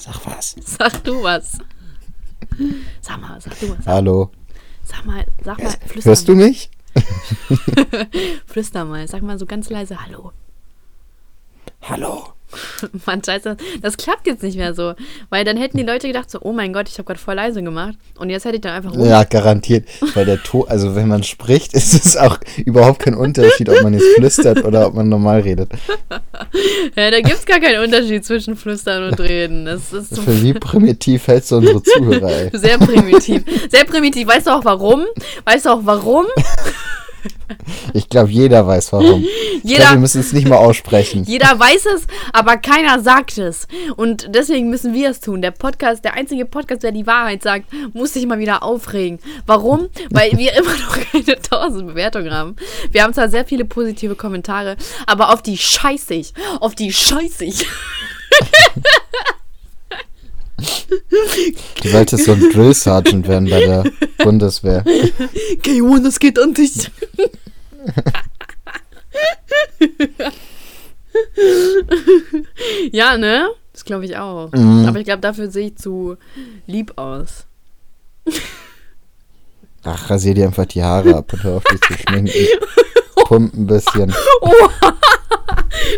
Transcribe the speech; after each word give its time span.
Sag 0.00 0.24
was. 0.24 0.56
Sag 0.64 1.04
du 1.04 1.22
was. 1.22 1.58
Sag 3.02 3.20
mal, 3.20 3.38
sag 3.38 3.58
du 3.60 3.76
was. 3.76 3.86
Hallo. 3.86 4.30
Sag 4.82 5.04
mal, 5.04 5.26
sag 5.44 5.62
mal, 5.62 5.76
flüster 5.86 6.10
Hörst 6.10 6.26
du 6.26 6.34
mal. 6.34 6.48
mich? 6.48 6.70
Flüster 8.46 8.84
mal, 8.86 9.06
sag 9.06 9.22
mal 9.22 9.38
so 9.38 9.44
ganz 9.44 9.68
leise 9.68 10.02
Hallo. 10.02 10.32
Hallo. 11.82 12.29
Mann, 13.06 13.22
scheiße, 13.24 13.56
das 13.82 13.96
klappt 13.96 14.26
jetzt 14.26 14.42
nicht 14.42 14.56
mehr 14.56 14.74
so. 14.74 14.94
Weil 15.28 15.44
dann 15.44 15.56
hätten 15.56 15.76
die 15.76 15.84
Leute 15.84 16.06
gedacht 16.06 16.30
so, 16.30 16.38
oh 16.42 16.52
mein 16.52 16.72
Gott, 16.72 16.88
ich 16.88 16.94
habe 16.94 17.04
gerade 17.04 17.20
voll 17.20 17.34
leise 17.34 17.62
gemacht. 17.62 17.96
Und 18.18 18.30
jetzt 18.30 18.44
hätte 18.44 18.56
ich 18.56 18.60
dann 18.60 18.72
einfach. 18.72 18.94
Ja, 18.96 19.24
garantiert. 19.24 19.86
Weil 20.14 20.26
der 20.26 20.42
Ton, 20.42 20.64
also 20.68 20.94
wenn 20.94 21.08
man 21.08 21.22
spricht, 21.22 21.74
ist 21.74 21.94
es 21.94 22.16
auch 22.16 22.38
überhaupt 22.64 23.00
kein 23.00 23.14
Unterschied, 23.14 23.68
ob 23.68 23.82
man 23.82 23.94
jetzt 23.94 24.06
flüstert 24.16 24.64
oder 24.64 24.86
ob 24.86 24.94
man 24.94 25.08
normal 25.08 25.40
redet. 25.40 25.70
Ja, 26.96 27.10
da 27.10 27.20
gibt's 27.20 27.46
gar 27.46 27.60
keinen 27.60 27.84
Unterschied 27.84 28.24
zwischen 28.24 28.56
Flüstern 28.56 29.04
und 29.04 29.20
Reden. 29.20 29.66
Das 29.66 29.92
ist 29.92 30.14
so 30.14 30.22
Für 30.22 30.42
wie 30.42 30.52
primitiv 30.54 31.26
hältst 31.28 31.50
du 31.52 31.56
unsere 31.56 31.82
Zuhörer, 31.82 32.30
ey? 32.30 32.50
sehr 32.52 32.78
primitiv. 32.78 33.44
Sehr 33.70 33.84
primitiv. 33.84 34.26
Weißt 34.26 34.46
du 34.46 34.50
auch 34.50 34.64
warum? 34.64 35.04
Weißt 35.44 35.66
du 35.66 35.70
auch 35.70 35.80
warum? 35.82 36.26
Ich 37.94 38.08
glaube, 38.08 38.30
jeder 38.30 38.66
weiß 38.66 38.92
warum. 38.92 39.22
Ich 39.24 39.64
Jeder- 39.64 39.80
glaube, 39.80 39.94
wir 39.96 40.00
müssen 40.00 40.20
es 40.20 40.32
nicht 40.32 40.48
mal 40.48 40.56
aussprechen. 40.56 41.24
Jeder 41.24 41.58
weiß 41.58 41.86
es, 41.96 42.06
aber 42.32 42.56
keiner 42.56 43.00
sagt 43.00 43.36
es. 43.38 43.66
Und 43.96 44.28
deswegen 44.34 44.70
müssen 44.70 44.94
wir 44.94 45.10
es 45.10 45.20
tun. 45.20 45.42
Der 45.42 45.50
Podcast, 45.50 46.04
der 46.04 46.14
einzige 46.14 46.46
Podcast, 46.46 46.82
der 46.82 46.92
die 46.92 47.06
Wahrheit 47.06 47.42
sagt, 47.42 47.66
muss 47.92 48.14
sich 48.14 48.26
mal 48.26 48.38
wieder 48.38 48.62
aufregen. 48.62 49.18
Warum? 49.46 49.88
Weil 50.10 50.32
wir 50.38 50.52
immer 50.56 50.72
noch 50.72 50.98
keine 51.12 51.36
1000 51.36 51.86
Bewertungen 51.88 52.32
haben. 52.32 52.56
Wir 52.90 53.02
haben 53.02 53.12
zwar 53.14 53.28
sehr 53.28 53.44
viele 53.44 53.64
positive 53.64 54.14
Kommentare, 54.14 54.76
aber 55.06 55.32
auf 55.32 55.42
die 55.42 55.58
scheiße 55.58 56.14
ich. 56.14 56.32
Auf 56.60 56.74
die 56.74 56.92
scheiße 56.92 57.44
ich. 57.44 57.66
Du 61.82 61.88
solltest 61.88 62.24
so 62.24 62.32
ein 62.32 62.50
Drill 62.50 62.74
Sergeant 62.74 63.26
werden 63.28 63.48
bei 63.48 63.60
der 63.60 63.84
Bundeswehr. 64.18 64.84
K1, 65.62 66.02
das 66.02 66.18
geht 66.18 66.38
an 66.38 66.54
dich. 66.54 66.90
ja, 72.92 73.16
ne? 73.16 73.48
Das 73.72 73.84
glaube 73.84 74.04
ich 74.04 74.16
auch. 74.16 74.50
Mhm. 74.52 74.86
Aber 74.86 74.98
ich 74.98 75.04
glaube, 75.04 75.20
dafür 75.20 75.50
sehe 75.50 75.68
ich 75.68 75.76
zu 75.76 76.16
lieb 76.66 76.92
aus. 76.96 77.46
Ach, 79.82 80.10
rasier 80.10 80.34
dir 80.34 80.44
einfach 80.46 80.66
die 80.66 80.82
Haare 80.82 81.16
ab 81.16 81.32
und 81.32 81.42
hör 81.42 81.56
auf 81.56 81.64
dich 81.64 81.80
zu 81.80 81.94
schminken. 81.94 82.46
Pump 83.16 83.54
ein 83.54 83.66
bisschen. 83.66 84.14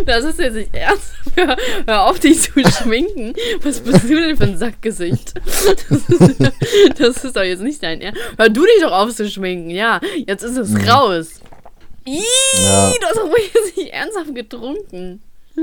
Das 0.06 0.24
ist 0.24 0.38
jetzt 0.38 0.54
nicht 0.54 0.74
ernst. 0.74 1.12
Hör, 1.34 1.56
hör 1.86 2.02
auf, 2.02 2.18
dich 2.20 2.40
zu 2.42 2.50
schminken. 2.68 3.34
Was 3.62 3.80
bist 3.80 4.04
du 4.04 4.14
denn 4.20 4.36
für 4.36 4.44
ein 4.44 4.58
Sackgesicht? 4.58 5.34
Das 5.88 6.08
ist, 6.08 6.52
das 6.98 7.24
ist 7.24 7.36
doch 7.36 7.42
jetzt 7.42 7.62
nicht 7.62 7.82
dein 7.82 8.00
Ernst. 8.00 8.20
Hör 8.36 8.48
du 8.48 8.62
dich 8.64 8.80
doch 8.82 8.92
auf 8.92 9.14
zu 9.14 9.28
schminken. 9.28 9.70
Ja, 9.70 10.00
jetzt 10.26 10.42
ist 10.42 10.56
es 10.56 10.74
raus. 10.88 11.40
Ih, 12.04 12.18
Ja. 12.62 12.92
du 13.00 13.06
hast 13.06 13.16
doch 13.16 13.28
wohl 13.30 13.38
jetzt 13.54 13.76
nicht 13.76 13.92
ernsthaft 13.92 14.34
getrunken. 14.34 15.22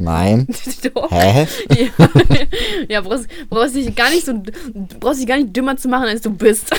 Nein. 0.00 0.46
Doch. 0.94 1.10
Hä? 1.10 1.46
Ja, 1.70 1.88
ja 2.88 3.00
brauchst, 3.00 3.28
brauchst 3.48 3.76
dich 3.76 3.94
gar 3.94 4.10
nicht 4.10 4.26
so 4.26 4.42
brauchst 5.00 5.20
dich 5.20 5.26
gar 5.28 5.36
nicht 5.38 5.54
dümmer 5.56 5.76
zu 5.76 5.88
machen, 5.88 6.08
als 6.08 6.20
du 6.22 6.30
bist. 6.30 6.70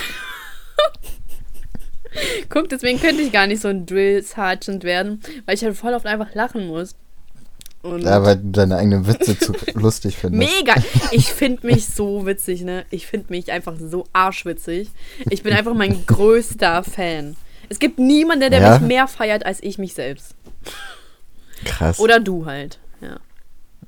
Guck, 2.48 2.68
deswegen 2.68 3.00
könnte 3.00 3.22
ich 3.22 3.32
gar 3.32 3.46
nicht 3.46 3.60
so 3.60 3.68
ein 3.68 3.84
Drill 3.86 4.22
Sergeant 4.22 4.84
werden, 4.84 5.20
weil 5.44 5.54
ich 5.54 5.64
halt 5.64 5.76
voll 5.76 5.92
oft 5.94 6.06
einfach 6.06 6.34
lachen 6.34 6.66
muss. 6.66 6.94
Und 7.86 8.02
Ja, 8.02 8.22
weil 8.24 8.36
du 8.36 8.50
deine 8.50 8.76
eigenen 8.76 9.06
Witze 9.06 9.38
zu 9.38 9.52
lustig 9.74 10.16
findest. 10.16 10.52
Mega! 10.58 10.74
Ich 11.12 11.32
finde 11.32 11.66
mich 11.66 11.86
so 11.86 12.26
witzig, 12.26 12.62
ne? 12.62 12.84
Ich 12.90 13.06
finde 13.06 13.26
mich 13.30 13.50
einfach 13.52 13.74
so 13.78 14.04
arschwitzig. 14.12 14.90
Ich 15.30 15.42
bin 15.42 15.52
einfach 15.52 15.74
mein 15.74 16.04
größter 16.06 16.82
Fan. 16.82 17.36
Es 17.68 17.78
gibt 17.78 17.98
niemanden, 17.98 18.50
der 18.50 18.60
Ja? 18.60 18.78
mich 18.78 18.88
mehr 18.88 19.08
feiert 19.08 19.44
als 19.46 19.62
ich 19.62 19.78
mich 19.78 19.94
selbst. 19.94 20.34
Krass. 21.64 21.98
Oder 21.98 22.20
du 22.20 22.44
halt. 22.46 22.78
Ja. 23.00 23.16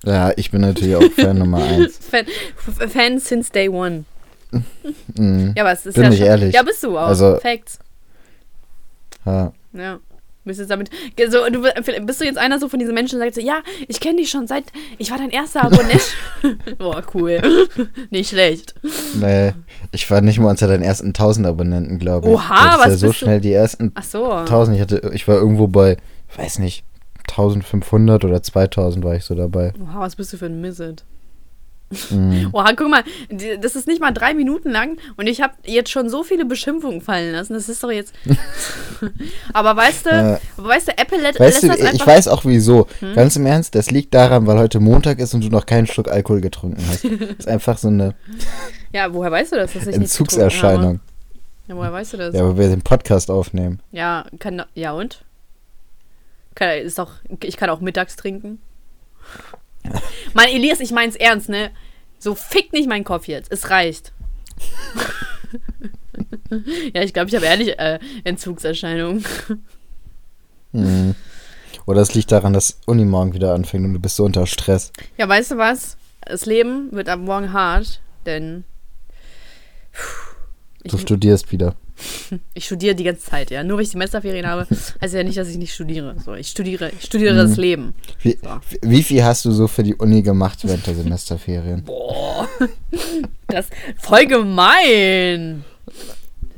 Ja, 0.05 0.33
ich 0.37 0.51
bin 0.51 0.61
natürlich 0.63 0.97
auch 0.97 1.13
Fan 1.17 1.39
Nummer 1.39 1.63
eins. 1.63 1.99
Fan, 2.11 2.25
Fan 2.89 3.19
since 3.19 3.51
day 3.53 3.69
one. 3.69 4.05
Mhm. 5.17 5.53
Ja, 5.57 5.65
aber 5.65 5.73
es 5.73 5.85
ist 5.87 5.95
Bin 5.95 6.05
ja 6.05 6.11
ich 6.11 6.19
schon, 6.19 6.27
ehrlich. 6.27 6.55
Ja, 6.55 6.63
bist 6.63 6.83
du 6.83 6.97
auch. 6.97 7.09
Also- 7.09 7.37
Facts. 7.41 7.79
Ja. 9.27 9.53
Ja. 9.75 9.99
Bist 10.49 10.59
jetzt 10.59 10.71
damit. 10.71 10.91
So, 11.31 11.49
du, 11.51 11.63
bist 12.05 12.21
du 12.21 12.25
jetzt 12.25 12.39
einer 12.39 12.59
so 12.59 12.69
von 12.69 12.79
diesen 12.81 12.95
Menschen, 12.95 13.19
der 13.21 13.27
sagt 13.29 13.37
so, 13.37 13.41
ja, 13.41 13.61
ich 13.87 14.01
kenne 14.01 14.17
dich 14.17 14.31
schon 14.31 14.47
seit. 14.49 14.65
Ich 14.99 15.11
war 15.13 15.19
dein 15.19 15.31
erster 15.31 15.63
Abonnent. 15.65 16.03
Boah, 16.79 17.03
cool. 17.15 17.41
Nicht 18.11 18.31
schlecht. 18.31 18.75
Nee, 19.21 19.53
ich 19.93 20.11
war 20.11 20.21
nicht 20.21 20.39
mal 20.41 20.51
unter 20.51 20.67
den 20.67 20.83
ersten 20.83 21.09
1000 21.09 21.47
Abonnenten, 21.47 21.99
glaube 21.99 22.29
ich. 22.29 22.35
Oha, 22.35 22.79
was 22.79 22.87
ja 22.87 22.97
so 22.97 23.07
bist 23.09 23.21
du- 23.21 23.25
schnell 23.27 23.41
die 23.41 23.53
ersten 23.53 23.93
Ach 23.95 24.03
so. 24.03 24.31
1000. 24.33 24.77
Ich, 24.77 24.83
hatte, 24.83 25.11
ich 25.15 25.29
war 25.29 25.37
irgendwo 25.37 25.69
bei, 25.69 25.97
weiß 26.37 26.59
nicht, 26.59 26.85
1500 27.29 28.25
oder 28.25 28.43
2000 28.43 29.05
war 29.05 29.15
ich 29.15 29.25
so 29.25 29.35
dabei. 29.35 29.73
Oha, 29.83 30.01
was 30.01 30.17
bist 30.17 30.33
du 30.33 30.37
für 30.39 30.47
ein 30.47 30.61
Misset? 30.61 31.05
Mhm. 32.11 32.51
Oha, 32.53 32.73
guck 32.77 32.91
mal, 32.91 33.03
das 33.61 33.75
ist 33.75 33.87
nicht 33.87 34.01
mal 34.01 34.13
drei 34.13 34.35
Minuten 34.35 34.71
lang 34.71 34.99
und 35.17 35.27
ich 35.27 35.41
habe 35.41 35.55
jetzt 35.65 35.91
schon 35.91 36.11
so 36.11 36.23
viele 36.23 36.45
Beschimpfungen 36.45 37.01
fallen 37.01 37.33
lassen. 37.33 37.55
Das 37.55 37.69
ist 37.69 37.83
doch 37.83 37.91
jetzt. 37.91 38.13
aber 39.53 39.75
weißt 39.77 40.07
du, 40.07 40.41
aber 40.59 40.69
weißt 40.69 40.89
du, 40.89 40.99
Apple 40.99 41.19
lä 41.19 41.29
Weißt 41.29 41.39
lässt 41.39 41.63
du, 41.63 41.69
das 41.69 41.79
ich 41.79 41.87
einfach. 41.87 42.07
weiß 42.07 42.29
auch 42.29 42.45
wieso. 42.45 42.87
Ganz 43.15 43.37
im 43.37 43.47
Ernst, 43.47 43.75
das 43.75 43.91
liegt 43.91 44.13
daran, 44.13 44.47
weil 44.47 44.59
heute 44.59 44.81
Montag 44.81 45.19
ist 45.19 45.33
und 45.35 45.43
du 45.45 45.49
noch 45.49 45.67
keinen 45.67 45.87
Schluck 45.87 46.09
Alkohol 46.09 46.41
getrunken 46.41 46.83
hast. 46.89 47.05
Das 47.05 47.13
ist 47.39 47.49
einfach 47.49 47.79
so 47.79 47.89
eine 47.89 48.15
ja, 48.93 49.13
woher 49.13 49.31
weißt 49.31 49.53
du 49.53 49.57
das? 49.57 49.73
Dass 49.73 49.87
ich 49.87 49.95
Entzugserscheinung. 49.95 51.01
Ja, 51.67 51.77
woher 51.77 51.93
weißt 51.93 52.15
du 52.15 52.17
das? 52.17 52.35
Ja, 52.35 52.45
weil 52.45 52.57
wir 52.57 52.69
den 52.69 52.83
Podcast 52.83 53.31
aufnehmen. 53.31 53.81
Ja, 53.93 54.27
kann. 54.39 54.63
Ja, 54.75 54.93
und? 54.93 55.25
Kann, 56.55 56.79
ist 56.79 56.99
doch, 56.99 57.13
ich 57.43 57.57
kann 57.57 57.71
auch 57.71 57.81
mittags 57.81 58.17
trinken. 58.17 58.61
Mann, 60.35 60.49
Elias, 60.49 60.81
ich 60.81 60.93
mein's 60.93 61.17
ernst, 61.17 61.49
ne? 61.49 61.71
So 62.19 62.35
fick 62.35 62.73
nicht 62.73 62.89
meinen 62.89 63.05
Kopf 63.05 63.29
jetzt. 63.29 63.53
Es 63.53 63.71
reicht. 63.71 64.13
ja, 66.95 67.03
ich 67.03 67.13
glaube, 67.13 67.29
ich 67.29 67.37
habe 67.37 67.47
ehrlich 67.47 67.79
äh, 67.79 67.99
Entzugserscheinungen. 68.25 69.25
Mhm. 70.73 71.15
Oder 71.87 72.03
es 72.03 72.15
liegt 72.15 72.33
daran, 72.33 72.53
dass 72.53 72.81
Uni 72.87 73.05
morgen 73.05 73.33
wieder 73.33 73.55
anfängt 73.55 73.85
und 73.85 73.95
du 73.95 74.01
bist 74.01 74.17
so 74.17 74.25
unter 74.25 74.47
Stress. 74.47 74.93
Ja, 75.17 75.29
weißt 75.29 75.53
du 75.53 75.57
was? 75.57 75.97
Das 76.21 76.45
Leben 76.45 76.93
wird 76.93 77.09
ab 77.09 77.21
morgen 77.21 77.53
hart, 77.53 78.03
denn 78.27 78.65
ich, 79.93 80.01
Du 80.91 80.99
studierst 80.99 81.51
wieder. 81.53 81.75
ich 82.55 82.65
studiere 82.67 82.95
die 82.95 83.05
ganze 83.05 83.23
Zeit, 83.23 83.51
ja. 83.51 83.63
Nur 83.65 83.77
weil 83.79 83.85
ich 83.85 83.91
Semesterferien 83.91 84.47
habe, 84.47 84.67
heißt 85.01 85.15
ja 85.15 85.23
nicht, 85.23 85.37
dass 85.39 85.49
ich 85.49 85.57
nicht 85.59 85.75
studiere. 85.75 86.15
So, 86.25 86.35
ich 86.35 86.49
studiere, 86.49 86.91
ich 86.99 87.05
studiere 87.07 87.35
das 87.35 87.57
Leben. 87.57 87.95
Wie, 88.23 88.39
So. 88.43 88.49
wie 88.83 89.03
viel 89.03 89.25
hast 89.25 89.45
du 89.45 89.51
so 89.53 89.67
für 89.69 89.83
die 89.83 89.95
Uni 89.95 90.23
gemacht 90.23 90.59
während 90.63 90.87
der 90.87 90.95
Semesterferien? 90.95 91.85
Boah. 91.85 92.49
Das 93.51 93.67
voll 93.97 94.27
gemein. 94.27 95.65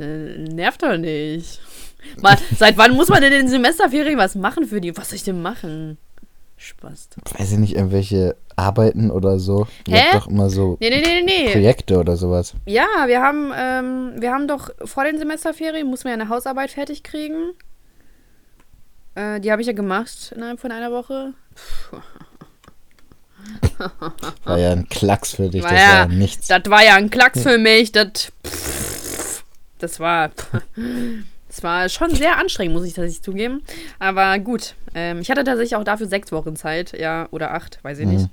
Äh, 0.00 0.38
Nervt 0.52 0.82
doch 0.82 0.96
nicht. 0.96 1.60
Mal, 2.20 2.36
seit 2.58 2.76
wann 2.76 2.94
muss 2.96 3.08
man 3.08 3.20
denn 3.22 3.32
in 3.32 3.38
den 3.42 3.48
Semesterferien 3.48 4.18
was 4.18 4.34
machen 4.34 4.64
für 4.66 4.80
die? 4.80 4.96
Was 4.96 5.10
soll 5.10 5.16
ich 5.16 5.22
denn 5.22 5.40
machen? 5.40 5.98
Spaß. 6.56 7.08
Weiß 7.38 7.52
ich 7.52 7.58
nicht, 7.58 7.76
irgendwelche 7.76 8.34
Arbeiten 8.60 9.10
oder 9.10 9.38
so? 9.38 9.66
Ihr 9.86 9.96
Hä? 9.96 10.02
habt 10.12 10.24
doch 10.24 10.30
immer 10.30 10.50
so 10.50 10.76
Nee, 10.80 10.90
nee, 10.90 11.00
nee, 11.02 11.22
nee. 11.22 11.52
Projekte 11.52 11.98
oder 11.98 12.16
sowas. 12.16 12.54
Ja, 12.66 12.86
wir 13.06 13.22
haben, 13.22 13.52
ähm, 13.56 14.12
wir 14.20 14.32
haben 14.32 14.46
doch 14.48 14.70
vor 14.84 15.04
den 15.04 15.18
Semesterferien, 15.18 15.86
muss 15.88 16.04
man 16.04 16.12
ja 16.12 16.20
eine 16.20 16.28
Hausarbeit 16.28 16.70
fertig 16.70 17.02
kriegen. 17.02 17.52
Äh, 19.14 19.40
die 19.40 19.50
habe 19.50 19.62
ich 19.62 19.68
ja 19.68 19.72
gemacht 19.74 20.32
innerhalb 20.36 20.60
von 20.60 20.72
einer 20.72 20.92
Woche. 20.92 21.32
War 24.44 24.58
ja 24.58 24.72
ein 24.72 24.88
Klacks 24.88 25.34
für 25.36 25.48
dich, 25.48 25.62
War 25.62 25.70
das 25.70 25.80
ja- 25.80 25.88
war 25.88 25.94
ja 26.00 26.06
nichts. 26.08 26.48
Das 26.48 26.62
war 26.66 26.84
ja 26.84 26.94
ein 26.96 27.08
Klacks 27.10 27.42
für 27.42 27.56
mich. 27.58 27.92
Das, 27.92 28.32
das 29.78 29.98
war, 30.00 30.30
das 31.50 31.62
war 31.64 31.88
schon 31.88 32.10
sehr 32.14 32.38
anstrengend, 32.38 32.74
muss 32.74 32.84
ich 32.86 32.94
tatsächlich 32.94 33.22
zugeben. 33.22 33.62
Aber 33.98 34.38
gut, 34.38 34.74
ähm, 34.94 35.20
ich 35.20 35.30
hatte 35.30 35.42
tatsächlich 35.44 35.74
auch 35.76 35.82
dafür 35.84 36.06
sechs 36.06 36.30
Wochen 36.32 36.54
Zeit, 36.56 36.96
ja, 36.98 37.26
oder 37.32 37.52
acht, 37.54 37.78
weiß 37.82 37.98
ich 37.98 38.06
Mhm. 38.06 38.12
nicht. 38.12 38.28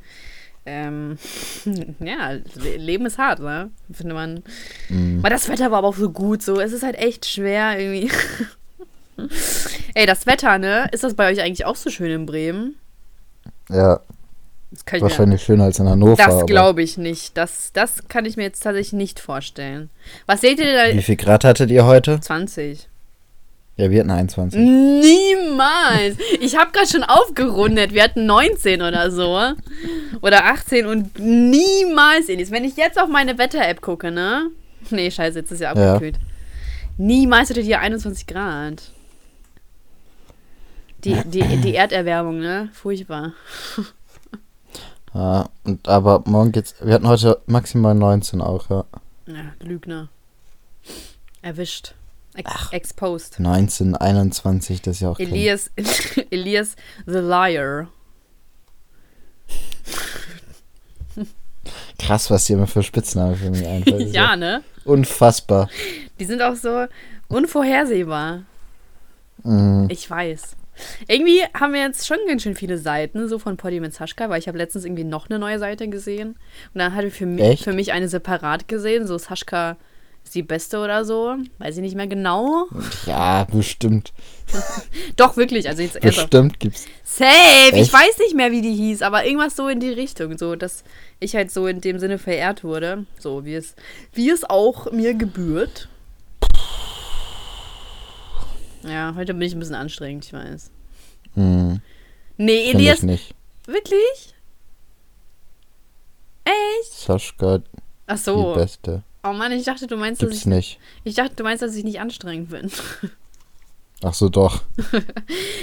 Ähm, 0.70 1.18
ja, 2.00 2.34
Le- 2.56 2.78
Leben 2.78 3.06
ist 3.06 3.18
hart, 3.18 3.40
ne? 3.40 3.72
Finde 3.92 4.14
man. 4.14 4.44
Mhm. 4.90 5.20
Aber 5.20 5.30
das 5.30 5.48
Wetter 5.50 5.72
war 5.72 5.80
aber 5.80 5.88
auch 5.88 5.96
so 5.96 6.10
gut, 6.12 6.44
so. 6.44 6.60
Es 6.60 6.74
ist 6.74 6.84
halt 6.84 6.98
echt 6.98 7.26
schwer 7.26 7.80
irgendwie. 7.80 8.12
Ey, 9.96 10.06
das 10.06 10.26
Wetter, 10.28 10.58
ne? 10.60 10.88
Ist 10.92 11.04
das 11.04 11.16
bei 11.16 11.32
euch 11.32 11.42
eigentlich 11.42 11.66
auch 11.66 11.76
so 11.76 11.90
schön 11.90 12.12
in 12.12 12.26
Bremen? 12.26 12.76
Ja, 13.70 14.02
wahrscheinlich 15.00 15.42
schöner 15.42 15.64
als 15.64 15.80
in 15.80 15.88
Hannover. 15.90 16.16
das 16.24 16.46
glaube 16.46 16.84
ich 16.84 16.98
nicht. 16.98 17.36
Das, 17.38 17.72
das 17.74 18.08
kann 18.10 18.26
ich 18.26 18.38
mir 18.38 18.44
jetzt 18.44 18.62
tatsächlich 18.62 18.94
nicht 18.94 19.20
vorstellen. 19.20 19.90
Was 20.26 20.42
seht 20.42 20.60
ihr 20.60 20.66
Wie 20.92 20.96
da? 20.98 21.02
viel 21.02 21.16
Grad 21.16 21.44
hattet 21.46 21.72
ihr 21.72 21.86
heute? 21.86 22.20
20. 22.20 22.88
Ja, 23.78 23.92
wir 23.92 24.00
hatten 24.00 24.10
21. 24.10 24.60
Niemals. 24.60 26.18
Ich 26.42 26.58
habe 26.58 26.72
gerade 26.72 26.88
schon 26.88 27.04
aufgerundet. 27.04 27.94
Wir 27.94 28.04
hatten 28.04 28.26
19 28.26 28.82
oder 28.82 29.12
so. 29.12 29.40
Oder 30.22 30.46
18 30.46 30.88
und 30.88 31.20
niemals, 31.20 32.28
Elis. 32.28 32.50
Wenn 32.52 32.64
ich 32.64 32.76
jetzt 32.76 33.00
auf 33.00 33.08
meine 33.08 33.38
Wetter-App 33.38 33.82
gucke, 33.82 34.10
ne? 34.12 34.50
Nee, 34.90 35.12
scheiße, 35.12 35.40
jetzt 35.40 35.52
ist 35.52 35.62
ja 35.62 35.76
Ja. 35.76 35.94
abgekühlt. 35.94 36.18
Niemals 36.98 37.52
hattet 37.52 37.66
ihr 37.66 37.80
21 37.80 38.26
Grad. 38.26 38.82
Die, 41.04 41.14
die, 41.26 41.58
die 41.58 41.76
Erderwärmung, 41.76 42.40
ne? 42.40 42.70
Furchtbar. 42.74 43.34
Ja, 45.14 45.50
und, 45.64 45.88
aber 45.88 46.22
morgen 46.28 46.52
geht's. 46.52 46.76
Wir 46.84 46.94
hatten 46.94 47.08
heute 47.08 47.42
maximal 47.48 47.96
19 47.96 48.40
auch, 48.40 48.70
ja. 48.70 48.84
Ja, 49.26 49.36
Lügner. 49.62 50.10
Erwischt. 51.42 51.96
Ex 52.38 52.72
exposed. 52.72 53.40
19, 53.40 53.96
21, 53.96 54.82
das 54.82 54.98
ist 54.98 55.02
ja 55.02 55.10
auch 55.10 55.20
Elias, 55.20 55.72
Elias 56.32 56.76
the 57.06 57.20
Liar. 57.20 57.88
krass, 61.98 62.30
was 62.32 62.46
dir 62.46 62.54
immer 62.56 62.68
für 62.68 62.84
Spitznamen 62.84 63.36
für 63.36 63.50
mich 63.50 63.66
einfällt. 63.66 64.14
Ja, 64.14 64.36
ne? 64.36 64.64
Unfassbar. 64.86 65.70
Die 66.20 66.26
sind 66.26 66.42
auch 66.42 66.56
so 66.56 66.86
unvorhersehbar. 67.28 68.44
Mhm. 69.44 69.88
Ich 69.90 70.10
weiß. 70.10 70.56
Irgendwie 71.08 71.42
haben 71.54 71.74
wir 71.74 71.82
jetzt 71.82 72.06
schon 72.06 72.18
ganz 72.28 72.44
schön 72.44 72.56
viele 72.56 72.78
Seiten, 72.78 73.28
so 73.28 73.40
von 73.40 73.58
Poddy 73.58 73.80
mit 73.80 73.94
Saschka, 73.94 74.30
weil 74.30 74.40
ich 74.40 74.48
habe 74.48 74.58
letztens 74.58 74.86
irgendwie 74.86 75.04
noch 75.04 75.30
eine 75.30 75.40
neue 75.40 75.60
Seite 75.60 75.88
gesehen. 75.90 76.30
Und 76.74 76.80
dann 76.80 76.94
hatte 76.94 77.08
ich 77.08 77.14
für 77.14 77.26
mich, 77.26 77.64
für 77.64 77.74
mich 77.74 77.92
eine 77.92 78.08
separat 78.08 78.68
gesehen, 78.68 79.08
so 79.08 79.18
Saschka 79.18 79.76
ist 80.28 80.36
die 80.36 80.44
beste 80.44 80.80
oder 80.80 81.06
so. 81.06 81.36
Weiß 81.58 81.76
ich 81.78 81.82
nicht 81.82 81.96
mehr 81.96 82.08
genau. 82.08 82.68
Ja, 83.06 83.46
bestimmt. 83.46 84.14
Doch, 85.16 85.38
wirklich. 85.38 85.68
Also 85.68 85.82
jetzt. 85.82 86.00
Bestimmt 86.02 86.60
gibt's. 86.60 86.86
Safe! 87.04 87.70
Ich 87.72 87.74
Echt? 87.84 87.94
weiß 87.94 88.18
nicht 88.20 88.36
mehr, 88.36 88.52
wie 88.52 88.62
die 88.62 88.74
hieß, 88.76 89.02
aber 89.02 89.26
irgendwas 89.26 89.56
so 89.56 89.68
in 89.70 89.80
die 89.80 89.90
Richtung. 89.92 90.38
So, 90.38 90.56
dass 90.56 90.84
ich 91.20 91.36
halt 91.36 91.52
so 91.52 91.68
in 91.68 91.82
dem 91.82 92.00
Sinne 92.00 92.18
verehrt 92.18 92.64
wurde. 92.64 93.06
So, 93.20 93.46
wie 93.46 93.56
es, 93.56 93.76
wie 94.14 94.30
es 94.30 94.44
auch 94.50 94.92
mir 94.92 95.14
gebührt. 95.14 95.88
Ja, 98.84 99.14
heute 99.16 99.34
bin 99.34 99.42
ich 99.48 99.54
ein 99.54 99.60
bisschen 99.60 99.76
anstrengend, 99.76 100.26
ich 100.26 100.34
weiß. 100.34 100.72
Hm, 101.36 101.82
Nee, 102.38 102.70
Elias, 102.72 103.00
ich 103.00 103.04
nicht. 103.04 103.36
wirklich? 103.66 104.34
Echt? 106.46 106.94
Saschka, 106.94 107.62
Ach 108.06 108.16
die 108.16 108.22
so. 108.22 108.54
Beste. 108.54 109.04
Oh 109.24 109.34
Mann, 109.34 109.52
ich 109.52 109.66
dachte, 109.66 109.88
du 109.88 109.98
meinst, 109.98 110.22
dass 110.22 110.32
ich, 110.32 110.46
nicht. 110.46 110.80
ich 111.04 111.16
dachte, 111.16 111.36
du 111.36 111.44
meinst, 111.44 111.62
dass 111.62 111.76
ich 111.76 111.84
nicht 111.84 112.00
anstrengend 112.00 112.50
bin. 112.50 112.72
Ach 114.04 114.14
so, 114.14 114.30
doch. 114.30 114.62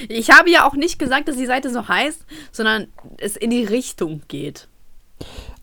Ich 0.08 0.30
habe 0.30 0.50
ja 0.50 0.66
auch 0.66 0.74
nicht 0.74 0.98
gesagt, 0.98 1.28
dass 1.28 1.36
die 1.36 1.46
Seite 1.46 1.70
so 1.70 1.86
heißt, 1.86 2.26
sondern 2.50 2.88
es 3.18 3.36
in 3.36 3.50
die 3.50 3.64
Richtung 3.64 4.22
geht. 4.26 4.66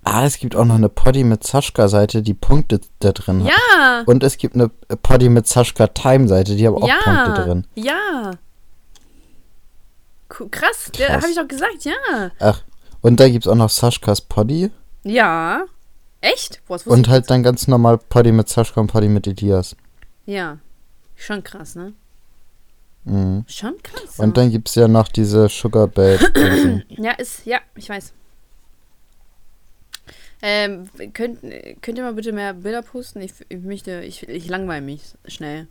Ah, 0.04 0.26
es 0.26 0.40
gibt 0.40 0.56
auch 0.56 0.66
noch 0.66 0.76
eine 0.76 0.90
Poddy 0.90 1.24
mit 1.24 1.44
Saschka-Seite, 1.46 2.24
die 2.24 2.34
Punkte 2.34 2.82
da 3.00 3.12
drin 3.12 3.44
hat. 3.44 3.52
Ja! 3.52 4.04
Und 4.06 4.24
es 4.24 4.38
gibt 4.38 4.56
eine 4.56 4.70
Poddy 4.70 5.30
mit 5.30 5.48
Saschka 5.48 5.88
Time-Seite, 5.88 6.56
die 6.56 6.66
haben 6.66 6.82
auch 6.82 6.88
ja, 6.88 6.98
Punkte 7.04 7.44
drin. 7.44 7.68
Ja. 7.76 8.32
Krass, 10.30 10.90
Krass. 10.94 11.10
habe 11.10 11.30
ich 11.30 11.36
doch 11.36 11.48
gesagt, 11.48 11.84
ja. 11.84 12.32
Ach, 12.40 12.64
und 13.02 13.20
da 13.20 13.30
gibt's 13.30 13.48
auch 13.48 13.56
noch 13.56 13.70
Saschkas 13.70 14.22
Poddy. 14.22 14.72
Ja. 15.04 15.66
Echt? 16.22 16.62
Boah, 16.68 16.80
Und 16.86 17.10
halt 17.10 17.30
dann 17.30 17.44
ganz 17.44 17.68
normal 17.68 17.98
Poddy 17.98 18.32
mit 18.32 18.48
Saschka 18.48 18.80
und 18.80 18.88
Poddy 18.88 19.10
mit 19.10 19.28
Elias. 19.28 19.76
Ja. 20.26 20.60
Schon 21.16 21.44
krass, 21.44 21.76
ne? 21.76 21.94
Mhm. 23.04 23.44
Schon 23.48 23.76
krass. 23.82 24.20
Und 24.20 24.38
dann 24.38 24.52
gibt's 24.52 24.76
ja 24.76 24.88
noch 24.88 25.08
diese 25.08 25.50
Sugar 25.50 25.88
Babe. 25.88 26.84
Ja, 26.90 27.14
ist, 27.14 27.46
ja, 27.46 27.60
ich 27.76 27.90
weiß. 27.90 28.14
Ähm, 30.44 30.90
könnt, 31.14 31.40
könnt 31.82 31.98
ihr 31.98 32.04
mal 32.04 32.14
bitte 32.14 32.32
mehr 32.32 32.54
Bilder 32.54 32.82
posten? 32.82 33.22
Ich, 33.22 33.34
ich 33.50 33.60
möchte, 33.60 34.02
ich, 34.02 34.28
ich 34.28 34.48
langweile 34.48 34.82
mich 34.82 35.02
schnell. 35.28 35.68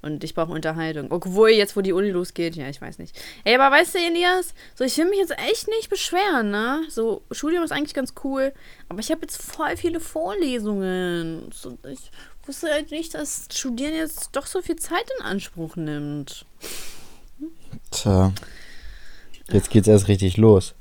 Und 0.00 0.22
ich 0.22 0.34
brauche 0.34 0.52
Unterhaltung. 0.52 1.10
Obwohl, 1.10 1.50
jetzt, 1.50 1.76
wo 1.76 1.80
die 1.80 1.92
Uni 1.92 2.10
losgeht, 2.10 2.54
ja, 2.54 2.68
ich 2.68 2.80
weiß 2.80 2.98
nicht. 2.98 3.18
Ey, 3.44 3.56
aber 3.56 3.74
weißt 3.74 3.94
du, 3.94 3.98
Elias, 3.98 4.54
so, 4.74 4.84
ich 4.84 4.96
will 4.96 5.08
mich 5.08 5.18
jetzt 5.18 5.36
echt 5.38 5.66
nicht 5.68 5.90
beschweren, 5.90 6.50
ne? 6.50 6.82
So, 6.88 7.22
Studium 7.32 7.64
ist 7.64 7.72
eigentlich 7.72 7.94
ganz 7.94 8.14
cool, 8.22 8.52
aber 8.88 9.00
ich 9.00 9.10
habe 9.10 9.22
jetzt 9.22 9.42
voll 9.42 9.76
viele 9.76 9.98
Vorlesungen. 9.98 11.50
So, 11.52 11.76
ich 11.90 12.10
wusste 12.46 12.70
halt 12.70 12.92
nicht, 12.92 13.14
dass 13.14 13.48
Studieren 13.52 13.94
jetzt 13.94 14.30
doch 14.32 14.46
so 14.46 14.62
viel 14.62 14.76
Zeit 14.76 15.04
in 15.18 15.24
Anspruch 15.24 15.74
nimmt. 15.74 16.46
Tja. 17.90 18.32
Jetzt 19.50 19.70
geht's 19.70 19.88
erst 19.88 20.08
richtig 20.08 20.36
los. 20.36 20.74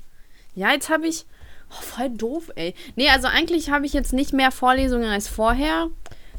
Ja, 0.55 0.71
jetzt 0.73 0.89
habe 0.89 1.07
ich. 1.07 1.25
Oh, 1.69 1.81
voll 1.81 2.09
doof, 2.09 2.51
ey. 2.55 2.73
Nee, 2.95 3.09
also 3.09 3.27
eigentlich 3.27 3.69
habe 3.69 3.85
ich 3.85 3.93
jetzt 3.93 4.13
nicht 4.13 4.31
mehr 4.31 4.51
Vorlesungen 4.51 5.09
als 5.09 5.27
vorher. 5.27 5.89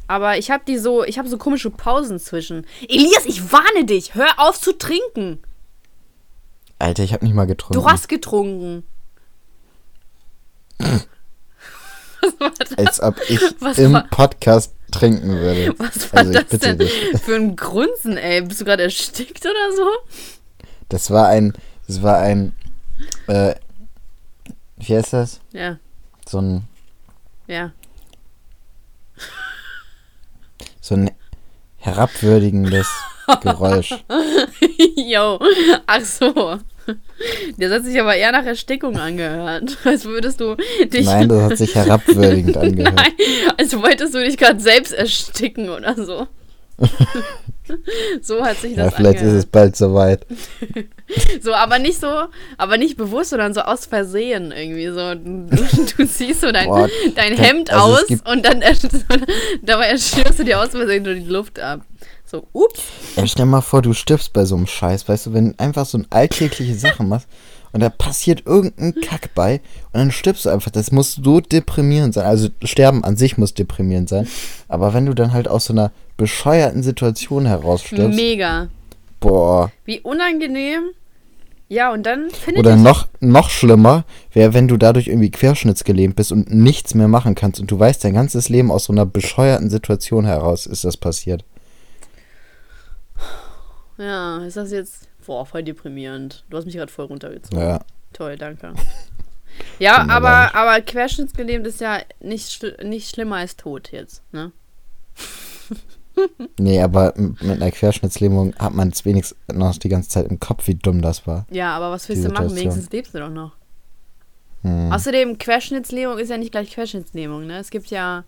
Aber 0.08 0.37
ich 0.38 0.50
habe 0.50 0.64
die 0.66 0.78
so, 0.78 1.05
ich 1.05 1.19
habe 1.19 1.28
so 1.28 1.38
komische 1.38 1.70
Pausen 1.70 2.19
zwischen. 2.19 2.66
Elias, 2.88 3.26
ich 3.26 3.52
warne 3.52 3.84
dich, 3.84 4.14
hör 4.14 4.28
auf 4.38 4.60
zu 4.60 4.72
trinken. 4.76 5.38
Alter, 6.81 7.02
ich 7.05 7.12
hab 7.12 7.22
nicht 7.22 7.34
mal 7.34 7.44
getrunken. 7.46 7.75
Du 7.75 7.88
hast 7.88 8.08
getrunken. 8.08 8.84
Was 10.78 12.40
war 12.40 12.50
das? 12.58 12.78
Als 12.78 13.00
ob 13.02 13.16
ich 13.28 13.40
Was 13.60 13.78
im 13.78 13.93
war- 13.93 14.06
Podcast 14.10 14.75
trinken 14.90 15.28
würde. 15.31 15.75
Was 15.78 16.12
war 16.12 16.20
also 16.20 16.32
ich 16.32 16.38
das 16.38 16.46
bitte 16.49 16.66
denn 16.69 16.78
dich. 16.78 16.93
für 17.22 17.34
ein 17.37 17.56
Grunzen, 17.56 18.16
ey? 18.16 18.40
Bist 18.43 18.61
du 18.61 18.64
gerade 18.64 18.84
erstickt 18.84 19.44
oder 19.44 19.76
so? 19.76 19.88
Das 20.88 21.11
war 21.11 21.28
ein, 21.28 21.52
das 21.87 22.02
war 22.02 22.19
ein, 22.19 22.54
äh, 23.26 23.54
wie 24.78 24.96
heißt 24.96 25.12
das? 25.12 25.40
Ja, 25.52 25.78
So 26.26 26.40
ein, 26.40 26.62
ja. 27.46 27.72
So 30.88 30.94
ein 30.94 31.11
herabwürdigendes 31.76 32.88
Geräusch. 33.43 33.94
Yo, 34.96 35.38
ach 35.87 36.00
so. 36.00 36.58
Das 37.58 37.73
hat 37.73 37.85
sich 37.85 38.00
aber 38.00 38.17
eher 38.17 38.32
nach 38.32 38.46
Erstickung 38.46 38.96
angehört. 38.96 39.76
Als 39.85 40.06
würdest 40.06 40.40
du 40.40 40.56
dich. 40.90 41.05
Nein, 41.05 41.29
das 41.29 41.43
hat 41.43 41.58
sich 41.58 41.75
herabwürdigend 41.75 42.56
angehört. 42.56 42.94
Nein, 42.94 43.12
als 43.58 43.76
wolltest 43.76 44.14
du 44.14 44.25
dich 44.25 44.38
gerade 44.38 44.61
selbst 44.61 44.93
ersticken 44.93 45.69
oder 45.69 45.94
so. 45.94 46.26
so 48.22 48.42
hat 48.44 48.58
sich 48.58 48.76
Ja, 48.76 48.84
das 48.84 48.94
vielleicht 48.94 49.18
ist 49.18 49.22
es 49.22 49.28
angehört. 49.28 49.52
bald 49.52 49.76
soweit. 49.76 50.26
So, 51.40 51.54
aber 51.54 51.78
nicht 51.78 51.98
so, 51.98 52.26
aber 52.58 52.76
nicht 52.76 52.98
bewusst, 52.98 53.30
sondern 53.30 53.54
so 53.54 53.62
aus 53.62 53.86
Versehen 53.86 54.52
irgendwie 54.52 54.88
so. 54.88 55.14
Du, 55.14 55.96
du 55.96 56.06
ziehst 56.06 56.42
so 56.42 56.52
dein, 56.52 56.68
Boah, 56.68 56.87
dein 57.14 57.34
Hemd 57.34 57.72
also 57.72 57.94
aus 57.94 58.20
und 58.30 58.44
dann 58.44 58.62
dabei 59.62 59.87
erschürst 59.87 60.38
du 60.38 60.44
dir 60.44 60.60
aus 60.60 60.68
Versehen 60.72 61.04
nur 61.04 61.14
die 61.14 61.25
Luft 61.25 61.58
ab. 61.60 61.80
So, 62.26 62.46
ups. 62.52 62.82
Ey, 63.16 63.26
stell 63.26 63.46
mal 63.46 63.62
vor, 63.62 63.80
du 63.80 63.94
stirbst 63.94 64.34
bei 64.34 64.44
so 64.44 64.54
einem 64.54 64.66
Scheiß, 64.66 65.08
weißt 65.08 65.26
du, 65.26 65.32
wenn 65.32 65.52
du 65.52 65.58
einfach 65.58 65.87
so 65.87 65.96
ein 65.96 66.06
alltägliche 66.10 66.75
Sachen 66.75 67.08
machst 67.08 67.26
und 67.78 67.82
da 67.82 67.90
passiert 67.90 68.44
irgendein 68.44 69.00
Kack 69.00 69.37
bei 69.37 69.61
und 69.92 70.00
dann 70.00 70.11
stirbst 70.11 70.47
du 70.47 70.49
einfach. 70.49 70.73
Das 70.73 70.90
muss 70.90 71.14
so 71.14 71.38
deprimierend 71.38 72.12
sein. 72.12 72.26
Also 72.26 72.49
Sterben 72.64 73.04
an 73.04 73.16
sich 73.16 73.38
muss 73.38 73.54
deprimierend 73.54 74.08
sein. 74.08 74.26
Aber 74.66 74.94
wenn 74.94 75.06
du 75.06 75.14
dann 75.14 75.32
halt 75.32 75.47
aus 75.47 75.66
so 75.66 75.73
einer 75.73 75.92
bescheuerten 76.16 76.82
Situation 76.82 77.47
herausstirbst, 77.47 78.18
Mega. 78.18 78.66
boah. 79.20 79.70
Wie 79.85 80.00
unangenehm. 80.00 80.88
Ja, 81.68 81.92
und 81.92 82.04
dann 82.04 82.30
findet 82.30 82.66
Oder 82.66 82.75
noch, 82.75 83.06
noch 83.20 83.49
schlimmer 83.49 84.04
wäre, 84.32 84.54
wenn 84.54 84.66
du 84.66 84.76
dadurch 84.76 85.06
irgendwie 85.06 85.30
querschnittsgelähmt 85.30 86.16
bist 86.16 86.32
und 86.32 86.52
nichts 86.52 86.94
mehr 86.94 87.06
machen 87.06 87.37
kannst 87.37 87.61
und 87.61 87.70
du 87.70 87.78
weißt, 87.78 88.02
dein 88.02 88.14
ganzes 88.14 88.49
Leben 88.49 88.73
aus 88.73 88.87
so 88.87 88.92
einer 88.92 89.06
bescheuerten 89.06 89.70
Situation 89.70 90.25
heraus 90.25 90.66
ist 90.66 90.82
das 90.82 90.97
passiert. 90.97 91.44
Ja, 93.99 94.38
ist 94.38 94.56
das 94.56 94.73
jetzt. 94.73 95.07
Boah, 95.28 95.44
voll 95.44 95.62
deprimierend. 95.62 96.42
Du 96.49 96.56
hast 96.56 96.64
mich 96.64 96.75
gerade 96.75 96.90
voll 96.90 97.04
runtergezogen. 97.04 97.61
Ja. 97.61 97.80
Toll, 98.12 98.37
danke. 98.37 98.73
Ja, 99.80 100.06
aber, 100.08 100.54
aber 100.54 100.80
querschnittsgelähmt 100.82 101.66
ist 101.66 101.80
ja 101.80 101.99
nicht, 102.20 102.49
schl- 102.49 102.80
nicht 102.85 103.11
schlimmer 103.11 103.37
als 103.37 103.56
tot 103.56 103.90
jetzt, 103.90 104.23
ne? 104.32 104.52
Nee, 106.58 106.80
aber 106.80 107.12
mit 107.16 107.42
einer 107.42 107.70
Querschnittslähmung 107.73 108.54
hat 108.56 108.73
man 108.75 108.90
es 108.90 109.04
wenigstens 109.04 109.37
noch 109.52 109.76
die 109.76 109.88
ganze 109.88 110.11
Zeit 110.11 110.26
im 110.26 110.38
Kopf, 110.38 110.68
wie 110.68 110.76
dumm 110.76 111.02
das 111.02 111.26
war. 111.26 111.44
Ja, 111.50 111.75
aber 111.76 111.90
was 111.90 112.08
willst 112.08 112.25
du 112.25 112.28
machen? 112.28 112.54
Wenigstens 112.54 112.90
lebst 112.90 113.14
du 113.14 113.18
doch 113.18 113.30
noch. 113.30 113.56
Hm. 114.62 114.92
Außerdem, 114.92 115.38
Querschnittslähmung 115.38 116.18
ist 116.18 116.28
ja 116.30 116.38
nicht 116.38 116.52
gleich 116.52 116.70
Querschnittslähmung, 116.70 117.47
ne? 117.47 117.58
Es 117.58 117.70
gibt 117.70 117.88
ja. 117.88 118.25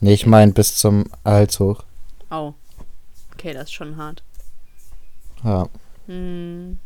Nee, 0.00 0.12
ich 0.14 0.26
meine 0.26 0.52
bis 0.52 0.76
zum 0.76 1.04
Hals 1.24 1.58
hoch. 1.60 1.84
Oh. 2.30 2.52
Okay, 3.32 3.54
das 3.54 3.64
ist 3.64 3.72
schon 3.72 3.96
hart. 3.96 4.22
Ja. 5.42 5.66
Hm. 6.06 6.78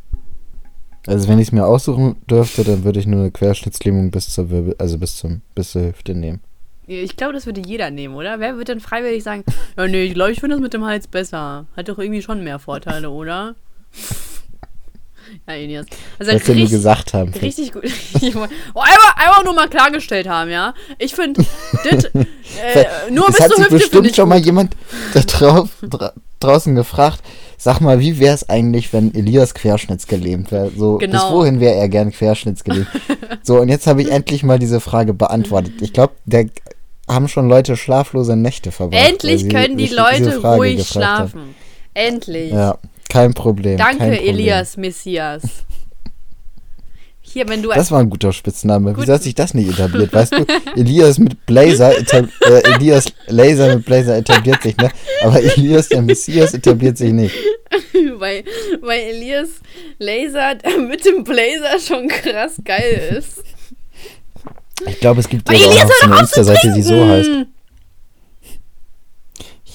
Also 1.07 1.29
wenn 1.29 1.39
ich 1.39 1.49
es 1.49 1.53
mir 1.53 1.67
aussuchen 1.67 2.17
dürfte, 2.29 2.65
dann 2.65 2.85
würde 2.85 3.01
ich 3.01 3.07
nur 3.07 3.21
eine 3.21 3.31
Querschnittslähmung 3.31 4.11
bis 4.11 4.29
zur 4.31 4.51
Wirbel, 4.51 4.75
also 4.79 4.99
bis 4.99 5.17
zum 5.17 5.41
bis 5.55 5.73
zur 5.73 5.83
Hüfte 5.83 6.15
nehmen. 6.15 6.41
Ich 6.87 7.17
glaube, 7.17 7.35
das 7.35 7.45
würde 7.45 7.61
jeder 7.61 7.91
nehmen, 7.91 8.15
oder? 8.15 8.41
Wer 8.41 8.57
wird 8.57 8.69
denn 8.69 8.81
freiwillig 8.81 9.23
sagen, 9.23 9.45
ja, 9.77 9.87
nee, 9.87 10.05
ich 10.05 10.15
glaube, 10.15 10.33
ich 10.33 10.41
finde 10.41 10.57
das 10.57 10.63
mit 10.63 10.73
dem 10.73 10.85
Hals 10.85 11.07
besser. 11.07 11.67
Hat 11.77 11.89
doch 11.89 11.99
irgendwie 11.99 12.23
schon 12.23 12.43
mehr 12.43 12.59
Vorteile, 12.59 13.11
oder? 13.11 13.55
Ja, 15.47 15.55
Elias. 15.55 15.87
Also 16.19 16.33
Was 16.33 16.49
wir 16.49 16.55
nur 16.55 16.69
gesagt 16.69 17.13
haben. 17.13 17.33
Richtig 17.35 17.73
gut. 17.73 17.85
Oh, 18.75 18.81
einfach, 18.81 19.17
einfach 19.17 19.45
nur 19.45 19.55
mal 19.55 19.69
klargestellt 19.69 20.29
haben, 20.29 20.51
ja. 20.51 20.75
Ich 20.99 21.15
finde, 21.15 21.45
das, 21.85 22.05
äh, 22.15 23.11
nur 23.11 23.29
es 23.29 23.37
bis 23.37 23.45
hat 23.45 23.51
zur 23.53 23.65
Hüfte 23.65 23.77
bestimmt 23.77 24.17
schon 24.17 24.29
mal 24.29 24.39
jemand 24.39 24.75
da 25.15 25.21
drauf, 25.21 25.71
dra 25.83 26.13
draußen 26.41 26.75
gefragt, 26.75 27.23
sag 27.59 27.81
mal, 27.81 28.01
wie 28.01 28.19
wäre 28.19 28.35
es 28.35 28.49
eigentlich, 28.49 28.93
wenn 28.93 29.15
Elias 29.15 29.53
querschnittsgelähmt 29.53 30.51
wäre? 30.53 30.71
So, 30.75 30.97
bis 30.99 31.11
Genau. 31.11 31.33
wohin 31.35 31.61
wäre 31.61 31.75
er 31.75 31.89
gern 31.89 32.11
querschnittsgelähmt? 32.13 32.87
so, 33.43 33.61
und 33.61 33.69
jetzt 33.69 33.87
habe 33.87 34.01
ich 34.01 34.11
endlich 34.11 34.43
mal 34.45 34.59
diese 34.59 34.81
Frage 34.81 35.13
beantwortet. 35.13 35.75
Ich 35.83 35.93
glaube, 35.93 36.15
da 36.25 36.43
haben 37.09 37.29
schon 37.29 37.49
Leute 37.49 37.77
schlaflose 37.77 38.37
Nächte 38.37 38.71
verbracht. 38.71 39.03
Endlich 39.09 39.49
können 39.49 39.77
die 39.77 39.89
Leute 39.89 40.39
ruhig 40.41 40.77
gefragt 40.79 41.05
haben. 41.07 41.29
schlafen. 41.31 41.55
Endlich. 41.95 42.53
Ja, 42.53 42.79
kein 43.09 43.35
Problem. 43.35 43.77
Danke, 43.77 43.99
kein 43.99 44.15
Problem. 44.15 44.35
Elias 44.35 44.77
Messias. 44.77 45.43
Hier, 47.33 47.49
wenn 47.49 47.63
du 47.63 47.69
Das 47.71 47.91
war 47.91 48.01
ein 48.01 48.11
guter 48.11 48.33
Spitzname. 48.33 48.93
Gut. 48.93 49.03
Wieso 49.03 49.15
hat 49.15 49.23
sich 49.23 49.35
das 49.35 49.55
nicht 49.55 49.69
etabliert? 49.71 50.13
Weißt 50.13 50.33
du, 50.33 50.47
Elias 50.77 51.19
mit 51.19 51.45
Blazer, 51.47 51.93
äh, 51.97 52.27
Elias 52.75 53.07
Laser 53.27 53.77
mit 53.77 53.85
Blazer 53.85 54.17
etabliert 54.17 54.63
sich, 54.63 54.77
ne? 54.77 54.91
Aber 55.23 55.41
Elias 55.41 55.89
der 55.89 56.03
Messias 56.03 56.55
etabliert 56.55 56.97
sich 56.97 57.13
nicht. 57.13 57.35
weil, 58.19 58.45
weil 58.81 59.01
Elias 59.01 59.61
Laser 59.99 60.57
mit 60.89 61.05
dem 61.05 61.25
Blazer 61.25 61.79
schon 61.79 62.09
krass 62.09 62.57
geil 62.65 63.17
ist. 63.19 63.43
Ich 64.87 65.01
glaube, 65.01 65.21
es 65.21 65.29
gibt 65.29 65.49
sogar 65.49 65.75
auch 65.75 66.03
eine 66.03 66.21
Insta-Seite, 66.21 66.73
die 66.73 66.83
so 66.83 67.07
heißt. 67.07 67.31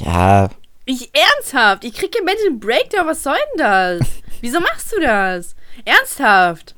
Ja, 0.06 0.50
Ich 0.86 1.12
ernsthaft, 1.14 1.84
ich 1.84 1.94
krieg 1.94 2.14
hier 2.14 2.24
Mental 2.24 2.52
Breakdown, 2.52 3.08
was 3.08 3.24
soll 3.24 3.36
denn 3.56 3.66
das? 3.66 4.08
Wieso 4.42 4.60
machst 4.60 4.92
du 4.92 5.00
das? 5.00 5.56
Ernsthaft? 5.86 6.73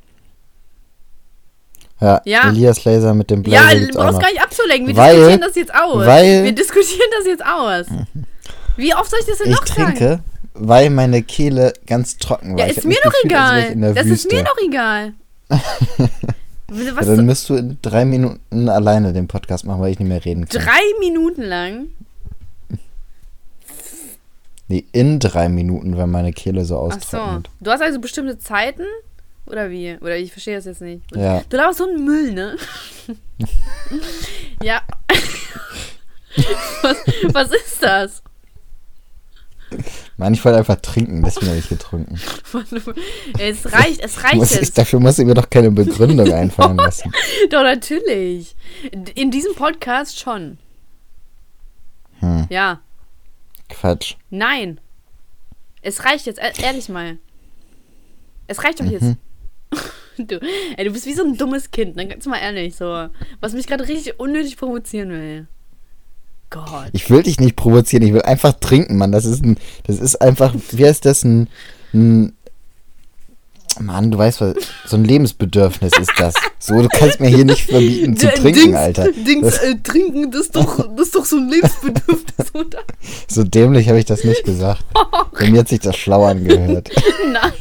Ja, 2.02 2.22
Ja. 2.26 2.50
Elias 2.50 2.84
Laser 2.86 3.14
mit 3.14 3.30
dem 3.30 3.44
Ja, 3.44 3.62
Blazer 3.62 3.76
du 3.76 3.80
gibt's 3.82 3.98
auch 3.98 4.04
brauchst 4.06 4.20
gar 4.22 4.30
nicht 4.32 4.42
abzulenken. 4.42 4.88
Wir 4.88 4.96
Weil- 4.98 5.16
diskutieren 5.16 5.42
das 5.42 5.56
jetzt 5.56 5.74
aus. 5.76 6.06
weil- 6.06 6.44
Wir 6.44 6.52
diskutieren 6.56 7.10
das 7.18 7.28
jetzt 7.28 7.46
aus. 7.46 7.86
Wie 8.78 8.94
oft 8.94 9.10
soll 9.10 9.20
ich 9.22 9.26
das 9.28 9.38
denn 9.38 9.52
Ich 9.52 9.56
noch 9.58 9.66
sagen? 9.68 9.96
trinke, 9.96 10.20
weil 10.54 10.90
meine 10.90 11.24
Kehle 11.24 11.74
ganz 11.88 12.18
trocken 12.18 12.52
war. 12.54 12.60
Ja, 12.66 12.72
Ich 12.72 12.78
ist 12.78 12.86
mir 12.86 12.98
doch 13.04 13.14
ich 13.20 13.26
egal. 13.26 13.76
Das 13.94 14.06
ist 14.06 14.26
Wüste. 14.26 14.36
mir 14.36 14.44
doch 14.44 14.58
egal. 14.66 15.14
Ja, 16.74 16.94
dann 17.06 17.28
müsst 17.28 17.48
du 17.48 17.54
in 17.56 17.78
drei 17.84 18.06
Minuten 18.06 18.68
alleine 18.70 19.14
den 19.14 19.28
Podcast 19.28 19.66
machen, 19.66 19.82
weil 19.82 19.92
ich 19.92 20.00
nicht 20.00 20.08
mehr 20.10 20.26
reden 20.26 20.48
kann. 20.48 20.62
drei 20.64 20.82
Minuten 21.00 21.44
lang? 21.44 21.86
Nee, 24.68 24.84
in 24.92 25.20
drei 25.20 25.48
Minuten, 25.48 25.96
wenn 25.96 26.10
meine 26.10 26.34
Kehle 26.34 26.66
so 26.66 26.90
Ach 26.92 26.98
so. 27.04 27.44
Du 27.62 27.70
hast 27.72 27.82
also 27.82 28.00
bestimmte 28.00 28.40
Zeiten? 28.40 28.84
Oder 29.48 29.70
wie? 29.70 29.96
Oder 30.02 30.18
ich 30.18 30.32
verstehe 30.32 30.56
das 30.56 30.66
jetzt 30.66 30.82
nicht. 30.82 31.04
Ja. 31.16 31.42
Du 31.50 31.58
laberst 31.58 31.78
so 31.80 31.88
einen 31.88 32.04
Müll, 32.04 32.32
ne? 32.34 32.58
ja. 34.64 34.82
was, 36.82 36.98
was 37.34 37.52
ist 37.52 37.82
das? 37.84 38.24
Mann, 40.18 40.34
ich 40.34 40.44
wollte 40.46 40.58
einfach 40.60 40.78
trinken, 40.78 41.22
deswegen 41.24 41.48
habe 41.48 41.58
ich 41.60 41.68
getrunken. 41.70 42.20
Es 43.40 43.72
reicht, 43.74 44.00
es 44.02 44.24
reicht 44.24 44.36
Muss 44.36 44.52
ich, 44.52 44.62
jetzt. 44.62 44.78
dafür 44.78 45.00
muss 45.00 45.20
ich 45.20 45.26
mir 45.26 45.34
doch 45.34 45.50
keine 45.50 45.72
Begründung 45.72 46.32
einfallen 46.32 46.78
lassen. 46.78 47.12
Doch, 47.50 47.64
natürlich. 47.64 48.56
In 49.16 49.32
diesem 49.32 49.54
Podcast 49.56 50.20
schon. 50.20 50.58
Hm, 52.20 52.48
Ja. 52.50 52.80
Quatsch. 53.68 54.16
Nein. 54.30 54.80
Es 55.82 56.06
reicht 56.06 56.28
jetzt, 56.28 56.40
e- 56.40 56.62
ehrlich 56.64 56.88
mal. 56.88 57.18
Es 58.48 58.64
reicht 58.64 58.80
doch 58.80 58.86
jetzt. 58.86 59.16
Du, 60.18 60.40
ey, 60.78 60.86
du 60.86 60.92
bist 60.92 61.06
wie 61.08 61.14
so 61.14 61.26
ein 61.26 61.36
dummes 61.36 61.72
Kind, 61.72 61.98
ne? 61.98 62.08
Ganz 62.08 62.26
mal 62.26 62.38
ehrlich, 62.38 62.78
so. 62.78 63.10
Was 63.42 63.52
mich 63.52 63.68
gerade 63.68 63.86
richtig 63.86 64.18
unnötig 64.18 64.56
provozieren 64.56 65.10
will. 65.10 65.48
Gott. 66.50 66.90
Ich 66.94 67.10
will 67.10 67.24
dich 67.24 67.40
nicht 67.42 67.58
provozieren, 67.58 68.04
ich 68.04 68.14
will 68.14 68.22
einfach 68.22 68.54
trinken, 68.54 68.98
Mann. 68.98 69.12
Das 69.12 69.26
ist 69.26 69.44
ein, 69.44 69.58
das 69.84 70.00
ist 70.00 70.22
einfach, 70.22 70.56
wie 70.72 70.86
heißt 70.86 71.04
das, 71.04 71.26
ein, 71.26 71.50
ein 71.94 72.32
Mann, 73.80 74.12
du 74.12 74.18
weißt 74.18 74.42
was, 74.42 74.56
so 74.86 74.96
ein 74.96 75.04
Lebensbedürfnis 75.06 75.92
ist 76.00 76.12
das. 76.18 76.36
So, 76.60 76.82
du 76.82 76.88
kannst 76.88 77.20
mir 77.20 77.28
hier 77.30 77.46
nicht 77.46 77.64
verbieten 77.70 78.16
zu 78.16 78.28
trinken, 78.28 78.54
Dings, 78.64 78.76
Alter. 78.76 79.12
Dings, 79.12 79.42
Das, 79.42 79.58
äh, 79.60 79.76
trinken, 79.84 80.32
das 80.32 80.42
ist 80.42 80.56
doch, 80.56 80.78
das 80.96 81.08
ist 81.08 81.16
doch 81.16 81.26
so 81.26 81.38
ein 81.38 81.50
Lebensbedürfnis, 81.50 82.26
oder? 82.54 82.80
so 83.28 83.44
dämlich 83.44 83.88
habe 83.90 84.00
ich 84.00 84.06
das 84.06 84.24
nicht 84.24 84.44
gesagt. 84.44 84.84
Bei 85.40 85.50
mir 85.50 85.60
hat 85.60 85.68
sich 85.68 85.80
das 85.80 85.96
schlau 85.98 86.24
angehört. 86.26 86.90
Nein. 87.32 87.52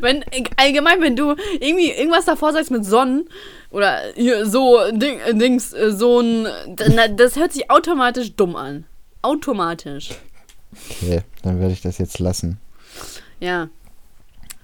Wenn, 0.00 0.24
allgemein, 0.56 1.00
wenn 1.00 1.16
du 1.16 1.34
irgendwie 1.60 1.90
irgendwas 1.90 2.24
davor 2.26 2.52
sagst 2.52 2.70
mit 2.70 2.84
Sonnen 2.84 3.28
oder 3.70 4.00
hier 4.14 4.46
so 4.46 4.78
Ding, 4.92 5.18
äh, 5.26 5.34
Dings, 5.34 5.72
äh, 5.72 5.92
so 5.92 6.20
ein. 6.20 6.46
Das 7.16 7.36
hört 7.36 7.52
sich 7.52 7.70
automatisch 7.70 8.34
dumm 8.36 8.54
an. 8.56 8.84
Automatisch. 9.22 10.10
Okay, 11.02 11.22
dann 11.42 11.58
werde 11.60 11.72
ich 11.72 11.80
das 11.80 11.98
jetzt 11.98 12.18
lassen. 12.18 12.58
Ja. 13.40 13.68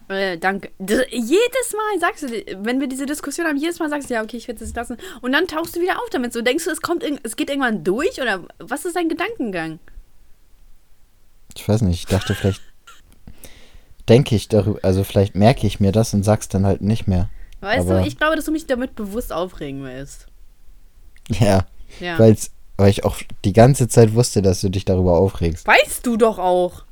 Äh, 0.09 0.37
danke. 0.39 0.71
D 0.79 1.05
jedes 1.11 1.73
Mal 1.77 2.01
sagst 2.01 2.23
du, 2.25 2.29
wenn 2.65 2.81
wir 2.81 2.89
diese 2.89 3.07
Diskussion 3.07 3.47
haben, 3.47 3.57
jedes 3.57 3.79
Mal 3.79 3.89
sagst 3.89 4.11
du, 4.11 4.15
ja, 4.15 4.23
okay, 4.23 4.37
ich 4.37 4.49
werde 4.49 4.63
es 4.65 4.75
lassen. 4.75 4.97
Und 5.21 5.33
dann 5.33 5.47
tauchst 5.47 5.77
du 5.77 5.81
wieder 5.81 5.97
auf 6.03 6.11
damit. 6.11 6.33
So 6.33 6.43
denkst 6.43 6.65
du, 6.65 6.71
es 6.71 6.81
kommt, 6.83 7.05
es 7.23 7.37
geht 7.37 7.49
irgendwann 7.51 7.85
durch 7.85 8.21
oder 8.21 8.45
was 8.59 8.85
ist 8.85 8.97
dein 8.97 9.09
Gedankengang? 9.09 9.79
Ich 11.57 11.69
weiß 11.69 11.83
nicht, 11.83 12.01
ich 12.01 12.07
dachte 12.07 12.35
vielleicht 12.35 12.63
denke 14.09 14.35
ich 14.35 14.49
darüber, 14.49 14.81
also 14.83 15.05
vielleicht 15.05 15.35
merke 15.37 15.67
ich 15.67 15.79
mir 15.79 15.93
das 15.93 16.13
und 16.13 16.25
sag's 16.25 16.49
dann 16.49 16.67
halt 16.67 16.81
nicht 16.81 17.07
mehr. 17.07 17.29
Weißt 17.61 17.89
Aber- 17.89 18.01
du, 18.01 18.07
ich 18.07 18.17
glaube, 18.19 18.35
dass 18.37 18.45
du 18.47 18.51
mich 18.53 18.67
damit 18.67 18.95
bewusst 18.97 19.33
aufregen 19.33 19.85
willst. 19.85 20.27
Ja, 21.29 21.67
Ja. 22.01 22.19
weil's, 22.19 22.51
weil 22.77 22.91
ich 22.91 23.05
auch 23.05 23.17
die 23.45 23.53
ganze 23.53 23.87
Zeit 23.87 24.15
wusste, 24.15 24.43
dass 24.43 24.61
du 24.61 24.71
dich 24.71 24.85
darüber 24.85 25.13
aufregst. 25.19 25.67
weißt 25.67 26.05
du 26.05 26.17
doch 26.17 26.39
auch. 26.39 26.85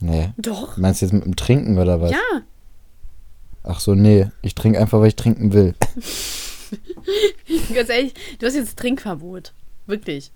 Nee. 0.00 0.30
Doch. 0.36 0.76
Meinst 0.76 1.00
du 1.00 1.06
jetzt 1.06 1.12
mit 1.12 1.24
dem 1.24 1.36
Trinken 1.36 1.78
oder 1.78 2.00
was? 2.00 2.10
Ja. 2.10 2.42
Ach 3.62 3.80
so, 3.80 3.94
nee. 3.94 4.28
Ich 4.42 4.54
trinke 4.54 4.78
einfach, 4.78 5.00
weil 5.00 5.08
ich 5.08 5.16
trinken 5.16 5.52
will. 5.52 5.74
Ganz 7.74 7.88
ehrlich, 7.88 8.14
du 8.38 8.46
hast 8.46 8.54
jetzt 8.54 8.78
Trinkverbot. 8.78 9.52
Wirklich. 9.86 10.32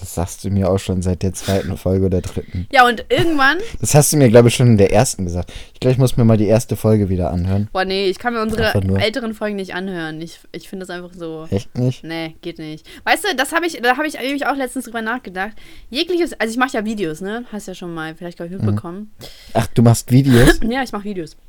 Das 0.00 0.14
sagst 0.14 0.44
du 0.44 0.50
mir 0.50 0.70
auch 0.70 0.78
schon 0.78 1.02
seit 1.02 1.22
der 1.22 1.32
zweiten 1.32 1.76
Folge 1.76 2.06
oder 2.06 2.20
dritten. 2.20 2.66
Ja, 2.70 2.86
und 2.86 3.04
irgendwann. 3.08 3.58
Das 3.80 3.94
hast 3.94 4.12
du 4.12 4.16
mir, 4.16 4.28
glaube 4.28 4.48
ich, 4.48 4.54
schon 4.54 4.68
in 4.68 4.78
der 4.78 4.92
ersten 4.92 5.24
gesagt. 5.24 5.52
Ich 5.74 5.80
glaube, 5.80 5.92
ich 5.92 5.98
muss 5.98 6.16
mir 6.16 6.24
mal 6.24 6.36
die 6.36 6.46
erste 6.46 6.76
Folge 6.76 7.08
wieder 7.08 7.30
anhören. 7.30 7.68
Boah, 7.72 7.84
nee, 7.84 8.06
ich 8.06 8.18
kann 8.18 8.34
mir 8.34 8.42
unsere 8.42 8.72
älteren 9.00 9.34
Folgen 9.34 9.56
nicht 9.56 9.74
anhören. 9.74 10.20
Ich, 10.20 10.40
ich 10.52 10.68
finde 10.68 10.86
das 10.86 10.94
einfach 10.94 11.10
so. 11.16 11.46
Echt 11.50 11.76
nicht? 11.76 12.04
Nee, 12.04 12.36
geht 12.42 12.58
nicht. 12.58 12.86
Weißt 13.04 13.24
du, 13.24 13.34
das 13.36 13.52
habe 13.52 13.66
ich, 13.66 13.80
da 13.82 13.96
habe 13.96 14.06
ich 14.06 14.14
nämlich 14.14 14.46
auch 14.46 14.56
letztens 14.56 14.84
drüber 14.84 15.02
nachgedacht. 15.02 15.52
Jegliches, 15.90 16.32
also 16.34 16.52
ich 16.52 16.58
mache 16.58 16.76
ja 16.76 16.84
Videos, 16.84 17.20
ne? 17.20 17.44
Hast 17.50 17.66
ja 17.68 17.74
schon 17.74 17.92
mal 17.92 18.14
vielleicht, 18.14 18.36
glaube 18.36 18.54
ich, 18.54 18.60
mitbekommen. 18.60 19.10
Ach, 19.54 19.66
du 19.68 19.82
machst 19.82 20.10
Videos? 20.10 20.60
Ja, 20.68 20.82
ich 20.82 20.92
mache 20.92 21.04
Videos. 21.04 21.36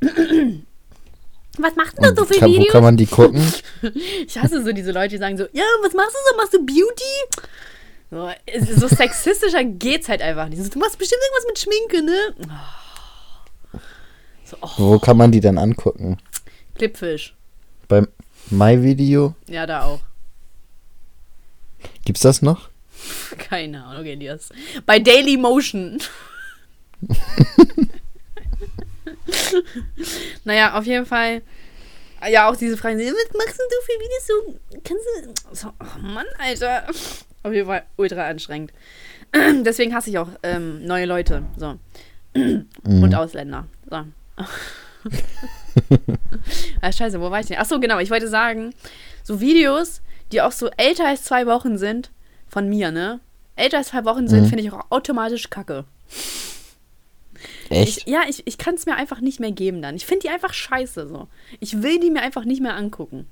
Was 1.57 1.75
machst 1.75 1.97
du 1.97 2.15
so 2.15 2.25
für 2.25 2.35
kann, 2.35 2.49
wo 2.49 2.53
Videos? 2.53 2.71
kann 2.71 2.83
man 2.83 2.95
die 2.95 3.05
gucken? 3.05 3.43
Ich 4.25 4.37
hasse 4.37 4.63
so 4.63 4.71
diese 4.71 4.91
Leute, 4.91 5.09
die 5.09 5.17
sagen 5.17 5.37
so, 5.37 5.45
ja, 5.51 5.63
was 5.81 5.93
machst 5.93 6.13
du 6.13 6.19
so? 6.29 6.37
Machst 6.37 6.53
du 6.53 6.65
Beauty? 6.65 7.47
So, 8.11 8.31
so 8.75 8.87
sexistischer 8.87 9.63
geht's 9.63 10.09
halt 10.09 10.21
einfach 10.21 10.49
nicht. 10.49 10.73
Du 10.73 10.79
machst 10.79 10.97
bestimmt 10.97 11.21
irgendwas 11.21 11.45
mit 11.47 11.59
Schminke, 11.59 12.03
ne? 12.03 12.35
Oh. 13.73 13.79
So, 14.43 14.57
oh, 14.61 14.69
Wo 14.77 14.99
kann 14.99 15.15
man 15.17 15.31
die 15.31 15.41
dann 15.41 15.59
angucken? 15.59 16.17
Clipfish. 16.75 17.35
Beim 17.87 18.07
My-Video? 18.49 19.35
Ja, 19.47 19.67
da 19.67 19.83
auch. 19.83 19.99
Gibt's 22.03 22.21
das 22.21 22.41
noch? 22.41 22.69
Keine 23.37 23.83
Ahnung, 23.83 24.05
Elias. 24.05 24.49
Bei 24.87 24.97
Daily 24.97 25.37
Motion. 25.37 26.01
naja, 30.43 30.77
auf 30.77 30.85
jeden 30.85 31.05
Fall. 31.05 31.43
Ja, 32.27 32.49
auch 32.49 32.55
diese 32.55 32.75
Fragen. 32.75 32.97
Was 32.97 33.05
machst 33.37 33.59
denn 33.59 33.67
du 33.69 33.75
für 33.85 33.99
Videos? 33.99 34.27
So, 34.27 34.33
kannst 34.83 35.05
du. 35.05 35.55
So, 35.55 35.67
oh 35.79 35.99
Mann, 36.01 36.25
Alter. 36.39 36.87
Auf 37.43 37.53
jeden 37.53 37.67
Fall 37.67 37.83
ultra 37.97 38.27
anstrengend. 38.27 38.71
Deswegen 39.33 39.93
hasse 39.93 40.09
ich 40.09 40.17
auch 40.17 40.29
ähm, 40.43 40.83
neue 40.85 41.05
Leute. 41.05 41.43
So. 41.57 41.75
Mhm. 42.83 43.03
Und 43.03 43.15
Ausländer. 43.15 43.65
So. 43.89 43.95
ah, 46.81 46.91
scheiße, 46.91 47.19
wo 47.19 47.31
war 47.31 47.39
ich 47.39 47.47
denn? 47.47 47.57
Achso, 47.57 47.79
genau. 47.79 47.99
Ich 47.99 48.11
wollte 48.11 48.27
sagen, 48.27 48.73
so 49.23 49.39
Videos, 49.41 50.01
die 50.31 50.41
auch 50.41 50.51
so 50.51 50.69
älter 50.77 51.07
als 51.07 51.23
zwei 51.23 51.45
Wochen 51.47 51.77
sind, 51.77 52.11
von 52.47 52.69
mir, 52.69 52.91
ne? 52.91 53.19
Älter 53.55 53.77
als 53.79 53.87
zwei 53.89 54.05
Wochen 54.05 54.27
sind, 54.27 54.43
Mhm. 54.43 54.47
finde 54.47 54.63
ich 54.63 54.71
auch 54.71 54.85
automatisch 54.91 55.49
kacke. 55.49 55.85
Echt? 57.69 57.97
Ich, 57.99 58.05
ja, 58.07 58.21
ich, 58.27 58.45
ich 58.45 58.57
kann 58.57 58.75
es 58.75 58.85
mir 58.85 58.95
einfach 58.95 59.21
nicht 59.21 59.39
mehr 59.39 59.51
geben 59.51 59.81
dann. 59.81 59.95
Ich 59.95 60.05
finde 60.05 60.21
die 60.23 60.29
einfach 60.29 60.53
scheiße 60.53 61.07
so. 61.07 61.27
Ich 61.59 61.81
will 61.81 61.99
die 61.99 62.09
mir 62.11 62.21
einfach 62.21 62.45
nicht 62.45 62.61
mehr 62.61 62.75
angucken. 62.75 63.27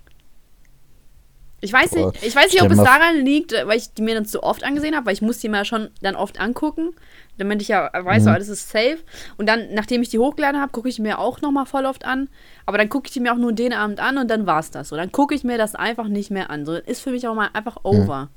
Ich 1.60 1.74
weiß 1.74 1.92
nicht, 1.94 2.24
ich 2.24 2.36
weiß 2.36 2.52
nicht, 2.54 2.62
ob 2.62 2.70
es 2.72 2.78
daran 2.78 3.26
liegt, 3.26 3.52
weil 3.52 3.78
ich 3.78 3.92
die 3.94 4.04
mir 4.04 4.14
dann 4.14 4.26
zu 4.26 4.44
oft 4.44 4.64
angesehen 4.64 4.96
habe, 4.96 5.08
weil 5.08 5.14
ich 5.14 5.24
muss 5.24 5.40
die 5.40 5.50
mir 5.50 5.66
schon 5.66 5.90
dann 6.04 6.16
oft 6.16 6.40
angucken, 6.40 6.96
damit 7.40 7.64
ich 7.64 7.70
ja 7.70 7.90
weiß, 7.94 8.24
Mhm. 8.24 8.30
alles 8.30 8.48
ist 8.48 8.70
safe. 8.70 9.00
Und 9.38 9.48
dann, 9.50 9.74
nachdem 9.74 10.04
ich 10.04 10.10
die 10.10 10.20
hochgeladen 10.20 10.62
habe, 10.62 10.72
gucke 10.72 10.88
ich 10.88 11.00
mir 11.00 11.18
auch 11.18 11.42
nochmal 11.42 11.66
voll 11.66 11.86
oft 11.86 12.06
an. 12.06 12.30
Aber 12.68 12.78
dann 12.78 12.90
gucke 12.90 13.08
ich 13.08 13.14
die 13.14 13.20
mir 13.22 13.34
auch 13.34 13.38
nur 13.38 13.54
den 13.54 13.74
Abend 13.74 14.00
an 14.00 14.20
und 14.20 14.28
dann 14.30 14.46
war 14.46 14.60
es 14.60 14.70
das. 14.70 14.90
So, 14.90 14.96
dann 14.96 15.12
gucke 15.12 15.34
ich 15.34 15.44
mir 15.44 15.58
das 15.58 15.74
einfach 15.74 16.08
nicht 16.08 16.30
mehr 16.30 16.52
an. 16.52 16.64
So, 16.66 16.74
ist 16.76 17.02
für 17.02 17.10
mich 17.12 17.28
auch 17.28 17.34
mal 17.36 17.50
einfach 17.54 17.78
over. 17.84 18.30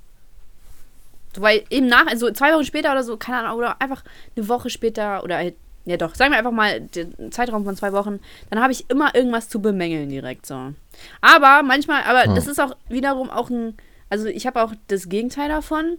So, 1.37 1.43
weil 1.43 1.65
eben 1.71 1.87
nach, 1.89 2.07
also 2.07 2.31
zwei 2.33 2.55
Wochen 2.55 2.65
später 2.65 2.91
oder 2.93 3.05
so, 3.05 3.17
keine 3.19 3.41
Ahnung, 3.41 3.59
oder 3.59 3.81
einfach 3.83 4.03
eine 4.37 4.49
Woche 4.49 4.71
später 4.71 5.23
oder 5.23 5.37
halt, 5.37 5.55
ja 5.85 5.97
doch, 5.97 6.15
sagen 6.15 6.33
wir 6.33 6.39
einfach 6.39 6.53
mal 6.53 6.81
den 6.81 7.33
Zeitraum 7.33 7.65
von 7.65 7.77
zwei 7.77 7.93
Wochen, 7.93 8.21
dann 8.51 8.61
habe 8.61 8.73
ich 8.73 8.89
immer 8.91 9.15
irgendwas 9.15 9.49
zu 9.49 9.61
bemängeln 9.61 10.09
direkt 10.09 10.47
so. 10.47 10.73
Aber 11.21 11.63
manchmal, 11.63 12.03
aber 12.05 12.35
das 12.35 12.47
ist 12.47 12.61
auch 12.61 12.77
wiederum 12.89 13.31
auch 13.31 13.51
ein, 13.51 13.77
also 14.09 14.27
ich 14.27 14.47
habe 14.47 14.63
auch 14.63 14.75
das 14.89 15.09
Gegenteil 15.09 15.49
davon. 15.49 15.99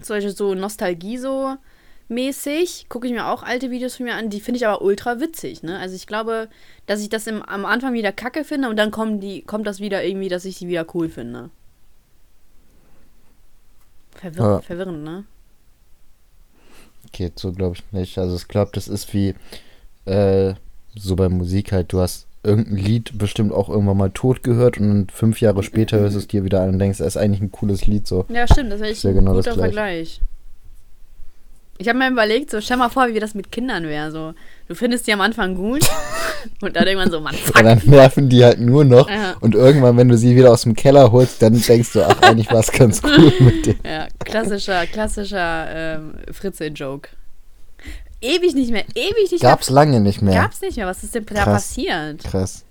Zum 0.00 0.16
Beispiel 0.16 0.34
so 0.34 0.54
Nostalgie 0.54 1.18
so 1.18 1.56
mäßig, 2.08 2.86
gucke 2.88 3.06
ich 3.06 3.12
mir 3.12 3.26
auch 3.26 3.42
alte 3.42 3.70
Videos 3.70 3.96
von 3.96 4.06
mir 4.06 4.14
an, 4.14 4.28
die 4.28 4.40
finde 4.40 4.58
ich 4.58 4.66
aber 4.66 4.82
ultra 4.82 5.20
witzig, 5.20 5.62
ne? 5.62 5.78
Also 5.78 5.94
ich 5.94 6.06
glaube, 6.06 6.48
dass 6.86 7.00
ich 7.00 7.08
das 7.08 7.26
im, 7.26 7.42
am 7.42 7.64
Anfang 7.64 7.94
wieder 7.94 8.12
kacke 8.12 8.44
finde 8.44 8.68
und 8.68 8.76
dann 8.76 8.90
kommen 8.90 9.20
die, 9.20 9.42
kommt 9.42 9.66
das 9.66 9.80
wieder 9.80 10.04
irgendwie, 10.04 10.28
dass 10.28 10.44
ich 10.44 10.58
die 10.58 10.68
wieder 10.68 10.86
cool 10.94 11.08
finde. 11.08 11.50
Verwirr 14.16 14.42
Ja. 14.42 14.60
Verwirrend, 14.60 15.02
ne? 15.02 15.24
Geht 17.14 17.38
so, 17.38 17.52
glaube 17.52 17.76
ich, 17.76 17.92
nicht. 17.92 18.18
Also 18.18 18.34
ich 18.34 18.48
glaube, 18.48 18.72
das 18.74 18.88
ist 18.88 19.14
wie 19.14 19.34
äh, 20.04 20.54
so 20.96 21.14
bei 21.14 21.28
Musik 21.28 21.70
halt, 21.70 21.92
du 21.92 22.00
hast 22.00 22.26
irgendein 22.42 22.76
Lied 22.76 23.16
bestimmt 23.16 23.52
auch 23.52 23.68
irgendwann 23.68 23.96
mal 23.96 24.10
tot 24.10 24.42
gehört 24.42 24.78
und 24.78 25.12
fünf 25.12 25.40
Jahre 25.40 25.62
später 25.62 25.98
hörst 26.00 26.16
du 26.16 26.18
es 26.18 26.28
dir 26.28 26.44
wieder 26.44 26.60
an 26.60 26.70
und 26.70 26.78
denkst, 26.80 26.98
das 26.98 27.06
ist 27.08 27.16
eigentlich 27.16 27.40
ein 27.40 27.52
cooles 27.52 27.86
Lied 27.86 28.06
so. 28.06 28.26
Ja, 28.28 28.46
stimmt, 28.46 28.72
das 28.72 28.80
wäre 28.80 28.90
echt 28.90 29.04
ja 29.04 29.10
ein 29.10 29.16
genau 29.16 29.34
das 29.34 29.46
guter. 29.46 29.60
Vergleich. 29.60 30.20
Ich 31.78 31.88
habe 31.88 31.98
mir 31.98 32.08
überlegt, 32.08 32.50
so 32.50 32.60
stell 32.60 32.76
mal 32.76 32.88
vor, 32.88 33.08
wie 33.08 33.18
das 33.18 33.34
mit 33.34 33.50
Kindern 33.50 33.84
wäre. 33.84 34.10
So, 34.12 34.32
du 34.68 34.74
findest 34.76 35.06
die 35.08 35.12
am 35.12 35.20
Anfang 35.20 35.54
gut 35.56 35.82
und 36.62 36.76
dann 36.76 36.86
irgendwann 36.86 37.10
so, 37.10 37.20
Mann, 37.20 37.34
fuck. 37.34 37.56
Und 37.58 37.64
dann 37.64 37.82
nerven 37.84 38.28
die 38.28 38.44
halt 38.44 38.60
nur 38.60 38.84
noch 38.84 39.10
Ja. 39.10 39.34
und 39.40 39.54
irgendwann, 39.56 39.96
wenn 39.96 40.08
du 40.08 40.16
sie 40.16 40.36
wieder 40.36 40.52
aus 40.52 40.62
dem 40.62 40.74
Keller 40.76 41.10
holst, 41.10 41.42
dann 41.42 41.60
denkst 41.60 41.92
du, 41.94 42.02
ach, 42.06 42.22
eigentlich 42.22 42.50
war 42.52 42.60
es 42.60 42.70
ganz 42.70 43.02
cool 43.04 43.32
mit 43.40 43.66
dem. 43.66 43.76
Ja, 43.84 44.06
klassischer, 44.20 44.86
klassischer 44.86 45.66
ähm, 45.70 46.14
Fritze-Joke. 46.32 47.08
Ewig 48.20 48.54
nicht 48.54 48.70
mehr, 48.70 48.84
ewig 48.94 49.32
nicht 49.32 49.42
Gab's 49.42 49.68
lange 49.68 50.00
nicht 50.00 50.22
mehr. 50.22 50.32
mehr. 50.32 50.42
Gab's 50.44 50.60
nicht 50.60 50.76
mehr. 50.76 50.86
Was 50.86 51.02
ist 51.02 51.14
denn 51.14 51.26
da 51.26 51.42
Krass. 51.44 51.46
passiert? 51.54 52.22
Krass. 52.24 52.64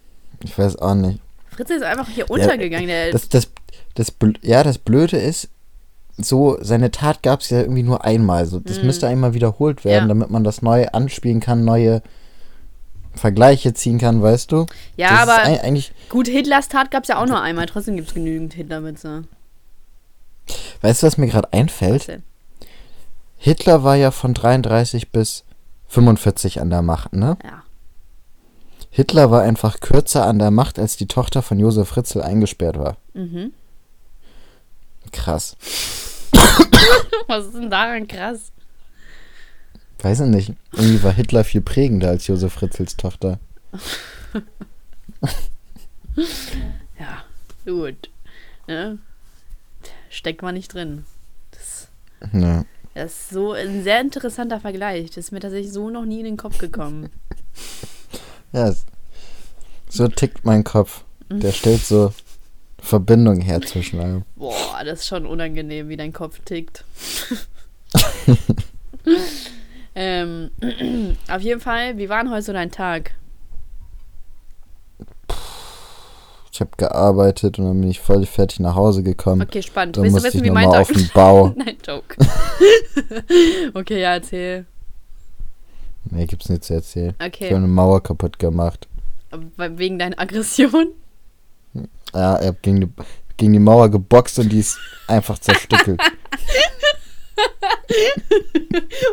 Ich 0.44 0.58
weiß 0.58 0.78
auch 0.78 0.96
nicht. 0.96 1.20
Fritze 1.52 1.76
ist 1.76 1.84
einfach 1.84 2.08
hier 2.10 2.30
untergegangen. 2.32 2.88
Der, 2.88 3.12
Das, 3.12 3.30
das, 3.30 3.50
das, 3.94 4.12
ja, 4.42 4.64
das 4.64 4.78
Blöde 4.80 5.18
ist, 5.18 5.50
so, 6.18 6.58
seine 6.62 6.92
Tat 6.92 7.24
gab 7.24 7.42
es 7.42 7.50
ja 7.50 7.60
irgendwie 7.62 7.84
nur 7.84 8.04
einmal. 8.06 8.46
So, 8.46 8.60
das 8.60 8.84
müsste 8.84 9.08
einmal 9.08 9.34
wiederholt 9.34 9.84
werden, 9.84 10.04
Mhm. 10.06 10.10
Ja. 10.10 10.14
damit 10.16 10.30
man 10.30 10.44
das 10.44 10.62
neu 10.62 10.86
anspielen 10.88 11.40
kann, 11.40 11.64
neue 11.66 12.02
Vergleiche 13.16 13.74
ziehen 13.74 14.00
kann, 14.00 14.22
weißt 14.22 14.52
du? 14.52 14.66
ja, 14.98 15.10
das 15.10 15.20
aber 15.22 15.38
ein, 15.44 15.60
eigentlich, 15.60 15.92
gut, 16.10 16.28
Hitlers 16.28 16.68
Tat 16.68 16.90
gab's 16.92 17.08
ja 17.10 17.22
auch 17.22 17.28
nur 17.28 17.42
einmal. 17.42 17.66
Trotzdem 17.68 17.96
gibt's 17.96 18.14
genügend 18.14 18.54
Hitlerwitze. 18.54 19.24
weißt 20.82 21.04
du, 21.04 21.08
was 21.08 21.18
mir 21.18 21.28
gerade 21.28 21.52
einfällt? 21.54 22.22
Hitler 23.38 23.84
war 23.84 23.96
ja 23.96 24.12
von 24.12 24.34
33 24.34 25.12
bis 25.12 25.44
45 25.88 26.60
an 26.62 26.70
der 26.70 26.82
Macht, 26.82 27.14
ne? 27.14 27.38
Ja. 27.44 27.64
Hitler 28.90 29.32
war 29.32 29.42
einfach 29.42 29.80
kürzer 29.80 30.26
an 30.26 30.40
der 30.40 30.52
Macht, 30.52 30.78
als 30.80 30.98
die 30.98 31.08
Tochter 31.08 31.42
von 31.42 31.60
Josef 31.60 31.88
Fritzl 31.90 32.22
eingesperrt 32.22 32.78
war. 32.80 32.98
Mhm. 33.14 33.52
Krass. 35.14 35.56
Was 37.28 37.46
ist 37.46 37.56
denn 37.56 37.70
daran 37.72 38.08
krass? 38.08 38.52
Weiß 40.02 40.20
ich 40.20 40.28
nicht. 40.28 40.54
Irgendwie 40.74 41.02
war 41.04 41.14
Hitler 41.14 41.46
viel 41.46 41.62
prägender 41.62 42.10
als 42.10 42.28
Josef 42.28 42.52
Fritzls 42.54 42.98
Tochter. 42.98 43.40
Ja, 47.00 47.24
gut. 47.66 48.10
Ne? 48.68 49.00
Steckt 50.10 50.42
man 50.42 50.54
nicht 50.54 50.74
drin. 50.74 51.06
Das, 51.52 51.88
Ja. 52.34 52.66
das 52.94 53.12
ist 53.14 53.30
so 53.30 53.54
ein 53.54 53.84
sehr 53.84 54.00
interessanter 54.00 54.60
Vergleich. 54.60 55.08
Das 55.08 55.18
ist 55.18 55.32
mir 55.32 55.40
tatsächlich 55.40 55.72
so 55.74 55.90
noch 55.90 56.06
nie 56.06 56.20
in 56.20 56.26
den 56.26 56.38
Kopf 56.38 56.58
gekommen. 56.58 57.10
Ja, 58.56 58.72
so 59.90 60.08
tickt 60.08 60.46
mein 60.46 60.64
Kopf. 60.64 61.04
Der 61.32 61.52
stellt 61.52 61.82
so 61.84 62.14
Verbindung 62.84 63.40
her 63.40 63.62
zwischen 63.62 64.00
allem. 64.02 64.24
Boah, 64.36 64.84
das 64.84 65.00
ist 65.00 65.08
schon 65.08 65.26
unangenehm, 65.26 65.88
wie 65.88 65.96
dein 65.96 66.12
Kopf 66.12 66.40
tickt. 66.44 66.84
ähm, 69.96 70.52
auf 71.30 71.42
jeden 71.42 71.62
Fall, 71.62 71.98
wie 71.98 72.10
war 72.10 72.22
denn 72.24 72.32
heute 72.32 72.42
so 72.44 72.54
dein 72.54 72.72
Tag? 72.72 73.12
Ich 76.52 76.60
habe 76.60 76.72
gearbeitet 76.78 77.58
und 77.58 77.66
dann 77.66 77.80
bin 77.80 77.90
ich 77.90 78.00
voll 78.02 78.26
fertig 78.26 78.60
nach 78.60 78.76
Hause 78.76 79.02
gekommen. 79.02 79.42
Okay, 79.42 79.64
spannend. 79.64 79.98
Dann 79.98 80.04
Willst 80.04 80.18
du 80.20 80.24
wissen, 80.24 80.38
ich 80.40 80.44
wie 80.44 80.52
mein 80.52 80.70
Tag 80.70 80.82
auf 80.82 80.92
den 80.92 81.10
Bau. 81.14 81.54
Nein, 81.56 81.78
Joke. 81.88 82.16
okay, 83.74 84.02
ja, 84.02 84.14
erzähl. 84.14 84.66
Nee, 86.12 86.26
gibt's 86.26 86.50
nicht 86.50 86.66
zu 86.66 86.74
erzählen. 86.74 87.16
Ich 87.20 87.26
Okay. 87.28 87.46
habe 87.46 87.56
eine 87.56 87.68
Mauer 87.68 88.04
kaputt 88.04 88.38
gemacht. 88.38 88.88
Wegen 89.58 89.98
deiner 89.98 90.20
Aggression? 90.20 90.88
Ja, 92.14 92.36
er 92.36 92.48
hat 92.50 92.62
gegen 92.62 92.82
die, 92.82 92.90
gegen 93.38 93.54
die 93.54 93.60
Mauer 93.60 93.90
geboxt 93.90 94.38
und 94.40 94.50
die 94.50 94.60
ist 94.60 94.78
einfach 95.08 95.40
zerstückelt. 95.40 96.00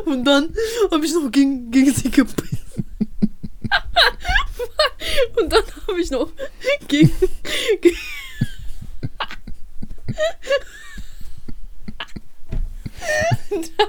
Und 0.04 0.24
dann 0.24 0.54
habe 0.90 1.04
ich 1.04 1.12
noch 1.14 1.30
gegen, 1.30 1.70
gegen 1.70 1.92
sie 1.92 2.10
gebissen. 2.10 2.58
Und 5.36 5.52
dann 5.52 5.62
habe 5.86 6.00
ich 6.00 6.10
noch 6.10 6.30
gegen. 6.88 7.12
ge- 7.80 7.94
und 13.50 13.72
dann. 13.78 13.88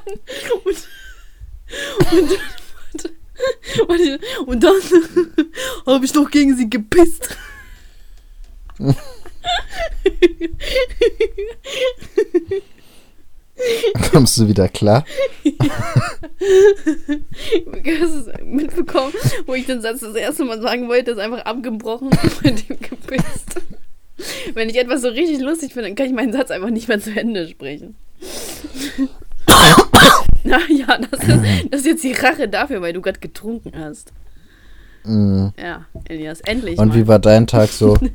Und, 0.63 0.87
und 2.11 2.31
dann. 2.31 2.39
Warte, 3.87 4.19
und 4.45 4.63
dann 4.63 4.75
habe 5.85 6.05
ich 6.05 6.13
noch 6.13 6.29
gegen 6.29 6.55
sie 6.57 6.69
gepisst. 6.69 7.37
Kommst 14.11 14.37
du 14.37 14.47
wieder 14.47 14.69
klar? 14.69 15.05
Hast 18.01 18.15
du 18.15 18.31
es 18.31 18.41
mitbekommen, 18.43 19.13
wo 19.45 19.53
ich 19.53 19.67
den 19.67 19.81
Satz 19.81 19.99
das 19.99 20.15
erste 20.15 20.45
Mal 20.45 20.59
sagen 20.61 20.87
wollte, 20.87 21.11
ist 21.11 21.19
einfach 21.19 21.45
abgebrochen 21.45 22.07
und 22.09 22.43
mit 22.43 22.69
dem 22.69 22.79
gepisst. 22.79 23.61
Wenn 24.53 24.69
ich 24.69 24.77
etwas 24.77 25.01
so 25.01 25.09
richtig 25.09 25.41
lustig 25.41 25.73
finde, 25.73 25.89
dann 25.89 25.95
kann 25.95 26.05
ich 26.07 26.13
meinen 26.13 26.33
Satz 26.33 26.49
einfach 26.51 26.69
nicht 26.69 26.87
mehr 26.87 26.99
zu 26.99 27.11
Ende 27.11 27.47
sprechen. 27.47 27.95
Na 30.43 30.59
ja, 30.69 30.97
das 30.97 31.21
ist, 31.21 31.39
das 31.69 31.81
ist 31.81 31.85
jetzt 31.85 32.03
die 32.03 32.13
Rache 32.13 32.47
dafür, 32.47 32.81
weil 32.81 32.93
du 32.93 33.01
gerade 33.01 33.19
getrunken 33.19 33.73
hast. 33.77 34.11
Mhm. 35.03 35.53
Ja, 35.59 35.85
Elias, 36.05 36.41
endlich 36.41 36.77
Und 36.77 36.89
mal. 36.89 36.95
wie 36.95 37.07
war 37.07 37.19
dein 37.19 37.47
Tag 37.47 37.69
so? 37.69 37.97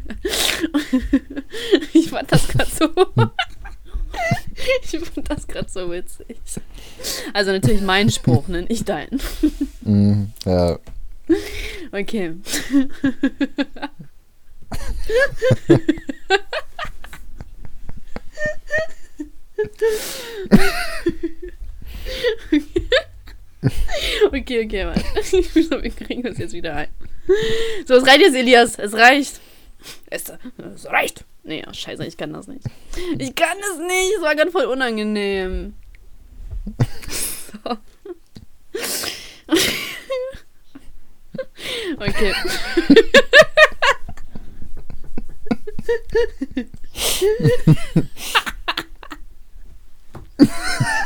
Ich 1.92 2.10
fand 2.10 2.30
das 2.32 2.48
gerade 2.48 2.70
so. 2.70 2.86
ich 4.82 4.98
fand 5.00 5.30
das 5.30 5.46
gerade 5.46 5.68
so 5.70 5.90
witzig. 5.90 6.38
Also 7.32 7.52
natürlich 7.52 7.82
mein 7.82 8.10
Spruch, 8.10 8.48
ne? 8.48 8.62
Nicht 8.62 8.88
dein. 8.88 9.08
Mhm, 9.82 10.32
ja. 10.44 10.78
Okay. 11.92 12.34
okay, 22.52 23.06
okay, 24.26 24.84
Mann. 24.84 25.02
Ich 25.32 25.68
glaube, 25.68 25.82
wir 25.82 25.90
kriegen 25.90 26.22
das 26.22 26.38
jetzt 26.38 26.52
wieder 26.52 26.74
ein. 26.74 26.88
So, 27.86 27.94
es 27.94 28.06
reicht 28.06 28.20
jetzt, 28.20 28.36
Elias. 28.36 28.78
Es 28.78 28.94
reicht. 28.94 29.40
Es, 30.06 30.32
es 30.74 30.86
reicht. 30.86 31.24
Nee, 31.42 31.64
oh, 31.68 31.72
scheiße, 31.72 32.04
ich 32.06 32.16
kann 32.16 32.32
das 32.32 32.48
nicht. 32.48 32.64
Ich 33.18 33.34
kann 33.34 33.56
das 33.60 33.78
nicht. 33.78 34.14
Es 34.16 34.22
war 34.22 34.34
gerade 34.34 34.50
voll 34.50 34.66
unangenehm. 34.66 35.74
So. 37.64 37.76
Okay. 41.98 42.32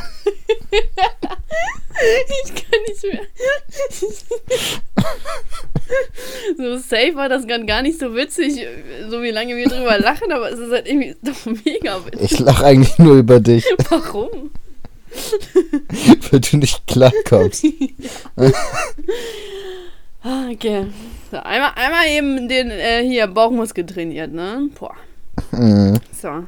Ich 0.73 2.55
kann 2.55 2.79
nicht 2.87 3.03
mehr. 3.03 3.27
So 6.57 6.77
safe 6.77 7.15
war 7.15 7.27
das 7.29 7.45
gar 7.47 7.81
nicht 7.81 7.99
so 7.99 8.15
witzig, 8.15 8.65
so 9.09 9.21
wie 9.21 9.31
lange 9.31 9.55
wir 9.57 9.67
drüber 9.67 9.99
lachen, 9.99 10.31
aber 10.31 10.49
es 10.51 10.59
ist 10.59 10.71
halt 10.71 10.87
irgendwie 10.87 11.15
doch 11.21 11.45
mega 11.65 12.05
witzig. 12.05 12.31
Ich 12.31 12.39
lache 12.39 12.65
eigentlich 12.65 12.97
nur 12.97 13.17
über 13.17 13.39
dich, 13.39 13.65
Warum? 13.89 14.51
weil 16.31 16.39
du 16.39 16.57
nicht 16.57 16.87
klarkommst. 16.87 17.65
Ah, 20.23 20.49
Okay. 20.51 20.85
So, 21.31 21.37
einmal, 21.37 21.71
einmal 21.75 22.07
eben 22.07 22.47
den 22.47 22.69
äh, 22.69 23.01
hier 23.03 23.25
Bauchmuskel 23.25 23.85
trainiert, 23.87 24.31
ne? 24.31 24.69
Boah. 24.79 24.95
Mhm. 25.51 25.99
So. 26.21 26.43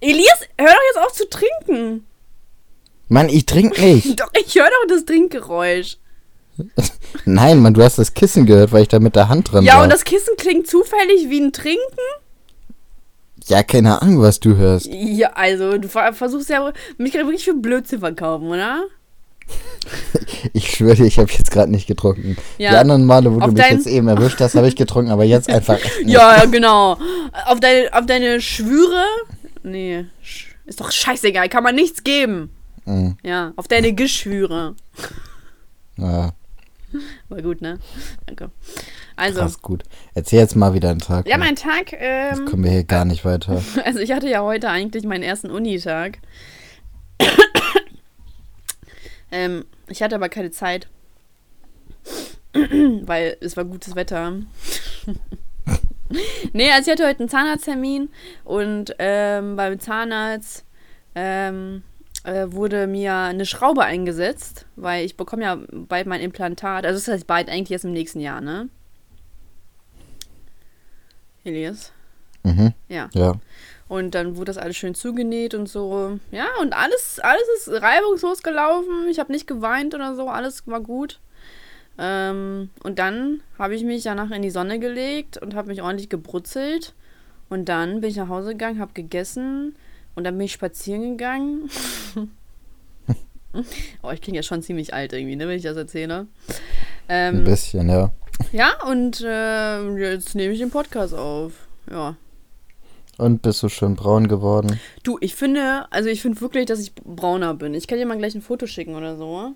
Elias, 0.00 0.40
hör 0.56 0.68
doch 0.68 0.80
jetzt 0.94 0.98
auf 1.04 1.12
zu 1.12 1.28
trinken. 1.28 2.06
Mann, 3.10 3.28
ich 3.28 3.44
trinke 3.44 3.80
nicht. 3.82 4.18
Doch, 4.20 4.30
ich 4.46 4.54
höre 4.54 4.64
doch 4.64 4.88
das 4.88 5.04
Trinkgeräusch. 5.04 5.98
Nein, 7.24 7.58
Mann, 7.60 7.74
du 7.74 7.82
hast 7.82 7.98
das 7.98 8.14
Kissen 8.14 8.46
gehört, 8.46 8.72
weil 8.72 8.82
ich 8.82 8.88
da 8.88 8.98
mit 9.00 9.16
der 9.16 9.28
Hand 9.28 9.52
dran 9.52 9.64
Ja, 9.64 9.76
war. 9.76 9.82
und 9.84 9.90
das 9.92 10.04
Kissen 10.04 10.34
klingt 10.38 10.66
zufällig 10.66 11.28
wie 11.28 11.40
ein 11.40 11.52
Trinken? 11.52 11.80
ja, 13.46 13.62
keine 13.64 14.00
Ahnung, 14.00 14.20
was 14.22 14.38
du 14.38 14.56
hörst. 14.56 14.86
Ja, 14.90 15.30
also, 15.34 15.76
du 15.78 15.88
ver- 15.88 16.12
versuchst 16.12 16.50
ja 16.50 16.72
mich 16.98 17.12
gerade 17.12 17.24
wirklich 17.26 17.44
für 17.44 17.54
Blödsinn 17.54 17.98
verkaufen, 18.00 18.46
oder? 18.48 18.84
Ich 20.52 20.70
schwöre 20.70 20.94
dir, 20.94 21.04
ich 21.06 21.18
habe 21.18 21.30
jetzt 21.32 21.50
gerade 21.50 21.70
nicht 21.70 21.86
getrunken. 21.86 22.36
Ja. 22.58 22.70
Die 22.70 22.76
anderen 22.76 23.04
Male, 23.04 23.30
wo 23.34 23.40
Auf 23.40 23.50
du 23.50 23.52
mich 23.60 23.66
jetzt 23.70 23.86
eben 23.86 24.08
erwischt 24.08 24.40
hast, 24.40 24.54
habe 24.54 24.68
ich 24.68 24.76
getrunken, 24.76 25.10
aber 25.10 25.24
jetzt 25.24 25.50
einfach. 25.50 25.78
Ja, 26.04 26.36
ja, 26.38 26.44
genau. 26.46 26.96
Auf 27.46 27.60
deine, 27.60 27.92
auf 27.92 28.06
deine 28.06 28.40
Schwüre? 28.40 29.04
Nee, 29.62 30.06
ist 30.66 30.80
doch 30.80 30.90
scheißegal, 30.90 31.48
kann 31.48 31.62
man 31.64 31.74
nichts 31.74 32.04
geben. 32.04 32.50
Mhm. 32.84 33.16
Ja, 33.22 33.52
auf 33.56 33.68
deine 33.68 33.92
Geschwüre. 33.92 34.74
Ja, 35.96 36.32
War 37.28 37.42
gut, 37.42 37.60
ne? 37.60 37.78
Danke. 38.26 38.50
Also, 39.16 39.40
krass 39.40 39.62
gut. 39.62 39.82
Erzähl 40.14 40.40
jetzt 40.40 40.56
mal 40.56 40.74
wieder 40.74 40.90
einen 40.90 41.00
Tag. 41.00 41.26
ja, 41.26 41.38
mein 41.38 41.56
Tag, 41.56 41.92
Jetzt 41.92 42.38
ähm, 42.40 42.46
kommen 42.46 42.64
wir 42.64 42.70
hier 42.70 42.84
gar 42.84 43.04
nicht 43.04 43.24
weiter. 43.24 43.62
also 43.84 43.98
ich 44.00 44.12
hatte 44.12 44.28
ja 44.28 44.42
heute 44.42 44.68
eigentlich 44.68 45.04
meinen 45.04 45.22
ersten 45.22 45.50
Unitag. 45.50 46.18
ähm, 49.30 49.64
ich 49.88 50.02
hatte 50.02 50.14
aber 50.14 50.28
keine 50.28 50.50
Zeit. 50.50 50.88
Weil 52.52 53.36
es 53.40 53.56
war 53.56 53.64
gutes 53.64 53.94
Wetter. 53.94 54.32
nee, 56.52 56.70
also 56.72 56.90
ich 56.90 56.92
hatte 56.92 57.08
heute 57.08 57.20
einen 57.20 57.28
Zahnarzttermin 57.28 58.08
und 58.44 58.94
ähm, 58.98 59.56
beim 59.56 59.78
Zahnarzt 59.78 60.64
ähm, 61.14 61.82
äh, 61.84 61.89
wurde 62.24 62.86
mir 62.86 63.14
eine 63.14 63.46
Schraube 63.46 63.82
eingesetzt, 63.82 64.66
weil 64.76 65.04
ich 65.04 65.16
bekomme 65.16 65.44
ja 65.44 65.58
bald 65.70 66.06
mein 66.06 66.20
Implantat. 66.20 66.84
Also 66.84 66.98
das 66.98 67.08
heißt 67.08 67.26
bald 67.26 67.48
eigentlich 67.48 67.70
erst 67.70 67.84
im 67.84 67.92
nächsten 67.92 68.20
Jahr, 68.20 68.40
ne? 68.40 68.68
Elias? 71.44 71.92
Mhm. 72.42 72.74
Ja. 72.88 73.08
Ja. 73.12 73.34
Und 73.88 74.14
dann 74.14 74.36
wurde 74.36 74.46
das 74.46 74.58
alles 74.58 74.76
schön 74.76 74.94
zugenäht 74.94 75.54
und 75.54 75.68
so. 75.68 76.18
Ja, 76.30 76.46
und 76.60 76.74
alles, 76.74 77.18
alles 77.20 77.42
ist 77.56 77.82
reibungslos 77.82 78.42
gelaufen. 78.42 79.08
Ich 79.10 79.18
habe 79.18 79.32
nicht 79.32 79.46
geweint 79.46 79.94
oder 79.94 80.14
so, 80.14 80.28
alles 80.28 80.66
war 80.66 80.80
gut. 80.80 81.18
Ähm, 81.98 82.70
und 82.82 82.98
dann 82.98 83.40
habe 83.58 83.74
ich 83.74 83.82
mich 83.82 84.04
danach 84.04 84.30
in 84.30 84.42
die 84.42 84.50
Sonne 84.50 84.78
gelegt 84.78 85.38
und 85.38 85.54
habe 85.54 85.68
mich 85.68 85.82
ordentlich 85.82 86.08
gebrutzelt. 86.08 86.94
Und 87.48 87.68
dann 87.68 88.00
bin 88.00 88.10
ich 88.10 88.16
nach 88.16 88.28
Hause 88.28 88.50
gegangen, 88.50 88.78
habe 88.78 88.92
gegessen 88.92 89.74
und 90.14 90.24
dann 90.24 90.36
bin 90.36 90.46
ich 90.46 90.52
spazieren 90.52 91.16
gegangen. 91.16 91.70
oh, 94.02 94.10
ich 94.10 94.20
klinge 94.20 94.36
ja 94.36 94.42
schon 94.42 94.62
ziemlich 94.62 94.94
alt 94.94 95.12
irgendwie, 95.12 95.36
ne, 95.36 95.48
wenn 95.48 95.56
ich 95.56 95.62
das 95.62 95.76
erzähle. 95.76 96.26
Ein 97.08 97.36
Ähm, 97.36 97.44
bisschen, 97.44 97.88
ja. 97.88 98.12
ja, 98.52 98.72
und 98.86 99.20
äh, 99.20 100.12
jetzt 100.12 100.34
nehme 100.34 100.52
ich 100.52 100.60
den 100.60 100.70
Podcast 100.70 101.14
auf. 101.14 101.52
Ja. 101.90 102.16
Und 103.18 103.42
bist 103.42 103.62
du 103.62 103.68
schön 103.68 103.96
braun 103.96 104.28
geworden? 104.28 104.80
Du, 105.02 105.18
ich 105.20 105.34
finde, 105.34 105.86
also 105.90 106.08
ich 106.08 106.22
finde 106.22 106.40
wirklich, 106.40 106.66
dass 106.66 106.80
ich 106.80 106.94
brauner 106.94 107.52
bin. 107.54 107.74
Ich 107.74 107.86
kann 107.86 107.98
dir 107.98 108.06
mal 108.06 108.16
gleich 108.16 108.34
ein 108.34 108.40
Foto 108.40 108.66
schicken 108.66 108.94
oder 108.94 109.16
so. 109.16 109.52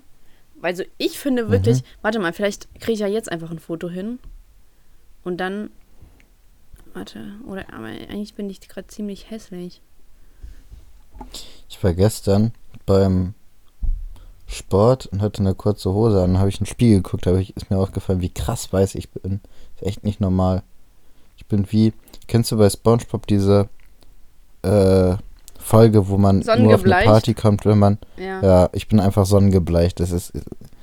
Also 0.61 0.83
ich 0.97 1.17
finde 1.17 1.49
wirklich, 1.49 1.83
warte 2.01 2.19
mal, 2.19 2.31
vielleicht 2.33 2.67
kriege 2.79 2.93
ich 2.93 2.99
ja 2.99 3.07
jetzt 3.07 3.31
einfach 3.31 3.49
ein 3.51 3.59
Foto 3.59 3.89
hin. 3.89 4.19
Und 5.23 5.37
dann, 5.37 5.71
warte, 6.93 7.33
oder, 7.47 7.65
aber 7.73 7.85
eigentlich 7.87 8.35
bin 8.35 8.49
ich 8.49 8.61
gerade 8.67 8.87
ziemlich 8.87 9.31
hässlich. 9.31 9.81
Ich 11.69 11.83
war 11.83 11.93
gestern 11.93 12.51
beim 12.85 13.33
Sport 14.47 15.07
und 15.07 15.21
hatte 15.21 15.41
eine 15.41 15.55
kurze 15.55 15.91
Hose 15.93 16.21
an. 16.23 16.33
Dann 16.33 16.39
habe 16.39 16.49
ich 16.49 16.59
in 16.59 16.65
den 16.65 16.69
Spiegel 16.71 16.97
geguckt, 17.01 17.25
da 17.25 17.31
hab 17.31 17.39
ich- 17.39 17.55
ist 17.57 17.69
mir 17.69 17.77
aufgefallen, 17.77 18.21
wie 18.21 18.29
krass 18.29 18.71
weiß 18.71 18.95
ich 18.95 19.09
bin. 19.09 19.41
Ist 19.75 19.85
echt 19.87 20.03
nicht 20.03 20.21
normal. 20.21 20.61
Ich 21.37 21.45
bin 21.47 21.65
wie, 21.71 21.93
kennst 22.27 22.51
du 22.51 22.57
bei 22.57 22.69
SpongeBob 22.69 23.27
diese 23.27 23.67
äh, 24.61 25.15
Folge, 25.59 26.07
wo 26.09 26.17
man 26.17 26.39
nur 26.39 26.75
auf 26.75 26.83
eine? 26.85 27.05
Party 27.05 27.33
kommt, 27.33 27.65
wenn 27.65 27.79
man, 27.79 27.97
Ja. 28.17 28.41
ja, 28.41 28.69
ich 28.71 28.87
bin 28.87 28.99
einfach 28.99 29.25
sonnengebleicht. 29.25 29.99
Das 29.99 30.11
ist, 30.11 30.31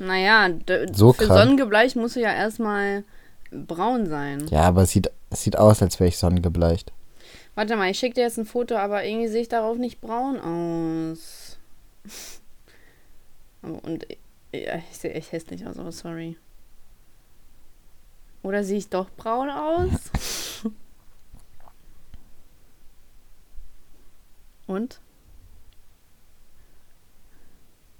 Naja, 0.00 0.48
So 0.92 1.12
für 1.12 1.26
krank. 1.26 1.38
Sonnengebleicht 1.40 1.94
musst 1.96 2.16
du 2.16 2.20
ja 2.20 2.32
erstmal 2.32 3.04
braun 3.52 4.06
sein. 4.06 4.46
ja, 4.50 4.62
aber 4.62 4.82
es 4.82 4.90
sieht, 4.90 5.10
es 5.30 5.42
sieht 5.42 5.56
aus, 5.56 5.82
als 5.82 6.00
wäre 6.00 6.08
ich 6.08 6.18
sonnengebleicht. 6.18 6.92
Warte 7.54 7.76
mal, 7.76 7.90
ich 7.90 7.98
schicke 7.98 8.14
dir 8.14 8.22
jetzt 8.22 8.38
ein 8.38 8.46
Foto, 8.46 8.76
aber 8.76 9.04
irgendwie 9.04 9.28
sehe 9.28 9.42
ich 9.42 9.48
darauf 9.48 9.76
nicht 9.76 10.00
braun 10.00 10.38
aus. 10.40 11.58
Und 13.62 14.06
ja, 14.52 14.76
ich 14.90 14.98
sehe 14.98 15.12
echt 15.12 15.32
hässlich 15.32 15.66
aus, 15.66 15.78
aber 15.78 15.92
sorry. 15.92 16.38
Oder 18.42 18.64
sehe 18.64 18.78
ich 18.78 18.88
doch 18.88 19.10
braun 19.10 19.50
aus? 19.50 20.62
Und? 24.66 25.00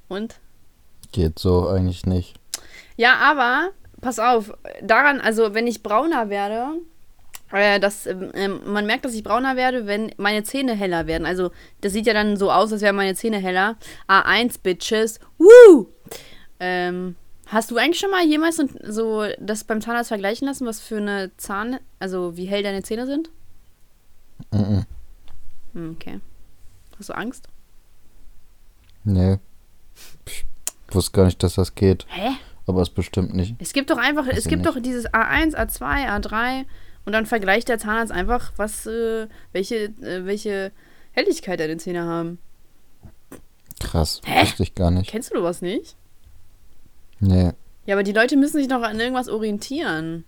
Und? 0.08 0.40
Geht 1.12 1.38
so 1.38 1.68
eigentlich 1.68 2.06
nicht. 2.06 2.34
Ja, 2.96 3.16
aber 3.16 3.70
pass 4.00 4.18
auf, 4.18 4.54
daran, 4.82 5.20
also 5.20 5.54
wenn 5.54 5.66
ich 5.66 5.82
brauner 5.82 6.30
werde, 6.30 6.80
äh, 7.52 7.78
das, 7.80 8.06
ähm, 8.06 8.30
ähm, 8.34 8.60
man 8.66 8.86
merkt, 8.86 9.04
dass 9.04 9.14
ich 9.14 9.22
brauner 9.22 9.56
werde, 9.56 9.86
wenn 9.86 10.12
meine 10.16 10.42
Zähne 10.42 10.74
heller 10.74 11.06
werden. 11.06 11.26
Also 11.26 11.50
das 11.80 11.92
sieht 11.92 12.06
ja 12.06 12.14
dann 12.14 12.36
so 12.36 12.50
aus, 12.50 12.72
als 12.72 12.82
wären 12.82 12.96
meine 12.96 13.14
Zähne 13.14 13.38
heller. 13.38 13.76
A1 14.08 14.60
Bitches. 14.62 15.20
Woo! 15.38 15.88
Ähm, 16.60 17.16
hast 17.46 17.70
du 17.70 17.76
eigentlich 17.76 17.98
schon 17.98 18.10
mal 18.10 18.24
jemals 18.24 18.62
so- 18.84 19.26
das 19.40 19.64
beim 19.64 19.80
Zahnarzt 19.80 20.08
vergleichen 20.08 20.46
lassen, 20.46 20.66
was 20.66 20.80
für 20.80 20.96
eine 20.98 21.30
Zahn, 21.36 21.78
also 21.98 22.36
wie 22.36 22.46
hell 22.46 22.62
deine 22.62 22.82
Zähne 22.82 23.06
sind? 23.06 23.30
Mhm. 24.52 24.84
Hm, 25.74 25.96
okay. 25.98 26.20
Hast 26.98 27.08
du 27.08 27.12
Angst? 27.14 27.48
Nee. 29.04 29.38
Ich 30.26 30.44
wusste 30.94 31.12
gar 31.12 31.24
nicht, 31.24 31.42
dass 31.42 31.54
das 31.54 31.74
geht. 31.74 32.06
Hä? 32.08 32.30
Aber 32.66 32.82
es 32.82 32.90
bestimmt 32.90 33.34
nicht. 33.34 33.56
Es 33.58 33.72
gibt 33.72 33.90
doch 33.90 33.98
einfach, 33.98 34.26
Weiß 34.28 34.38
es 34.38 34.44
gibt 34.46 34.62
nicht. 34.64 34.76
doch 34.76 34.80
dieses 34.80 35.06
A1, 35.12 35.54
A2, 35.56 36.06
A3 36.08 36.64
und 37.04 37.12
dann 37.12 37.26
vergleicht 37.26 37.68
der 37.68 37.78
Zahnarzt 37.78 38.12
einfach, 38.12 38.52
was, 38.56 38.86
äh, 38.86 39.28
welche, 39.52 39.84
äh, 40.02 40.24
welche 40.24 40.72
Helligkeit 41.12 41.60
deine 41.60 41.76
Zähne 41.78 42.04
haben. 42.04 42.38
Krass. 43.80 44.20
Hä? 44.24 44.42
Wusste 44.42 44.62
ich 44.62 44.74
gar 44.74 44.90
nicht. 44.90 45.10
Kennst 45.10 45.34
du 45.34 45.42
was 45.42 45.60
nicht? 45.62 45.96
Nee. 47.20 47.50
Ja, 47.86 47.96
aber 47.96 48.02
die 48.04 48.12
Leute 48.12 48.36
müssen 48.36 48.58
sich 48.58 48.68
noch 48.68 48.82
an 48.82 48.98
irgendwas 49.00 49.28
orientieren. 49.28 50.24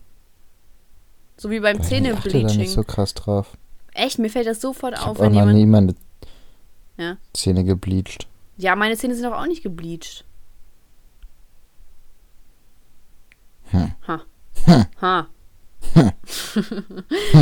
So 1.37 1.51
wie 1.51 1.61
beim 1.61 1.77
Ich 1.81 1.83
achte 1.87 1.95
da 1.95 2.01
nicht 2.01 2.21
Zähnebleaching. 2.25 2.69
so 2.69 2.83
krass 2.85 3.15
drauf. 3.15 3.57
Echt, 3.93 4.19
mir 4.19 4.29
fällt 4.31 4.47
das 4.47 4.61
sofort 4.61 4.95
Ich 4.95 5.01
auf, 5.01 5.07
habe 5.07 5.19
auch 5.19 5.23
wenn 5.23 5.33
noch 5.33 5.41
jemand. 5.41 5.57
nie 5.57 5.67
meine 5.67 5.95
Ja. 6.97 7.17
Zähne 7.33 7.65
gebleached. 7.65 8.27
Ja, 8.57 8.75
meine 8.77 8.97
Zähne 8.97 9.15
sind 9.15 9.25
doch 9.25 9.33
auch 9.39 9.47
nicht 9.47 9.63
gebleached. 9.63 10.25
Hm. 13.71 13.93
Ha. 14.07 14.21
Ha. 15.01 15.27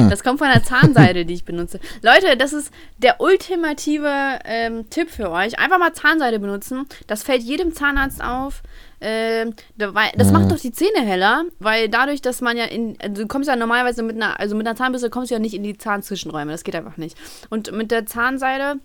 Das 0.08 0.22
kommt 0.22 0.38
von 0.38 0.48
der 0.48 0.62
Zahnseide, 0.62 1.24
die 1.24 1.34
ich 1.34 1.44
benutze. 1.44 1.80
Leute, 2.02 2.36
das 2.36 2.52
ist 2.52 2.72
der 2.98 3.20
ultimative 3.20 4.38
ähm, 4.44 4.88
Tipp 4.90 5.10
für 5.10 5.30
euch. 5.30 5.58
Einfach 5.58 5.78
mal 5.78 5.92
Zahnseide 5.92 6.38
benutzen. 6.38 6.86
Das 7.06 7.22
fällt 7.22 7.42
jedem 7.42 7.74
Zahnarzt 7.74 8.22
auf. 8.22 8.62
Ähm, 9.00 9.54
das 9.76 10.30
macht 10.30 10.50
doch 10.50 10.60
die 10.60 10.70
Zähne 10.70 11.00
heller, 11.00 11.44
weil 11.58 11.88
dadurch, 11.88 12.22
dass 12.22 12.40
man 12.40 12.56
ja 12.56 12.64
in, 12.64 12.96
also 13.02 13.22
du 13.22 13.28
kommst 13.28 13.48
ja 13.48 13.56
normalerweise 13.56 14.02
mit 14.02 14.16
einer, 14.16 14.38
also 14.38 14.54
mit 14.54 14.66
einer 14.66 14.76
Zahnbürste 14.76 15.10
kommst 15.10 15.30
du 15.30 15.34
ja 15.34 15.40
nicht 15.40 15.54
in 15.54 15.64
die 15.64 15.76
Zahnzwischenräume. 15.76 16.52
Das 16.52 16.62
geht 16.62 16.76
einfach 16.76 16.96
nicht. 16.96 17.16
Und 17.50 17.72
mit 17.72 17.90
der 17.90 18.06
Zahnseide 18.06 18.76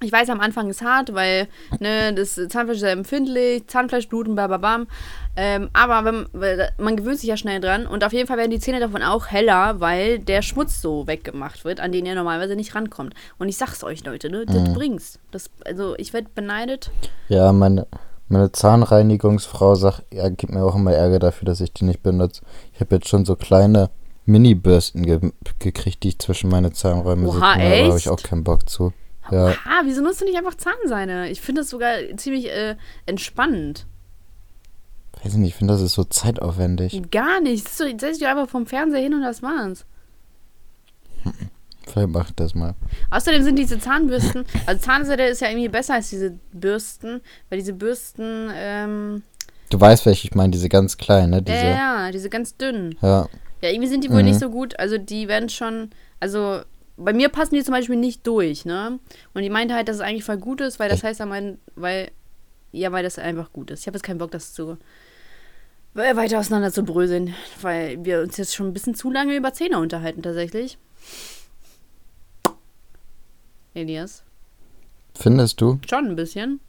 ich 0.00 0.12
weiß, 0.12 0.30
am 0.30 0.40
Anfang 0.40 0.68
ist 0.70 0.82
hart, 0.82 1.14
weil 1.14 1.48
ne, 1.80 2.14
das 2.14 2.34
Zahnfleisch 2.34 2.76
ist 2.76 2.80
sehr 2.80 2.92
empfindlich, 2.92 3.66
Zahnfleisch 3.66 4.08
bluten, 4.08 4.36
bababam. 4.36 4.86
Ähm, 5.36 5.70
aber 5.72 6.26
wenn, 6.32 6.60
man 6.78 6.96
gewöhnt 6.96 7.18
sich 7.18 7.28
ja 7.28 7.36
schnell 7.36 7.60
dran 7.60 7.86
und 7.86 8.04
auf 8.04 8.12
jeden 8.12 8.26
Fall 8.26 8.38
werden 8.38 8.50
die 8.50 8.60
Zähne 8.60 8.80
davon 8.80 9.02
auch 9.02 9.26
heller, 9.26 9.80
weil 9.80 10.18
der 10.18 10.42
Schmutz 10.42 10.80
so 10.80 11.06
weggemacht 11.06 11.64
wird, 11.64 11.80
an 11.80 11.92
den 11.92 12.06
ihr 12.06 12.14
normalerweise 12.14 12.56
nicht 12.56 12.74
rankommt. 12.74 13.14
Und 13.38 13.48
ich 13.48 13.56
sag's 13.56 13.82
euch, 13.84 14.04
Leute, 14.04 14.30
ne, 14.30 14.46
das 14.46 14.72
bringt's. 14.74 15.18
Das, 15.30 15.50
also 15.64 15.94
ich 15.96 16.12
werde 16.12 16.28
beneidet. 16.34 16.90
Ja, 17.28 17.52
meine, 17.52 17.86
Meine 18.28 18.52
Zahnreinigungsfrau 18.52 19.74
sagt, 19.74 20.02
ja, 20.12 20.28
gibt 20.28 20.52
mir 20.52 20.62
auch 20.62 20.74
immer 20.76 20.92
Ärger 20.92 21.18
dafür, 21.18 21.46
dass 21.46 21.60
ich 21.60 21.72
die 21.72 21.84
nicht 21.84 22.02
benutze. 22.02 22.42
Ich 22.74 22.80
habe 22.80 22.96
jetzt 22.96 23.08
schon 23.08 23.24
so 23.24 23.36
kleine 23.36 23.90
Mini-Bürsten 24.26 25.06
ge 25.06 25.32
gekriegt, 25.58 26.02
die 26.02 26.08
ich 26.08 26.18
zwischen 26.18 26.50
meine 26.50 26.70
Zahnräume 26.72 27.26
setze. 27.26 27.40
Da 27.40 27.86
habe 27.86 27.98
ich 27.98 28.08
auch 28.10 28.22
keinen 28.22 28.44
Bock 28.44 28.68
zu. 28.68 28.92
Ja, 29.30 29.48
Ah, 29.66 29.82
wieso 29.84 30.02
nutzt 30.02 30.20
du 30.20 30.24
nicht 30.24 30.36
einfach 30.38 30.54
Zahnseide? 30.56 31.28
Ich 31.28 31.40
finde 31.40 31.60
das 31.62 31.70
sogar 31.70 31.94
ziemlich 32.16 32.48
äh, 32.50 32.76
entspannend. 33.06 33.86
weiß 35.22 35.32
ich 35.32 35.38
nicht, 35.38 35.50
ich 35.50 35.54
finde, 35.56 35.74
das 35.74 35.82
ist 35.82 35.94
so 35.94 36.04
zeitaufwendig. 36.04 37.00
Gar 37.10 37.40
nicht. 37.40 37.68
So, 37.68 37.84
setz 37.84 38.18
dich 38.18 38.26
einfach 38.26 38.48
vom 38.48 38.66
Fernseher 38.66 39.02
hin 39.02 39.14
und 39.14 39.22
das 39.22 39.42
war's. 39.42 39.84
Vielleicht 41.86 42.08
mache 42.10 42.26
ich 42.28 42.34
das 42.34 42.54
mal. 42.54 42.74
Außerdem 43.10 43.42
sind 43.42 43.56
diese 43.58 43.78
Zahnbürsten, 43.78 44.44
also 44.66 44.80
Zahnseide 44.80 45.24
ist 45.24 45.40
ja 45.40 45.48
irgendwie 45.48 45.68
besser 45.70 45.94
als 45.94 46.10
diese 46.10 46.32
Bürsten, 46.52 47.22
weil 47.48 47.58
diese 47.58 47.72
Bürsten, 47.72 48.50
ähm, 48.54 49.22
Du 49.70 49.78
weißt, 49.80 50.04
welche 50.06 50.28
ich 50.28 50.34
meine, 50.34 50.50
diese 50.50 50.68
ganz 50.68 50.96
kleinen, 50.96 51.30
ne? 51.30 51.42
Diese, 51.42 51.56
ja, 51.58 51.64
ja, 51.64 52.04
ja, 52.06 52.10
diese 52.12 52.28
ganz 52.30 52.56
dünnen. 52.56 52.96
ja. 53.02 53.26
Ja, 53.60 53.70
irgendwie 53.70 53.88
sind 53.88 54.04
die 54.04 54.10
wohl 54.10 54.20
Mhm. 54.22 54.28
nicht 54.28 54.38
so 54.38 54.50
gut. 54.50 54.78
Also 54.78 54.98
die 54.98 55.26
werden 55.26 55.48
schon, 55.48 55.90
also 56.20 56.60
bei 56.98 57.12
mir 57.12 57.28
passen 57.28 57.54
die 57.54 57.62
zum 57.62 57.72
Beispiel 57.72 57.96
nicht 57.96 58.26
durch, 58.26 58.64
ne? 58.64 58.98
Und 59.32 59.42
die 59.42 59.50
meinte 59.50 59.74
halt, 59.74 59.88
dass 59.88 59.96
es 59.96 60.02
eigentlich 60.02 60.24
voll 60.24 60.36
gut 60.38 60.60
ist, 60.60 60.78
weil 60.78 60.88
das 60.88 60.98
Echt? 60.98 61.04
heißt, 61.20 61.24
mein, 61.26 61.58
weil, 61.76 62.10
ja, 62.72 62.92
weil 62.92 63.04
das 63.04 63.18
einfach 63.18 63.52
gut 63.52 63.70
ist. 63.70 63.80
Ich 63.80 63.86
habe 63.86 63.96
jetzt 63.96 64.02
keinen 64.04 64.18
Bock, 64.18 64.32
das 64.32 64.52
zu 64.52 64.76
äh, 65.94 66.16
weiter 66.16 66.38
auseinander 66.40 66.72
zu 66.72 66.82
bröseln, 66.82 67.34
weil 67.60 68.04
wir 68.04 68.20
uns 68.20 68.36
jetzt 68.36 68.54
schon 68.54 68.66
ein 68.68 68.72
bisschen 68.72 68.94
zu 68.94 69.10
lange 69.10 69.36
über 69.36 69.52
Zähne 69.52 69.78
unterhalten 69.78 70.22
tatsächlich. 70.22 70.76
Elias, 73.74 74.24
Findest 75.14 75.60
du? 75.60 75.78
schon 75.88 76.06
ein 76.06 76.16
bisschen. 76.16 76.60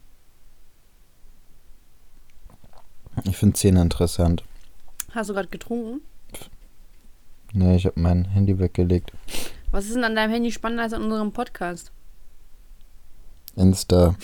Ich 3.24 3.36
finde 3.36 3.56
Zähne 3.56 3.82
interessant. 3.82 4.44
Hast 5.12 5.28
du 5.28 5.34
gerade 5.34 5.48
getrunken? 5.48 6.02
Nee, 7.52 7.76
ich 7.76 7.86
habe 7.86 7.98
mein 8.00 8.26
Handy 8.26 8.58
weggelegt. 8.58 9.12
Was 9.70 9.86
ist 9.86 9.94
denn 9.94 10.04
an 10.04 10.16
deinem 10.16 10.32
Handy 10.32 10.50
spannender 10.52 10.84
als 10.84 10.92
an 10.92 11.02
unserem 11.02 11.32
Podcast? 11.32 11.92
Insta. 13.56 14.16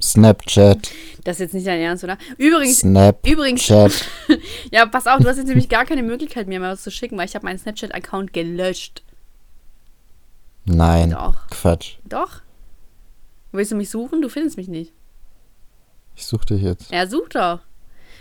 Snapchat. 0.00 0.90
Das 1.24 1.36
ist 1.36 1.40
jetzt 1.40 1.54
nicht 1.54 1.66
dein 1.66 1.80
Ernst, 1.80 2.04
oder? 2.04 2.18
Übrigens, 2.36 2.80
Snapchat. 2.80 3.32
übrigens, 3.32 3.66
Ja, 4.70 4.86
pass 4.86 5.06
auf, 5.08 5.18
du 5.20 5.28
hast 5.28 5.38
jetzt 5.38 5.48
nämlich 5.48 5.68
gar 5.68 5.84
keine 5.84 6.04
Möglichkeit 6.04 6.46
mehr, 6.46 6.60
mal 6.60 6.72
was 6.72 6.82
zu 6.82 6.90
schicken, 6.92 7.16
weil 7.18 7.26
ich 7.26 7.34
habe 7.34 7.44
meinen 7.44 7.58
Snapchat-Account 7.58 8.32
gelöscht. 8.32 9.02
Nein. 10.64 11.10
Doch. 11.10 11.48
Quatsch. 11.48 11.96
Doch? 12.04 12.42
Willst 13.50 13.72
du 13.72 13.76
mich 13.76 13.90
suchen? 13.90 14.22
Du 14.22 14.28
findest 14.28 14.56
mich 14.56 14.68
nicht. 14.68 14.92
Ich 16.14 16.26
suche 16.26 16.46
dich 16.46 16.62
jetzt. 16.62 16.90
Ja, 16.92 17.06
such 17.06 17.28
doch. 17.30 17.60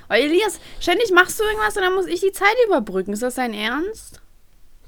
Oh, 0.10 0.14
Elias, 0.14 0.60
ständig 0.80 1.12
machst 1.12 1.40
du 1.40 1.44
irgendwas 1.44 1.76
und 1.76 1.84
dann 1.84 1.94
muss 1.94 2.08
ich 2.08 2.22
die 2.22 2.32
Zeit 2.32 2.56
überbrücken. 2.66 3.12
Ist 3.14 3.24
das 3.24 3.36
dein 3.36 3.54
Ernst? 3.54 4.22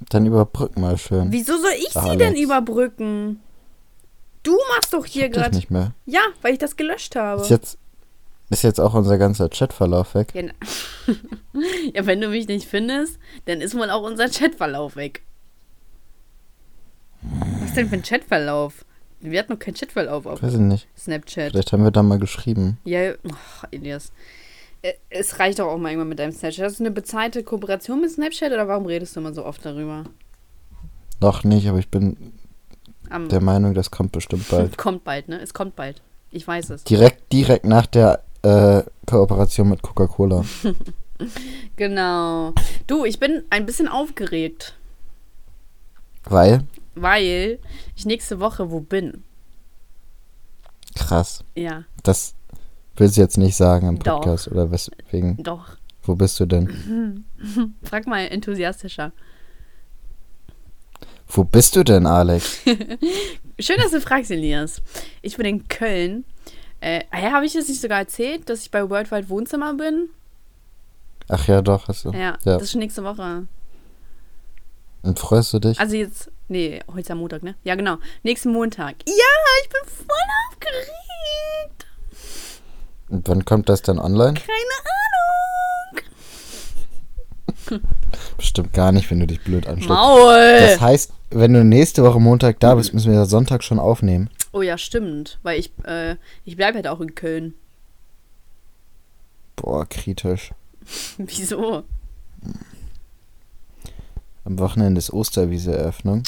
Dann 0.08 0.26
überbrück 0.26 0.78
mal 0.78 0.96
schön. 0.98 1.30
Wieso 1.30 1.56
soll 1.58 1.72
ich 1.78 1.90
Ach, 1.94 2.04
sie 2.04 2.16
denn 2.16 2.28
Alex. 2.28 2.40
überbrücken? 2.40 3.40
Du 4.42 4.56
machst 4.74 4.92
doch 4.94 5.04
hier 5.04 5.28
gerade. 5.28 5.54
nicht 5.54 5.70
mehr. 5.70 5.92
Ja, 6.06 6.20
weil 6.42 6.54
ich 6.54 6.58
das 6.58 6.76
gelöscht 6.76 7.14
habe. 7.16 7.42
Ist 7.42 7.50
jetzt, 7.50 7.78
ist 8.48 8.62
jetzt 8.62 8.80
auch 8.80 8.94
unser 8.94 9.18
ganzer 9.18 9.48
Chatverlauf 9.50 10.14
weg? 10.14 10.32
Ja, 10.34 10.42
na- 10.42 11.14
ja, 11.94 12.06
wenn 12.06 12.20
du 12.20 12.28
mich 12.28 12.48
nicht 12.48 12.66
findest, 12.66 13.18
dann 13.44 13.60
ist 13.60 13.76
wohl 13.76 13.90
auch 13.90 14.02
unser 14.02 14.28
Chatverlauf 14.28 14.96
weg. 14.96 15.22
Was 17.60 17.74
denn 17.74 17.88
für 17.88 17.96
ein 17.96 18.02
Chatverlauf? 18.02 18.84
Wir 19.20 19.38
hatten 19.40 19.52
noch 19.52 19.58
keinen 19.58 19.74
Chatverlauf 19.74 20.24
auf 20.24 20.42
Weiß 20.42 20.54
ich 20.54 20.60
nicht. 20.60 20.88
Snapchat. 20.96 21.50
Vielleicht 21.52 21.72
haben 21.72 21.84
wir 21.84 21.90
da 21.90 22.02
mal 22.02 22.18
geschrieben. 22.18 22.78
Ja, 22.84 23.12
ach, 23.30 23.64
Elias. 23.70 24.12
Äh, 24.82 24.94
Es 25.10 25.38
reicht 25.38 25.58
doch 25.58 25.66
auch 25.68 25.78
mal 25.78 25.90
irgendwann 25.90 26.08
mit 26.08 26.18
deinem 26.18 26.32
Snapchat. 26.32 26.64
Hast 26.64 26.80
du 26.80 26.84
eine 26.84 26.90
bezahlte 26.90 27.42
Kooperation 27.42 28.00
mit 28.00 28.10
Snapchat 28.10 28.52
oder 28.52 28.66
warum 28.68 28.86
redest 28.86 29.14
du 29.16 29.20
immer 29.20 29.32
so 29.34 29.44
oft 29.44 29.64
darüber? 29.64 30.04
Noch 31.20 31.44
nicht, 31.44 31.68
aber 31.68 31.78
ich 31.78 31.88
bin 31.88 32.32
Am, 33.10 33.28
der 33.28 33.42
Meinung, 33.42 33.74
das 33.74 33.90
kommt 33.90 34.12
bestimmt 34.12 34.48
bald. 34.48 34.76
Kommt 34.78 35.04
bald, 35.04 35.28
ne? 35.28 35.40
Es 35.40 35.52
kommt 35.52 35.76
bald. 35.76 36.00
Ich 36.30 36.46
weiß 36.46 36.70
es. 36.70 36.84
Direkt, 36.84 37.32
direkt 37.32 37.64
nach 37.66 37.86
der 37.86 38.22
äh, 38.42 38.82
Kooperation 39.06 39.68
mit 39.68 39.82
Coca-Cola. 39.82 40.44
Genau. 41.76 42.54
Du, 42.86 43.04
ich 43.04 43.18
bin 43.20 43.42
ein 43.50 43.66
bisschen 43.66 43.88
aufgeregt, 43.88 44.74
Weil, 46.24 46.64
weil 46.94 47.58
ich 47.94 48.06
nächste 48.06 48.40
Woche 48.40 48.70
wo 48.70 48.80
bin. 48.80 49.22
krass. 50.94 51.44
Ja, 51.54 51.84
Das 52.02 52.34
willst 52.96 53.16
du 53.16 53.20
jetzt 53.20 53.38
nicht 53.38 53.56
sagen 53.56 53.88
im 53.88 53.98
Doch. 53.98 54.20
Podcast 54.20 54.48
oder 54.48 54.70
weswegen? 54.70 55.42
doch. 55.42 55.76
Wo 56.02 56.14
bist 56.14 56.40
du 56.40 56.46
denn? 56.46 57.24
Frag 57.82 58.06
mal 58.06 58.20
enthusiastischer. 58.20 59.12
Wo 61.28 61.44
bist 61.44 61.76
du 61.76 61.84
denn, 61.84 62.06
Alex? 62.06 62.60
Schön, 63.60 63.76
dass 63.78 63.90
du 63.92 64.00
fragst, 64.00 64.30
Elias. 64.30 64.80
Ich 65.22 65.36
bin 65.36 65.46
in 65.46 65.68
Köln. 65.68 66.24
Äh, 66.80 67.02
ja, 67.12 67.32
habe 67.32 67.44
ich 67.44 67.52
das 67.52 67.68
nicht 67.68 67.80
sogar 67.80 67.98
erzählt, 67.98 68.48
dass 68.48 68.62
ich 68.62 68.70
bei 68.70 68.88
Worldwide 68.88 69.28
Wohnzimmer 69.28 69.74
bin? 69.74 70.08
Ach 71.28 71.46
ja, 71.46 71.60
doch, 71.62 71.86
hast 71.86 72.06
du. 72.06 72.10
Ja, 72.12 72.18
Ja. 72.18 72.54
das 72.54 72.62
ist 72.62 72.72
schon 72.72 72.80
nächste 72.80 73.04
Woche. 73.04 73.46
Und 75.02 75.18
freust 75.18 75.52
du 75.52 75.58
dich? 75.60 75.78
Also 75.78 75.94
jetzt, 75.96 76.30
nee, 76.48 76.80
heute 76.88 77.00
ist 77.00 77.08
ja 77.10 77.14
Montag, 77.14 77.42
ne? 77.42 77.54
Ja, 77.62 77.74
genau. 77.74 77.98
Nächsten 78.22 78.50
Montag. 78.52 78.96
Ja, 79.06 79.14
ich 79.62 79.68
bin 79.68 79.80
voll 79.84 80.16
aufgeregt. 80.50 81.86
Und 83.10 83.28
wann 83.28 83.44
kommt 83.44 83.68
das 83.68 83.82
dann 83.82 83.98
online? 83.98 84.34
Keine 84.34 84.48
Ahnung. 87.68 87.82
Bestimmt 88.36 88.72
gar 88.72 88.92
nicht, 88.92 89.10
wenn 89.10 89.20
du 89.20 89.26
dich 89.26 89.42
blöd 89.42 89.66
anstellst. 89.66 89.88
Maul. 89.88 90.58
Das 90.60 90.80
heißt, 90.80 91.12
wenn 91.30 91.52
du 91.52 91.64
nächste 91.64 92.02
Woche 92.04 92.20
Montag 92.20 92.60
da 92.60 92.74
bist, 92.74 92.94
müssen 92.94 93.10
wir 93.10 93.18
ja 93.18 93.26
Sonntag 93.26 93.62
schon 93.64 93.78
aufnehmen. 93.78 94.30
Oh 94.52 94.62
ja, 94.62 94.78
stimmt. 94.78 95.38
Weil 95.42 95.60
ich, 95.60 95.72
äh, 95.84 96.16
ich 96.44 96.56
bleibe 96.56 96.76
halt 96.76 96.86
auch 96.86 97.00
in 97.00 97.14
Köln. 97.14 97.54
Boah, 99.56 99.86
kritisch. 99.86 100.52
Wieso? 101.18 101.84
Am 104.44 104.58
Wochenende 104.58 104.98
ist 104.98 105.12
Osterwiese-Eröffnung. 105.12 106.22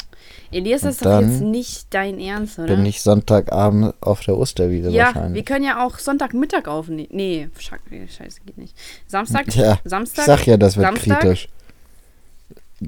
Elias, 0.50 0.82
das 0.82 0.96
ist 0.96 1.04
doch 1.04 1.20
jetzt 1.20 1.40
nicht 1.40 1.86
dein 1.90 2.20
Ernst, 2.20 2.58
oder? 2.58 2.76
Bin 2.76 2.84
ich 2.84 3.00
Sonntagabend 3.00 3.94
auf 4.00 4.20
der 4.20 4.36
Osterwiese 4.36 4.90
ja, 4.90 4.92
wir 4.92 5.04
wahrscheinlich. 5.06 5.46
können 5.46 5.64
ja 5.64 5.84
auch 5.84 5.98
Sonntagmittag 5.98 6.68
aufnehmen. 6.68 7.08
Nee, 7.10 7.48
scheiße, 7.58 8.40
geht 8.44 8.58
nicht. 8.58 8.76
Samstag? 9.06 9.54
Ja, 9.54 9.78
Samstag? 9.84 10.22
Ich 10.22 10.26
sag 10.26 10.46
ja, 10.46 10.56
das 10.58 10.76
wird 10.76 10.86
Samstag? 10.86 11.20
kritisch. 11.20 11.48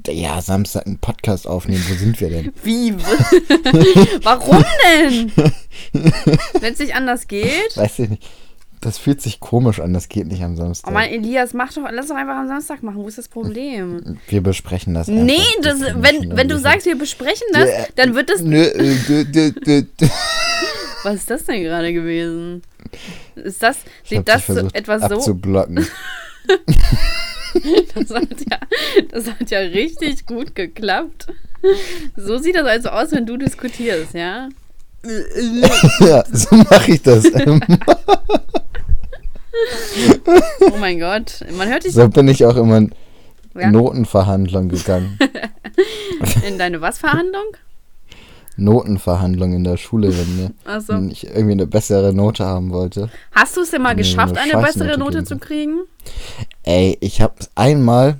Ja, 0.07 0.41
Samstag 0.41 0.85
einen 0.85 0.99
Podcast 0.99 1.47
aufnehmen. 1.47 1.83
Wo 1.87 1.95
sind 1.95 2.19
wir 2.19 2.29
denn? 2.29 2.53
Wie? 2.63 2.93
Warum 4.23 4.63
denn? 4.83 5.31
Wenn 6.59 6.73
es 6.73 6.79
nicht 6.79 6.93
anders 6.93 7.27
geht? 7.27 7.75
Weiß 7.75 7.99
ich 7.99 8.09
nicht. 8.09 8.23
Das 8.85 8.99
fühlt 8.99 9.19
sich 9.19 9.39
komisch 9.39 9.79
an. 9.79 9.95
Das 9.95 10.09
geht 10.09 10.27
nicht 10.27 10.43
am 10.43 10.53
Oh 10.53 10.57
Samstag. 10.57 10.93
Mann, 10.93 11.05
Elias, 11.09 11.55
mach 11.55 11.73
doch, 11.73 11.89
lass 11.91 12.05
doch 12.05 12.15
einfach 12.15 12.35
am 12.37 12.47
Samstag 12.47 12.83
machen. 12.83 12.97
Wo 12.97 13.07
ist 13.07 13.17
das 13.17 13.27
Problem? 13.27 14.19
wir 14.27 14.41
besprechen 14.41 14.93
das. 14.93 15.09
einfach. 15.09 15.23
Nee, 15.23 15.41
das, 15.63 15.79
finden 15.79 16.03
wenn, 16.03 16.37
wenn 16.37 16.47
du 16.47 16.59
sagst, 16.59 16.85
wir 16.85 16.95
besprechen 16.95 17.47
das, 17.51 17.67
dann 17.95 18.13
wird 18.13 18.29
das. 18.29 18.41
Nö, 18.41 18.61
äh, 18.61 19.85
Was 21.03 21.15
ist 21.15 21.31
das 21.31 21.45
denn 21.45 21.63
gerade 21.63 21.93
gewesen? 21.93 22.61
Ist 23.33 23.63
das, 23.63 23.77
Ich 24.03 24.09
sieht 24.11 24.27
das 24.27 24.45
so, 24.45 24.67
etwas 24.71 25.01
so? 25.01 25.15
abzublocken. 25.15 25.87
Das 27.95 28.09
hat, 28.09 28.27
ja, 28.51 28.59
das 29.11 29.27
hat 29.27 29.49
ja 29.49 29.59
richtig 29.59 30.25
gut 30.25 30.55
geklappt. 30.55 31.27
So 32.17 32.37
sieht 32.37 32.55
das 32.55 32.67
also 32.67 32.89
aus, 32.89 33.13
wenn 33.13 33.25
du 33.25 33.37
diskutierst, 33.37 34.13
ja? 34.13 34.49
ja, 36.01 36.23
so 36.33 36.53
mache 36.57 36.91
ich 36.91 37.01
das. 37.01 37.25
Oh 40.73 40.77
mein 40.77 40.99
Gott, 40.99 41.45
man 41.57 41.69
hört 41.69 41.85
dich 41.85 41.93
so 41.93 42.07
bin 42.09 42.27
ich 42.27 42.45
auch 42.45 42.55
immer 42.55 42.77
in 42.77 42.93
ja, 43.55 43.71
Notenverhandlung 43.71 44.69
gegangen. 44.69 45.17
in 46.47 46.57
deine 46.57 46.81
was 46.81 46.97
Verhandlung? 46.97 47.55
Notenverhandlung 48.57 49.53
in 49.53 49.63
der 49.63 49.77
Schule, 49.77 50.17
wenn, 50.17 50.37
mir, 50.37 50.51
Achso. 50.63 50.93
wenn 50.93 51.09
ich 51.09 51.27
irgendwie 51.27 51.51
eine 51.51 51.67
bessere 51.67 52.13
Note 52.13 52.45
haben 52.45 52.71
wollte. 52.71 53.09
Hast 53.31 53.57
du 53.57 53.61
es 53.61 53.71
denn 53.71 53.81
mal 53.81 53.95
geschafft, 53.95 54.37
eine 54.37 54.53
eine 54.53 54.63
bessere 54.63 54.97
Note 54.97 55.23
zu 55.23 55.37
kriegen? 55.37 55.81
Ey, 56.63 56.97
ich 57.01 57.21
habe 57.21 57.35
einmal, 57.55 58.19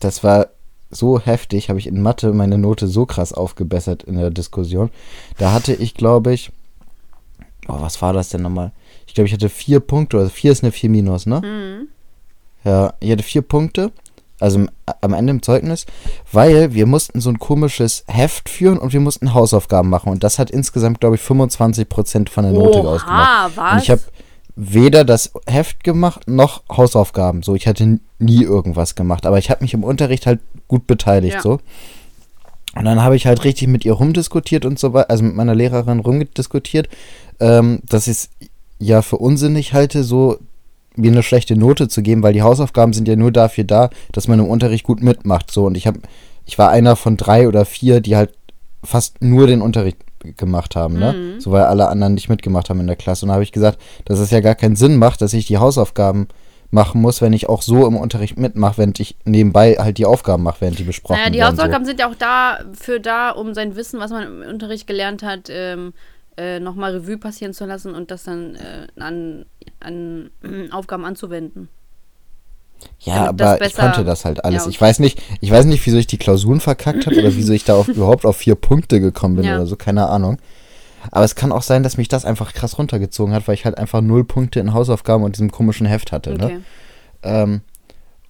das 0.00 0.24
war 0.24 0.48
so 0.90 1.20
heftig, 1.20 1.68
habe 1.68 1.78
ich 1.78 1.86
in 1.86 2.00
Mathe 2.00 2.32
meine 2.32 2.56
Note 2.56 2.86
so 2.86 3.04
krass 3.04 3.32
aufgebessert 3.32 4.04
in 4.04 4.16
der 4.16 4.30
Diskussion. 4.30 4.90
Da 5.38 5.52
hatte 5.52 5.74
ich, 5.74 5.94
glaube 5.94 6.32
ich, 6.32 6.50
oh, 7.68 7.80
was 7.80 8.00
war 8.00 8.12
das 8.12 8.30
denn 8.30 8.42
nochmal? 8.42 8.72
Ich 9.14 9.16
glaube, 9.16 9.28
ich 9.28 9.32
hatte 9.32 9.48
vier 9.48 9.78
Punkte, 9.78 10.16
oder 10.16 10.28
vier 10.28 10.50
ist 10.50 10.64
eine 10.64 10.72
4 10.72 10.90
minus, 10.90 11.24
ne? 11.24 11.40
Mhm. 11.40 11.88
Ja, 12.68 12.94
ich 12.98 13.12
hatte 13.12 13.22
vier 13.22 13.42
Punkte, 13.42 13.92
also 14.40 14.66
am 15.02 15.12
Ende 15.12 15.30
im 15.30 15.40
Zeugnis, 15.40 15.86
weil 16.32 16.74
wir 16.74 16.84
mussten 16.86 17.20
so 17.20 17.30
ein 17.30 17.38
komisches 17.38 18.02
Heft 18.08 18.48
führen 18.48 18.76
und 18.76 18.92
wir 18.92 18.98
mussten 18.98 19.32
Hausaufgaben 19.32 19.88
machen. 19.88 20.10
Und 20.10 20.24
das 20.24 20.40
hat 20.40 20.50
insgesamt, 20.50 20.98
glaube 20.98 21.14
ich, 21.14 21.22
25% 21.22 22.28
von 22.28 22.42
der 22.42 22.54
Note 22.54 22.80
ausgemacht. 22.80 23.30
Oha, 23.30 23.50
was? 23.54 23.72
Und 23.74 23.82
ich 23.84 23.90
habe 23.90 24.02
weder 24.56 25.04
das 25.04 25.30
Heft 25.46 25.84
gemacht 25.84 26.26
noch 26.26 26.64
Hausaufgaben. 26.68 27.44
So, 27.44 27.54
ich 27.54 27.68
hatte 27.68 28.00
nie 28.18 28.42
irgendwas 28.42 28.96
gemacht, 28.96 29.26
aber 29.26 29.38
ich 29.38 29.48
habe 29.48 29.62
mich 29.62 29.74
im 29.74 29.84
Unterricht 29.84 30.26
halt 30.26 30.40
gut 30.66 30.88
beteiligt. 30.88 31.36
Ja. 31.36 31.40
So. 31.40 31.60
Und 32.74 32.84
dann 32.84 33.00
habe 33.00 33.14
ich 33.14 33.26
halt 33.26 33.44
richtig 33.44 33.68
mit 33.68 33.84
ihr 33.84 33.92
rumdiskutiert 33.92 34.64
und 34.64 34.78
so 34.80 34.92
weiter, 34.92 35.10
also 35.10 35.22
mit 35.22 35.36
meiner 35.36 35.54
Lehrerin 35.54 36.00
rumdiskutiert, 36.00 36.88
ähm, 37.40 37.80
dass 37.84 38.06
ich 38.06 38.12
es 38.12 38.30
ja 38.86 39.02
für 39.02 39.18
unsinnig 39.18 39.72
halte, 39.72 40.04
so 40.04 40.38
mir 40.96 41.10
eine 41.10 41.22
schlechte 41.22 41.56
Note 41.56 41.88
zu 41.88 42.02
geben, 42.02 42.22
weil 42.22 42.32
die 42.32 42.42
Hausaufgaben 42.42 42.92
sind 42.92 43.08
ja 43.08 43.16
nur 43.16 43.32
dafür 43.32 43.64
da, 43.64 43.90
dass 44.12 44.28
man 44.28 44.38
im 44.38 44.46
Unterricht 44.46 44.84
gut 44.84 45.02
mitmacht. 45.02 45.50
So, 45.50 45.66
und 45.66 45.76
ich 45.76 45.86
habe, 45.86 45.98
ich 46.46 46.58
war 46.58 46.70
einer 46.70 46.96
von 46.96 47.16
drei 47.16 47.48
oder 47.48 47.64
vier, 47.64 48.00
die 48.00 48.16
halt 48.16 48.32
fast 48.84 49.22
nur 49.22 49.46
den 49.46 49.60
Unterricht 49.60 49.98
gemacht 50.36 50.76
haben, 50.76 50.98
ne? 50.98 51.12
Mhm. 51.12 51.40
So 51.40 51.50
weil 51.50 51.64
alle 51.64 51.88
anderen 51.88 52.14
nicht 52.14 52.28
mitgemacht 52.28 52.70
haben 52.70 52.80
in 52.80 52.86
der 52.86 52.96
Klasse. 52.96 53.24
Und 53.24 53.28
da 53.28 53.34
habe 53.34 53.44
ich 53.44 53.52
gesagt, 53.52 53.78
dass 54.04 54.18
es 54.18 54.30
ja 54.30 54.40
gar 54.40 54.54
keinen 54.54 54.76
Sinn 54.76 54.96
macht, 54.96 55.20
dass 55.20 55.34
ich 55.34 55.46
die 55.46 55.58
Hausaufgaben 55.58 56.28
machen 56.70 57.00
muss, 57.00 57.20
wenn 57.20 57.32
ich 57.32 57.48
auch 57.48 57.62
so 57.62 57.86
im 57.86 57.96
Unterricht 57.96 58.38
mitmache, 58.38 58.78
während 58.78 58.98
ich 59.00 59.16
nebenbei 59.24 59.76
halt 59.78 59.98
die 59.98 60.06
Aufgaben 60.06 60.42
mache, 60.42 60.60
während 60.60 60.78
die 60.78 60.84
besprochen 60.84 61.18
Naja, 61.18 61.30
die 61.30 61.38
werden. 61.38 61.52
Hausaufgaben 61.52 61.84
sind 61.84 62.00
ja 62.00 62.10
auch 62.10 62.14
dafür 62.14 62.98
da, 62.98 63.30
um 63.30 63.54
sein 63.54 63.76
Wissen, 63.76 64.00
was 64.00 64.10
man 64.10 64.42
im 64.42 64.48
Unterricht 64.48 64.86
gelernt 64.86 65.22
hat, 65.22 65.48
ähm, 65.50 65.92
äh, 66.36 66.60
nochmal 66.60 66.96
Revue 66.96 67.18
passieren 67.18 67.52
zu 67.52 67.64
lassen 67.64 67.94
und 67.94 68.10
das 68.10 68.24
dann 68.24 68.56
äh, 68.56 68.86
an, 69.00 69.46
an 69.80 70.30
Aufgaben 70.70 71.04
anzuwenden. 71.04 71.68
Ja, 73.00 73.26
damit 73.32 73.42
aber 73.42 73.66
ich 73.66 73.74
konnte 73.74 74.04
das 74.04 74.24
halt 74.24 74.44
alles. 74.44 74.62
Ja, 74.62 74.62
okay. 74.62 74.70
Ich 74.70 74.80
weiß 74.80 74.98
nicht, 74.98 75.22
ich 75.40 75.50
weiß 75.50 75.64
nicht, 75.66 75.84
wieso 75.86 75.96
ich 75.96 76.06
die 76.06 76.18
Klausuren 76.18 76.60
verkackt 76.60 77.06
habe 77.06 77.16
oder 77.18 77.34
wieso 77.34 77.52
ich 77.52 77.64
da 77.64 77.74
auf, 77.74 77.88
überhaupt 77.88 78.26
auf 78.26 78.36
vier 78.36 78.56
Punkte 78.56 79.00
gekommen 79.00 79.36
bin 79.36 79.44
Ja. 79.44 79.56
oder 79.56 79.66
so, 79.66 79.76
keine 79.76 80.08
Ahnung. 80.08 80.38
Aber 81.10 81.24
es 81.24 81.34
kann 81.34 81.52
auch 81.52 81.62
sein, 81.62 81.82
dass 81.82 81.98
mich 81.98 82.08
das 82.08 82.24
einfach 82.24 82.54
krass 82.54 82.78
runtergezogen 82.78 83.34
hat, 83.34 83.46
weil 83.46 83.54
ich 83.54 83.64
halt 83.64 83.76
einfach 83.76 84.00
null 84.00 84.24
Punkte 84.24 84.60
in 84.60 84.72
Hausaufgaben 84.72 85.22
und 85.22 85.36
diesem 85.36 85.50
komischen 85.50 85.86
Heft 85.86 86.12
hatte. 86.12 86.34
Ne? 86.34 86.44
Okay. 86.44 86.60
Ähm, 87.22 87.60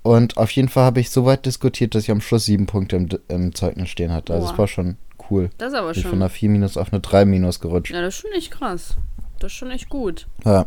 und 0.03 0.37
auf 0.37 0.51
jeden 0.51 0.69
Fall 0.69 0.85
habe 0.85 1.01
ich 1.01 1.11
so 1.11 1.25
weit 1.25 1.47
diskutiert, 1.47 1.95
dass 1.95 2.03
ich 2.03 2.11
am 2.11 2.21
Schluss 2.21 2.45
sieben 2.45 2.67
Punkte 2.67 2.97
im, 2.97 3.09
im 3.29 3.55
Zeugnis 3.55 3.89
stehen 3.89 4.13
hatte. 4.13 4.35
Also 4.35 4.51
es 4.51 4.59
war 4.59 4.67
schon 4.69 4.97
cool. 5.31 5.51
Das 5.59 5.73
ist 5.73 5.79
aber 5.79 5.91
Ich 5.91 5.97
bin 5.97 6.03
von 6.05 6.11
schon. 6.13 6.23
einer 6.23 6.31
4 6.31 6.49
minus 6.51 6.77
auf 6.77 6.93
eine 6.93 7.01
3 7.01 7.25
minus 7.25 7.61
gerutscht. 7.61 7.93
Ja, 7.93 8.01
das 8.01 8.15
ist 8.15 8.21
schon 8.21 8.33
echt 8.33 8.51
krass. 8.51 8.97
Das 9.41 9.53
ist 9.53 9.57
schon 9.59 9.71
echt 9.71 9.89
gut. 9.89 10.27
Ja. 10.45 10.67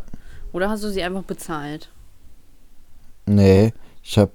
Oder 0.52 0.68
hast 0.70 0.82
du 0.84 0.88
sie 0.90 1.02
einfach 1.02 1.22
bezahlt? 1.24 1.90
Nee, 3.26 3.72
ich 4.02 4.18
habe 4.18 4.32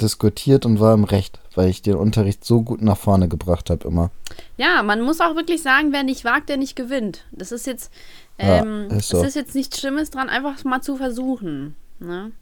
diskutiert 0.00 0.64
und 0.66 0.80
war 0.80 0.94
im 0.94 1.04
Recht, 1.04 1.40
weil 1.54 1.68
ich 1.68 1.82
den 1.82 1.94
Unterricht 1.96 2.44
so 2.44 2.62
gut 2.62 2.80
nach 2.82 2.96
vorne 2.96 3.28
gebracht 3.28 3.70
habe 3.70 3.86
immer. 3.86 4.10
Ja, 4.56 4.82
man 4.82 5.02
muss 5.02 5.20
auch 5.20 5.34
wirklich 5.36 5.62
sagen, 5.62 5.92
wer 5.92 6.02
nicht 6.02 6.24
wagt, 6.24 6.48
der 6.48 6.56
nicht 6.56 6.76
gewinnt. 6.76 7.24
Das 7.32 7.52
ist 7.52 7.66
jetzt, 7.66 7.92
Ja, 8.38 8.58
ähm, 8.62 8.88
ist 8.90 9.08
so. 9.08 9.18
es 9.18 9.28
ist 9.28 9.34
jetzt 9.36 9.54
nichts 9.54 9.78
Schlimmes 9.78 10.10
dran, 10.10 10.28
einfach 10.28 10.62
mal 10.64 10.80
zu 10.80 10.96
versuchen. 10.96 11.74
Ne? 11.98 12.32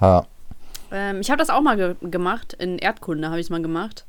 Ha. 0.00 0.26
Ähm, 0.92 1.20
ich 1.20 1.30
habe 1.30 1.38
das 1.38 1.50
auch 1.50 1.62
mal 1.62 1.76
ge 1.76 1.94
gemacht. 2.00 2.52
In 2.54 2.78
Erdkunde 2.78 3.28
habe 3.28 3.40
ich 3.40 3.46
es 3.46 3.50
mal 3.50 3.62
gemacht. 3.62 4.04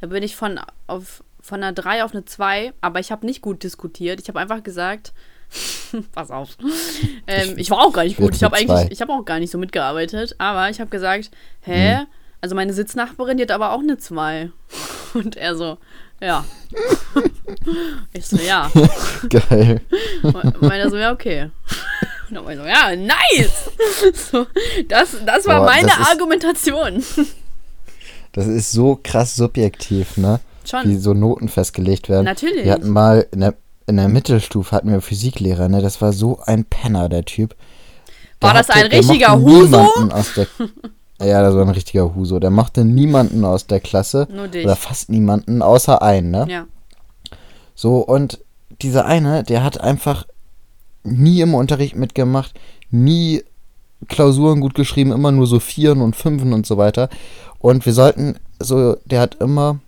Da 0.00 0.06
bin 0.06 0.22
ich 0.22 0.36
von, 0.36 0.60
auf, 0.86 1.24
von 1.42 1.62
einer 1.62 1.72
3 1.72 2.04
auf 2.04 2.12
eine 2.12 2.24
2, 2.24 2.72
aber 2.80 3.00
ich 3.00 3.10
habe 3.12 3.26
nicht 3.26 3.40
gut 3.42 3.62
diskutiert. 3.62 4.20
Ich 4.20 4.28
habe 4.28 4.38
einfach 4.40 4.62
gesagt, 4.62 5.12
pass 6.12 6.30
auf. 6.30 6.50
Ähm, 7.26 7.54
ich 7.56 7.70
war 7.70 7.78
auch 7.80 7.92
gar 7.92 8.04
nicht 8.04 8.16
gut. 8.16 8.34
Ich 8.34 8.42
habe 8.44 8.56
eigentlich, 8.56 8.90
ich 8.92 9.00
habe 9.00 9.12
auch 9.12 9.24
gar 9.24 9.38
nicht 9.40 9.50
so 9.50 9.58
mitgearbeitet, 9.58 10.34
aber 10.38 10.70
ich 10.70 10.80
habe 10.80 10.90
gesagt, 10.90 11.30
hä? 11.62 11.98
Mhm. 12.00 12.06
Also 12.42 12.54
meine 12.54 12.72
Sitznachbarin, 12.72 13.36
die 13.36 13.42
hat 13.42 13.50
aber 13.50 13.72
auch 13.72 13.80
eine 13.80 13.98
2. 13.98 14.50
Und 15.14 15.36
er 15.36 15.56
so, 15.56 15.78
ja. 16.20 16.44
ich 18.12 18.26
so, 18.26 18.36
ja. 18.36 18.70
Geil. 19.28 19.80
Und 20.22 20.62
meinte 20.62 20.90
so, 20.90 20.96
ja, 20.96 21.12
okay. 21.12 21.50
Und 22.28 22.36
dann 22.36 22.44
war 22.44 22.52
ich 22.52 22.58
so, 22.58 22.64
ja, 22.64 22.94
nice! 22.94 23.70
So, 24.30 24.46
das, 24.88 25.16
das 25.26 25.46
war 25.46 25.60
Boah, 25.60 25.66
meine 25.66 25.88
das 25.88 25.98
ist- 25.98 26.10
Argumentation. 26.10 27.04
Das 28.32 28.46
ist 28.46 28.70
so 28.70 29.00
krass 29.02 29.34
subjektiv, 29.34 30.16
ne? 30.16 30.38
Schon. 30.64 30.88
Wie 30.88 30.96
so 30.96 31.14
Noten 31.14 31.48
festgelegt 31.48 32.08
werden. 32.08 32.24
Natürlich. 32.24 32.64
Wir 32.64 32.72
hatten 32.72 32.90
mal 32.90 33.26
in 33.32 33.40
der, 33.40 33.54
in 33.86 33.96
der 33.96 34.08
Mittelstufe 34.08 34.74
hatten 34.74 34.90
wir 34.90 35.00
Physiklehrer, 35.00 35.68
ne? 35.68 35.80
Das 35.80 36.00
war 36.00 36.12
so 36.12 36.40
ein 36.44 36.64
Penner, 36.64 37.08
der 37.08 37.24
Typ. 37.24 37.54
War 38.40 38.54
das 38.54 38.70
ein 38.70 38.88
der 38.88 39.00
richtiger 39.00 39.38
Huso? 39.38 39.88
der, 40.36 40.46
ja, 41.26 41.42
das 41.42 41.54
war 41.54 41.62
ein 41.62 41.70
richtiger 41.70 42.14
Huso. 42.14 42.38
Der 42.38 42.50
mochte 42.50 42.84
niemanden 42.84 43.44
aus 43.44 43.66
der 43.66 43.80
Klasse. 43.80 44.26
Nur 44.30 44.48
dich. 44.48 44.64
Oder 44.64 44.76
fast 44.76 45.10
niemanden, 45.10 45.62
außer 45.62 46.00
einen, 46.02 46.30
ne? 46.30 46.46
Ja. 46.48 46.66
So, 47.74 47.98
und 47.98 48.40
dieser 48.82 49.06
eine, 49.06 49.42
der 49.42 49.62
hat 49.62 49.80
einfach 49.80 50.26
nie 51.02 51.40
im 51.40 51.54
Unterricht 51.54 51.96
mitgemacht, 51.96 52.58
nie 52.90 53.42
Klausuren 54.08 54.60
gut 54.60 54.74
geschrieben, 54.74 55.12
immer 55.12 55.32
nur 55.32 55.46
so 55.46 55.60
Vieren 55.60 56.00
und 56.00 56.16
Fünfen 56.16 56.52
und 56.52 56.66
so 56.66 56.76
weiter. 56.76 57.08
Und 57.58 57.84
wir 57.84 57.92
sollten, 57.92 58.36
so, 58.58 58.96
der 59.04 59.20
hat 59.20 59.36
immer 59.36 59.78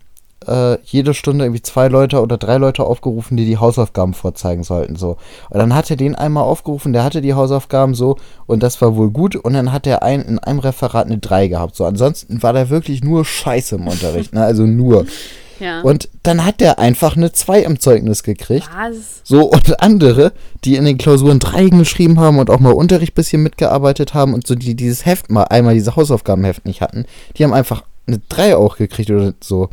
äh, 0.47 0.79
jede 0.85 1.15
Stunde 1.15 1.45
irgendwie 1.45 1.63
zwei 1.63 1.89
Leute 1.89 2.21
oder 2.21 2.39
drei 2.39 2.57
Leute 2.57 2.85
aufgerufen, 2.85 3.37
die 3.37 3.45
die 3.45 3.59
Hausaufgaben 3.59 4.15
vorzeigen 4.15 4.63
sollten, 4.65 4.97
so. 4.97 5.17
Und 5.51 5.59
dann 5.59 5.75
hat 5.75 5.91
er 5.91 5.97
den 5.97 6.15
einmal 6.15 6.45
aufgerufen, 6.45 6.93
der 6.93 7.05
hatte 7.05 7.21
die 7.21 7.35
Hausaufgaben 7.35 7.95
so 7.95 8.17
und 8.47 8.63
das 8.63 8.81
war 8.81 8.97
wohl 8.97 9.11
gut. 9.11 9.37
Und 9.37 9.55
dann 9.55 9.73
hat 9.73 9.87
er 9.87 10.03
ein, 10.03 10.23
in 10.23 10.39
einem 10.39 10.59
Referat 10.59 11.07
eine 11.07 11.19
3 11.19 11.49
gehabt, 11.49 11.77
so. 11.77 11.85
Ansonsten 11.85 12.43
war 12.43 12.53
der 12.53 12.71
wirklich 12.71 13.03
nur 13.03 13.25
Scheiße 13.25 13.77
im 13.77 13.87
Unterricht, 13.87 14.35
ne? 14.35 14.43
Also 14.45 14.65
nur. 14.65 15.07
Ja. 15.63 15.81
Und 15.83 16.09
dann 16.25 16.45
hat 16.45 16.61
der 16.61 16.81
einfach 16.81 17.17
eine 17.17 17.31
2 17.31 17.61
im 17.61 17.79
Zeugnis 17.79 18.25
gekriegt. 18.25 18.69
Was? 18.75 19.21
So, 19.23 19.45
und 19.45 19.81
andere, 19.81 20.33
die 20.65 20.75
in 20.75 20.85
den 20.85 20.99
Klausuren 20.99 21.39
3 21.39 21.69
geschrieben 21.69 22.19
haben 22.19 22.41
und 22.41 22.51
auch 22.51 22.59
mal 22.59 22.73
Unterricht 22.73 23.15
bisschen 23.15 23.45
mitgearbeitet 23.45 24.13
haben 24.13 24.35
und 24.35 24.45
so, 24.45 24.57
die 24.57 24.75
dieses 24.75 25.07
Heft 25.07 25.31
mal 25.31 25.45
einmal 25.45 25.75
diese 25.75 25.95
Hausaufgabenheft 25.95 26.67
nicht 26.67 26.81
hatten, 26.81 27.07
die 27.37 27.45
haben 27.45 27.53
einfach 27.53 27.85
eine 28.09 28.21
3 28.29 28.57
auch 28.57 28.77
gekriegt 28.77 29.11
oder 29.11 29.35
so. 29.41 29.69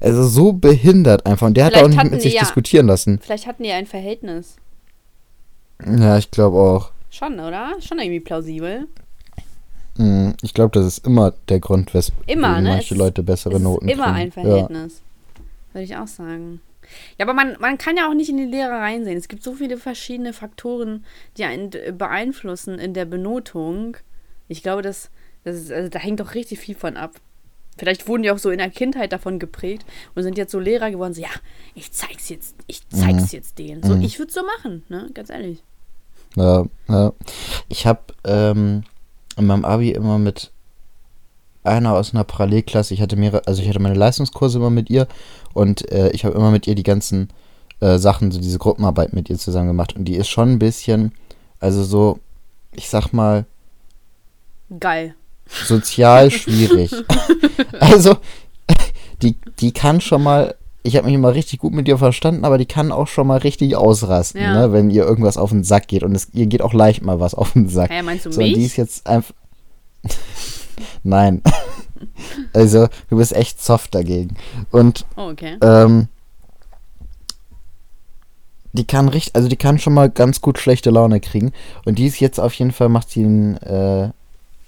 Also 0.00 0.24
so 0.26 0.52
behindert 0.52 1.26
einfach. 1.26 1.46
Und 1.46 1.56
der 1.56 1.66
hat 1.66 1.72
Vielleicht 1.74 1.84
auch 1.98 2.02
nicht 2.02 2.10
mit 2.10 2.22
sich 2.22 2.34
ja- 2.34 2.40
diskutieren 2.40 2.86
lassen. 2.86 3.18
Vielleicht 3.22 3.46
hatten 3.46 3.62
die 3.62 3.70
ein 3.72 3.86
Verhältnis. 3.86 4.56
Ja, 5.84 6.18
ich 6.18 6.30
glaube 6.30 6.58
auch. 6.58 6.90
Schon, 7.10 7.34
oder? 7.40 7.72
Schon 7.80 7.98
irgendwie 7.98 8.20
plausibel. 8.20 8.86
Hm, 9.96 10.34
Ich 10.42 10.54
glaube, 10.54 10.78
das 10.78 10.86
ist 10.86 11.06
immer 11.06 11.32
der 11.48 11.60
Grund, 11.60 11.92
wes 11.94 12.12
Immer, 12.26 12.48
weswegen 12.48 12.64
ne? 12.64 12.70
manche 12.70 12.94
Es- 12.94 12.98
Leute 12.98 13.22
bessere 13.22 13.56
Es 13.56 13.62
Noten 13.62 13.88
ist 13.88 13.94
immer 13.94 14.04
kriegen. 14.04 14.16
ein 14.16 14.32
Verhältnis. 14.32 15.02
Würde 15.72 15.84
ich 15.84 15.96
auch 15.96 16.06
sagen. 16.06 16.60
Ja, 17.18 17.26
aber 17.26 17.34
man, 17.34 17.56
man 17.60 17.78
kann 17.78 17.96
ja 17.96 18.08
auch 18.08 18.14
nicht 18.14 18.30
in 18.30 18.36
die 18.36 18.44
Lehre 18.44 18.72
reinsehen. 18.72 19.16
Es 19.16 19.28
gibt 19.28 19.42
so 19.44 19.52
viele 19.54 19.76
verschiedene 19.76 20.32
Faktoren, 20.32 21.04
die 21.36 21.44
einen 21.44 21.70
beeinflussen 21.96 22.78
in 22.78 22.94
der 22.94 23.04
Benotung. 23.04 23.96
Ich 24.48 24.62
glaube, 24.62 24.82
das, 24.82 25.10
das 25.44 25.56
ist, 25.56 25.70
also 25.72 25.88
da 25.88 25.98
hängt 26.00 26.18
doch 26.20 26.34
richtig 26.34 26.58
viel 26.58 26.74
von 26.74 26.96
ab. 26.96 27.12
Vielleicht 27.80 28.06
wurden 28.06 28.22
die 28.22 28.30
auch 28.30 28.36
so 28.38 28.50
in 28.50 28.58
der 28.58 28.68
Kindheit 28.68 29.10
davon 29.12 29.38
geprägt 29.38 29.86
und 30.14 30.22
sind 30.22 30.36
jetzt 30.36 30.52
so 30.52 30.60
Lehrer 30.60 30.90
geworden, 30.90 31.14
so, 31.14 31.22
ja, 31.22 31.30
ich 31.74 31.90
zeig's 31.92 32.28
jetzt, 32.28 32.54
ich 32.66 32.86
zeig's 32.90 33.32
jetzt 33.32 33.58
denen. 33.58 33.82
So, 33.82 33.96
Mhm. 33.96 34.02
ich 34.02 34.18
würde 34.18 34.30
so 34.30 34.42
machen, 34.44 34.82
ne, 34.90 35.08
ganz 35.14 35.30
ehrlich. 35.30 35.62
Ja, 36.36 36.66
ja. 36.88 37.12
Ich 37.70 37.86
habe 37.86 38.00
ähm, 38.24 38.84
in 39.38 39.46
meinem 39.46 39.64
Abi 39.64 39.92
immer 39.92 40.18
mit 40.18 40.52
einer 41.64 41.94
aus 41.94 42.12
einer 42.12 42.24
Parallelklasse, 42.24 42.92
ich 42.92 43.00
hatte 43.00 43.16
mehrere, 43.16 43.46
also 43.46 43.62
ich 43.62 43.68
hatte 43.70 43.80
meine 43.80 43.94
Leistungskurse 43.94 44.58
immer 44.58 44.68
mit 44.68 44.90
ihr 44.90 45.08
und 45.54 45.90
äh, 45.90 46.10
ich 46.10 46.26
habe 46.26 46.34
immer 46.36 46.50
mit 46.50 46.66
ihr 46.66 46.74
die 46.74 46.82
ganzen 46.82 47.30
äh, 47.80 47.96
Sachen, 47.96 48.30
so 48.30 48.38
diese 48.40 48.58
Gruppenarbeit 48.58 49.14
mit 49.14 49.30
ihr 49.30 49.38
zusammen 49.38 49.68
gemacht 49.68 49.96
und 49.96 50.04
die 50.04 50.16
ist 50.16 50.28
schon 50.28 50.50
ein 50.52 50.58
bisschen, 50.58 51.12
also 51.60 51.82
so, 51.82 52.18
ich 52.72 52.90
sag 52.90 53.12
mal, 53.14 53.46
Geil. 54.78 55.14
Sozial 55.64 56.30
schwierig. 56.30 56.92
also, 57.78 58.16
die, 59.22 59.36
die 59.60 59.72
kann 59.72 60.00
schon 60.00 60.22
mal, 60.22 60.54
ich 60.82 60.96
habe 60.96 61.06
mich 61.06 61.14
immer 61.14 61.34
richtig 61.34 61.58
gut 61.60 61.72
mit 61.74 61.88
ihr 61.88 61.98
verstanden, 61.98 62.44
aber 62.44 62.56
die 62.58 62.66
kann 62.66 62.90
auch 62.92 63.06
schon 63.08 63.26
mal 63.26 63.38
richtig 63.38 63.76
ausrasten, 63.76 64.40
Ja. 64.40 64.54
ne, 64.54 64.72
wenn 64.72 64.90
ihr 64.90 65.04
irgendwas 65.04 65.36
auf 65.36 65.50
den 65.50 65.64
Sack 65.64 65.88
geht 65.88 66.02
und 66.02 66.14
es, 66.14 66.28
ihr 66.32 66.46
geht 66.46 66.62
auch 66.62 66.72
leicht 66.72 67.02
mal 67.02 67.20
was 67.20 67.34
auf 67.34 67.52
den 67.52 67.68
Sack. 67.68 67.90
Hä, 67.90 68.02
meinst 68.02 68.26
du 68.26 68.32
So, 68.32 68.40
und 68.40 68.46
mich? 68.48 68.54
die 68.56 68.64
ist 68.64 68.76
jetzt 68.76 69.06
einfach. 69.06 69.34
Nein. 71.02 71.42
also, 72.54 72.88
du 73.10 73.16
bist 73.18 73.34
echt 73.34 73.62
soft 73.62 73.94
dagegen. 73.94 74.36
Und 74.70 75.04
Oh, 75.16 75.28
okay. 75.30 75.58
ähm, 75.62 76.08
die 78.72 78.84
kann 78.84 79.08
richtig, 79.08 79.34
also 79.34 79.48
die 79.48 79.56
kann 79.56 79.78
schon 79.78 79.94
mal 79.94 80.08
ganz 80.08 80.40
gut 80.40 80.58
schlechte 80.58 80.90
Laune 80.90 81.20
kriegen. 81.20 81.52
Und 81.84 81.98
die 81.98 82.06
ist 82.06 82.20
jetzt 82.20 82.38
auf 82.38 82.54
jeden 82.54 82.72
Fall, 82.72 82.88
macht 82.88 83.10
sie 83.10 83.22
ein 83.24 83.56
äh, 83.58 84.10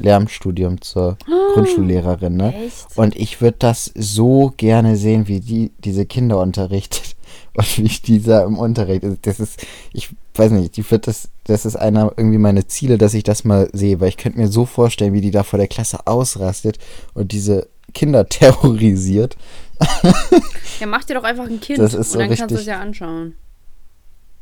Lehramtsstudium 0.03 0.81
zur 0.81 1.17
Grundschullehrerin, 1.55 2.37
ne? 2.37 2.55
Echt? 2.67 2.87
Und 2.97 3.17
ich 3.17 3.41
würde 3.41 3.57
das 3.59 3.91
so 3.95 4.53
gerne 4.57 4.97
sehen, 4.97 5.29
wie 5.29 5.41
die 5.41 5.73
diese 5.79 6.07
Kinder 6.07 6.39
unterrichtet 6.41 7.17
und 7.55 7.79
wie 7.79 7.89
dieser 7.89 8.45
im 8.45 8.59
Unterricht 8.59 9.05
ist. 9.05 9.27
Das 9.27 9.41
ist, 9.41 9.67
ich 9.93 10.11
weiß 10.35 10.51
nicht, 10.53 10.77
die 10.77 10.91
wird 10.91 11.07
das, 11.07 11.29
das 11.45 11.65
ist 11.67 11.77
einer 11.77 12.13
irgendwie 12.17 12.39
meine 12.39 12.67
Ziele, 12.67 12.99
dass 12.99 13.15
ich 13.15 13.23
das 13.23 13.45
mal 13.45 13.69
sehe, 13.73 14.01
weil 14.01 14.09
ich 14.09 14.17
könnte 14.17 14.39
mir 14.39 14.49
so 14.49 14.65
vorstellen, 14.67 15.13
wie 15.13 15.21
die 15.21 15.31
da 15.31 15.43
vor 15.43 15.59
der 15.59 15.69
Klasse 15.69 16.07
ausrastet 16.07 16.79
und 17.15 17.33
diese 17.33 17.69
Kinder 17.95 18.27
terrorisiert. 18.29 19.37
Ja, 20.81 20.87
mach 20.87 21.05
dir 21.05 21.15
doch 21.15 21.25
einfach 21.25 21.45
ein 21.47 21.61
Kind 21.61 21.79
Das 21.79 21.95
ist 21.95 22.13
so 22.13 22.19
und 22.19 22.29
dann 22.29 22.37
kannst 22.37 22.51
du 22.51 22.55
es 22.55 22.61
richtig- 22.61 22.67
ja 22.75 22.81
anschauen. 22.81 23.35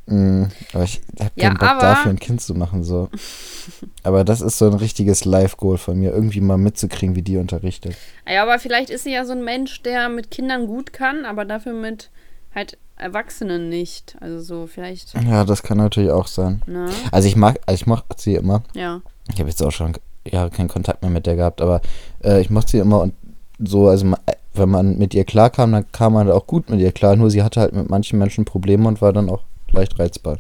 Mm, 0.07 0.45
aber 0.73 0.85
ich 0.85 1.01
hab 1.21 1.33
Ja, 1.37 1.49
keinen 1.49 1.59
Bock 1.59 1.69
aber- 1.69 1.81
dafür, 1.83 2.11
ein 2.11 2.19
Kind 2.19 2.41
zu 2.41 2.55
machen, 2.55 2.83
so. 2.83 3.09
aber 4.03 4.25
das 4.25 4.41
ist 4.41 4.59
so 4.59 4.67
ein 4.67 4.75
richtiges 4.75 5.25
Live-Goal 5.25 5.79
von 5.79 5.99
mir, 5.99 6.13
irgendwie 6.13 6.41
mal 6.41 6.59
mitzukriegen, 6.59 7.15
wie 7.15 7.23
die 7.23 7.37
unterrichtet. 7.37 7.97
Ja, 8.29 8.43
aber 8.43 8.59
vielleicht 8.59 8.91
ist 8.91 9.05
sie 9.05 9.13
ja 9.13 9.25
so 9.25 9.33
ein 9.33 9.45
Mensch, 9.45 9.83
der 9.83 10.09
mit 10.09 10.31
Kindern 10.31 10.67
gut 10.67 10.93
kann, 10.93 11.25
aber 11.25 11.45
dafür 11.45 11.73
mit 11.75 12.11
halt 12.55 12.77
Erwachsenen 12.97 13.69
nicht. 13.69 14.17
Also 14.21 14.41
so 14.41 14.67
vielleicht, 14.67 15.15
Ja, 15.25 15.45
das 15.45 15.63
kann 15.63 15.79
natürlich 15.79 16.11
auch 16.11 16.27
sein. 16.27 16.63
ne? 16.67 16.89
Also 17.13 17.29
ich 17.29 17.37
mag, 17.37 17.61
also 17.67 17.75
ich 17.81 17.87
mochte 17.87 18.17
sie 18.19 18.35
immer. 18.35 18.63
Ja. 18.75 19.01
Ich 19.33 19.39
habe 19.39 19.49
jetzt 19.49 19.63
auch 19.63 19.71
schon 19.71 19.93
Jahre 20.27 20.51
keinen 20.51 20.69
Kontakt 20.69 21.03
mehr 21.03 21.11
mit 21.11 21.25
der 21.27 21.37
gehabt, 21.37 21.63
aber 21.63 21.81
äh, 22.25 22.41
ich 22.41 22.51
mochte 22.51 22.73
sie 22.73 22.79
immer 22.79 23.01
und 23.03 23.15
so, 23.59 23.89
also 23.89 24.05
ma- 24.07 24.19
wenn 24.55 24.69
man 24.69 24.99
mit 24.99 25.15
ihr 25.15 25.25
klarkam, 25.25 25.73
dann 25.73 25.91
kam 25.93 26.15
man 26.15 26.31
auch 26.31 26.47
gut 26.47 26.69
mit 26.69 26.81
ihr 26.81 26.93
klar, 26.93 27.15
nur 27.17 27.31
sie 27.31 27.43
hatte 27.43 27.61
halt 27.61 27.73
mit 27.73 27.89
manchen 27.89 28.19
Menschen 28.19 28.45
Probleme 28.45 28.89
und 28.89 29.01
war 29.01 29.13
dann 29.13 29.31
auch 29.31 29.45
leicht 29.73 29.99
reizbar. 29.99 30.39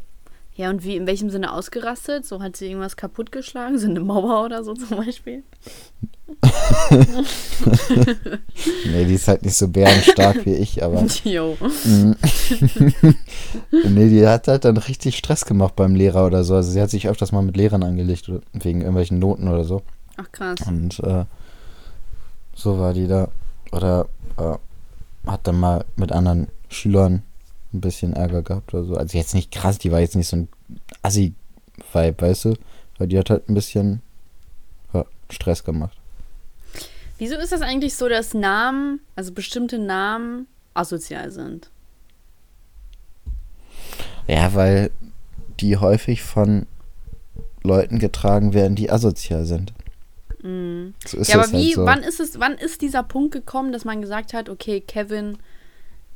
Ja, 0.56 0.68
und 0.68 0.84
wie, 0.84 0.96
in 0.96 1.06
welchem 1.06 1.30
Sinne 1.30 1.52
ausgerastet? 1.54 2.26
So 2.26 2.42
hat 2.42 2.56
sie 2.56 2.66
irgendwas 2.66 2.96
kaputtgeschlagen? 2.96 3.78
So 3.78 3.86
eine 3.88 4.00
Mauer 4.00 4.44
oder 4.44 4.62
so 4.64 4.74
zum 4.74 4.96
Beispiel? 4.98 5.42
Nee, 8.86 9.04
die 9.04 9.14
ist 9.14 9.28
halt 9.28 9.44
nicht 9.44 9.56
so 9.56 9.68
bärenstark 9.68 10.44
wie 10.46 10.54
ich, 10.54 10.82
aber 10.82 11.04
Jo. 11.24 11.56
Mhm. 11.84 12.16
nee, 13.88 14.08
die 14.08 14.26
hat 14.26 14.48
halt 14.48 14.64
dann 14.64 14.76
richtig 14.76 15.16
Stress 15.16 15.44
gemacht 15.44 15.76
beim 15.76 15.94
Lehrer 15.94 16.26
oder 16.26 16.44
so. 16.44 16.54
Also 16.54 16.70
sie 16.70 16.80
hat 16.80 16.90
sich 16.90 17.08
öfters 17.08 17.32
mal 17.32 17.42
mit 17.42 17.56
Lehrern 17.56 17.82
angelegt, 17.82 18.28
oder- 18.28 18.40
wegen 18.52 18.80
irgendwelchen 18.80 19.18
Noten 19.18 19.48
oder 19.48 19.64
so. 19.64 19.82
Ach 20.16 20.30
krass. 20.32 20.58
Und 20.66 20.98
äh, 21.00 21.24
so 22.54 22.78
war 22.78 22.92
die 22.92 23.06
da. 23.06 23.28
Oder 23.72 24.08
äh, 24.36 24.56
hat 25.28 25.46
dann 25.46 25.58
mal 25.60 25.84
mit 25.96 26.12
anderen 26.12 26.48
Schülern 26.68 27.22
ein 27.72 27.80
bisschen 27.80 28.12
Ärger 28.12 28.42
gehabt 28.42 28.74
oder 28.74 28.84
so. 28.84 28.94
Also 28.96 29.16
jetzt 29.16 29.34
nicht 29.34 29.52
krass, 29.52 29.78
die 29.78 29.92
war 29.92 30.00
jetzt 30.00 30.16
nicht 30.16 30.28
so 30.28 30.36
ein 30.36 30.48
Assi-Vibe, 31.02 32.22
weißt 32.22 32.46
du? 32.46 32.54
Weil 32.98 33.08
die 33.08 33.18
hat 33.18 33.30
halt 33.30 33.48
ein 33.48 33.54
bisschen 33.54 34.02
ja, 34.92 35.04
Stress 35.30 35.64
gemacht. 35.64 35.96
Wieso 37.18 37.36
ist 37.36 37.52
das 37.52 37.62
eigentlich 37.62 37.94
so, 37.96 38.08
dass 38.08 38.34
Namen, 38.34 39.00
also 39.14 39.32
bestimmte 39.32 39.78
Namen, 39.78 40.46
asozial 40.74 41.30
sind? 41.30 41.70
Ja, 44.26 44.54
weil 44.54 44.90
die 45.60 45.76
häufig 45.76 46.22
von 46.22 46.66
Leuten 47.62 47.98
getragen 47.98 48.54
werden, 48.54 48.74
die 48.74 48.90
asozial 48.90 49.44
sind. 49.44 49.72
Mhm. 50.42 50.94
So 51.06 51.18
ist 51.18 51.28
Ja, 51.28 51.34
aber 51.34 51.44
halt 51.44 51.52
wie, 51.52 51.74
so. 51.74 51.84
wann 51.84 52.02
ist 52.02 52.20
es, 52.20 52.40
wann 52.40 52.54
ist 52.54 52.80
dieser 52.80 53.02
Punkt 53.02 53.32
gekommen, 53.32 53.72
dass 53.72 53.84
man 53.84 54.00
gesagt 54.00 54.32
hat, 54.32 54.48
okay, 54.48 54.80
Kevin 54.80 55.38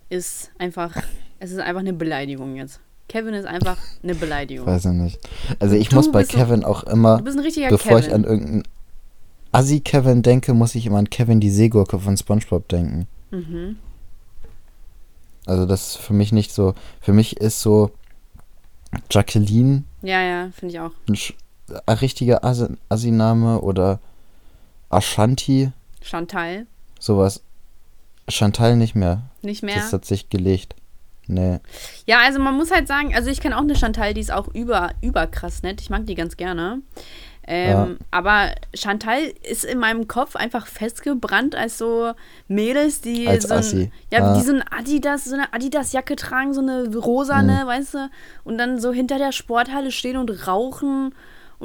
ist 0.09 0.51
einfach, 0.59 0.97
es 1.45 1.51
ist 1.53 1.61
einfach 1.61 1.81
eine 1.81 1.93
Beleidigung 1.93 2.57
jetzt. 2.57 2.81
Kevin 3.09 3.35
ist 3.35 3.45
einfach 3.47 3.77
eine 4.03 4.15
Beleidigung. 4.15 4.67
Weiß 4.67 4.87
ich 4.87 4.93
nicht. 4.93 5.19
Also 5.59 5.77
ich 5.77 5.91
Du 5.91 5.97
muss 5.97 6.11
bei 6.11 6.25
Kevin 6.25 6.65
auch 6.65 6.85
immer, 6.85 7.19
Du 7.19 7.25
bist 7.25 7.37
ein 7.37 7.45
richtiger 7.45 7.69
bevor 7.69 7.99
Kevin. 8.01 8.09
ich 8.09 8.15
an 8.15 8.25
irgendeinen 8.25 8.63
Assi-Kevin 9.53 10.23
denke, 10.23 10.55
muss 10.55 10.75
ich 10.75 10.87
immer 10.87 10.99
an 10.99 11.11
Kevin 11.11 11.39
die 11.41 11.51
Seegurke 11.51 11.99
von 11.99 12.17
Spongebob 12.17 12.67
denken. 12.69 13.07
mhm. 13.31 13.77
Also 15.47 15.67
das 15.67 15.89
ist 15.89 15.97
für 15.99 16.15
mich 16.15 16.33
nicht 16.33 16.53
so. 16.53 16.75
Für 17.03 17.13
mich 17.13 17.37
ist 17.37 17.61
so 17.61 17.91
Jacqueline 19.11 19.85
Ja, 20.01 20.23
ja, 20.23 20.51
finde 20.59 20.75
ich 20.75 20.81
auch. 20.81 20.93
ein, 21.07 21.15
sch- 21.17 21.35
ein 21.85 21.97
richtiger 21.99 22.45
Assi- 22.45 22.77
Assi-Name 22.89 23.61
oder 23.61 24.01
Ashanti, 24.89 25.71
Chantal, 26.01 26.67
sowas. 26.99 27.43
Chantal 28.29 28.77
nicht 28.77 28.95
mehr. 28.95 29.23
nicht 29.43 29.63
mehr. 29.63 29.75
Das 29.77 29.93
hat 29.93 30.07
sich 30.07 30.31
gelegt. 30.31 30.75
Nee. 31.27 31.59
Ja, 32.07 32.19
also 32.25 32.39
man 32.39 32.55
muss 32.57 32.71
halt 32.71 32.87
sagen, 32.89 33.15
also 33.15 33.31
ich 33.31 33.41
kenne 33.41 33.57
auch 33.57 33.63
eine 33.63 33.77
Chantal, 33.77 34.15
die 34.15 34.21
ist 34.21 34.33
auch 34.33 34.49
über, 34.55 34.91
überkrass 35.01 35.63
nett. 35.63 35.81
Ich 35.81 35.91
mag 35.91 36.07
die 36.07 36.15
ganz 36.15 36.37
gerne. 36.37 36.83
Ähm, 37.47 37.69
Ja. 37.71 37.89
Aber 38.11 38.55
Chantal 38.75 39.21
ist 39.43 39.65
in 39.65 39.79
meinem 39.79 40.09
Kopf 40.09 40.35
einfach 40.37 40.67
festgebrannt 40.67 41.55
als 41.55 41.77
so 41.79 42.13
Mädels, 42.49 43.01
die 43.03 43.29
Als 43.29 43.45
so 43.49 43.55
ein, 43.55 43.93
ja, 44.11 44.21
Ah. 44.23 44.35
die 44.39 44.43
so 44.43 44.53
ein 44.55 44.63
Adidas, 44.71 45.25
so 45.25 45.35
eine 45.35 45.53
Adidas-Jacke 45.53 46.17
tragen, 46.17 46.55
so 46.55 46.61
eine 46.63 46.95
rosane, 46.97 47.67
weißt 47.67 47.95
du, 47.95 48.11
und 48.45 48.57
dann 48.59 48.81
so 48.81 48.93
hinter 48.93 49.19
der 49.19 49.33
Sporthalle 49.33 49.93
stehen 49.93 50.17
und 50.17 50.47
rauchen 50.47 51.15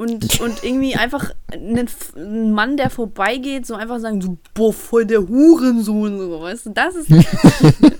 und, 0.00 0.40
und 0.40 0.64
irgendwie 0.64 0.96
einfach 0.96 1.30
einen, 1.52 2.52
Mann, 2.52 2.76
der 2.76 2.88
vorbeigeht, 2.90 3.66
so 3.66 3.74
einfach 3.74 3.98
sagen, 4.00 4.20
so, 4.22 4.38
boah, 4.54 4.72
voll 4.72 5.04
der 5.04 5.20
Hurensohn, 5.28 6.18
so, 6.18 6.40
weißt 6.40 6.66
du, 6.66 6.70
das 6.70 6.94
ist, 6.94 7.10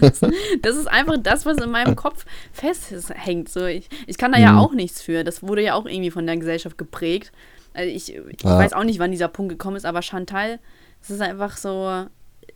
das, 0.00 0.20
das 0.62 0.76
ist 0.76 0.86
einfach 0.88 1.18
das, 1.22 1.44
was 1.44 1.58
in 1.58 1.70
meinem 1.70 1.96
Kopf 1.96 2.24
festhängt, 2.52 3.48
so, 3.50 3.66
ich, 3.66 3.88
ich 4.06 4.16
kann 4.18 4.32
da 4.32 4.38
ja 4.38 4.52
Mhm. 4.52 4.58
auch 4.58 4.72
nichts 4.72 5.02
für, 5.02 5.24
das 5.24 5.42
wurde 5.42 5.62
ja 5.62 5.74
auch 5.74 5.84
irgendwie 5.86 6.10
von 6.10 6.26
der 6.26 6.36
Gesellschaft 6.38 6.78
geprägt, 6.78 7.32
also 7.74 7.88
ich, 7.90 8.14
ich 8.14 8.42
Ja. 8.42 8.58
weiß 8.58 8.72
auch 8.72 8.84
nicht, 8.84 8.98
wann 8.98 9.12
dieser 9.12 9.28
Punkt 9.28 9.50
gekommen 9.50 9.76
ist, 9.76 9.84
aber 9.86 10.00
Chantal, 10.02 10.58
es 11.02 11.10
ist 11.10 11.20
einfach 11.20 11.56
so, 11.56 12.06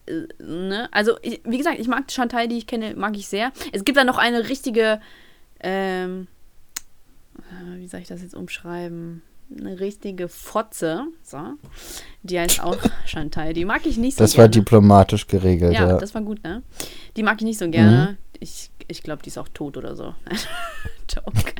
äh, 0.07 0.43
ne? 0.43 0.89
Also, 0.91 1.17
ich, 1.23 1.41
wie 1.45 1.59
gesagt, 1.59 1.79
ich 1.79 1.89
mag 1.89 2.11
Chantal, 2.11 2.49
die 2.49 2.59
ich 2.59 2.67
kenne, 2.67 2.95
mag 2.97 3.17
ich 3.17 3.29
sehr. 3.29 3.53
Es 3.73 3.85
gibt 3.85 3.97
da 3.97 4.05
noch 4.05 4.19
eine 4.19 4.49
richtige, 4.49 5.01
ähm, 5.61 6.27
äh, 7.39 7.79
wie 7.79 7.89
soll 7.89 8.01
ich 8.01 8.09
das 8.09 8.23
jetzt 8.23 8.35
umschreiben? 8.35 9.23
Eine 9.57 9.79
richtige 9.79 10.29
Fotze, 10.29 11.05
so. 11.23 11.39
Die 12.23 12.39
heißt 12.41 12.63
auch 12.63 12.77
Chantal. 13.07 13.53
Die 13.53 13.65
mag 13.65 13.85
ich 13.87 13.97
nicht 13.99 14.17
so 14.17 14.25
Das 14.25 14.33
gerne. 14.33 14.45
war 14.45 14.49
diplomatisch 14.49 15.27
geregelt, 15.27 15.75
ja, 15.75 15.89
ja. 15.89 15.99
das 15.99 16.15
war 16.15 16.23
gut, 16.23 16.43
ne? 16.43 16.63
Die 17.17 17.23
mag 17.23 17.37
ich 17.39 17.45
nicht 17.45 17.59
so 17.59 17.69
gerne. 17.69 18.13
Mhm. 18.13 18.17
Ich, 18.41 18.71
ich 18.89 19.03
glaube, 19.03 19.23
die 19.23 19.29
ist 19.29 19.39
auch 19.39 19.49
tot 19.49 19.77
oder 19.77 19.95
so. 19.97 20.15
Joke. 21.15 21.53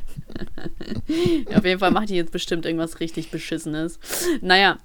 Auf 1.55 1.65
jeden 1.65 1.79
Fall 1.79 1.91
macht 1.91 2.09
die 2.09 2.17
jetzt 2.17 2.33
bestimmt 2.33 2.65
irgendwas 2.67 3.01
richtig 3.01 3.31
Beschissenes. 3.31 3.99
Naja, 4.41 4.79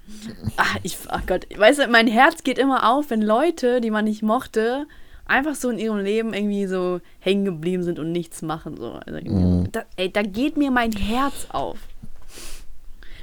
ach, 0.58 0.78
ich, 0.84 0.98
ach 1.08 1.22
Gott, 1.26 1.48
weißt 1.58 1.80
du, 1.80 1.88
mein 1.88 2.08
Herz 2.08 2.44
geht 2.44 2.58
immer 2.58 2.90
auf, 2.92 3.10
wenn 3.10 3.22
Leute, 3.22 3.82
die 3.82 3.92
man 3.92 4.06
nicht 4.06 4.22
mochte, 4.22 4.86
einfach 5.26 5.56
so 5.56 5.70
in 5.70 5.80
ihrem 5.80 6.00
Leben 6.00 6.34
irgendwie 6.34 6.66
so 6.68 7.00
hängen 7.20 7.46
geblieben 7.46 7.84
sind 7.84 8.00
und 8.00 8.12
nichts 8.12 8.42
machen. 8.42 8.78
So. 8.78 8.94
Also, 9.06 9.20
Mhm. 9.30 9.70
da, 9.72 9.84
ey, 9.96 10.12
da 10.12 10.22
geht 10.22 10.58
mir 10.58 10.72
mein 10.72 10.92
Herz 10.92 11.48
auf. 11.50 11.78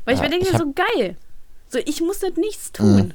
Weil 0.07 0.15
ich 0.15 0.21
Ja, 0.21 0.25
mir 0.25 0.31
denke, 0.31 0.47
ich 0.47 0.55
hab- 0.55 0.63
so 0.63 0.73
geil. 0.73 1.17
So, 1.69 1.79
ich 1.85 2.01
muss 2.01 2.21
das 2.21 2.37
nichts 2.37 2.73
tun. 2.73 3.13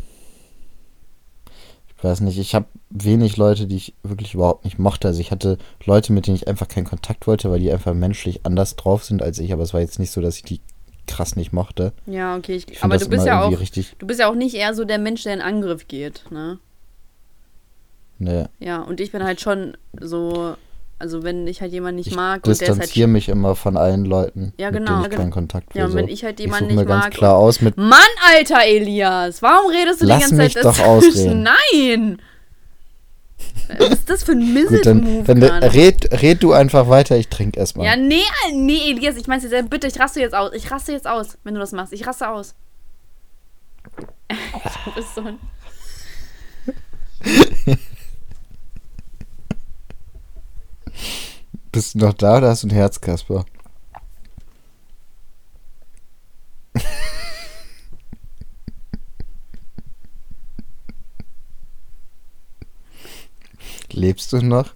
Ich 1.97 2.03
weiß 2.03 2.21
nicht, 2.21 2.37
ich 2.37 2.53
habe 2.55 2.65
wenig 2.89 3.37
Leute, 3.37 3.65
die 3.67 3.77
ich 3.77 3.93
wirklich 4.03 4.33
überhaupt 4.33 4.65
nicht 4.65 4.77
mochte. 4.79 5.07
Also 5.07 5.19
ich 5.21 5.31
hatte 5.31 5.57
Leute, 5.85 6.13
mit 6.13 6.27
denen 6.27 6.35
ich 6.35 6.47
einfach 6.47 6.67
keinen 6.67 6.85
Kontakt 6.85 7.27
wollte, 7.27 7.49
weil 7.51 7.59
die 7.59 7.71
einfach 7.71 7.93
menschlich 7.93 8.45
anders 8.45 8.75
drauf 8.75 9.03
sind 9.03 9.21
als 9.21 9.39
ich. 9.39 9.53
Aber 9.53 9.63
es 9.63 9.73
war 9.73 9.81
jetzt 9.81 9.99
nicht 9.99 10.11
so, 10.11 10.19
dass 10.21 10.35
ich 10.37 10.43
die 10.43 10.59
krass 11.07 11.35
nicht 11.35 11.53
mochte. 11.53 11.93
Ja, 12.07 12.35
okay. 12.37 12.55
Ich, 12.55 12.67
Ich 12.69 12.83
aber 12.83 12.97
du 12.97 13.07
bist 13.07 13.25
ja 13.25 13.41
auch. 13.43 13.59
richtig. 13.59 13.95
Du 13.99 14.07
bist 14.07 14.19
ja 14.19 14.29
auch 14.29 14.35
nicht 14.35 14.55
eher 14.55 14.73
so 14.73 14.83
der 14.85 14.97
Mensch, 14.99 15.23
der 15.23 15.33
in 15.33 15.41
Angriff 15.41 15.87
geht, 15.87 16.23
ne? 16.31 16.59
Ne, 18.17 18.49
Ja, 18.59 18.81
und 18.81 18.99
ich 18.99 19.11
bin 19.11 19.23
halt 19.23 19.41
schon 19.41 19.75
so, 19.99 20.55
also 21.01 21.23
wenn 21.23 21.47
ich 21.47 21.61
halt 21.61 21.71
jemanden 21.73 21.97
nicht 21.97 22.07
ich 22.07 22.15
mag 22.15 22.37
und 22.37 22.45
der 22.45 22.51
ist 22.53 22.61
halt. 22.61 22.69
distanziere 22.69 23.07
mich 23.07 23.27
immer 23.27 23.55
von 23.55 23.75
allen 23.75 24.05
Leuten, 24.05 24.53
Ja, 24.57 24.71
mit 24.71 24.79
genau, 24.79 24.91
denen 24.91 25.03
ich 25.03 25.09
genau. 25.09 25.21
keinen 25.21 25.31
Kontakt 25.31 25.73
will. 25.75 25.79
Ja, 25.81 25.87
und 25.87 25.95
wenn 25.95 26.07
ich 26.07 26.23
halt 26.23 26.39
ich 26.39 26.45
jemanden 26.45 26.67
mir 26.75 26.81
nicht 26.81 26.87
ganz 26.87 27.05
mag 27.05 27.13
klar 27.13 27.35
aus 27.35 27.59
mit 27.61 27.75
Mann, 27.77 27.99
Alter 28.35 28.63
Elias, 28.65 29.41
warum 29.41 29.71
redest 29.71 30.01
du 30.01 30.05
Lass 30.05 30.17
die 30.17 30.21
ganze 30.21 30.35
mich 30.35 30.53
Zeit 30.53 30.63
doch 30.63 30.79
ausreden. 30.85 31.43
Nein! 31.73 32.21
Was 33.77 33.89
ist 33.89 34.09
das 34.09 34.23
für 34.23 34.33
ein 34.33 34.53
gerade? 35.25 35.73
red, 35.73 36.21
red 36.21 36.43
du 36.43 36.53
einfach 36.53 36.87
weiter, 36.89 37.17
ich 37.17 37.27
trinke 37.29 37.59
erstmal. 37.59 37.85
Ja, 37.85 37.95
nee, 37.95 38.21
nee, 38.53 38.91
Elias, 38.91 39.17
ich 39.17 39.27
mein's 39.27 39.43
jetzt, 39.43 39.69
bitte, 39.69 39.87
ich 39.87 39.99
raste 39.99 40.19
jetzt 40.19 40.35
aus. 40.35 40.51
Ich 40.53 40.69
raste 40.71 40.91
jetzt 40.91 41.07
aus, 41.07 41.37
wenn 41.43 41.53
du 41.53 41.59
das 41.59 41.71
machst. 41.71 41.93
Ich 41.93 42.05
raste 42.05 42.29
aus. 42.29 42.53
du 44.85 44.91
bist 44.95 45.15
so 45.15 45.21
ein. 45.21 45.39
Bist 51.71 51.95
du 51.95 51.99
noch 51.99 52.13
da 52.13 52.37
oder 52.37 52.49
hast 52.49 52.63
du 52.63 52.67
ein 52.67 52.71
Herz, 52.71 52.99
Kasper? 52.99 53.45
Lebst 63.91 64.33
du 64.33 64.41
noch? 64.41 64.73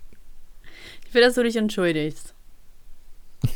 Ich 1.07 1.13
will, 1.13 1.21
dass 1.21 1.35
du 1.35 1.43
dich 1.43 1.57
entschuldigst. 1.57 2.33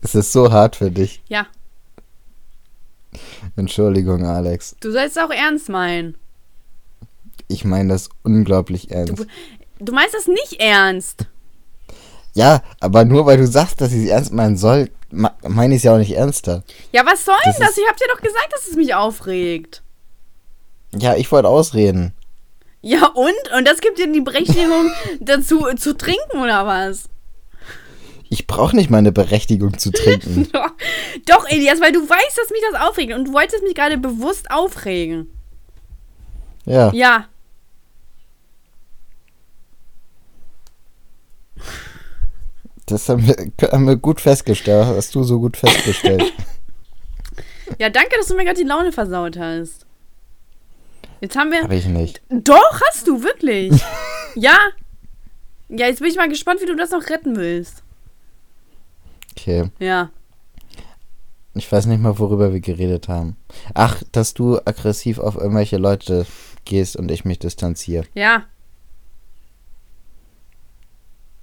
Ist 0.00 0.14
es 0.14 0.32
so 0.32 0.52
hart 0.52 0.76
für 0.76 0.90
dich? 0.92 1.22
Ja, 1.28 1.48
Entschuldigung, 3.58 4.24
Alex. 4.24 4.76
du 4.80 4.92
sollst 4.92 5.16
es 5.16 5.22
auch 5.22 5.30
ernst 5.30 5.68
meinen. 5.68 6.16
Ich 7.48 7.64
meine 7.64 7.88
das 7.94 8.08
unglaublich 8.22 8.90
ernst. 8.90 9.26
Du 9.80 9.92
meinst 9.92 10.14
das 10.14 10.26
nicht 10.26 10.60
ernst. 10.60 11.26
Ja, 12.34 12.62
aber 12.80 13.04
nur 13.04 13.26
weil 13.26 13.38
du 13.38 13.46
sagst, 13.46 13.80
dass 13.80 13.92
ich 13.92 14.04
es 14.04 14.10
ernst 14.10 14.32
meinen 14.32 14.56
soll, 14.56 14.90
meine 15.10 15.74
ich 15.74 15.78
es 15.80 15.84
ja 15.84 15.94
auch 15.94 15.98
nicht 15.98 16.14
ernster. 16.14 16.62
Ja, 16.92 17.04
was 17.06 17.24
soll 17.24 17.34
Das 17.44 17.56
denn 17.56 17.62
das? 17.66 17.70
ist- 17.72 17.78
Ich 17.78 17.88
hab 17.88 17.96
dir 17.96 18.06
doch 18.14 18.20
gesagt, 18.20 18.52
dass 18.52 18.68
es 18.68 18.76
mich 18.76 18.94
aufregt. 18.94 19.82
Ja, 20.96 21.16
ich 21.16 21.30
wollte 21.32 21.48
ausreden. 21.48 22.12
Ja, 22.80 23.06
und? 23.06 23.34
Und 23.56 23.66
das 23.66 23.80
gibt 23.80 23.98
dir 23.98 24.10
die 24.12 24.20
Berechtigung 24.20 24.90
dazu 25.20 25.66
zu 25.76 25.96
trinken, 25.96 26.38
oder 26.42 26.64
was? 26.66 27.08
Ich 28.30 28.46
brauche 28.46 28.76
nicht 28.76 28.90
meine 28.90 29.12
Berechtigung 29.12 29.78
zu 29.78 29.90
trinken. 29.90 30.48
Doch, 30.52 30.70
Doch, 31.26 31.48
Elias, 31.48 31.80
weil 31.80 31.92
du 31.92 32.00
weißt, 32.00 32.38
dass 32.38 32.50
mich 32.50 32.60
das 32.70 32.80
aufregt 32.82 33.14
und 33.14 33.26
du 33.28 33.32
wolltest 33.32 33.62
mich 33.62 33.74
gerade 33.74 33.98
bewusst 33.98 34.50
aufregen. 34.50 35.28
ja. 36.66 36.92
Ja. 36.92 37.26
Das 42.86 43.06
haben 43.10 43.26
wir, 43.26 43.36
haben 43.70 43.86
wir 43.86 43.96
gut 43.96 44.18
festgestellt. 44.20 44.86
Hast 44.86 45.14
du 45.14 45.22
so 45.22 45.38
gut 45.40 45.56
festgestellt. 45.56 46.32
Ja, 47.78 47.90
danke, 47.90 48.16
dass 48.16 48.26
du 48.28 48.34
mir 48.34 48.44
gerade 48.44 48.60
die 48.60 48.66
Laune 48.66 48.92
versaut 48.92 49.38
hast. 49.38 49.86
Jetzt 51.20 51.36
haben 51.36 51.50
wir. 51.52 51.62
Habe 51.62 51.74
ich 51.74 51.86
nicht. 51.86 52.22
Doch, 52.30 52.80
hast 52.88 53.06
du, 53.06 53.22
wirklich. 53.22 53.72
ja. 54.34 54.56
Ja, 55.68 55.86
jetzt 55.86 56.00
bin 56.00 56.08
ich 56.08 56.16
mal 56.16 56.30
gespannt, 56.30 56.62
wie 56.62 56.66
du 56.66 56.76
das 56.76 56.90
noch 56.90 57.08
retten 57.10 57.36
willst. 57.36 57.82
Okay. 59.38 59.70
Ja. 59.78 60.10
Ich 61.54 61.70
weiß 61.70 61.86
nicht 61.86 62.00
mal, 62.00 62.18
worüber 62.18 62.52
wir 62.52 62.60
geredet 62.60 63.08
haben. 63.08 63.36
Ach, 63.74 64.02
dass 64.12 64.34
du 64.34 64.58
aggressiv 64.64 65.18
auf 65.18 65.36
irgendwelche 65.36 65.76
Leute 65.76 66.26
gehst 66.64 66.96
und 66.96 67.10
ich 67.10 67.24
mich 67.24 67.38
distanziere. 67.38 68.04
Ja. 68.14 68.44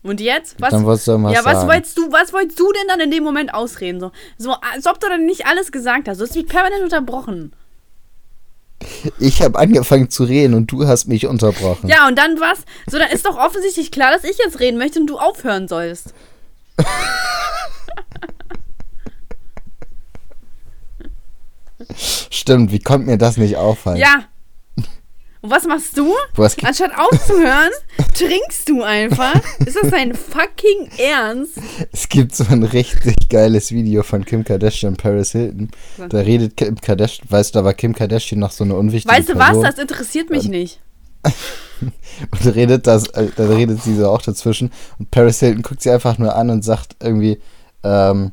Und 0.04 0.22
jetzt? 0.22 0.62
Was? 0.62 0.70
Dann 0.70 0.86
wolltest 0.86 1.08
du 1.08 1.12
irgendwas 1.12 1.34
ja, 1.34 1.44
was 1.44 1.54
sagen. 1.54 1.68
wolltest 1.68 1.98
du, 1.98 2.12
was 2.12 2.32
wolltest 2.32 2.60
du 2.60 2.72
denn 2.72 2.88
dann 2.88 3.00
in 3.00 3.12
dem 3.12 3.24
Moment 3.24 3.54
ausreden? 3.54 4.00
So, 4.00 4.12
so 4.38 4.52
als 4.54 4.86
ob 4.86 5.00
du 5.00 5.08
dann 5.08 5.26
nicht 5.26 5.48
alles 5.48 5.72
gesagt 5.72 6.08
hast. 6.08 6.20
Du 6.20 6.24
hast 6.24 6.36
mich 6.36 6.48
permanent 6.48 6.84
unterbrochen. 6.84 7.54
Ich 9.20 9.42
habe 9.42 9.58
angefangen 9.58 10.10
zu 10.10 10.26
reden 10.26 10.54
und 10.54 10.68
du 10.68 10.86
hast 10.86 11.08
mich 11.08 11.26
unterbrochen. 11.26 11.88
Ja, 11.88 12.08
und 12.08 12.18
dann 12.18 12.40
was? 12.40 12.60
So, 12.88 13.00
dann 13.00 13.10
ist 13.10 13.26
doch 13.26 13.38
offensichtlich 13.38 13.90
klar, 13.90 14.12
dass 14.12 14.24
ich 14.24 14.38
jetzt 14.38 14.60
reden 14.60 14.78
möchte 14.78 15.00
und 15.00 15.08
du 15.08 15.18
aufhören 15.18 15.68
sollst. 15.68 16.14
Stimmt, 21.96 22.72
wie 22.72 22.80
kommt 22.80 23.08
mir 23.08 23.18
das 23.18 23.38
nicht 23.38 23.58
auffallen? 23.58 23.98
Ja. 23.98 24.26
Und 25.46 25.52
was 25.52 25.66
machst 25.66 25.96
du? 25.96 26.12
Was 26.34 26.58
Anstatt 26.64 26.92
aufzuhören, 26.98 27.70
trinkst 28.16 28.68
du 28.68 28.82
einfach. 28.82 29.36
Ist 29.64 29.78
das 29.80 29.92
dein 29.92 30.16
fucking 30.16 30.90
Ernst? 30.98 31.60
Es 31.92 32.10
gibt 32.10 32.36
so 32.36 32.46
ein 32.50 32.64
richtig 32.64 33.30
geiles 33.30 33.72
Video 33.72 34.02
von 34.02 34.26
Kim 34.26 34.44
Kardashian 34.44 34.94
und 34.94 34.98
Paris 34.98 35.34
Hilton. 35.34 35.70
Was? 35.98 36.10
Da 36.10 36.18
redet 36.20 36.58
Kim 36.58 36.82
Kardashian, 36.82 37.30
weißt 37.30 37.54
du, 37.54 37.60
da 37.60 37.66
war 37.66 37.76
Kim 37.76 37.94
Kardashian 37.94 38.40
noch 38.40 38.50
so 38.50 38.64
eine 38.64 38.76
unwichtige 38.76 39.14
Weißt 39.16 39.30
du 39.30 39.38
was? 39.38 39.62
Das 39.62 39.78
interessiert 39.78 40.32
mich 40.32 40.48
nicht. 40.48 40.82
Und 42.32 42.56
redet 42.56 42.88
das, 42.88 43.08
äh, 43.10 43.28
da 43.36 43.46
redet 43.46 43.84
sie 43.84 43.96
so 43.96 44.10
auch 44.10 44.22
dazwischen. 44.22 44.72
Und 44.98 45.12
Paris 45.12 45.40
Hilton 45.42 45.62
guckt 45.62 45.82
sie 45.82 45.92
einfach 45.92 46.18
nur 46.18 46.36
an 46.36 46.50
und 46.50 46.64
sagt 46.64 46.96
irgendwie, 47.04 47.40
ähm, 47.84 48.32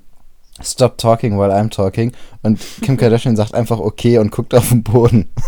stop 0.62 0.98
talking 0.98 1.38
while 1.38 1.50
I'm 1.52 1.70
talking. 1.70 2.12
Und 2.42 2.60
Kim 2.82 2.96
Kardashian 2.96 3.36
sagt 3.36 3.54
einfach 3.54 3.78
okay 3.78 4.18
und 4.18 4.30
guckt 4.30 4.54
auf 4.54 4.68
den 4.70 4.82
Boden. 4.82 5.28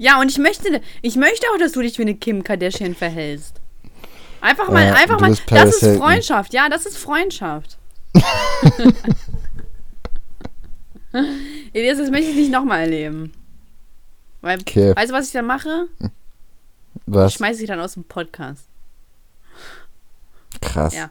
Ja, 0.00 0.20
und 0.20 0.30
ich 0.30 0.38
möchte, 0.38 0.80
ich 1.02 1.16
möchte 1.16 1.44
auch, 1.52 1.58
dass 1.58 1.72
du 1.72 1.82
dich 1.82 1.98
wie 1.98 2.02
eine 2.02 2.14
Kim 2.14 2.44
Kardashian 2.44 2.94
verhältst. 2.94 3.60
Einfach 4.40 4.70
mal, 4.70 4.86
Ja, 4.86 4.94
einfach 4.94 5.18
mal. 5.18 5.36
Das 5.48 5.70
ist 5.70 5.80
Hilton. 5.80 5.98
Freundschaft. 5.98 6.54
Ja, 6.54 6.68
das 6.68 6.86
ist 6.86 6.96
Freundschaft. 6.96 7.76
Elias, 11.72 11.98
das 11.98 12.10
möchte 12.10 12.30
ich 12.30 12.36
nicht 12.36 12.52
nochmal 12.52 12.82
erleben. 12.82 13.32
Weil, 14.40 14.60
Okay. 14.60 14.94
weißt 14.94 15.10
du, 15.10 15.14
was 15.14 15.26
ich 15.26 15.32
dann 15.32 15.46
mache? 15.46 15.88
Ich 16.00 16.08
Was? 17.06 17.34
schmeiße 17.34 17.58
dich 17.60 17.68
dann 17.68 17.80
aus 17.80 17.94
dem 17.94 18.04
Podcast. 18.04 18.66
Krass. 20.60 20.94
Ja. 20.94 21.10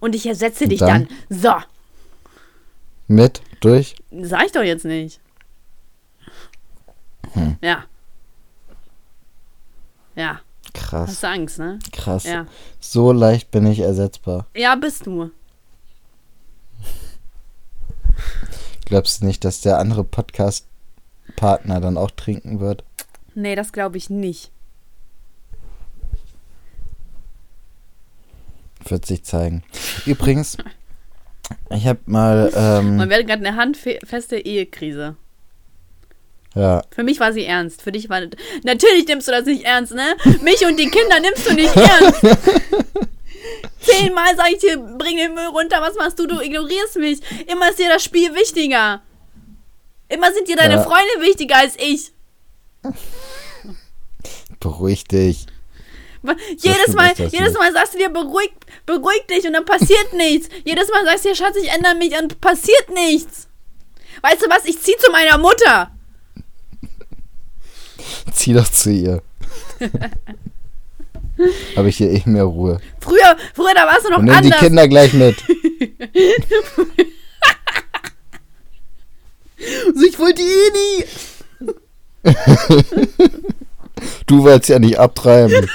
Und 0.00 0.14
ich 0.14 0.26
ersetze 0.26 0.64
Und 0.64 0.70
dich 0.70 0.80
dann? 0.80 1.08
dann. 1.28 1.38
So. 1.40 1.52
Mit? 3.08 3.42
Durch? 3.60 3.94
Sag 4.22 4.46
ich 4.46 4.52
doch 4.52 4.62
jetzt 4.62 4.84
nicht. 4.84 5.20
Hm. 7.32 7.56
Ja. 7.62 7.84
Ja. 10.16 10.40
Krass. 10.72 11.10
Hast 11.10 11.22
du 11.22 11.28
Angst, 11.28 11.58
ne? 11.58 11.78
Krass. 11.92 12.24
Ja. 12.24 12.46
So 12.80 13.12
leicht 13.12 13.50
bin 13.50 13.66
ich 13.66 13.80
ersetzbar. 13.80 14.46
Ja, 14.54 14.74
bist 14.74 15.06
du. 15.06 15.30
Glaubst 18.84 19.22
du 19.22 19.26
nicht, 19.26 19.44
dass 19.44 19.60
der 19.60 19.78
andere 19.78 20.04
Podcast-Partner 20.04 21.80
dann 21.80 21.96
auch 21.96 22.10
trinken 22.10 22.60
wird? 22.60 22.84
Nee, 23.34 23.56
das 23.56 23.72
glaube 23.72 23.96
ich 23.96 24.10
nicht. 24.10 24.50
Wird 28.86 29.06
sich 29.06 29.22
zeigen. 29.24 29.62
Übrigens, 30.06 30.56
ich 31.70 31.86
habe 31.86 32.00
mal, 32.06 32.52
ähm, 32.54 32.96
Man 32.96 33.08
wird 33.10 33.26
gerade 33.26 33.46
eine 33.46 33.56
handfeste 33.56 34.36
Ehekrise. 34.38 35.16
ja, 36.54 36.82
Für 36.90 37.02
mich 37.02 37.18
war 37.20 37.32
sie 37.32 37.44
ernst. 37.44 37.82
Für 37.82 37.92
dich 37.92 38.08
war. 38.08 38.20
Natürlich 38.62 39.06
nimmst 39.06 39.26
du 39.28 39.32
das 39.32 39.46
nicht 39.46 39.64
ernst, 39.64 39.94
ne? 39.94 40.16
Mich 40.42 40.64
und 40.66 40.78
die 40.78 40.88
Kinder 40.90 41.20
nimmst 41.20 41.48
du 41.48 41.54
nicht 41.54 41.74
ernst. 41.76 42.20
Zehnmal 43.80 44.34
sag 44.36 44.50
ich 44.52 44.58
dir, 44.58 44.78
bring 44.78 45.16
den 45.18 45.34
Müll 45.34 45.46
runter. 45.46 45.76
Was 45.80 45.94
machst 45.96 46.18
du? 46.18 46.26
Du 46.26 46.40
ignorierst 46.40 46.96
mich. 46.96 47.20
Immer 47.46 47.68
ist 47.70 47.78
dir 47.78 47.88
das 47.90 48.02
Spiel 48.02 48.34
wichtiger. 48.34 49.02
Immer 50.08 50.32
sind 50.32 50.48
dir 50.48 50.56
deine 50.56 50.74
Ja. 50.74 50.82
Freunde 50.82 51.20
wichtiger 51.20 51.56
als 51.56 51.76
ich. 51.78 52.12
beruhig 54.60 55.04
dich. 55.04 55.46
Jedes 56.58 56.94
Mal, 56.94 57.12
jedes. 57.16 57.54
Mal 57.54 57.72
sagst 57.72 57.94
du 57.94 57.98
dir, 57.98 58.08
beruhig, 58.08 58.52
beruhig 58.86 59.26
dich 59.28 59.46
und 59.46 59.52
dann 59.52 59.64
passiert 59.64 60.12
nichts. 60.14 60.48
Jedes 60.64 60.88
Mal 60.90 61.04
sagst 61.04 61.24
du 61.24 61.28
dir, 61.30 61.36
Schatz, 61.36 61.56
ich 61.56 61.70
ändere 61.70 61.94
mich 61.94 62.16
und 62.18 62.40
passiert 62.40 62.90
nichts. 62.94 63.48
Weißt 64.22 64.42
du 64.42 64.48
was? 64.48 64.64
Ich 64.64 64.80
zieh 64.80 64.96
zu 64.98 65.10
meiner 65.10 65.38
Mutter. 65.38 65.90
Zieh 68.32 68.54
doch 68.54 68.68
zu 68.68 68.90
ihr. 68.90 69.22
Habe 71.76 71.88
ich 71.88 71.96
hier 71.98 72.10
eh 72.10 72.22
mehr 72.24 72.44
Ruhe. 72.44 72.80
Früher, 73.00 73.36
früher, 73.54 73.74
da 73.74 73.86
warst 73.86 74.06
du 74.06 74.10
noch 74.10 74.18
Und 74.18 74.26
nimm 74.26 74.40
die 74.40 74.44
anders. 74.44 74.60
Kinder 74.60 74.88
gleich 74.88 75.12
mit. 75.12 75.36
Also 79.86 80.06
ich 80.06 80.18
wollte 80.18 80.42
eh 80.42 80.70
nie. 80.72 81.04
Du 84.26 84.42
wolltest 84.42 84.70
ja 84.70 84.78
nicht 84.78 84.98
abtreiben. 84.98 85.68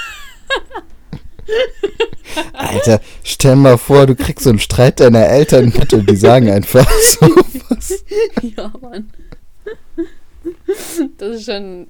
Alter, 2.52 3.00
stell 3.24 3.56
mal 3.56 3.76
vor, 3.78 4.06
du 4.06 4.14
kriegst 4.14 4.44
so 4.44 4.50
einen 4.50 4.60
Streit 4.60 5.00
deiner 5.00 5.26
Eltern 5.26 5.72
mit 5.76 5.92
und 5.92 6.08
die 6.08 6.16
sagen 6.16 6.48
einfach 6.50 6.88
so 7.02 7.26
was. 7.68 8.04
Ja, 8.42 8.72
Mann. 8.80 9.10
Das 11.18 11.36
ist 11.36 11.44
schon. 11.46 11.88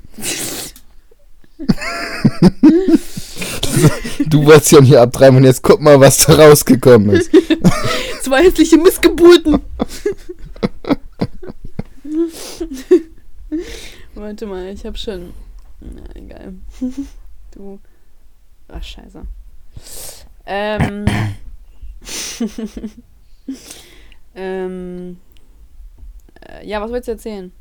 Du 4.27 4.45
wolltest 4.45 4.73
ja 4.73 4.81
nicht 4.81 4.97
abtreiben 4.97 5.37
und 5.39 5.45
jetzt 5.45 5.63
guck 5.63 5.81
mal, 5.81 6.01
was 6.01 6.19
da 6.19 6.35
rausgekommen 6.35 7.11
ist. 7.11 7.31
Zwei 8.23 8.45
hässliche 8.45 8.79
Missgeburten. 8.79 9.61
Warte 14.15 14.47
mal, 14.47 14.69
ich 14.73 14.85
hab 14.85 14.99
schon. 14.99 15.33
Na, 15.81 16.03
egal. 16.15 16.55
Du. 17.55 17.79
Ach, 18.73 18.83
scheiße. 18.83 19.23
Ähm. 20.47 21.05
ähm. 24.35 25.19
äh, 26.41 26.67
Ja, 26.67 26.81
was 26.81 26.91
wolltest 26.91 27.09
du 27.09 27.13
erzählen? 27.13 27.53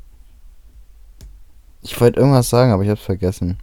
Ich 1.82 1.98
wollte 2.00 2.20
irgendwas 2.20 2.50
sagen, 2.50 2.72
aber 2.72 2.82
ich 2.82 2.90
hab's 2.90 3.02
vergessen. 3.02 3.58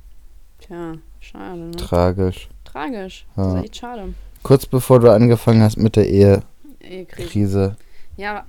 Tja, 0.60 0.94
schade, 1.20 1.60
ne? 1.60 1.72
Tragisch. 1.72 2.50
Tragisch. 2.64 3.26
Ja. 3.36 3.44
Das 3.44 3.56
ist 3.56 3.64
echt 3.64 3.76
schade. 3.78 4.14
Kurz 4.44 4.66
bevor 4.66 5.00
du 5.00 5.12
angefangen 5.12 5.62
hast 5.62 5.78
mit 5.78 5.96
der 5.96 6.08
Ehekrise. 6.08 6.44
Ehekrise. 6.80 7.76
Ja, 8.18 8.46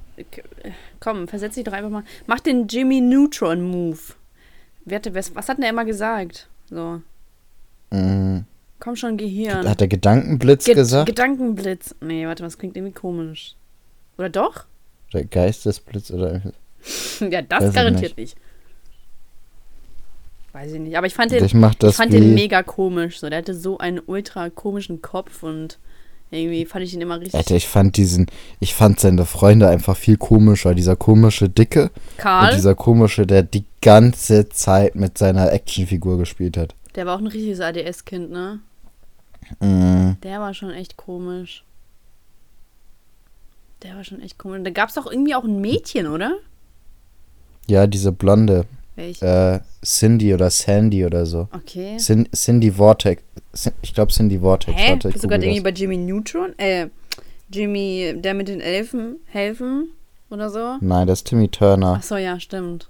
komm, 1.01 1.29
versetz 1.29 1.55
dich 1.55 1.65
doch 1.65 1.73
einfach 1.73 1.91
mal. 1.91 2.05
Mach 2.27 2.41
den 2.41 2.67
Jimmy 2.67 3.01
Neutron 3.01 3.63
Move. 3.63 3.99
Was, 4.87 5.49
hat 5.49 5.59
denn 5.59 5.65
er 5.65 5.71
immer 5.71 5.85
gesagt? 5.85 6.49
So, 6.71 7.03
Mm, 7.91 8.41
komm 8.81 8.97
schon, 8.97 9.17
Gehirn. 9.17 9.69
hat 9.69 9.81
der 9.81 9.89
Gedankenblitz 9.89 10.65
Ge 10.65 10.75
gesagt? 10.75 11.07
Gedankenblitz. 11.07 11.95
Nee, 12.01 12.27
warte, 12.27 12.43
das 12.43 12.59
klingt 12.59 12.77
irgendwie 12.77 12.95
komisch. 12.95 13.55
Oder 14.17 14.29
doch? 14.29 14.65
Oder 15.13 15.25
Geistesblitz 15.25 16.11
oder 16.11 16.43
ja, 17.31 17.43
das 17.43 17.65
Weiß 17.65 17.75
garantiert 17.75 18.17
nicht. 18.17 18.37
Weiß 20.53 20.73
ich 20.73 20.81
nicht. 20.81 20.97
Aber 20.97 21.07
ich 21.07 21.15
fand 21.15 21.33
den, 21.33 21.45
ich 21.45 21.55
ich 21.55 21.95
fand 21.95 22.13
den 22.13 22.35
mega 22.35 22.63
komisch. 22.63 23.21
So, 23.21 23.29
der 23.29 23.39
hatte 23.39 23.55
so 23.55 23.79
einen 23.79 24.01
ultra 24.07 24.51
komischen 24.51 25.03
Kopf 25.03 25.43
und 25.43 25.79
Irgendwie 26.31 26.67
fand 26.67 26.85
ich 26.85 26.95
ihn 26.95 27.01
immer 27.01 27.21
richtig. 27.21 27.35
Alter, 27.35 27.57
ich 27.57 27.69
fand 27.69 27.97
diesen, 27.97 28.27
ich 28.61 28.75
fand 28.75 29.01
seine 29.01 29.25
Freunde 29.25 29.69
einfach 29.69 29.97
viel 29.97 30.17
komischer. 30.17 30.75
Dieser 30.75 30.97
komische 30.97 31.49
Dicke 31.49 31.91
Karl, 32.17 32.51
und 32.51 32.57
dieser 32.57 32.75
komische, 32.75 33.27
der 33.27 33.43
die 33.43 33.65
ganze 33.81 34.49
Zeit 34.49 34.95
mit 34.95 35.17
seiner 35.17 35.53
Actionfigur 35.53 36.19
gespielt 36.19 36.57
hat. 36.57 36.75
der 36.95 37.07
war 37.07 37.15
auch 37.15 37.21
ein 37.21 37.27
richtiges 37.29 37.61
ADS-Kind, 37.61 38.31
ne? 38.31 38.61
Mm, 39.61 40.13
Der 40.23 40.41
war 40.41 40.53
schon 40.55 40.71
echt 40.71 40.97
komisch. 40.97 41.65
Der 43.83 43.95
war 43.97 44.05
schon 44.05 44.21
echt 44.21 44.39
komisch. 44.39 44.59
Und 44.59 44.65
da 44.65 44.71
gab 44.71 44.89
es 44.89 44.95
doch 44.97 45.11
irgendwie 45.11 45.35
auch 45.35 45.45
ein 45.45 45.61
Mädchen, 45.61 46.07
oder? 46.07 46.37
ja, 47.69 47.87
diese 47.87 48.13
Blonde, 48.13 48.65
Welch? 48.97 49.21
äh, 49.23 49.61
Cindy 49.85 50.33
oder 50.33 50.51
Sandy 50.51 51.05
oder 51.05 51.27
so. 51.27 51.49
Okay. 51.53 51.99
Cin 51.99 52.27
Cindy 52.35 52.73
Vortex. 52.73 53.23
Ich 53.83 53.95
glaube 53.95 54.11
Cindy 54.13 54.39
Vortex. 54.41 54.77
Hä? 54.81 54.93
Warte, 54.93 55.09
ich 55.09 55.13
Bist 55.15 55.25
du 55.25 55.29
gerade 55.29 55.45
irgendwie 55.45 55.61
bei 55.63 55.71
Jimmy 55.71 55.97
Neutron? 55.99 56.59
Äh, 56.59 56.89
Jimmy, 57.53 58.15
der 58.17 58.33
mit 58.35 58.49
den 58.49 58.61
Elfen 58.61 59.17
helfen 59.27 59.91
oder 60.31 60.49
so? 60.51 60.77
Nein, 60.81 61.07
das 61.07 61.21
ist 61.21 61.27
Timmy 61.29 61.49
Turner. 61.49 61.97
Ach 61.99 62.03
so, 62.03 62.17
ja, 62.17 62.41
stimmt. 62.41 62.89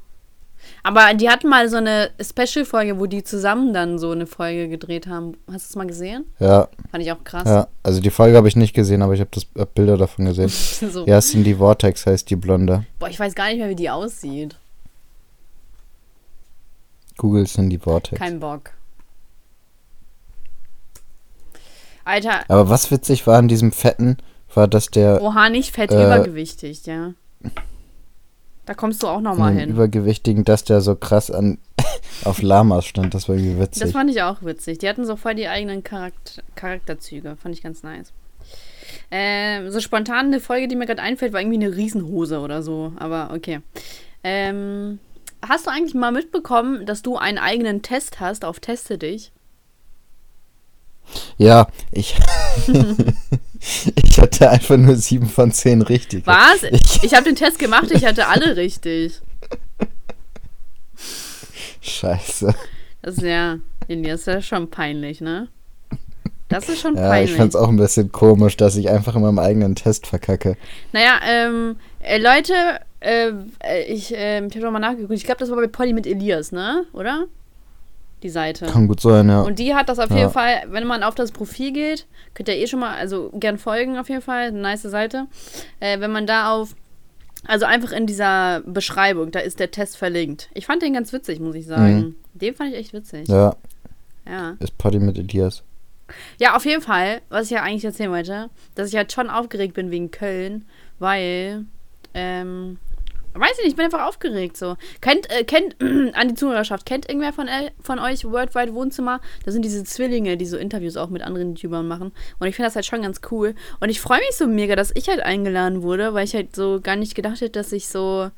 Aber 0.82 1.12
die 1.14 1.28
hatten 1.28 1.48
mal 1.48 1.68
so 1.68 1.76
eine 1.76 2.10
Special-Folge, 2.20 2.98
wo 2.98 3.06
die 3.06 3.22
zusammen 3.24 3.72
dann 3.74 3.98
so 3.98 4.10
eine 4.10 4.26
Folge 4.26 4.68
gedreht 4.68 5.06
haben. 5.06 5.32
Hast 5.52 5.66
du 5.68 5.72
es 5.72 5.76
mal 5.76 5.86
gesehen? 5.86 6.24
Ja, 6.38 6.68
Fand 6.90 7.02
ich 7.04 7.12
auch 7.12 7.22
krass. 7.24 7.44
ja. 7.46 7.68
Also 7.82 8.00
die 8.00 8.10
Folge 8.10 8.36
habe 8.36 8.48
ich 8.48 8.56
nicht 8.56 8.74
gesehen, 8.74 9.02
aber 9.02 9.14
ich 9.14 9.20
habe 9.20 9.30
hab 9.58 9.74
Bilder 9.74 9.96
davon 9.96 10.24
gesehen. 10.26 10.48
so. 10.92 11.06
ja, 11.06 11.20
Cindy 11.20 11.54
Vortex 11.56 12.06
heißt 12.06 12.28
die 12.30 12.36
Blonde. 12.36 12.84
Boah, 12.98 13.08
ich 13.08 13.18
weiß 13.20 13.34
gar 13.34 13.48
nicht 13.48 13.58
mehr, 13.58 13.68
wie 13.68 13.74
die 13.76 13.90
aussieht. 13.90 14.56
Google 17.16 17.46
Cindy 17.46 17.78
Vortex. 17.78 18.18
Kein 18.18 18.38
Bock. 18.40 18.70
Alter, 22.04 22.40
Aber 22.48 22.70
was 22.70 22.90
witzig 22.90 23.26
war 23.26 23.36
an 23.38 23.48
diesem 23.48 23.70
Fetten, 23.72 24.16
war, 24.54 24.66
dass 24.66 24.88
der 24.90 25.20
oha, 25.20 25.50
nicht 25.50 25.74
fett, 25.74 25.90
Äh, 25.90 26.04
übergewichtig, 26.06 26.86
ja. 26.86 27.12
Da 28.68 28.74
kommst 28.74 29.02
du 29.02 29.06
auch 29.06 29.22
nochmal 29.22 29.54
hin. 29.54 29.70
Übergewichtigen, 29.70 30.44
dass 30.44 30.62
der 30.62 30.82
so 30.82 30.94
krass 30.94 31.30
an 31.30 31.56
auf 32.24 32.42
Lamas 32.42 32.84
stand. 32.84 33.14
Das 33.14 33.26
war 33.26 33.34
irgendwie 33.34 33.58
Das 33.58 33.76
witzig. 33.80 33.92
fand 33.92 34.10
ich 34.10 34.20
auch 34.20 34.42
witzig. 34.42 34.76
Die 34.76 34.86
hatten 34.90 35.06
so 35.06 35.16
voll 35.16 35.34
die 35.36 35.48
eigenen 35.48 35.82
Charakter 35.82 36.42
Charakterzüge. 36.54 37.36
Fand 37.42 37.54
ich 37.54 37.62
ganz 37.62 37.82
nice. 37.82 38.12
Ähm, 39.10 39.70
so 39.70 39.80
spontan 39.80 40.26
eine 40.26 40.38
Folge, 40.38 40.68
die 40.68 40.76
mir 40.76 40.84
gerade 40.84 41.00
einfällt, 41.00 41.32
war 41.32 41.40
irgendwie 41.40 41.64
eine 41.64 41.74
Riesenhose 41.74 42.40
oder 42.40 42.62
so. 42.62 42.92
Aber 42.96 43.30
okay. 43.34 43.60
Ähm, 44.22 44.98
hast 45.40 45.64
du 45.66 45.70
eigentlich 45.70 45.94
mal 45.94 46.12
mitbekommen, 46.12 46.84
dass 46.84 47.00
du 47.00 47.16
einen 47.16 47.38
eigenen 47.38 47.80
Test 47.80 48.20
hast 48.20 48.44
auf 48.44 48.60
Teste 48.60 48.98
dich? 48.98 49.32
Ja, 51.38 51.68
ich. 51.90 52.16
ich 54.04 54.18
hatte 54.18 54.50
einfach 54.50 54.76
nur 54.76 54.96
sieben 54.96 55.28
von 55.28 55.52
zehn 55.52 55.82
richtig. 55.82 56.26
Was? 56.26 56.62
Ich, 56.70 57.02
Ich 57.04 57.14
habe 57.14 57.24
den 57.24 57.36
Test 57.36 57.58
gemacht, 57.58 57.90
ich 57.90 58.04
hatte 58.04 58.26
alle 58.28 58.56
richtig. 58.56 59.20
scheiße. 61.80 62.54
Das 63.02 63.16
ist 63.16 63.22
ja, 63.22 63.58
das 63.88 64.20
ist 64.20 64.26
ja 64.26 64.42
schon 64.42 64.70
peinlich, 64.70 65.20
ne? 65.20 65.48
Das 66.48 66.68
ist 66.68 66.80
schon 66.80 66.96
Ja, 66.96 67.08
peinlich. 67.10 67.30
ich 67.30 67.36
fand's 67.36 67.54
auch 67.56 67.68
ein 67.68 67.76
bisschen 67.76 68.10
komisch, 68.10 68.56
dass 68.56 68.76
ich 68.76 68.88
einfach 68.88 69.14
in 69.14 69.22
meinem 69.22 69.38
eigenen 69.38 69.74
Test 69.74 70.06
verkacke. 70.06 70.56
Naja, 70.92 71.20
ähm, 71.26 71.76
äh, 72.00 72.18
Leute, 72.18 72.54
äh, 73.00 73.32
äh, 73.62 73.82
ich, 73.84 74.14
äh, 74.14 74.38
ich 74.38 74.54
habe 74.54 74.60
doch 74.60 74.70
mal 74.70 74.78
nachgeguckt. 74.78 75.12
Ich 75.12 75.24
glaube, 75.24 75.40
das 75.40 75.50
war 75.50 75.56
bei 75.56 75.66
Polly 75.66 75.92
mit 75.92 76.06
Elias, 76.06 76.50
ne? 76.50 76.84
Oder? 76.94 77.26
Die 78.22 78.28
Seite. 78.30 78.66
Kann 78.66 78.88
gut 78.88 79.00
sein, 79.00 79.28
ja. 79.28 79.42
Und 79.42 79.58
die 79.60 79.74
hat 79.74 79.88
das 79.88 79.98
auf 80.00 80.10
Ja. 80.10 80.16
jeden 80.16 80.30
Fall, 80.30 80.62
wenn 80.68 80.86
man 80.86 81.02
auf 81.04 81.14
das 81.14 81.30
Profil 81.30 81.72
geht, 81.72 82.06
könnt 82.34 82.48
ihr 82.48 82.56
eh 82.56 82.66
schon 82.66 82.80
mal, 82.80 82.96
also 82.96 83.30
gern 83.34 83.58
folgen 83.58 83.96
auf 83.96 84.08
jeden 84.08 84.22
Fall, 84.22 84.48
eine 84.48 84.58
nice 84.58 84.82
Seite. 84.82 85.26
Äh, 85.80 86.00
wenn 86.00 86.10
man 86.10 86.26
da 86.26 86.52
auf, 86.52 86.74
also 87.46 87.64
einfach 87.66 87.92
in 87.92 88.06
dieser 88.06 88.60
Beschreibung, 88.66 89.30
da 89.30 89.38
ist 89.38 89.60
der 89.60 89.70
Test 89.70 89.96
verlinkt. 89.96 90.50
Ich 90.54 90.66
fand 90.66 90.82
den 90.82 90.94
ganz 90.94 91.12
witzig, 91.12 91.38
muss 91.38 91.54
ich 91.54 91.66
sagen. 91.66 92.16
Den 92.34 92.54
fand 92.54 92.72
ich 92.72 92.76
echt 92.78 92.92
witzig. 92.92 93.28
Ja, 93.28 93.54
ja. 94.28 94.56
ist 94.58 94.76
Potty 94.78 94.98
mit 94.98 95.16
Elias. 95.18 95.62
Ja, 96.40 96.56
auf 96.56 96.64
jeden 96.64 96.82
Fall, 96.82 97.20
was 97.28 97.44
ich 97.44 97.50
ja 97.50 97.62
eigentlich 97.62 97.84
erzählen 97.84 98.10
wollte, 98.10 98.48
dass 98.74 98.88
ich 98.88 98.96
halt 98.96 99.12
schon 99.12 99.28
aufgeregt 99.30 99.74
bin 99.74 99.90
wegen 99.90 100.10
Köln, 100.10 100.64
weil, 100.98 101.66
ähm, 102.14 102.78
weiß 103.40 103.52
ich 103.52 103.58
nicht, 103.58 103.68
ich 103.70 103.76
bin 103.76 103.84
einfach 103.86 104.06
aufgeregt 104.06 104.56
so. 104.56 104.76
Kennt, 105.00 105.30
äh, 105.30 105.44
kennt, 105.44 105.76
an 106.14 106.28
die 106.28 106.34
Zuhörerschaft, 106.34 106.86
kennt 106.86 107.08
irgendwer 107.08 107.32
von, 107.32 107.48
von 107.80 107.98
euch 107.98 108.24
Worldwide 108.24 108.74
Wohnzimmer? 108.74 109.20
Das 109.44 109.54
sind 109.54 109.64
diese 109.64 109.84
Zwillinge, 109.84 110.36
die 110.36 110.46
so 110.46 110.56
Interviews 110.56 110.96
auch 110.96 111.08
mit 111.10 111.22
anderen 111.22 111.54
YouTubern 111.54 111.86
machen. 111.86 112.12
Und 112.38 112.46
ich 112.48 112.56
finde 112.56 112.68
das 112.68 112.74
halt 112.76 112.86
schon 112.86 113.02
ganz 113.02 113.20
cool. 113.30 113.54
Und 113.80 113.88
ich 113.88 114.00
freue 114.00 114.20
mich 114.20 114.36
so 114.36 114.46
mega, 114.46 114.76
dass 114.76 114.90
ich 114.94 115.08
halt 115.08 115.20
eingeladen 115.20 115.82
wurde, 115.82 116.14
weil 116.14 116.24
ich 116.24 116.34
halt 116.34 116.54
so 116.54 116.80
gar 116.82 116.96
nicht 116.96 117.14
gedacht 117.14 117.40
hätte, 117.40 117.58
dass 117.58 117.72
ich 117.72 117.88
so, 117.88 118.30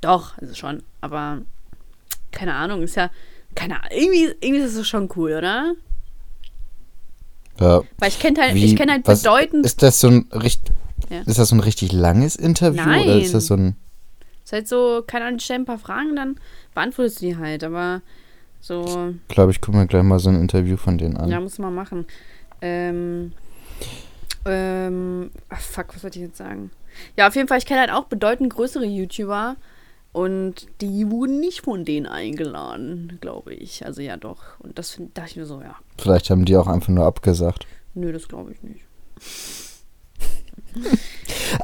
doch, 0.00 0.36
also 0.38 0.54
schon, 0.54 0.82
aber 1.00 1.42
keine 2.32 2.54
Ahnung, 2.54 2.82
ist 2.82 2.96
ja, 2.96 3.10
keine 3.54 3.76
Ahnung, 3.76 3.90
irgendwie, 3.96 4.24
irgendwie 4.40 4.64
ist 4.64 4.76
das 4.78 4.88
schon 4.88 5.08
cool, 5.16 5.32
oder? 5.32 5.74
Ja. 7.60 7.82
Weil 7.98 8.08
ich 8.08 8.18
kenne 8.18 8.40
halt, 8.42 8.54
Wie- 8.54 8.64
ich 8.64 8.76
kenne 8.76 8.92
halt 8.92 9.04
bedeutend 9.04 9.64
Ist 9.64 9.82
das 9.82 10.00
so 10.00 10.08
ein 10.08 10.28
richtig. 10.32 10.74
Ja. 11.10 11.20
Ist 11.20 11.38
das 11.38 11.48
so 11.50 11.56
ein 11.56 11.60
richtig 11.60 11.92
langes 11.92 12.34
Interview 12.36 12.82
oder 12.82 12.90
Nein. 12.90 13.20
ist 13.20 13.34
das 13.34 13.46
so 13.46 13.54
ein. 13.54 13.76
Ist 14.44 14.52
halt 14.52 14.68
so, 14.68 15.02
keine 15.06 15.24
Ahnung, 15.26 15.40
ein 15.50 15.64
paar 15.64 15.78
Fragen, 15.78 16.14
dann 16.16 16.36
beantwortest 16.74 17.22
du 17.22 17.26
die 17.26 17.36
halt. 17.36 17.64
Aber 17.64 18.02
so, 18.60 19.14
Ich 19.28 19.34
glaube, 19.34 19.50
ich 19.52 19.60
gucke 19.60 19.76
mir 19.78 19.86
gleich 19.86 20.02
mal 20.02 20.18
so 20.18 20.28
ein 20.30 20.40
Interview 20.40 20.76
von 20.76 20.98
denen 20.98 21.16
an. 21.16 21.28
ja, 21.30 21.40
muss 21.40 21.58
man 21.58 21.74
machen. 21.74 22.06
Ähm, 22.60 23.32
ähm, 24.46 25.30
ach, 25.48 25.60
fuck, 25.60 25.94
was 25.94 26.02
wollte 26.02 26.18
ich 26.18 26.26
jetzt 26.26 26.36
sagen? 26.38 26.70
Ja, 27.16 27.26
auf 27.28 27.34
jeden 27.34 27.48
Fall, 27.48 27.58
ich 27.58 27.66
kenne 27.66 27.80
halt 27.80 27.90
auch 27.90 28.04
bedeutend 28.04 28.52
größere 28.54 28.84
YouTuber 28.84 29.56
und 30.12 30.66
die 30.80 31.10
wurden 31.10 31.40
nicht 31.40 31.62
von 31.62 31.84
denen 31.84 32.06
eingeladen, 32.06 33.18
glaube 33.20 33.54
ich. 33.54 33.84
Also 33.84 34.00
ja, 34.02 34.16
doch. 34.16 34.60
Und 34.60 34.78
das 34.78 34.90
find, 34.92 35.16
dachte 35.16 35.30
ich 35.30 35.36
mir 35.36 35.46
so, 35.46 35.60
ja, 35.60 35.74
Vielleicht 35.98 36.30
haben 36.30 36.44
die 36.44 36.56
auch 36.56 36.68
einfach 36.68 36.88
nur 36.90 37.04
abgesagt. 37.06 37.66
nö, 37.94 38.12
das 38.12 38.28
glaube 38.28 38.52
ich 38.52 38.62
nicht. 38.62 38.84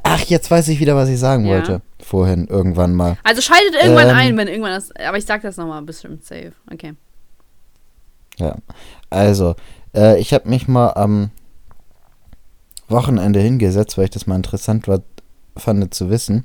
Ach, 0.02 0.20
jetzt 0.20 0.50
weiß 0.50 0.68
ich 0.68 0.80
wieder, 0.80 0.96
was 0.96 1.08
ich 1.08 1.18
sagen 1.18 1.44
Ja. 1.46 1.52
wollte. 1.56 1.82
Vorhin, 2.02 2.46
irgendwann 2.48 2.94
mal. 2.94 3.16
Also 3.22 3.40
schaltet 3.42 3.74
irgendwann 3.80 4.08
Ähm. 4.10 4.16
ein, 4.16 4.36
wenn 4.36 4.48
irgendwann 4.48 4.72
das, 4.72 4.90
aber 4.96 5.18
ich 5.18 5.26
sag 5.26 5.42
das 5.42 5.56
nochmal, 5.56 5.82
bestimmt 5.82 6.24
safe. 6.24 6.52
Okay. 6.72 6.94
Ja. 8.38 8.56
Also, 9.10 9.54
äh, 9.94 10.18
ich 10.20 10.32
habe 10.32 10.48
mich 10.48 10.66
mal 10.68 10.90
am 10.94 11.30
Wochenende 12.88 13.40
hingesetzt, 13.40 13.96
weil 13.98 14.04
ich 14.04 14.10
das 14.10 14.26
mal 14.26 14.36
interessant 14.36 14.88
war, 14.88 15.00
fand 15.56 15.92
zu 15.94 16.10
wissen. 16.10 16.44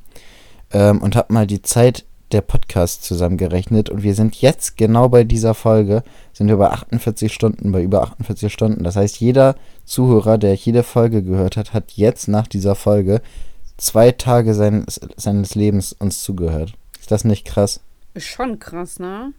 Ähm, 0.72 1.02
und 1.02 1.16
habe 1.16 1.34
mal 1.34 1.48
die 1.48 1.62
Zeit 1.62 2.06
der 2.32 2.42
Podcasts 2.42 3.06
zusammengerechnet. 3.08 3.90
Und 3.90 4.04
wir 4.04 4.16
sind 4.16 4.36
jetzt 4.42 4.78
genau 4.78 5.10
bei 5.10 5.24
dieser 5.24 5.54
Folge, 5.54 6.04
sind 6.34 6.48
wir 6.48 6.58
bei 6.58 6.70
48 6.70 7.32
Stunden, 7.34 7.72
bei 7.72 7.82
über 7.84 8.02
48 8.02 8.52
Stunden. 8.52 8.84
Das 8.84 8.96
heißt, 8.96 9.20
jeder 9.20 9.56
Zuhörer, 9.86 10.38
der 10.38 10.56
jede 10.56 10.84
Folge 10.84 11.24
gehört 11.24 11.58
hat, 11.58 11.74
hat 11.74 11.94
jetzt 11.94 12.28
nach 12.28 12.48
dieser 12.48 12.76
Folge 12.76 13.22
zwei 13.78 14.12
Tage 14.12 14.54
seines, 14.54 15.00
seines 15.16 15.56
Lebens 15.56 15.94
uns 15.94 16.24
zugehört. 16.24 16.74
Ist 17.00 17.12
das 17.12 17.24
nicht 17.24 17.46
krass? 17.46 17.82
Ist 18.14 18.28
schon 18.28 18.60
krass, 18.60 19.00
ne? 19.00 19.34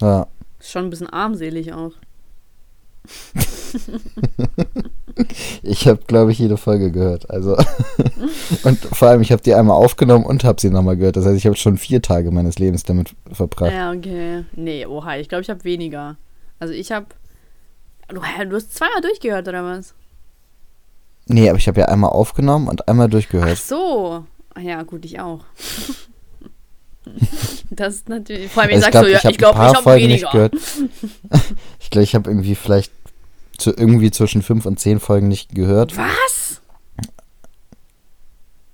Ja. 0.00 0.26
Ist 0.58 0.70
schon 0.70 0.84
ein 0.84 0.90
bisschen 0.90 1.10
armselig 1.10 1.72
auch. 1.72 1.92
Ich 5.62 5.86
habe, 5.86 6.00
glaube 6.06 6.32
ich, 6.32 6.38
jede 6.38 6.56
Folge 6.56 6.90
gehört. 6.90 7.30
Also 7.30 7.56
und 8.64 8.78
vor 8.78 9.08
allem, 9.08 9.20
ich 9.20 9.32
habe 9.32 9.42
die 9.42 9.54
einmal 9.54 9.76
aufgenommen 9.76 10.24
und 10.24 10.44
habe 10.44 10.60
sie 10.60 10.70
nochmal 10.70 10.96
gehört. 10.96 11.16
Das 11.16 11.26
heißt, 11.26 11.36
ich 11.36 11.46
habe 11.46 11.56
schon 11.56 11.78
vier 11.78 12.02
Tage 12.02 12.30
meines 12.30 12.58
Lebens 12.58 12.84
damit 12.84 13.14
verbracht. 13.30 13.72
Ja, 13.72 13.92
okay. 13.92 14.44
Nee, 14.54 14.86
oha, 14.86 15.16
ich 15.16 15.28
glaube, 15.28 15.42
ich 15.42 15.50
habe 15.50 15.64
weniger. 15.64 16.16
Also 16.58 16.74
ich 16.74 16.92
habe. 16.92 17.06
Du, 18.10 18.20
du 18.20 18.56
hast 18.56 18.74
zweimal 18.74 19.00
durchgehört, 19.00 19.46
oder 19.48 19.64
was? 19.64 19.94
Nee, 21.26 21.48
aber 21.48 21.58
ich 21.58 21.68
habe 21.68 21.80
ja 21.80 21.86
einmal 21.86 22.10
aufgenommen 22.10 22.68
und 22.68 22.88
einmal 22.88 23.06
Ach 23.06 23.10
durchgehört. 23.10 23.58
so. 23.58 24.24
Ah 24.54 24.60
Ja, 24.60 24.82
gut, 24.82 25.04
ich 25.04 25.20
auch. 25.20 25.44
das 27.70 27.94
ist 27.96 28.08
natürlich. 28.08 28.50
Vor 28.50 28.62
allem, 28.62 28.70
ich 28.70 28.76
Also 28.76 28.84
sag 28.86 28.90
glaub, 28.92 29.04
so, 29.04 29.10
ja, 29.10 29.30
ich 29.30 29.38
glaube, 29.38 29.58
ich 29.58 29.64
habe 29.64 29.82
Folgen 29.82 30.04
weniger. 30.08 30.26
nicht 30.26 30.32
gehört. 30.32 30.54
ich 31.80 31.90
glaube, 31.90 32.02
ich 32.04 32.14
habe 32.14 32.30
irgendwie 32.30 32.54
vielleicht 32.54 32.92
zu, 33.58 33.70
irgendwie 33.70 34.10
zwischen 34.10 34.42
fünf 34.42 34.66
und 34.66 34.80
zehn 34.80 34.98
Folgen 35.00 35.28
nicht 35.28 35.54
gehört. 35.54 35.96
Was? 35.96 36.60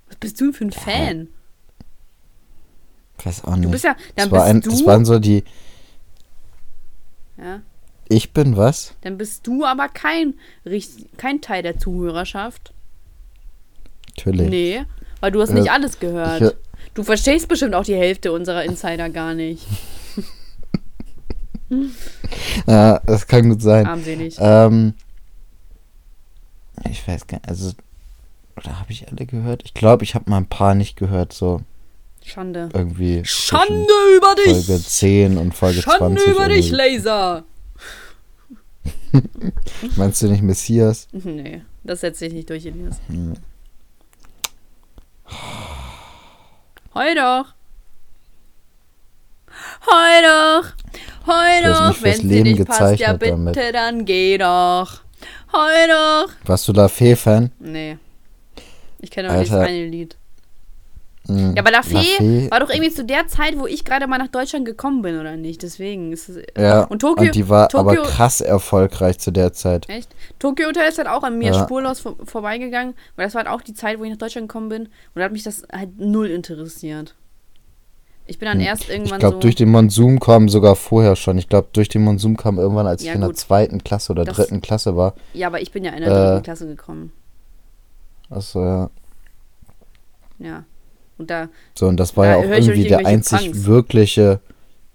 Was 0.07 0.15
bist 0.19 0.39
du 0.41 0.45
denn 0.45 0.53
für 0.53 0.65
ein 0.65 0.71
Fan? 0.71 1.27
Ich 3.19 3.25
weiß 3.25 3.43
auch 3.45 3.53
Du 3.53 3.59
nicht. 3.59 3.71
bist 3.71 3.83
ja. 3.83 3.95
Dann 4.15 4.29
das, 4.29 4.31
war 4.31 4.39
bist 4.41 4.49
ein, 4.55 4.61
du. 4.61 4.69
das 4.71 4.85
waren 4.85 5.05
so 5.05 5.19
die. 5.19 5.43
ja, 7.37 7.61
Ich 8.09 8.31
bin 8.33 8.55
was? 8.57 8.93
dann 9.01 9.17
bist 9.17 9.45
du 9.47 9.65
aber 9.65 9.89
kein, 9.89 10.35
kein 11.17 11.41
Teil 11.41 11.61
der 11.63 11.77
Zuhörerschaft. 11.77 12.73
Natürlich. 14.17 14.49
Nee, 14.49 14.85
weil 15.19 15.31
du 15.31 15.41
hast 15.41 15.49
Äh, 15.49 15.55
nicht 15.59 15.71
alles 15.71 15.99
gehört. 15.99 16.41
Ich, 16.41 16.49
Du 16.93 17.03
verstehst 17.03 17.47
bestimmt 17.47 17.75
auch 17.75 17.83
die 17.83 17.95
Hälfte 17.95 18.31
unserer 18.31 18.63
Insider 18.63 19.09
gar 19.09 19.33
nicht. 19.35 19.63
ja, 22.65 22.99
das 23.05 23.27
kann 23.27 23.49
gut 23.49 23.61
sein. 23.61 23.85
Armselig. 23.85 24.35
Ähm, 24.39 24.93
Ich 26.89 27.07
weiß 27.07 27.27
gar 27.27 27.37
nicht, 27.37 27.49
also. 27.49 27.71
Oder 28.55 28.79
habe 28.79 28.91
ich 28.91 29.07
alle 29.07 29.25
gehört? 29.27 29.61
Ich 29.65 29.73
glaube, 29.75 30.03
ich 30.03 30.15
habe 30.15 30.29
mal 30.29 30.37
ein 30.37 30.47
paar 30.49 30.73
nicht 30.73 30.95
gehört, 30.95 31.33
so 31.33 31.61
Schande. 32.25 32.69
irgendwie. 32.73 33.21
Schande 33.25 33.93
über 34.15 34.33
dich! 34.35 34.65
Folge 34.65 34.81
10 34.83 35.37
und 35.37 35.53
Folge 35.53 35.81
Schande 35.81 36.19
20. 36.21 36.27
über 36.31 36.47
dich. 36.47 36.71
Laser! 36.71 37.43
Meinst 39.95 40.21
du 40.21 40.27
nicht 40.27 40.43
Messias? 40.43 41.07
Nee, 41.11 41.61
das 41.83 42.01
setze 42.01 42.25
ich 42.25 42.33
nicht 42.33 42.49
durch, 42.49 42.65
Elias. 42.65 42.99
Hm. 43.07 43.33
Heu 46.93 47.15
doch! 47.15 47.53
Heu 49.85 50.21
doch! 50.23 50.73
Heu 51.27 51.63
doch! 51.63 52.01
Wenn 52.01 52.15
sie 52.15 52.27
Leben 52.27 52.51
nicht 52.51 52.65
passt, 52.65 52.99
ja 52.99 53.13
bitte, 53.13 53.31
damit. 53.31 53.75
dann 53.75 54.05
geh 54.05 54.37
doch! 54.37 55.01
Heu 55.53 55.87
doch! 55.87 56.29
Warst 56.45 56.67
du 56.67 56.73
da 56.73 56.87
Fee-Fan? 56.87 57.51
Nee. 57.59 57.97
Ich 58.99 59.11
kenne 59.11 59.29
nur 59.29 59.39
dieses 59.39 59.53
Alter. 59.53 59.69
eine 59.69 59.85
Lied. 59.85 60.17
Hm, 61.27 61.53
Ja, 61.55 61.61
aber 61.61 61.71
La 61.71 61.77
La 61.77 61.83
Fee 61.83 61.97
Fee- 62.17 62.49
war 62.51 62.59
doch 62.59 62.69
irgendwie 62.69 62.91
zu 62.91 63.03
der 63.05 63.27
Zeit, 63.27 63.57
wo 63.59 63.67
ich 63.67 63.83
gerade 63.85 64.07
mal 64.07 64.17
nach 64.17 64.27
Deutschland 64.29 64.65
gekommen 64.65 65.01
bin, 65.01 65.19
oder 65.19 65.35
nicht? 65.35 65.61
Deswegen 65.63 66.11
ist 66.11 66.29
es. 66.29 66.43
Ja, 66.57 66.83
Und 66.85 67.01
Tokio- 67.01 67.31
die 67.31 67.49
war 67.49 67.69
aber 67.73 67.93
Tokio- 67.95 68.03
krass 68.03 68.41
erfolgreich 68.41 69.19
zu 69.19 69.31
der 69.31 69.53
Zeit. 69.53 69.89
Echt? 69.89 70.13
Tokyo 70.39 70.67
Hotel 70.67 70.87
ist 70.89 70.97
halt 70.97 71.07
auch 71.07 71.23
an 71.23 71.37
mir 71.37 71.51
Ja. 71.53 71.63
spurlos 71.63 71.99
vor, 71.99 72.15
vorbeigegangen, 72.23 72.93
weil 73.15 73.25
das 73.25 73.35
war 73.35 73.43
halt 73.43 73.51
auch 73.51 73.61
die 73.61 73.73
Zeit, 73.73 73.99
wo 73.99 74.03
ich 74.03 74.09
nach 74.11 74.17
Deutschland 74.17 74.47
gekommen 74.47 74.69
bin 74.69 74.81
und 74.83 74.91
da 75.15 75.23
hat 75.23 75.31
mich 75.31 75.43
das 75.43 75.63
halt 75.71 75.99
null 75.99 76.27
interessiert. 76.27 77.15
Ich 78.29 78.39
bin 78.39 78.47
dann 78.47 78.59
erst 78.59 78.83
Hm. 78.83 78.89
Ich 78.89 78.95
irgendwann 78.97 79.19
glaube, 79.19 79.35
so. 79.35 79.39
durch 79.39 79.55
den 79.55 79.69
Monsum 79.69 80.19
kam 80.19 80.49
sogar 80.49 80.75
vorher 80.75 81.15
schon. 81.15 81.37
Ich 81.37 81.47
glaube, 81.47 81.69
durch 81.71 81.87
den 81.87 82.03
Monsum 82.03 82.35
kam 82.35 82.57
irgendwann, 82.59 82.85
als 82.85 83.01
Ja, 83.03 83.11
ich 83.11 83.15
in 83.15 83.21
der 83.21 83.33
zweiten 83.33 83.83
Klasse 83.83 84.11
oder 84.11 84.25
Das- 84.25 84.35
dritten 84.35 84.59
Klasse 84.61 84.97
war. 84.97 85.13
ja, 85.33 85.47
aber 85.47 85.61
ich 85.61 85.71
bin 85.71 85.83
ja 85.85 85.91
in 85.91 86.01
der 86.03 86.11
Äh. 86.11 86.25
dritten 86.31 86.43
Klasse 86.43 86.67
gekommen. 86.67 87.13
Achso, 88.29 88.61
ja. 88.63 88.89
Ja. 90.39 90.63
Und 91.17 91.29
da 91.29 91.49
So, 91.73 91.87
und 91.87 91.97
das 91.97 92.15
war 92.15 92.25
Da 92.25 92.31
ja 92.31 92.37
auch 92.37 92.43
irgendwie 92.43 92.83
der 92.87 93.05
einzig 93.05 93.39
Punks. 93.51 93.65
wirkliche 93.65 94.39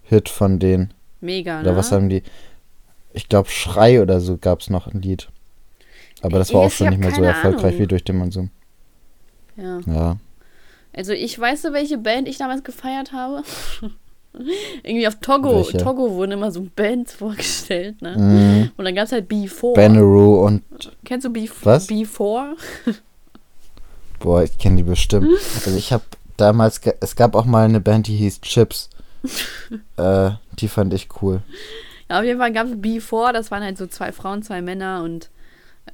Hit 0.04 0.28
von 0.28 0.58
denen. 0.58 0.92
mega, 1.20 1.60
Oder 1.60 1.72
ne? 1.72 1.76
was 1.76 1.90
haben 1.92 2.08
die? 2.08 2.22
Ich 3.12 3.28
glaube, 3.28 3.48
Schrei 3.50 4.00
oder 4.00 4.20
so 4.20 4.36
gab 4.38 4.60
es 4.60 4.70
noch 4.70 4.86
ein 4.86 5.02
Lied. 5.02 5.28
Aber 6.22 6.38
das 6.38 6.52
war 6.54 6.62
Ich- 6.62 6.66
auch 6.68 6.70
schon 6.76 6.86
ich 6.86 6.98
nicht 6.98 7.00
mehr 7.00 7.14
so 7.14 7.22
erfolgreich 7.22 7.64
Ahnung. 7.74 7.78
wie 7.80 7.86
durch 7.86 8.04
den 8.04 8.16
Monsum. 8.18 8.50
Ja. 9.56 9.80
Ja. 9.86 10.16
Also 10.94 11.12
ich 11.12 11.38
weiß 11.38 11.62
so, 11.62 11.72
welche 11.72 11.98
Band 11.98 12.28
ich 12.28 12.38
damals 12.38 12.62
gefeiert 12.64 13.12
habe. 13.12 13.42
Irgendwie 14.82 15.06
auf 15.06 15.16
Togo. 15.16 15.56
Welche? 15.56 15.76
Togo 15.78 16.10
wurden 16.12 16.32
immer 16.32 16.50
so 16.52 16.66
Bands 16.74 17.12
vorgestellt, 17.16 18.00
ne? 18.00 18.16
Mhm. 18.16 18.70
Und 18.76 18.84
dann 18.84 18.94
gab 18.94 19.04
es 19.06 19.12
halt 19.12 19.30
B4. 19.30 19.74
Banneroo 19.74 20.46
und 20.46 20.62
Kennst 21.04 21.26
du 21.26 21.30
B 21.30 21.48
Was? 21.64 21.88
B4? 21.88 22.54
boah, 24.22 24.42
ich 24.42 24.56
kenne 24.58 24.76
die 24.76 24.82
bestimmt. 24.82 25.28
Also 25.66 25.76
ich 25.76 25.92
habe 25.92 26.04
damals, 26.36 26.80
es 27.00 27.16
gab 27.16 27.34
auch 27.34 27.44
mal 27.44 27.64
eine 27.64 27.80
Band, 27.80 28.06
die 28.06 28.16
hieß 28.16 28.40
Chips. 28.40 28.88
äh, 29.96 30.30
die 30.58 30.68
fand 30.68 30.94
ich 30.94 31.08
cool. 31.20 31.42
Ja, 32.08 32.18
auf 32.20 32.24
jeden 32.24 32.38
Fall 32.38 32.52
gab 32.52 32.66
es 32.66 32.72
B4, 32.72 33.32
das 33.32 33.50
waren 33.50 33.62
halt 33.62 33.78
so 33.78 33.86
zwei 33.86 34.12
Frauen, 34.12 34.42
zwei 34.42 34.62
Männer 34.62 35.02
und 35.02 35.30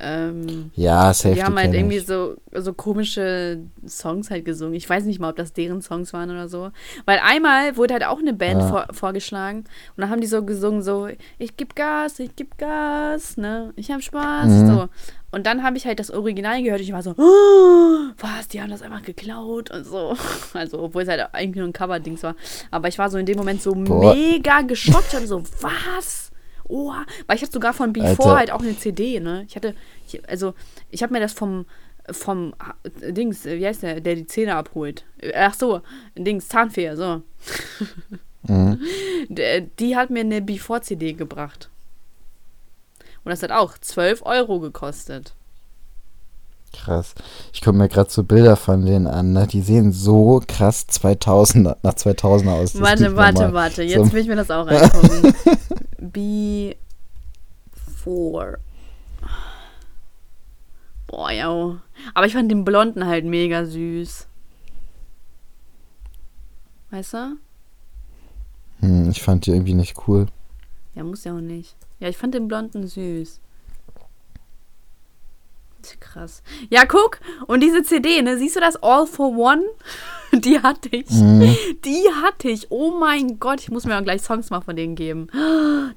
ähm, 0.01 0.70
Ja, 0.76 1.12
safe. 1.14 1.34
die 1.34 1.43
haben 1.43 1.57
halt 1.57 1.74
irgendwie 1.74 1.99
so, 1.99 2.36
so 2.55 2.72
komische 2.72 3.59
Songs 3.86 4.30
halt 4.30 4.45
gesungen. 4.45 4.74
Ich 4.74 4.89
weiß 4.89 5.05
nicht 5.05 5.18
mal, 5.18 5.30
ob 5.30 5.36
das 5.36 5.53
deren 5.53 5.82
Songs 5.82 6.12
waren 6.12 6.30
oder 6.30 6.49
so. 6.49 6.70
Weil 7.05 7.18
einmal 7.24 7.76
wurde 7.76 7.95
halt 7.95 8.05
auch 8.05 8.18
eine 8.18 8.32
Band 8.34 8.61
Ja. 8.62 8.68
vor, 8.68 8.86
vorgeschlagen 8.93 9.59
und 9.61 10.01
dann 10.01 10.11
haben 10.11 10.20
die 10.20 10.26
so 10.26 10.45
gesungen, 10.45 10.82
so, 10.82 11.09
ich 11.39 11.57
geb 11.57 11.74
Gas, 11.74 12.18
ich 12.20 12.36
geb 12.36 12.59
Gas, 12.59 13.36
ne, 13.39 13.72
ich 13.76 13.91
hab 13.91 14.03
Spaß, 14.03 14.47
Mhm. 14.49 14.66
so. 14.66 14.89
Und 15.30 15.47
dann 15.47 15.62
habe 15.62 15.76
ich 15.76 15.84
halt 15.84 16.01
das 16.01 16.11
Original 16.11 16.62
gehört 16.62 16.80
und 16.80 16.86
ich 16.86 16.93
war 16.93 17.03
so, 17.03 17.14
oh, 17.18 18.12
was, 18.18 18.49
die 18.49 18.62
haben 18.62 18.70
das 18.70 18.82
einfach 18.82 19.03
geklaut 19.03 19.70
und 19.70 19.84
so. 19.84 20.16
Also, 20.55 20.80
obwohl 20.80 21.03
es 21.03 21.09
halt 21.09 21.26
eigentlich 21.34 21.57
nur 21.57 21.66
ein 21.66 21.72
Cover-Dings 21.72 22.22
war. 22.22 22.34
Aber 22.70 22.89
ich 22.89 22.99
war 22.99 23.11
so 23.11 23.18
in 23.18 23.26
dem 23.26 23.36
Moment 23.36 23.61
so 23.62 23.72
Boah. 23.74 24.14
mega 24.14 24.61
geschockt. 24.62 25.07
Ich 25.09 25.14
hatte 25.16 25.26
so, 25.26 25.43
was? 25.61 26.30
Oh, 26.68 26.92
weil 27.26 27.36
ich 27.36 27.42
hatte 27.42 27.52
sogar 27.52 27.72
von 27.72 27.92
Before 27.92 28.30
Alter. 28.30 28.36
halt 28.36 28.50
auch 28.52 28.60
eine 28.60 28.76
CD, 28.76 29.20
ne? 29.20 29.44
Ich 29.48 29.56
hatte, 29.56 29.74
ich, 30.06 30.28
also, 30.28 30.54
ich 30.90 31.02
habe 31.02 31.12
mir 31.14 31.20
das 31.20 31.32
vom, 31.32 31.66
vom 32.10 32.54
äh, 33.00 33.12
Dings, 33.12 33.46
äh, 33.46 33.58
wie 33.58 33.66
heißt 33.66 33.82
der, 33.82 34.00
der 34.00 34.14
die 34.14 34.26
Zähne 34.26 34.54
abholt. 34.54 35.04
Äh, 35.18 35.32
Ach 35.34 35.54
so, 35.54 35.80
Dings, 36.16 36.48
Zahnfee, 36.48 36.94
so. 36.94 37.22
Mhm. 38.42 38.80
Die 39.78 39.96
hat 39.96 40.10
mir 40.10 40.20
eine 40.20 40.40
Before-CD 40.40 41.12
gebracht. 41.14 41.68
Und 43.24 43.30
das 43.30 43.42
hat 43.42 43.50
auch 43.50 43.76
12 43.76 44.22
Euro 44.24 44.60
gekostet. 44.60 45.34
Krass. 46.85 47.14
Ich 47.53 47.61
gucke 47.61 47.76
mir 47.76 47.89
gerade 47.89 48.11
so 48.11 48.22
Bilder 48.24 48.57
von 48.57 48.85
denen 48.87 49.07
an, 49.07 49.33
ne? 49.33 49.47
Die 49.47 49.61
sehen 49.62 49.93
so 49.93 50.41
krass 50.47 50.87
2000 50.87 51.76
nach 51.83 51.95
2000 51.95 52.51
aus. 52.51 52.72
Das 52.72 52.81
warte, 52.83 53.16
warte, 53.16 53.53
warte. 53.53 53.83
Jetzt 53.83 54.07
So. 54.07 54.12
will 54.12 54.22
ich 54.22 54.29
mir 54.29 54.37
das 54.37 54.51
auch 54.51 54.66
reingucken. 54.66 55.35
Before. 57.74 58.59
Boah, 61.09 61.31
ja. 61.31 61.49
Aber 62.14 62.26
ich 62.26 62.33
fand 62.35 62.51
den 62.51 62.64
Blonden 62.64 63.07
halt 63.07 63.24
mega 63.24 63.64
süß. 63.64 64.26
Weißt 66.91 67.14
du? 67.14 67.37
Hm, 68.81 69.11
ich 69.11 69.22
fand 69.22 69.47
die 69.47 69.51
irgendwie 69.51 69.74
nicht 69.74 69.97
cool. 70.07 70.26
Ja, 70.95 71.03
muss 71.03 71.24
ja 71.24 71.35
auch 71.35 71.41
nicht. 71.41 71.76
Ja, 72.01 72.09
ich 72.09 72.16
fand 72.16 72.35
den 72.35 72.49
Blonden 72.49 72.87
süß. 72.87 73.41
Krass. 76.01 76.43
Ja, 76.70 76.85
guck. 76.87 77.20
Und 77.47 77.62
diese 77.62 77.83
CD, 77.83 78.22
ne? 78.22 78.39
Siehst 78.39 78.57
du 78.57 78.61
das 78.61 78.76
All 78.83 79.07
for 79.07 79.37
One? 79.37 79.62
Die 80.33 80.61
hatte 80.61 80.89
ich. 80.91 81.11
Mhm. 81.11 81.57
Die 81.85 82.05
hatte 82.22 82.49
ich. 82.49 82.70
Oh 82.70 82.93
mein 82.99 83.39
Gott, 83.39 83.61
ich 83.61 83.70
muss 83.70 83.87
mir 83.87 83.99
auch 83.99 84.03
gleich 84.03 84.22
Songs 84.22 84.51
mal 84.51 84.61
von 84.61 84.76
denen 84.76 84.95
geben. 84.95 85.29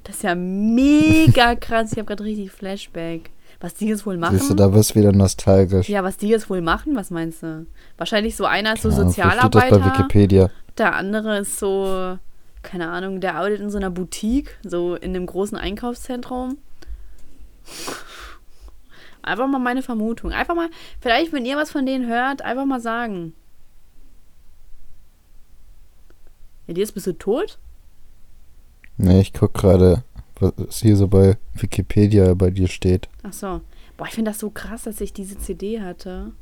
Das 0.04 0.16
ist 0.16 0.22
ja 0.22 0.34
mega 0.34 1.54
krass. 1.54 1.92
Ich 1.92 1.98
habe 1.98 2.06
gerade 2.06 2.24
richtig 2.24 2.50
Flashback. 2.50 3.30
Was 3.60 3.74
die 3.74 3.86
jetzt 3.86 4.04
wohl 4.06 4.16
machen? 4.16 4.38
Siehst 4.38 4.50
du, 4.50 4.54
da 4.54 4.72
wirst 4.74 4.90
du 4.90 4.94
wieder 4.96 5.12
nostalgisch. 5.12 5.88
Ja, 5.88 6.02
was 6.02 6.16
die 6.16 6.28
jetzt 6.28 6.50
wohl 6.50 6.60
machen, 6.60 6.96
was 6.96 7.10
meinst 7.10 7.42
du? 7.44 7.66
Wahrscheinlich 7.96 8.34
so 8.34 8.44
einer 8.44 8.72
ist 8.72 8.82
so 8.82 8.90
vielleicht 8.90 9.12
steht 9.12 9.24
das 9.24 9.36
bei 9.52 9.68
Sozialarbeiter. 9.68 9.98
Wikipedia. 9.98 10.50
Der 10.78 10.96
andere 10.96 11.38
ist 11.38 11.60
so, 11.60 12.18
keine 12.62 12.88
Ahnung, 12.88 13.20
der 13.20 13.36
arbeitet 13.36 13.60
in 13.60 13.70
so 13.70 13.78
einer 13.78 13.90
Boutique, 13.90 14.58
so 14.64 14.96
in 14.96 15.14
einem 15.14 15.26
großen 15.26 15.56
Einkaufszentrum. 15.56 16.56
Einfach 19.22 19.46
mal 19.46 19.58
meine 19.58 19.82
Vermutung. 19.82 20.32
Einfach 20.32 20.54
mal, 20.54 20.68
vielleicht, 21.00 21.32
wenn 21.32 21.46
ihr 21.46 21.56
was 21.56 21.70
von 21.70 21.86
denen 21.86 22.06
hört, 22.06 22.42
einfach 22.42 22.64
mal 22.64 22.80
sagen. 22.80 23.34
Ja, 26.66 26.74
jetzt 26.74 26.94
bist 26.94 27.06
du 27.06 27.12
tot? 27.12 27.58
Nee, 28.96 29.20
ich 29.20 29.32
guck 29.32 29.54
gerade, 29.54 30.04
was 30.38 30.80
hier 30.80 30.96
so 30.96 31.08
bei 31.08 31.38
Wikipedia 31.54 32.34
bei 32.34 32.50
dir 32.50 32.68
steht. 32.68 33.08
Ach 33.22 33.32
so. 33.32 33.60
Boah, 33.96 34.06
ich 34.06 34.14
finde 34.14 34.30
das 34.30 34.40
so 34.40 34.50
krass, 34.50 34.82
dass 34.84 35.00
ich 35.00 35.12
diese 35.12 35.38
CD 35.38 35.80
hatte. 35.80 36.32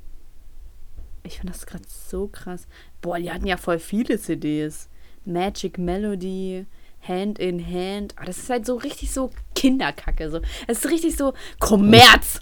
Ich 1.22 1.38
finde 1.38 1.52
das 1.52 1.66
gerade 1.66 1.84
so 1.86 2.28
krass. 2.28 2.66
Boah, 3.02 3.18
die 3.18 3.30
hatten 3.30 3.46
ja 3.46 3.56
voll 3.56 3.78
viele 3.78 4.18
CDs. 4.18 4.88
Magic 5.24 5.78
Melody, 5.78 6.66
Hand 7.06 7.38
in 7.38 7.64
Hand. 7.64 8.14
Ah, 8.16 8.24
das 8.24 8.38
ist 8.38 8.50
halt 8.50 8.66
so 8.66 8.76
richtig 8.76 9.12
so 9.12 9.30
Kinderkacke. 9.54 10.30
So. 10.30 10.40
Es 10.66 10.84
ist 10.84 10.90
richtig 10.90 11.16
so 11.16 11.34
Kommerz. 11.58 12.40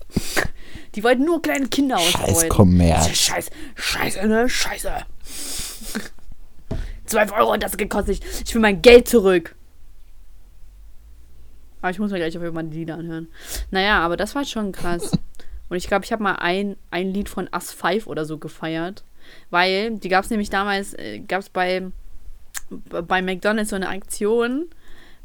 Die 0.95 1.05
wollten 1.05 1.25
nur 1.25 1.43
kleine 1.43 1.69
Kinder 1.69 1.99
Scheiß 1.99 2.23
ausbeuten. 2.23 2.49
Kommerz. 2.49 3.09
Scheiß, 3.17 3.51
scheiße, 3.75 4.27
ne? 4.27 4.49
Scheiße. 4.49 4.93
12 7.07 7.33
Euro 7.33 7.53
hat 7.53 7.63
das 7.63 7.77
gekostet. 7.77 8.21
Ich 8.45 8.55
will 8.55 8.63
mein 8.63 8.83
Geld 8.83 9.09
zurück. 9.09 9.55
Aber 11.81 11.91
ich 11.91 11.99
muss 11.99 12.11
mir 12.11 12.19
gleich 12.19 12.37
auf 12.37 12.43
jeden 12.43 12.55
Fall 12.55 12.65
die 12.65 12.79
Lieder 12.79 12.97
anhören. 12.97 13.29
Naja, 13.71 14.01
aber 14.01 14.17
das 14.17 14.35
war 14.35 14.45
schon 14.45 14.73
krass. 14.73 15.13
Und 15.69 15.77
ich 15.77 15.87
glaube, 15.87 16.05
ich 16.05 16.13
habe 16.13 16.23
mal 16.23 16.37
ein, 16.37 16.77
ein 16.91 17.13
Lied 17.13 17.29
von 17.29 17.49
Us 17.53 17.73
5 17.73 18.07
oder 18.07 18.25
so 18.25 18.39
gefeiert. 18.39 19.05
Weil, 19.51 19.99
die 19.99 20.09
gab 20.09 20.25
es 20.25 20.31
nämlich 20.31 20.51
damals, 20.51 20.95
äh, 20.95 21.21
gab 21.21 21.41
es 21.41 21.51
bei, 21.51 21.83
bei 22.71 23.21
McDonalds 23.21 23.71
so 23.71 23.77
eine 23.77 23.89
Aktion, 23.89 24.69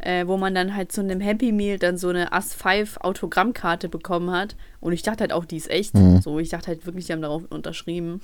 äh, 0.05 0.27
wo 0.27 0.37
man 0.37 0.53
dann 0.53 0.75
halt 0.75 0.91
zu 0.91 1.01
einem 1.01 1.21
Happy 1.21 1.51
Meal 1.51 1.79
dann 1.79 1.97
so 1.97 2.09
eine 2.09 2.29
Us 2.33 2.53
5 2.53 2.97
Autogrammkarte 2.97 3.89
bekommen 3.89 4.31
hat. 4.31 4.55
Und 4.79 4.93
ich 4.93 5.01
dachte 5.03 5.21
halt 5.21 5.33
auch, 5.33 5.45
die 5.45 5.57
ist 5.57 5.69
echt. 5.69 5.95
Mhm. 5.95 6.21
So, 6.21 6.39
ich 6.39 6.49
dachte 6.49 6.67
halt 6.67 6.85
wirklich, 6.85 7.05
die 7.05 7.13
haben 7.13 7.21
darauf 7.21 7.43
unterschrieben. 7.49 8.21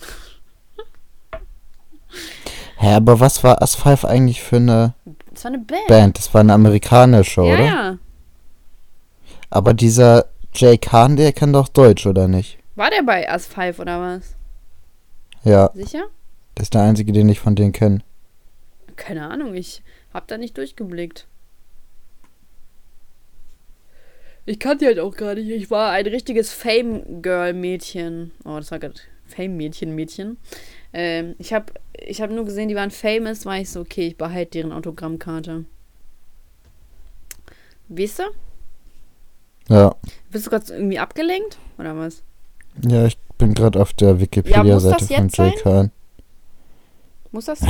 Hä, 2.77 2.93
aber 2.93 3.19
was 3.19 3.43
war 3.43 3.61
As 3.61 3.75
5 3.75 4.05
eigentlich 4.05 4.41
für 4.41 4.55
eine 4.57 4.93
Das 5.33 5.43
war 5.43 5.51
eine 5.51 5.59
Band. 5.59 5.87
Band? 5.87 6.17
Das 6.17 6.33
war 6.33 6.41
eine 6.41 6.53
amerikanische, 6.53 7.41
ja, 7.41 7.53
oder? 7.53 7.65
ja. 7.65 7.97
Aber 9.49 9.73
dieser 9.73 10.25
Jay 10.53 10.77
Kahn, 10.77 11.15
der 11.15 11.33
kann 11.33 11.53
doch 11.53 11.67
Deutsch, 11.67 12.05
oder 12.05 12.27
nicht? 12.27 12.57
War 12.75 12.89
der 12.89 13.03
bei 13.03 13.31
Us 13.31 13.47
5 13.47 13.79
oder 13.79 13.99
was? 14.01 14.35
Ja, 15.43 15.69
Sicher? 15.73 16.03
das 16.55 16.63
ist 16.65 16.73
der 16.73 16.81
einzige, 16.81 17.11
den 17.11 17.29
ich 17.29 17.39
von 17.39 17.55
denen 17.55 17.71
kenne. 17.71 17.99
Keine 18.95 19.29
Ahnung, 19.29 19.53
ich 19.55 19.83
hab 20.13 20.27
da 20.27 20.37
nicht 20.37 20.57
durchgeblickt. 20.57 21.27
Ich 24.49 24.57
kannte 24.57 24.87
halt 24.87 24.97
auch 24.99 25.15
gar 25.15 25.35
nicht. 25.35 25.47
Ich 25.47 25.69
war 25.69 25.91
ein 25.91 26.07
richtiges 26.07 26.51
Fame-Girl-Mädchen. 26.51 28.31
Oh, 28.45 28.55
das 28.55 28.71
war 28.71 28.79
gerade 28.79 28.95
Fame-Mädchen-Mädchen. 29.27 30.37
Ähm, 30.91 31.35
ich 31.37 31.53
habe 31.53 31.71
ich 31.93 32.19
hab 32.19 32.31
nur 32.31 32.45
gesehen, 32.45 32.67
die 32.67 32.73
waren 32.73 32.89
famous, 32.89 33.45
war 33.45 33.59
ich 33.59 33.69
so, 33.69 33.81
okay, 33.81 34.07
ich 34.07 34.17
behalte 34.17 34.53
deren 34.53 34.71
Autogrammkarte. 34.71 35.65
Weißt 37.89 38.19
du? 38.19 38.23
Ja. 39.71 39.95
Bist 40.31 40.47
du 40.47 40.49
gerade 40.49 40.73
irgendwie 40.73 40.97
abgelenkt? 40.97 41.59
Oder 41.77 41.95
was? 41.95 42.23
Ja, 42.87 43.05
ich 43.05 43.19
bin 43.37 43.53
gerade 43.53 43.79
auf 43.79 43.93
der 43.93 44.19
Wikipedia-Seite 44.19 45.05
das 45.07 45.15
von 45.15 45.29
Jake 45.31 45.63
Hahn. 45.63 45.91
Muss 47.31 47.45
das? 47.45 47.61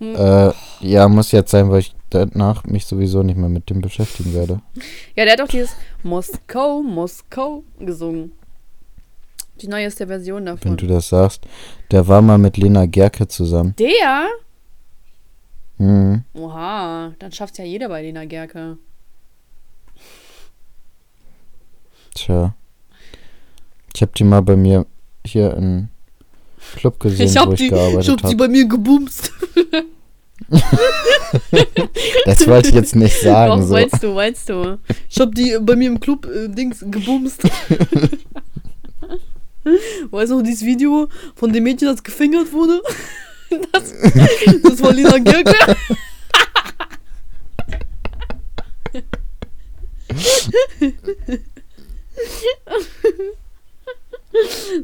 Äh, 0.00 0.52
ja, 0.80 1.08
muss 1.08 1.30
jetzt 1.30 1.52
sein, 1.52 1.70
weil 1.70 1.78
ich 1.78 1.94
danach 2.14 2.64
mich 2.64 2.86
sowieso 2.86 3.22
nicht 3.22 3.36
mehr 3.36 3.48
mit 3.48 3.68
dem 3.70 3.80
beschäftigen 3.80 4.32
werde. 4.34 4.60
Ja, 5.16 5.24
der 5.24 5.32
hat 5.32 5.40
doch 5.40 5.48
dieses 5.48 5.74
Moskau, 6.02 6.82
Moskau 6.82 7.64
gesungen. 7.78 8.32
Die 9.60 9.68
neueste 9.68 10.06
Version 10.06 10.46
Wenn 10.46 10.56
davon. 10.56 10.76
du 10.76 10.86
das 10.86 11.08
sagst. 11.08 11.44
Der 11.90 12.06
war 12.08 12.22
mal 12.22 12.38
mit 12.38 12.56
Lena 12.56 12.86
Gerke 12.86 13.28
zusammen. 13.28 13.74
Der? 13.78 14.28
Mhm. 15.78 16.24
Oha, 16.34 17.12
dann 17.18 17.32
schafft's 17.32 17.58
ja 17.58 17.64
jeder 17.64 17.88
bei 17.88 18.02
Lena 18.02 18.24
Gerke. 18.24 18.78
Tja. 22.14 22.54
Ich 23.94 24.02
hab 24.02 24.14
die 24.14 24.24
mal 24.24 24.42
bei 24.42 24.56
mir 24.56 24.86
hier 25.24 25.54
im 25.54 25.88
Club 26.76 26.98
gesehen, 27.00 27.34
wo 27.46 27.52
ich 27.52 27.68
gearbeitet 27.68 28.22
habe. 28.22 28.36
bei 28.36 28.48
mir 28.48 28.66
gebumst. 28.66 29.32
Das 32.26 32.46
wollte 32.46 32.68
ich 32.68 32.74
jetzt 32.74 32.94
nicht 32.96 33.20
sagen. 33.20 33.60
Doch, 33.60 33.66
so. 33.66 33.74
meinst 33.74 34.02
du, 34.02 34.14
meinst 34.14 34.48
du. 34.48 34.78
Ich 35.08 35.20
hab 35.20 35.34
die 35.34 35.58
bei 35.60 35.76
mir 35.76 35.88
im 35.88 36.00
Club 36.00 36.26
äh, 36.26 36.48
Dings 36.48 36.80
gebumst. 36.80 37.42
weißt 40.10 40.30
du 40.30 40.36
noch 40.36 40.42
dieses 40.42 40.64
Video 40.64 41.08
von 41.34 41.52
dem 41.52 41.64
Mädchen, 41.64 41.88
das 41.88 42.02
gefingert 42.02 42.52
wurde? 42.52 42.80
Das, 43.70 43.92
das 44.64 44.82
war 44.82 44.92
Lena 44.92 45.16
Gerke. 45.18 45.76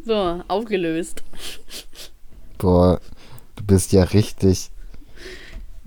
So, 0.05 0.43
aufgelöst. 0.47 1.25
Boah, 2.59 3.01
du 3.57 3.65
bist 3.65 3.93
ja 3.93 4.05
richtig. 4.05 4.71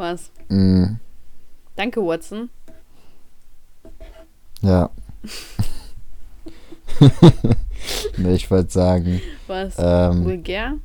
Was? 0.04 0.32
Mh, 0.50 0.98
Danke, 1.78 2.06
Watson. 2.06 2.50
ja. 4.62 4.90
nee, 8.18 8.34
ich 8.36 8.52
wollte 8.52 8.70
sagen, 8.72 9.22
Was? 9.48 9.76
ähm, 9.78 10.26
Vulgär? 10.26 10.78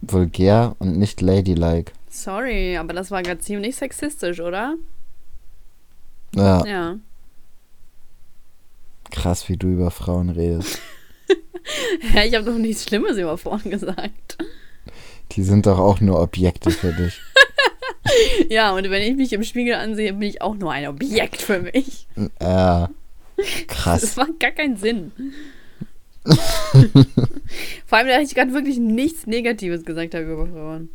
vulgär 0.00 0.74
und 0.78 0.96
nicht 0.96 1.20
ladylike. 1.20 1.92
Sorry, 2.08 2.78
aber 2.78 2.94
das 2.94 3.10
war 3.10 3.22
gerade 3.22 3.40
ziemlich 3.40 3.76
sexistisch, 3.76 4.40
oder? 4.40 4.76
Ja, 6.34 6.64
Ja. 6.66 6.96
krass, 9.10 9.50
wie 9.50 9.58
du 9.58 9.66
über 9.68 9.90
Frauen 9.90 10.30
redest. 10.30 10.78
Ja, 12.14 12.24
ich 12.24 12.34
habe 12.34 12.46
doch 12.46 12.56
nichts 12.58 12.84
Schlimmes 12.84 13.16
über 13.18 13.36
Frauen 13.36 13.62
gesagt. 13.70 14.38
Die 15.32 15.42
sind 15.42 15.66
doch 15.66 15.78
auch 15.78 16.00
nur 16.00 16.20
Objekte 16.20 16.70
für 16.70 16.92
dich. 16.92 17.18
Ja, 18.48 18.72
und 18.74 18.90
wenn 18.90 19.02
ich 19.02 19.14
mich 19.14 19.32
im 19.32 19.44
Spiegel 19.44 19.74
ansehe, 19.74 20.12
bin 20.14 20.22
ich 20.28 20.42
auch 20.42 20.56
nur 20.56 20.72
ein 20.72 20.88
Objekt 20.88 21.42
für 21.42 21.60
mich. 21.60 22.08
Ja, 22.42 22.90
Das 23.36 23.66
krass. 23.68 24.16
macht 24.16 24.40
gar 24.40 24.50
keinen 24.50 24.76
Sinn. 24.76 25.12
Vor 27.86 27.98
allem, 27.98 28.08
da 28.08 28.20
ich 28.20 28.34
gerade 28.34 28.52
wirklich 28.52 28.78
nichts 28.78 29.26
Negatives 29.26 29.84
gesagt 29.84 30.14
habe 30.14 30.24
über 30.24 30.46
Frauen. 30.46 30.88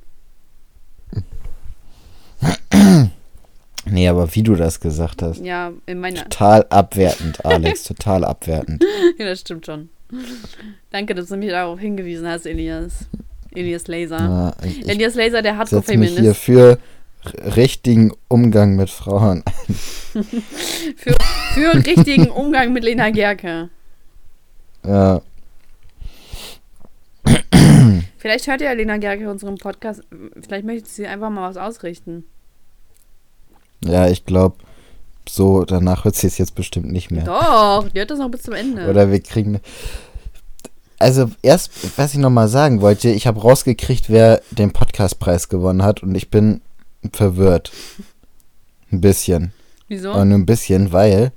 Nee, 3.87 4.07
aber 4.09 4.33
wie 4.35 4.43
du 4.43 4.55
das 4.55 4.79
gesagt 4.79 5.21
hast. 5.21 5.39
Ja, 5.43 5.71
in 5.85 5.99
meiner. 5.99 6.23
Total 6.23 6.65
abwertend, 6.69 7.45
Alex, 7.45 7.83
total 7.83 8.25
abwertend. 8.25 8.83
Ja, 9.17 9.25
das 9.25 9.41
stimmt 9.41 9.65
schon. 9.67 9.89
Danke, 10.89 11.15
dass 11.15 11.27
du 11.27 11.37
mich 11.37 11.49
darauf 11.49 11.79
hingewiesen 11.79 12.27
hast, 12.27 12.45
Elias. 12.45 13.05
Elias 13.55 13.87
Laser. 13.87 14.19
Ja, 14.19 14.55
ich 14.63 14.87
Elias 14.87 15.15
Laser, 15.15 15.41
der 15.41 15.57
hat 15.57 15.69
so 15.69 15.77
setze 15.77 15.97
mich 15.97 16.17
hier 16.17 16.35
für 16.35 16.77
richtigen 17.55 18.11
Umgang 18.27 18.75
mit 18.75 18.89
Frauen. 18.89 19.43
Für, 20.95 21.13
für 21.53 21.85
richtigen 21.85 22.29
Umgang 22.29 22.71
mit 22.71 22.85
Lena 22.85 23.09
Gerke. 23.09 23.69
Ja, 24.87 25.21
Vielleicht 28.17 28.47
hört 28.47 28.61
ja 28.61 28.71
Lena 28.71 28.97
Gerke 28.97 29.29
unseren 29.29 29.57
Podcast. 29.57 30.01
Vielleicht 30.41 30.65
möchte 30.65 30.89
sie 30.89 31.07
einfach 31.07 31.29
mal 31.29 31.49
was 31.49 31.57
ausrichten. 31.57 32.25
ja 33.83 34.07
ich 34.07 34.25
glaube, 34.25 34.57
so 35.27 35.63
danach 35.63 36.05
hört 36.05 36.15
sie 36.15 36.27
es 36.27 36.37
jetzt 36.37 36.55
bestimmt 36.55 36.91
nicht 36.91 37.11
mehr. 37.11 37.23
Doch, 37.23 37.87
die 37.89 37.99
hört 37.99 38.11
das 38.11 38.19
noch 38.19 38.29
bis 38.29 38.43
zum 38.43 38.53
Ende. 38.53 38.89
Oder 38.89 39.11
wir 39.11 39.19
kriegen. 39.19 39.59
Also 40.99 41.29
erst, 41.41 41.97
was 41.97 42.13
ich 42.13 42.19
nochmal 42.19 42.47
sagen 42.47 42.81
wollte, 42.81 43.09
ich 43.09 43.27
habe 43.27 43.41
rausgekriegt, 43.41 44.09
wer 44.09 44.41
den 44.51 44.71
Podcastpreis 44.71 45.49
gewonnen 45.49 45.83
hat 45.83 46.01
und 46.03 46.15
ich 46.15 46.29
bin 46.29 46.61
verwirrt. 47.11 47.71
Ein 48.91 49.01
bisschen. 49.01 49.51
Wieso? 49.87 50.11
Aber 50.11 50.25
nur 50.25 50.37
ein 50.37 50.45
bisschen, 50.45 50.91
weil 50.93 51.31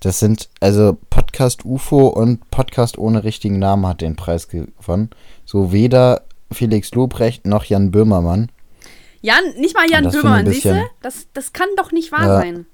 das 0.00 0.18
sind, 0.20 0.48
also 0.60 0.96
Podcast 1.10 1.64
UFO 1.64 2.08
und 2.08 2.50
Podcast 2.50 2.98
ohne 2.98 3.24
richtigen 3.24 3.58
Namen 3.58 3.86
hat 3.86 4.00
den 4.00 4.16
Preis 4.16 4.48
gewonnen. 4.48 5.10
So 5.44 5.72
weder 5.72 6.22
Felix 6.52 6.92
Lobrecht 6.92 7.46
noch 7.46 7.64
Jan 7.64 7.90
Böhmermann. 7.90 8.50
Jan, 9.20 9.42
nicht 9.58 9.74
mal 9.74 9.90
Jan 9.90 10.10
Böhmermann, 10.10 10.46
siehst 10.46 10.64
du? 10.66 10.84
Das, 11.02 11.26
das 11.34 11.52
kann 11.52 11.68
doch 11.76 11.92
nicht 11.92 12.12
wahr 12.12 12.26
Ja. 12.26 12.40
sein. 12.40 12.66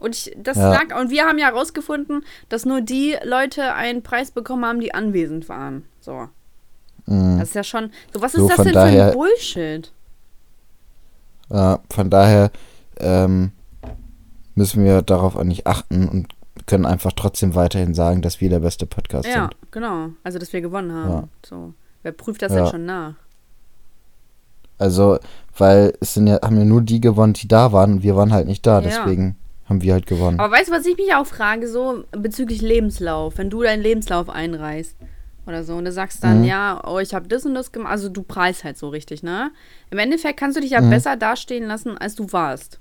Und 0.00 0.16
ich, 0.16 0.34
das 0.42 0.56
Ja. 0.56 0.70
lag, 0.70 0.98
und 0.98 1.10
wir 1.10 1.24
haben 1.26 1.38
ja 1.38 1.46
herausgefunden, 1.46 2.24
dass 2.48 2.64
nur 2.64 2.80
die 2.80 3.16
Leute 3.24 3.74
einen 3.74 4.02
Preis 4.02 4.30
bekommen 4.30 4.64
haben, 4.64 4.80
die 4.80 4.94
anwesend 4.94 5.48
waren. 5.48 5.84
So. 6.00 6.28
Mhm. 7.06 7.38
Das 7.38 7.48
ist 7.48 7.54
ja 7.54 7.62
schon. 7.64 7.90
So, 8.12 8.22
was 8.22 8.34
ist 8.34 8.40
So, 8.40 8.46
das 8.48 8.56
von 8.56 8.64
denn 8.64 8.72
für 8.74 8.78
daher- 8.80 9.06
ein 9.08 9.12
Bullshit? 9.14 9.92
Ja, 11.50 11.80
von 11.90 12.10
daher 12.10 12.50
ähm, 12.98 13.52
müssen 14.54 14.84
wir 14.84 15.02
darauf 15.02 15.36
auch 15.36 15.44
nicht 15.44 15.66
achten 15.66 16.08
und 16.08 16.28
können 16.66 16.86
einfach 16.86 17.12
trotzdem 17.12 17.54
weiterhin 17.54 17.94
sagen, 17.94 18.22
dass 18.22 18.40
wir 18.40 18.48
der 18.50 18.60
beste 18.60 18.86
Podcast 18.86 19.26
Ja, 19.26 19.48
sind. 19.50 19.72
genau. 19.72 20.10
Also, 20.22 20.38
dass 20.38 20.52
wir 20.52 20.60
gewonnen 20.60 20.92
haben. 20.92 21.10
Ja. 21.10 21.28
So. 21.44 21.74
Wer 22.02 22.12
prüft 22.12 22.42
das 22.42 22.52
Ja. 22.52 22.62
denn 22.62 22.70
schon 22.70 22.86
nach? 22.86 23.14
Also, 24.78 25.18
weil 25.58 25.92
es 26.00 26.14
sind 26.14 26.26
ja, 26.26 26.38
haben 26.42 26.56
ja 26.58 26.64
nur 26.64 26.80
die 26.82 27.00
gewonnen, 27.00 27.32
die 27.34 27.48
da 27.48 27.72
waren 27.72 27.92
und 27.94 28.02
wir 28.02 28.16
waren 28.16 28.32
halt 28.32 28.46
nicht 28.46 28.66
da, 28.66 28.80
Ja. 28.80 28.80
deswegen 28.80 29.36
haben 29.70 29.80
wir 29.82 29.94
halt 29.94 30.06
gewonnen. 30.06 30.38
Aber 30.38 30.52
weißt 30.52 30.68
du, 30.68 30.72
was 30.74 30.84
ich 30.84 30.96
mich 30.98 31.14
auch 31.14 31.24
frage, 31.26 31.66
so 31.68 32.04
bezüglich 32.12 32.60
Lebenslauf, 32.60 33.38
wenn 33.38 33.48
du 33.48 33.62
deinen 33.62 33.82
Lebenslauf 33.82 34.28
einreichst 34.28 34.96
oder 35.46 35.64
so 35.64 35.76
und 35.76 35.86
du 35.86 35.92
sagst 35.92 36.22
dann, 36.22 36.40
Mhm. 36.40 36.44
ja, 36.44 36.82
oh, 36.86 36.98
ich 36.98 37.14
habe 37.14 37.26
das 37.28 37.46
und 37.46 37.54
das 37.54 37.72
gemacht, 37.72 37.92
also 37.92 38.08
du 38.10 38.22
preist 38.22 38.64
halt 38.64 38.76
so 38.76 38.88
richtig, 38.90 39.22
ne? 39.22 39.52
Im 39.90 39.98
Endeffekt 39.98 40.38
kannst 40.38 40.56
du 40.56 40.60
dich 40.60 40.72
ja 40.72 40.80
Mhm. 40.82 40.90
besser 40.90 41.16
dastehen 41.16 41.66
lassen, 41.66 41.96
als 41.96 42.14
du 42.16 42.30
warst. 42.32 42.78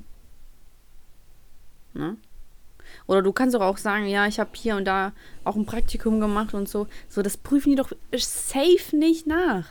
Ne? 1.93 2.17
Oder 3.07 3.21
du 3.21 3.31
kannst 3.31 3.55
doch 3.55 3.61
auch 3.61 3.77
sagen, 3.77 4.05
ja, 4.07 4.27
ich 4.27 4.39
habe 4.39 4.49
hier 4.53 4.75
und 4.75 4.85
da 4.85 5.13
auch 5.43 5.55
ein 5.55 5.65
Praktikum 5.65 6.19
gemacht 6.19 6.53
und 6.53 6.67
so. 6.69 6.87
So, 7.07 7.21
das 7.21 7.37
prüfen 7.37 7.71
die 7.71 7.75
doch 7.75 7.91
safe 8.15 8.95
nicht 8.95 9.25
nach. 9.25 9.65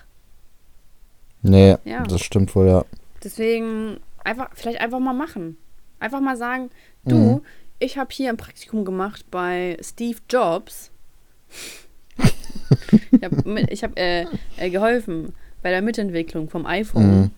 Nee, 1.43 1.77
Ja. 1.85 2.03
das 2.05 2.21
stimmt 2.23 2.55
wohl, 2.57 2.67
ja. 2.67 2.85
Deswegen 3.23 4.01
einfach, 4.25 4.51
vielleicht 4.55 4.81
einfach 4.81 4.99
mal 4.99 5.13
machen. 5.13 5.57
Einfach 6.01 6.21
mal 6.21 6.37
sagen, 6.37 6.71
du, 7.05 7.17
Mhm. 7.17 7.41
ich 7.79 7.99
habe 7.99 8.11
hier 8.13 8.29
ein 8.31 8.37
Praktikum 8.37 8.85
gemacht 8.85 9.25
bei 9.31 9.77
Steve 9.83 10.19
Jobs. 10.31 10.91
ich 13.13 13.23
habe 13.25 13.67
hab, 13.73 13.99
äh, 13.99 14.27
äh, 14.57 14.71
geholfen 14.71 15.33
bei 15.63 15.71
der 15.71 15.83
Mitentwicklung 15.83 16.49
vom 16.49 16.67
iPhone. 16.67 17.21
Mhm. 17.21 17.31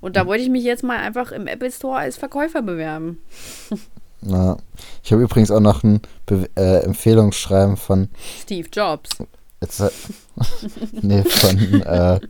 Und 0.00 0.16
da 0.16 0.26
wollte 0.26 0.42
ich 0.42 0.50
mich 0.50 0.64
jetzt 0.64 0.82
mal 0.82 0.98
einfach 0.98 1.30
im 1.32 1.46
Apple 1.46 1.70
Store 1.70 1.96
als 1.98 2.16
Verkäufer 2.16 2.62
bewerben. 2.62 3.18
ja. 4.22 4.56
Ich 5.04 5.12
habe 5.12 5.22
übrigens 5.22 5.50
auch 5.50 5.60
noch 5.60 5.82
ein 5.84 6.00
Be 6.26 6.48
äh, 6.56 6.78
Empfehlungsschreiben 6.84 7.76
von, 7.76 8.08
Steve 8.42 8.68
Jobs. 8.72 9.10
jetzt, 9.60 9.80
äh, 9.80 9.90
nee, 11.02 11.22
von, 11.22 11.82
äh, 11.82 12.20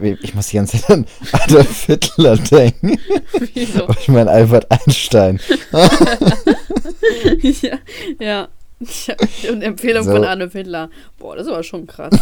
mir, 0.00 0.18
ich 0.22 0.34
muss 0.34 0.48
die 0.48 0.56
ganze 0.56 0.80
Zeit 0.80 0.90
an 0.90 1.06
Adolf 1.32 1.86
Hitler 1.86 2.36
denken. 2.36 2.98
Wieso? 3.54 3.84
Aber 3.84 3.96
ich 3.98 4.08
meine 4.08 4.30
Albert 4.30 4.70
Einstein. 4.70 5.40
ja, 7.42 7.78
ja. 8.18 8.48
Eine 9.48 9.64
Empfehlung 9.64 10.04
So. 10.04 10.12
von 10.12 10.24
Adolf 10.24 10.52
Hitler. 10.52 10.90
Boah, 11.18 11.36
das 11.36 11.46
war 11.46 11.62
schon 11.62 11.86
krass. 11.86 12.14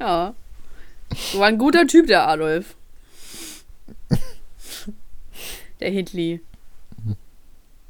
ja. 0.00 0.34
War 1.34 1.46
ein 1.46 1.58
guter 1.58 1.86
Typ, 1.86 2.06
der 2.06 2.28
Adolf. 2.28 2.74
Der 5.80 5.90
Hitli. 5.90 6.40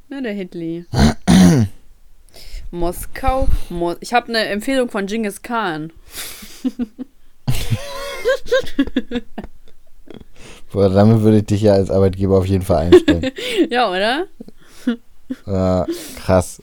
Na, 0.08 0.20
der 0.20 0.32
Hitli. 0.32 0.86
Moskau. 2.70 3.48
Mo 3.68 3.94
ich 4.00 4.14
habe 4.14 4.28
eine 4.28 4.46
Empfehlung 4.46 4.88
von 4.88 5.06
Genghis 5.06 5.42
Khan. 5.42 5.92
Boah, 10.72 10.88
damit 10.88 11.20
würde 11.20 11.38
ich 11.38 11.46
dich 11.46 11.62
ja 11.62 11.74
als 11.74 11.90
Arbeitgeber 11.90 12.38
auf 12.38 12.46
jeden 12.46 12.64
Fall 12.64 12.86
einstellen. 12.86 13.30
ja, 13.70 13.90
oder? 13.90 14.26
äh, 15.46 15.92
krass. 16.18 16.62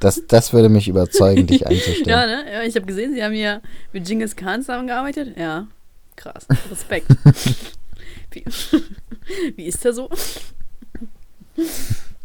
Das, 0.00 0.26
das 0.26 0.52
würde 0.52 0.68
mich 0.68 0.88
überzeugen, 0.88 1.46
dich 1.46 1.66
einzustellen. 1.66 2.04
Ja, 2.08 2.26
ne? 2.26 2.52
Ja, 2.52 2.62
ich 2.62 2.74
habe 2.74 2.86
gesehen, 2.86 3.14
sie 3.14 3.22
haben 3.22 3.34
hier 3.34 3.62
mit 3.92 4.06
Genghis 4.06 4.34
Khan 4.34 4.62
zusammengearbeitet. 4.62 5.36
Ja, 5.38 5.68
krass. 6.16 6.48
Respekt. 6.70 7.06
wie, 8.32 8.44
wie 9.56 9.66
ist 9.66 9.84
der 9.84 9.92
so? 9.92 10.10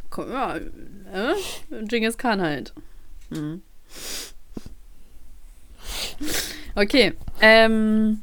Komm, 0.10 0.32
ja, 0.32 0.56
äh, 0.56 1.36
Genghis 1.84 2.18
Khan 2.18 2.42
halt. 2.42 2.74
Mhm. 3.30 3.62
Okay, 6.76 7.14
ähm, 7.42 8.22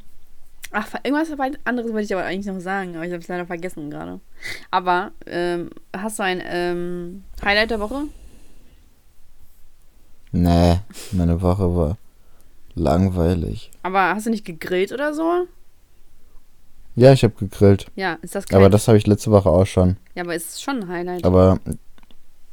Ach, 0.74 0.88
irgendwas 1.04 1.28
anderes 1.64 1.92
wollte 1.92 2.04
ich 2.04 2.14
aber 2.14 2.24
eigentlich 2.24 2.46
noch 2.46 2.60
sagen, 2.60 2.96
aber 2.96 3.04
ich 3.04 3.12
habe 3.12 3.20
es 3.20 3.28
leider 3.28 3.44
vergessen 3.44 3.90
gerade. 3.90 4.20
Aber 4.70 5.12
ähm, 5.26 5.68
hast 5.94 6.18
du 6.18 6.22
ein 6.22 6.42
ähm, 6.44 7.24
Highlight 7.44 7.70
der 7.70 7.80
Woche? 7.80 8.04
Nee, 10.32 10.78
meine 11.12 11.42
Woche 11.42 11.76
war 11.76 11.98
langweilig. 12.74 13.70
Aber 13.82 14.14
hast 14.14 14.24
du 14.24 14.30
nicht 14.30 14.46
gegrillt 14.46 14.92
oder 14.92 15.12
so? 15.12 15.46
Ja, 16.96 17.12
ich 17.12 17.22
habe 17.22 17.34
gegrillt. 17.34 17.86
Ja, 17.94 18.14
ist 18.22 18.34
das 18.34 18.46
kein 18.46 18.56
Aber 18.56 18.70
das 18.70 18.88
habe 18.88 18.96
ich 18.96 19.06
letzte 19.06 19.30
Woche 19.30 19.50
auch 19.50 19.66
schon. 19.66 19.98
Ja, 20.14 20.22
aber 20.22 20.34
ist 20.34 20.62
schon 20.62 20.84
ein 20.84 20.88
Highlight. 20.88 21.24
Aber 21.24 21.60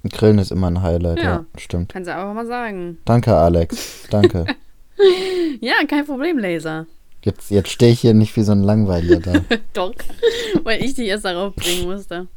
Grillen 0.03 0.39
ist 0.39 0.51
immer 0.51 0.67
ein 0.69 0.81
Highlight, 0.81 1.19
ja, 1.19 1.23
Ja. 1.23 1.45
stimmt. 1.57 1.93
Kannst 1.93 2.09
du 2.09 2.13
einfach 2.13 2.33
mal 2.33 2.47
sagen. 2.47 2.97
Danke, 3.05 3.33
Alex. 3.33 4.07
Danke. 4.09 4.45
Ja, 5.61 5.73
kein 5.87 6.05
Problem, 6.05 6.37
Laser. 6.37 6.85
Jetzt, 7.23 7.51
jetzt 7.51 7.69
stehe 7.69 7.91
ich 7.91 7.99
hier 8.01 8.13
nicht 8.13 8.35
wie 8.37 8.43
so 8.43 8.51
ein 8.53 8.63
Langweiliger 8.63 9.19
da. 9.19 9.33
Doch, 9.73 9.93
weil 10.63 10.83
ich 10.83 10.93
dich 10.95 11.07
erst 11.07 11.25
darauf 11.25 11.53
bringen 11.55 11.85
musste. 11.85 12.27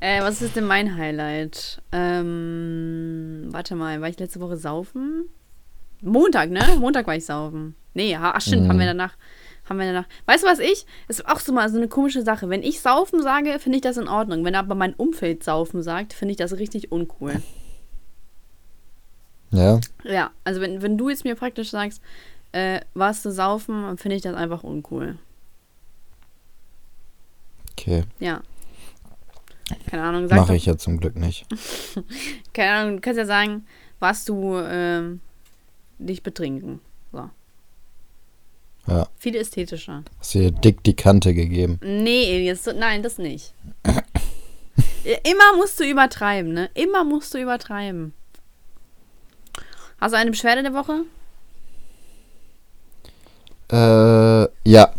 äh, 0.00 0.20
was 0.22 0.40
ist 0.42 0.56
denn 0.56 0.64
mein 0.66 0.96
Highlight? 0.96 1.80
Ähm, 1.92 3.48
warte 3.50 3.74
mal, 3.74 4.00
war 4.00 4.08
ich 4.08 4.18
letzte 4.18 4.40
Woche 4.40 4.56
saufen? 4.56 5.28
Montag, 6.00 6.50
ne? 6.50 6.62
Montag 6.78 7.06
war 7.06 7.16
ich 7.16 7.24
saufen. 7.26 7.74
Nee, 7.94 8.16
ha- 8.16 8.32
ach 8.34 8.40
stimmt, 8.40 8.64
Mhm. 8.64 8.68
haben 8.68 8.78
wir 8.78 8.86
danach. 8.86 9.14
Haben 9.68 9.78
wir 9.78 9.86
danach. 9.86 10.06
Weißt 10.26 10.42
du 10.42 10.48
was 10.48 10.58
ich? 10.58 10.86
Ist 11.08 11.28
auch 11.28 11.38
so 11.38 11.52
mal 11.52 11.68
so 11.68 11.76
eine 11.76 11.86
komische 11.88 12.22
Sache. 12.22 12.48
Wenn 12.48 12.62
ich 12.62 12.80
saufen 12.80 13.22
sage, 13.22 13.58
finde 13.60 13.76
ich 13.76 13.82
das 13.82 13.96
in 13.96 14.08
Ordnung. 14.08 14.44
Wenn 14.44 14.54
aber 14.56 14.74
mein 14.74 14.94
Umfeld 14.94 15.44
saufen 15.44 15.82
sagt, 15.82 16.12
finde 16.14 16.32
ich 16.32 16.38
das 16.38 16.56
richtig 16.58 16.90
uncool. 16.90 17.40
Ja? 19.52 19.80
Ja, 20.04 20.30
also 20.44 20.60
wenn, 20.60 20.82
wenn 20.82 20.98
du 20.98 21.08
jetzt 21.10 21.24
mir 21.24 21.34
praktisch 21.34 21.70
sagst, 21.70 22.00
äh, 22.52 22.80
warst 22.94 23.24
du 23.24 23.30
saufen, 23.30 23.96
finde 23.98 24.16
ich 24.16 24.22
das 24.22 24.34
einfach 24.34 24.62
uncool. 24.62 25.18
Okay. 27.72 28.04
Ja. 28.18 28.42
Keine 29.88 30.02
Ahnung, 30.02 30.28
sag 30.28 30.38
Mache 30.38 30.56
ich 30.56 30.66
ja 30.66 30.76
zum 30.76 30.98
Glück 30.98 31.16
nicht. 31.16 31.46
keine 32.52 32.72
Ahnung, 32.72 32.96
du 32.96 33.00
kannst 33.00 33.18
ja 33.18 33.26
sagen, 33.26 33.66
warst 34.00 34.28
du 34.28 34.58
ähm, 34.58 35.20
dich 35.98 36.22
betrinken. 36.22 36.80
So. 37.12 37.30
Ja. 38.86 39.08
Viel 39.16 39.36
ästhetischer. 39.36 40.02
Hast 40.18 40.34
dir 40.34 40.50
dick 40.50 40.82
die 40.82 40.96
Kante 40.96 41.34
gegeben. 41.34 41.78
Nee, 41.82 42.52
so, 42.54 42.72
nein, 42.72 43.02
das 43.02 43.18
nicht. 43.18 43.54
Immer 45.04 45.56
musst 45.56 45.80
du 45.80 45.84
übertreiben, 45.84 46.52
ne? 46.52 46.70
Immer 46.74 47.04
musst 47.04 47.34
du 47.34 47.38
übertreiben. 47.38 48.12
Hast 50.02 50.14
du 50.14 50.18
eine 50.18 50.32
Beschwerde 50.32 50.64
der 50.64 50.74
Woche? 50.74 51.04
Äh, 53.70 54.48
ja. 54.68 54.90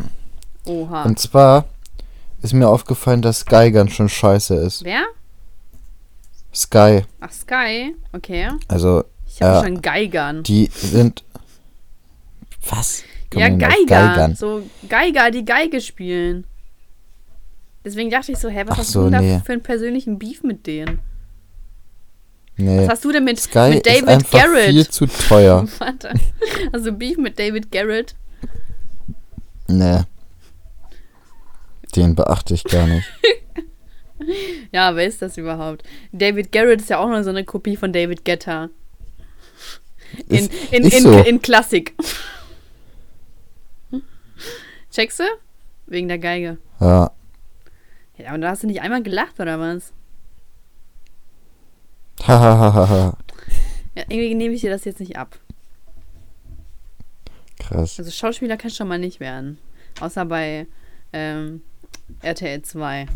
Oha. 0.64 1.04
Und 1.04 1.20
zwar 1.20 1.66
ist 2.42 2.54
mir 2.54 2.70
aufgefallen, 2.70 3.22
dass 3.22 3.40
Sky 3.42 3.70
ganz 3.72 3.92
schön 3.92 4.08
scheiße 4.08 4.56
ist. 4.56 4.86
Wer? 4.86 5.04
Sky. 6.56 7.04
Ach, 7.20 7.32
Sky. 7.34 7.94
Okay. 8.14 8.48
Also, 8.70 9.04
Ich 9.28 9.42
habe 9.42 9.56
Ja. 9.56 9.64
schon 9.66 9.82
Geigern. 9.82 10.44
die 10.44 10.70
sind. 10.72 11.26
Was? 12.70 13.04
Ja, 13.34 13.50
Geiger. 13.50 13.86
Geigern? 13.88 14.36
So 14.36 14.64
Geiger, 14.88 15.32
die 15.32 15.44
Geige 15.44 15.82
spielen. 15.82 16.46
Deswegen 17.84 18.10
dachte 18.10 18.32
ich 18.32 18.38
so, 18.38 18.48
hä, 18.48 18.64
was 18.68 18.72
Ach 18.76 18.78
hast 18.78 18.92
so, 18.94 19.04
du 19.04 19.10
denn 19.10 19.22
nee. 19.22 19.34
da 19.34 19.44
für 19.44 19.52
einen 19.52 19.64
persönlichen 19.64 20.18
Beef 20.18 20.44
mit 20.44 20.66
denen? 20.66 21.00
Nee. 22.58 22.82
Was 22.84 22.90
hast 22.90 23.06
du 23.06 23.12
denn 23.12 23.24
mit, 23.24 23.40
Sky 23.40 23.70
mit 23.70 23.76
ist 23.78 23.86
David 23.88 24.08
einfach 24.10 24.40
Garrett? 24.40 24.70
viel 24.70 24.88
zu 24.88 25.06
teuer. 25.08 25.68
Warte. 25.80 26.14
Du 26.72 26.92
Beef 26.92 27.18
mit 27.18 27.40
David 27.40 27.72
Garrett? 27.72 28.16
Nee. 29.68 30.02
Den 31.96 32.16
beachte 32.16 32.54
ich 32.54 32.64
gar 32.64 32.88
nicht. 32.88 33.06
Ja, 34.72 34.96
wer 34.96 35.06
ist 35.06 35.22
das 35.22 35.38
überhaupt? 35.38 35.84
David 36.14 36.54
Garrett 36.54 36.80
ist 36.80 36.90
ja 36.90 36.98
auch 37.00 37.10
nur 37.10 37.26
so 37.26 37.30
eine 37.32 37.44
Kopie 37.44 37.76
von 37.76 37.92
David 37.92 38.24
Guetta. 38.24 38.70
In, 40.30 40.46
Ist- 40.46 40.52
in, 40.72 40.84
ist 40.86 40.94
in, 40.94 41.04
so. 41.04 41.12
in 41.24 41.42
Klassik. 41.42 41.94
Checkst 44.92 45.20
du? 45.20 45.24
Wegen 45.88 46.08
der 46.08 46.20
Geige. 46.20 46.58
Ja. 46.80 47.12
Ja, 48.18 48.30
aber 48.30 48.38
da 48.38 48.50
hast 48.52 48.64
du 48.64 48.68
nicht 48.68 48.82
einmal 48.82 49.04
gelacht, 49.04 49.40
oder 49.42 49.60
was? 49.60 49.92
Hahaha. 52.28 53.18
Ja, 53.96 54.04
irgendwie 54.08 54.36
nehme 54.36 54.54
ich 54.56 54.62
dir 54.62 54.70
das 54.70 54.86
jetzt 54.86 55.00
nicht 55.00 55.18
ab. 55.18 55.38
Krass. 57.60 58.00
Also 58.00 58.12
Schauspieler 58.12 58.58
kann 58.58 58.72
schon 58.72 58.88
mal 58.88 59.00
nicht 59.00 59.20
werden. 59.20 59.58
Außer 60.00 60.26
bei 60.26 60.68
ähm, 61.12 61.62
RTL 62.22 62.62
2. 62.62 63.08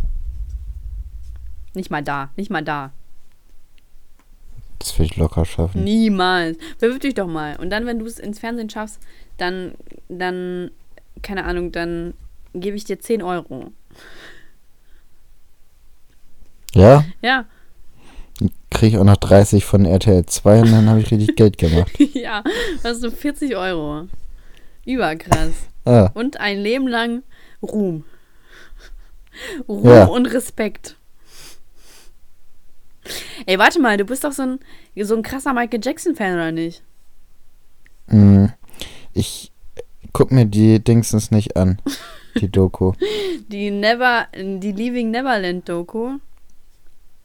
Nicht 1.74 1.90
mal 1.90 2.04
da, 2.04 2.30
nicht 2.36 2.50
mal 2.50 2.64
da. 2.64 2.92
Das 4.80 4.98
will 4.98 5.06
ich 5.06 5.18
locker 5.18 5.46
schaffen. 5.46 5.84
Niemals. 5.84 6.58
Bewirb 6.80 7.02
dich 7.02 7.16
doch 7.16 7.28
mal. 7.28 7.56
Und 7.58 7.72
dann, 7.72 7.86
wenn 7.86 8.00
du 8.00 8.06
es 8.06 8.20
ins 8.20 8.40
Fernsehen 8.40 8.70
schaffst, 8.70 9.00
dann, 9.38 9.74
dann, 10.08 10.72
keine 11.22 11.46
Ahnung, 11.46 11.72
dann 11.72 12.14
gebe 12.54 12.78
ich 12.78 12.84
dir 12.84 13.00
10 13.00 13.22
Euro. 13.24 13.72
Ja? 16.74 17.06
Ja, 17.22 17.46
Kriege 18.70 18.96
ich 18.96 18.98
auch 18.98 19.04
noch 19.06 19.18
30 19.18 19.64
von 19.66 19.86
RTL 19.86 20.26
2 20.26 20.62
und 20.62 20.72
dann 20.72 20.90
habe 20.90 21.00
ich 21.00 21.10
richtig 21.12 21.36
Geld 21.36 21.58
gemacht. 21.58 21.92
ja, 22.14 22.44
hast 22.84 23.04
du 23.04 23.12
40 23.12 23.56
Euro. 23.56 24.08
Überkrass. 24.86 25.52
Ah, 25.90 26.12
Und 26.16 26.38
ein 26.42 26.60
Leben 26.60 26.86
lang 26.86 27.24
Ruhm. 27.64 28.04
Ruhm 29.70 29.86
Ja. 29.90 30.04
und 30.04 30.26
Respekt. 30.26 30.98
Ey, 33.46 33.58
warte 33.58 33.80
mal, 33.80 33.96
du 33.96 34.04
bist 34.04 34.26
doch 34.26 34.34
so 34.34 34.42
ein, 34.44 34.60
so 35.02 35.16
ein 35.16 35.24
krasser 35.24 35.54
Michael 35.54 35.80
Jackson-Fan, 35.82 36.34
oder 36.34 36.52
nicht? 36.52 36.84
mh. 38.08 38.54
ich 39.14 39.54
guck 40.12 40.34
mir 40.34 40.46
die 40.46 40.84
Dingsens 40.84 41.32
nicht 41.32 41.56
an. 41.56 41.82
Die 42.36 42.52
Doku. 42.52 42.92
Die 43.48 43.72
Never, 43.72 44.28
die 44.36 44.74
Leaving 44.74 45.10
Neverland 45.12 45.70
Doku. 45.70 46.18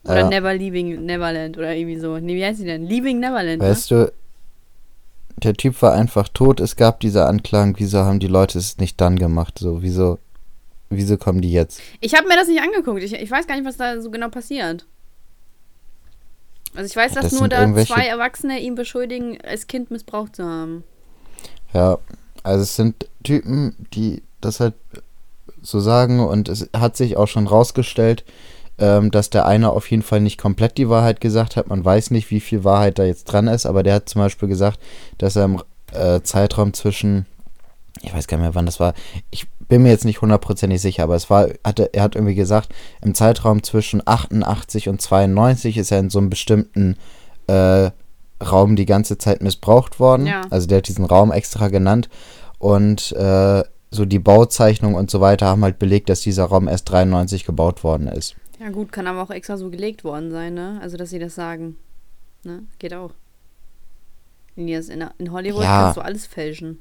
Oder 0.05 0.21
Ja. 0.21 0.29
Never 0.29 0.55
Leaving 0.55 1.05
Neverland 1.05 1.57
oder 1.59 1.75
irgendwie 1.75 1.99
so. 1.99 2.19
Nee, 2.19 2.35
wie 2.37 2.45
heißt 2.45 2.61
die 2.61 2.65
denn? 2.65 2.85
Leaving 2.87 3.21
Neverland, 3.21 3.63
ne? 3.63 3.69
Weißt 3.69 3.91
du, 3.91 4.13
der 5.37 5.55
Typ 5.55 5.81
war 5.83 5.93
einfach 5.95 6.29
tot. 6.29 6.61
Es 6.61 6.77
gab 6.77 7.01
diese 7.01 7.27
Anklagen. 7.27 7.75
Wieso 7.79 8.01
haben 8.01 8.19
die 8.19 8.27
Leute 8.29 8.59
es 8.59 8.79
nicht 8.79 9.01
dann 9.01 9.19
gemacht? 9.19 9.59
So, 9.59 9.83
wieso, 9.83 10.19
wieso 10.91 11.17
kommen 11.17 11.41
die 11.41 11.53
jetzt? 11.53 11.81
Ich 12.01 12.15
habe 12.15 12.27
mir 12.29 12.37
das 12.37 12.49
nicht 12.49 12.61
angeguckt. 12.61 13.03
Ich, 13.03 13.13
ich 13.13 13.31
weiß 13.31 13.47
gar 13.47 13.55
nicht, 13.57 13.65
was 13.65 13.77
da 13.77 14.01
so 14.01 14.11
genau 14.11 14.29
passiert. 14.29 14.87
Also 16.75 16.87
ich 16.87 16.97
weiß, 16.97 17.15
Ja, 17.15 17.21
dass 17.21 17.31
das 17.31 17.39
nur 17.39 17.49
da 17.49 17.61
irgendwelche- 17.61 17.93
zwei 17.93 18.07
Erwachsene 18.07 18.59
ihn 18.61 18.75
beschuldigen, 18.75 19.39
als 19.43 19.67
Kind 19.67 19.91
missbraucht 19.91 20.37
zu 20.37 20.45
haben. 20.45 20.85
Ja, 21.75 21.99
also 22.43 22.63
es 22.63 22.77
sind 22.77 23.07
Typen, 23.23 23.77
die 23.95 24.23
das 24.41 24.59
halt 24.61 24.75
so 25.63 25.81
sagen 25.81 26.21
und 26.21 26.49
es 26.49 26.69
hat 26.77 26.97
sich 26.97 27.17
auch 27.17 27.29
schon 27.29 27.47
rausgestellt, 27.47 28.25
ähm, 28.83 29.13
dass 29.13 29.31
der 29.31 29.47
eine 29.47 29.71
auf 29.71 29.89
jeden 29.93 30.03
Fall 30.03 30.21
nicht 30.21 30.39
komplett 30.39 30.77
die 30.77 30.89
Wahrheit 30.89 31.21
gesagt 31.21 31.55
hat. 31.55 31.69
Man 31.69 31.85
weiß 31.85 32.11
nicht, 32.11 32.33
wie 32.33 32.41
viel 32.41 32.65
Wahrheit 32.65 32.99
da 32.99 33.05
jetzt 33.05 33.25
dran 33.25 33.47
ist, 33.47 33.65
aber 33.65 33.85
der 33.85 33.95
hat 33.95 34.09
zum 34.09 34.21
Beispiel 34.21 34.49
gesagt, 34.49 34.81
dass 35.19 35.37
er 35.37 35.45
im 35.45 35.63
äh, 35.93 36.21
Zeitraum 36.23 36.75
zwischen, 36.75 37.27
ich 38.03 38.13
weiß 38.13 38.27
gar 38.27 38.39
nicht 38.39 38.45
mehr, 38.45 38.57
wann 38.57 38.67
das 38.67 38.81
war, 38.81 38.95
ich 39.31 39.47
bin 39.69 39.85
mir 39.85 39.91
jetzt 39.91 40.05
nicht 40.05 40.21
hundertprozentig 40.21 40.83
sicher, 40.83 41.05
aber 41.05 41.15
es 41.15 41.31
war, 41.31 41.47
hatte, 41.65 41.95
er 41.95 42.03
hat 42.03 42.17
irgendwie 42.17 42.35
gesagt, 42.35 42.71
im 43.03 43.15
Zeitraum 43.15 43.63
zwischen 43.63 44.03
88 44.05 44.89
und 44.89 45.01
92 45.01 45.79
ist 45.79 45.93
er 45.93 46.01
in 46.01 46.11
so 46.11 46.19
einem 46.19 46.29
bestimmten 46.29 46.97
äh, 47.47 47.91
Raum 48.43 48.75
die 48.75 48.87
ganze 48.87 49.17
Zeit 49.17 49.43
missbraucht 49.43 50.01
worden. 50.01 50.27
Ja. 50.27 50.41
Also 50.51 50.67
der 50.67 50.79
hat 50.79 50.89
diesen 50.89 51.05
Raum 51.05 51.31
extra 51.31 51.69
genannt 51.69 52.09
und 52.59 53.13
äh, 53.13 53.63
so 53.93 54.05
die 54.07 54.19
Bauzeichnung 54.19 54.97
und 54.97 55.09
so 55.09 55.21
weiter 55.21 55.47
haben 55.47 55.63
halt 55.63 55.79
belegt, 55.79 56.09
dass 56.09 56.23
dieser 56.23 56.47
Raum 56.47 56.67
erst 56.67 56.91
93 56.91 57.45
gebaut 57.45 57.85
worden 57.85 58.09
ist. 58.09 58.35
Ja 58.63 58.71
gut, 58.71 58.93
kann 58.93 59.07
aber 59.09 59.23
auch 59.23 59.31
extra 59.31 59.57
so 59.57 59.71
gelegt 59.71 60.05
worden 60.05 60.31
sein, 60.31 60.55
ne? 60.55 60.79
Also, 60.81 60.97
dass 60.97 61.11
sie 61.11 61.19
das 61.19 61.35
sagen. 61.35 61.77
Ne? 62.45 62.63
Geht 62.79 62.95
auch. 62.95 63.13
In, 64.55 64.69
Hollywood 65.33 65.63
Ja. 65.65 65.83
kannst 65.85 65.97
du 65.97 66.01
alles 66.03 66.27
fälschen. 66.27 66.79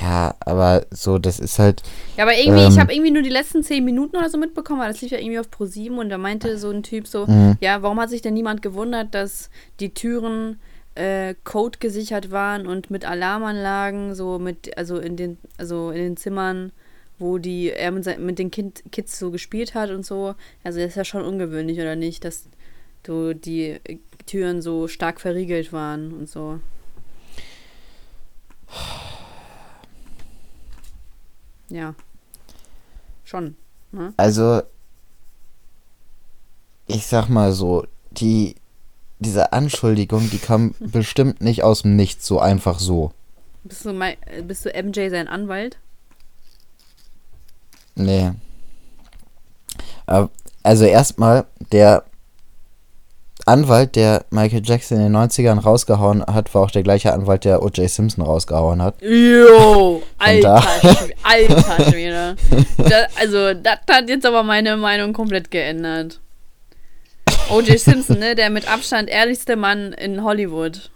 Ja, 0.00 0.34
aber 0.40 0.86
so, 0.90 1.18
das 1.18 1.38
ist 1.40 1.58
halt. 1.58 1.82
Ja, 2.16 2.22
aber 2.24 2.34
irgendwie, 2.38 2.62
ich 2.62 2.74
Ähm. 2.74 2.80
habe 2.80 2.92
irgendwie 2.94 3.10
nur 3.10 3.22
die 3.22 3.28
letzten 3.28 3.62
zehn 3.62 3.84
Minuten 3.84 4.16
oder 4.16 4.30
so 4.30 4.38
mitbekommen, 4.38 4.80
weil 4.80 4.90
das 4.92 5.02
lief 5.02 5.10
ja 5.10 5.18
irgendwie 5.18 5.38
auf 5.40 5.48
Pro7 5.50 5.98
und 5.98 6.08
da 6.08 6.16
meinte 6.16 6.56
so 6.58 6.70
ein 6.70 6.82
Typ 6.82 7.06
so, 7.06 7.26
Mhm. 7.26 7.56
ja, 7.60 7.82
warum 7.82 8.00
hat 8.00 8.08
sich 8.08 8.22
denn 8.22 8.32
niemand 8.34 8.62
gewundert, 8.62 9.14
dass 9.14 9.50
die 9.80 9.92
Türen 9.92 10.58
äh, 10.94 11.34
Code 11.44 11.78
gesichert 11.80 12.30
waren 12.30 12.66
und 12.66 12.88
mit 12.90 13.04
Alarmanlagen, 13.04 14.14
so 14.14 14.38
mit, 14.38 14.78
also 14.78 14.98
in 14.98 15.16
den, 15.16 15.38
also 15.58 15.90
in 15.90 15.98
den 15.98 16.16
Zimmern, 16.16 16.70
wo 17.18 17.38
die, 17.38 17.70
er 17.70 17.90
mit, 17.92 18.04
sein- 18.04 18.24
mit 18.24 18.38
den 18.38 18.50
kind, 18.50 18.82
Kids 18.92 19.18
so 19.18 19.30
gespielt 19.30 19.74
hat 19.74 19.90
und 19.90 20.04
so. 20.04 20.34
Also 20.64 20.78
das 20.80 20.88
ist 20.90 20.96
ja 20.96 21.04
schon 21.04 21.22
ungewöhnlich, 21.24 21.78
oder 21.78 21.96
nicht, 21.96 22.24
dass 22.24 22.44
so 23.06 23.32
die 23.34 23.78
äh, 23.84 23.98
Türen 24.26 24.62
so 24.62 24.88
stark 24.88 25.20
verriegelt 25.20 25.72
waren 25.72 26.12
und 26.12 26.28
so. 26.28 26.58
Ja. 31.68 31.94
Schon. 33.24 33.56
Ne? 33.92 34.12
Also, 34.16 34.62
ich 36.86 37.06
sag 37.06 37.28
mal 37.28 37.52
so, 37.52 37.86
die, 38.10 38.56
diese 39.18 39.52
Anschuldigung, 39.52 40.28
die 40.30 40.38
kam 40.38 40.74
bestimmt 40.80 41.40
nicht 41.40 41.62
aus 41.62 41.82
dem 41.82 41.96
Nichts 41.96 42.26
so 42.26 42.38
einfach 42.40 42.78
so. 42.78 43.12
Bist 43.64 43.84
du, 43.86 43.92
mei- 43.92 44.18
äh, 44.26 44.42
bist 44.42 44.64
du 44.66 44.70
MJ 44.70 45.08
sein 45.10 45.28
Anwalt? 45.28 45.78
Nee. 47.96 48.32
Aber- 50.06 50.30
Also 50.62 50.84
erstmal, 50.86 51.44
der 51.72 52.04
Anwalt, 53.46 53.96
der 53.96 54.24
Michael 54.30 54.62
Jackson 54.64 54.96
in 54.98 55.04
den 55.04 55.16
90ern 55.16 55.58
rausgehauen 55.58 56.24
hat, 56.24 56.54
war 56.54 56.62
auch 56.62 56.70
der 56.70 56.82
gleiche 56.82 57.12
Anwalt, 57.12 57.44
der 57.44 57.62
O.J. 57.62 57.90
Simpson 57.90 58.24
rausgehauen 58.24 58.80
hat. 58.80 58.94
Jo, 59.02 60.02
alter, 60.16 60.62
alter 61.22 61.90
Schwede. 61.90 62.36
Da, 62.78 63.06
also, 63.20 63.52
das 63.52 63.78
hat 63.90 64.08
jetzt 64.08 64.24
aber 64.24 64.42
meine 64.42 64.78
Meinung 64.78 65.12
komplett 65.12 65.50
geändert. 65.50 66.20
O.J. 67.50 67.78
Simpson, 67.78 68.18
ne, 68.18 68.34
der 68.34 68.48
mit 68.48 68.66
Abstand 68.72 69.10
ehrlichste 69.10 69.56
Mann 69.56 69.92
in 69.92 70.24
Hollywood. 70.24 70.90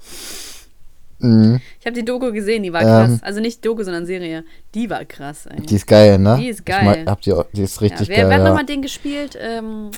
Mhm. 1.20 1.60
Ich 1.80 1.86
habe 1.86 1.94
die 1.96 2.04
Doku 2.04 2.32
gesehen, 2.32 2.62
die 2.62 2.72
war 2.72 2.82
Ähm. 2.82 2.86
krass. 2.86 3.22
Also 3.22 3.40
nicht 3.40 3.64
Doku, 3.64 3.82
sondern 3.82 4.06
Serie. 4.06 4.44
Die 4.74 4.88
war 4.88 5.04
krass, 5.04 5.46
ey. 5.46 5.60
Die 5.62 5.74
ist 5.74 5.86
geil, 5.86 6.18
ne? 6.18 6.36
Die 6.40 6.48
ist 6.48 6.60
Ich 6.60 6.64
geil. 6.64 6.84
mag, 6.84 7.06
habt 7.06 7.26
ihr, 7.26 7.44
die 7.52 7.62
ist 7.62 7.76
ja, 7.80 7.88
richtig 7.88 8.08
wer, 8.08 8.16
wer 8.16 8.24
geil. 8.24 8.32
hat 8.34 8.40
Ja. 8.44 8.48
nochmal 8.48 8.66
den 8.66 8.82
gespielt? 8.82 9.36
Ähm, 9.40 9.90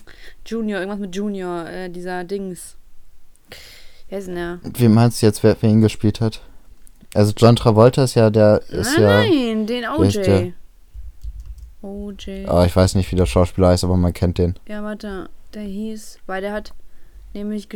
Junior, 0.47 0.81
irgendwas 0.81 1.01
mit 1.01 1.15
Junior, 1.15 1.67
äh, 1.69 1.91
dieser 1.91 2.25
Dings. 2.25 2.77
Wer 4.09 4.19
ist 4.19 4.29
denn 4.29 4.35
der? 4.37 4.59
Wie 4.63 4.89
meinst 4.89 5.21
du 5.23 5.27
jetzt, 5.27 5.43
wer, 5.43 5.57
wer 5.61 5.71
ihn 5.71 5.83
gespielt 5.83 6.21
hat? 6.21 6.41
Also 7.15 7.33
John 7.37 7.57
Travolta 7.57 8.05
ist 8.05 8.15
ja 8.15 8.31
der, 8.31 8.63
ist 8.69 8.97
nein, 8.99 9.03
ja, 9.03 9.55
nein, 9.55 9.67
den? 9.67 9.85
OJ. 9.89 10.53
OJ. 11.83 12.47
oh, 12.49 12.63
ich 12.65 12.77
weiß 12.77 12.95
nicht, 12.95 13.11
wie 13.11 13.17
der 13.17 13.27
Schauspieler 13.27 13.69
heißt, 13.69 13.85
aber 13.85 13.97
man 13.97 14.13
kennt 14.13 14.39
den. 14.39 14.55
Ja, 14.69 14.83
warte, 14.83 15.29
der 15.55 15.63
hieß, 15.63 16.19
weil 16.27 16.41
der 16.43 16.53
hat 16.53 16.73
nämlich 17.33 17.69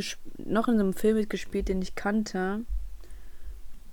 noch 0.45 0.69
in 0.69 0.75
einem 0.75 0.93
Film 0.93 1.17
mitgespielt, 1.17 1.69
den 1.69 1.81
ich 1.83 1.95
kannte. 1.95 2.61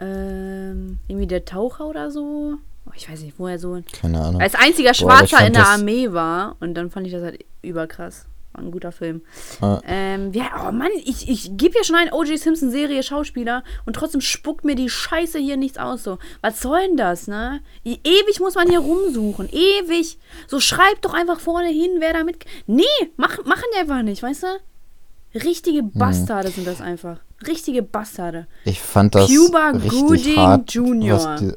Ähm, 0.02 1.00
irgendwie 1.08 1.28
der 1.28 1.46
Taucher 1.46 1.88
oder 1.88 2.10
so. 2.12 2.56
Oh, 2.88 2.92
ich 2.96 3.10
weiß 3.10 3.22
nicht, 3.22 3.38
wo 3.38 3.48
er 3.48 3.60
so 3.60 3.80
Keine 3.94 4.20
Ahnung. 4.20 4.42
als 4.42 4.56
einziger 4.56 4.90
Boah, 4.90 4.96
Schwarzer 4.96 5.38
in 5.38 5.54
fand 5.54 5.56
der 5.56 5.68
Armee 5.68 6.12
war. 6.12 6.56
Und 6.60 6.74
dann 6.74 6.90
fand 6.90 7.06
ich 7.06 7.14
das 7.14 7.22
halt 7.22 7.46
überkrass. 7.62 8.26
War 8.54 8.64
ein 8.64 8.72
guter 8.72 8.92
Film. 8.92 9.22
Ah. 9.62 9.80
Ähm, 9.86 10.34
ja, 10.34 10.68
oh 10.68 10.72
Mann, 10.74 10.90
ich, 11.06 11.30
ich 11.30 11.56
gebe 11.56 11.78
ja 11.78 11.84
schon 11.86 11.96
eine 11.96 12.12
O.J. 12.14 12.38
Simpson-Serie 12.38 13.02
Schauspieler 13.02 13.64
und 13.86 13.96
trotzdem 13.96 14.20
spuckt 14.20 14.66
mir 14.66 14.76
die 14.76 14.90
Scheiße 14.90 15.40
hier 15.40 15.56
nichts 15.56 15.78
aus. 15.78 16.04
So. 16.04 16.18
Was 16.42 16.60
soll 16.62 16.82
denn 16.88 16.98
das, 16.98 17.28
ne? 17.28 17.62
Ewig 17.86 18.40
muss 18.42 18.56
man 18.56 18.68
hier 18.70 18.80
rumsuchen. 18.80 19.48
Ewig. 19.48 20.18
So 20.48 20.60
schreibt 20.60 21.06
doch 21.06 21.14
einfach 21.14 21.40
vorne 21.40 21.70
hin, 21.70 21.92
wer 22.00 22.12
da 22.12 22.24
mit. 22.26 22.44
Nee, 22.68 22.84
mach, 23.16 23.38
machen 23.46 23.64
die 23.74 23.80
einfach 23.80 24.02
nicht, 24.02 24.22
weißt 24.22 24.44
du? 24.44 25.40
Richtige 25.46 25.84
Mhm. 25.84 25.92
Bastarde 25.94 26.50
sind 26.50 26.68
das 26.68 26.82
einfach. 26.82 27.20
Richtige 27.48 27.84
Bastarde. 27.84 28.48
Ich 28.66 28.80
fand 28.80 29.16
das 29.16 29.30
Cuba 29.30 29.70
richtig 29.70 29.92
Gooding 29.92 30.36
hart, 30.38 30.74
Jr.. 30.74 31.36
die, 31.38 31.54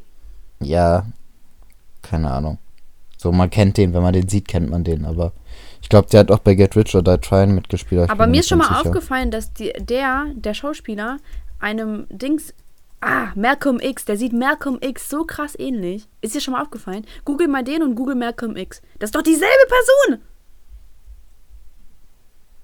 ja, 0.60 1.06
keine 2.02 2.30
Ahnung. 2.30 2.58
So, 3.16 3.32
man 3.32 3.50
kennt 3.50 3.76
den, 3.76 3.94
wenn 3.94 4.02
man 4.02 4.12
den 4.12 4.28
sieht, 4.28 4.48
kennt 4.48 4.70
man 4.70 4.84
den, 4.84 5.04
aber 5.04 5.32
ich 5.80 5.88
glaube, 5.88 6.08
der 6.10 6.20
hat 6.20 6.30
auch 6.30 6.38
bei 6.38 6.54
Get 6.54 6.76
Rich 6.76 6.94
or 6.94 7.02
Die 7.02 7.16
Trying 7.18 7.54
mitgespielt. 7.54 8.08
Aber 8.08 8.26
mir 8.26 8.40
ist 8.40 8.48
schon 8.48 8.58
mal 8.58 8.68
sicher. 8.68 8.80
aufgefallen, 8.80 9.30
dass 9.30 9.52
die, 9.52 9.72
der, 9.78 10.26
der 10.34 10.54
Schauspieler, 10.54 11.18
einem 11.60 12.06
Dings. 12.10 12.54
Ah, 13.00 13.32
Malcolm 13.34 13.80
X, 13.80 14.06
der 14.06 14.16
sieht 14.16 14.32
Malcolm 14.32 14.78
X 14.80 15.10
so 15.10 15.24
krass 15.24 15.54
ähnlich. 15.58 16.08
Ist 16.22 16.34
dir 16.34 16.40
schon 16.40 16.52
mal 16.52 16.62
aufgefallen? 16.62 17.04
Google 17.26 17.48
mal 17.48 17.62
den 17.62 17.82
und 17.82 17.96
Google 17.96 18.14
Malcolm 18.14 18.56
X. 18.56 18.80
Das 18.98 19.08
ist 19.08 19.14
doch 19.14 19.20
dieselbe 19.20 19.66
Person! 19.68 20.22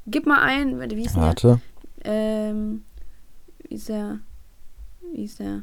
Gib 0.07 0.25
mal 0.27 0.41
ein, 0.41 0.81
wie 0.81 1.05
ist 1.05 1.14
der? 1.14 1.23
Warte. 1.23 1.61
Ähm, 2.05 2.85
wie 3.71 3.77
ist 3.77 3.89
der? 3.89 4.18
Wie 5.14 5.25
ist 5.25 5.39
der? 5.39 5.62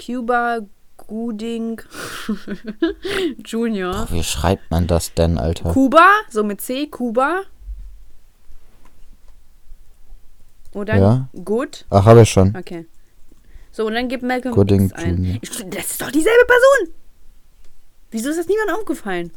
Cuba 0.00 0.60
Gooding 0.96 1.80
Junior. 3.44 3.92
Boah, 3.92 4.08
wie 4.10 4.22
schreibt 4.24 4.70
man 4.70 4.86
das 4.86 5.12
denn, 5.12 5.38
Alter? 5.38 5.72
Kuba, 5.72 6.06
so 6.30 6.42
mit 6.42 6.60
C, 6.62 6.86
Kuba. 6.86 7.42
Oder 10.72 10.96
Ja. 10.96 11.28
Good. 11.44 11.84
Ach, 11.90 12.06
habe 12.06 12.22
ich 12.22 12.30
schon. 12.30 12.56
Okay. 12.56 12.86
So, 13.70 13.86
und 13.86 13.92
dann 13.94 14.08
gibt 14.08 14.22
Malcolm 14.22 14.54
Gooding 14.54 14.86
X 14.86 14.92
ein. 14.94 15.38
Ich, 15.42 15.50
das 15.50 15.90
ist 15.90 16.00
doch 16.00 16.10
dieselbe 16.10 16.46
Person! 16.46 16.94
Wieso 18.10 18.30
ist 18.30 18.38
das 18.38 18.48
niemandem 18.48 18.76
aufgefallen? 18.76 19.30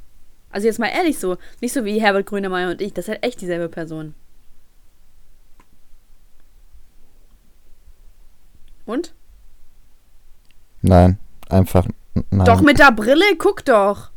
Also 0.52 0.68
jetzt 0.68 0.80
mal 0.80 0.88
ehrlich 0.88 1.20
so. 1.20 1.38
Nicht 1.60 1.74
so 1.74 1.84
wie 1.84 2.00
Herbert 2.02 2.26
Grönemeyer 2.26 2.72
und 2.72 2.82
ich. 2.82 2.93
Das 2.93 3.06
ist 3.06 3.10
halt 3.10 3.24
echt 3.24 3.41
dieselbe 3.41 3.68
Person. 3.68 4.16
Und? 8.89 9.13
Nein, 10.81 11.19
einfach 11.47 11.85
nein. 12.31 12.45
Doch 12.45 12.61
mit 12.61 12.79
der 12.79 12.91
Brille, 12.91 13.35
guck 13.37 13.63
doch. 13.63 14.09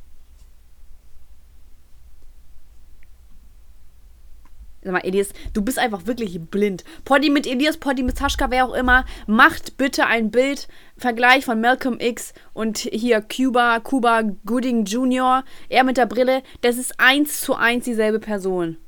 Sag 4.83 4.93
mal, 4.95 5.01
Elias, 5.01 5.29
du 5.53 5.61
bist 5.61 5.79
einfach 5.79 6.07
wirklich 6.07 6.41
blind. 6.41 6.85
Poddy 7.05 7.29
mit 7.29 7.47
Elias, 7.47 7.77
Poddy 7.77 8.03
mit 8.03 8.17
Taschka, 8.17 8.51
wer 8.51 8.65
auch 8.65 8.73
immer, 8.73 9.05
macht 9.27 9.77
bitte 9.77 10.07
ein 10.07 10.31
Bild, 10.31 10.69
Vergleich 10.97 11.45
von 11.45 11.61
Malcolm 11.61 12.01
X 12.01 12.33
und 12.55 12.79
hier 12.79 13.21
Cuba, 13.21 13.79
Cuba 13.81 14.23
Gooding 14.47 14.87
Jr., 14.87 15.45
er 15.69 15.85
mit 15.85 15.99
der 15.99 16.07
Brille, 16.07 16.43
das 16.63 16.79
ist 16.79 16.99
eins 16.99 17.43
zu 17.43 17.55
eins 17.57 17.85
dieselbe 17.85 18.21
Person. 18.21 18.79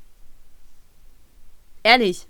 Ehrlich. 1.83 2.27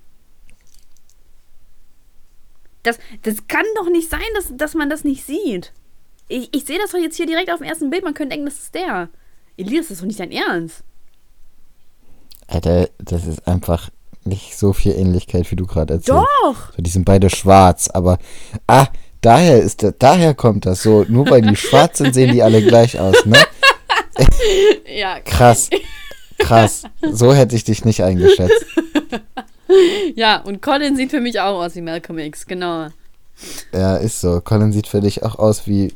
Das, 2.86 3.00
das 3.24 3.48
kann 3.48 3.66
doch 3.76 3.90
nicht 3.90 4.10
sein, 4.10 4.20
dass, 4.36 4.56
dass 4.56 4.74
man 4.74 4.90
das 4.90 5.04
nicht 5.04 5.26
sieht. 5.26 5.72
Ich, 6.28 6.50
ich 6.56 6.66
sehe 6.66 6.80
das 6.80 6.92
doch 6.92 7.00
jetzt 7.00 7.18
hier 7.18 7.26
direkt 7.26 7.52
auf 7.52 7.60
dem 7.60 7.68
ersten 7.68 7.90
Bild. 7.90 8.04
Man 8.04 8.14
könnte 8.14 8.36
denken, 8.36 8.46
das 8.46 8.60
ist 8.60 8.76
der. 8.76 9.10
Elias, 9.58 9.88
das 9.88 9.92
ist 9.92 10.02
doch 10.02 10.08
nicht 10.08 10.20
dein 10.20 10.32
Ernst. 10.32 10.84
Alter, 12.48 12.90
das 13.00 13.26
ist 13.26 13.48
einfach 13.48 13.90
nicht 14.24 14.58
so 14.58 14.74
viel 14.74 14.94
Ähnlichkeit, 14.94 15.50
wie 15.52 15.56
du 15.56 15.66
gerade 15.66 15.96
erzählst. 15.96 16.10
Doch! 16.44 16.74
So, 16.76 16.82
die 16.82 16.90
sind 16.90 17.06
beide 17.06 17.30
schwarz, 17.30 17.90
aber 17.90 18.18
ah, 18.68 18.88
daher 19.22 19.60
ist 19.60 19.82
der, 19.82 19.92
daher 19.92 20.34
kommt 20.34 20.66
das 20.66 20.82
so. 20.82 21.06
Nur 21.08 21.30
weil 21.30 21.42
die 21.42 21.56
schwarz 21.56 22.00
sind, 22.00 22.14
sehen 22.14 22.34
die 22.34 22.44
alle 22.44 22.64
gleich 22.64 23.00
aus, 23.00 23.26
ne? 23.26 23.38
Ja, 24.88 25.20
Krass. 25.20 25.70
Krass. 26.38 26.84
So 27.02 27.34
hätte 27.34 27.56
ich 27.56 27.64
dich 27.64 27.86
nicht 27.86 28.04
eingeschätzt. 28.04 28.66
ja, 30.16 30.42
und 30.42 30.62
Colin 30.62 30.96
sieht 30.96 31.12
für 31.12 31.22
mich 31.22 31.40
auch 31.40 31.62
aus 31.62 31.76
wie 31.76 31.82
Malcolm 31.82 32.20
X, 32.20 32.46
genau. 32.46 32.88
Ja, 33.74 33.98
ist 33.98 34.22
so. 34.22 34.42
Colin 34.42 34.72
sieht 34.72 34.88
für 34.88 35.02
dich 35.02 35.24
auch 35.24 35.38
aus 35.38 35.68
wie, 35.68 35.94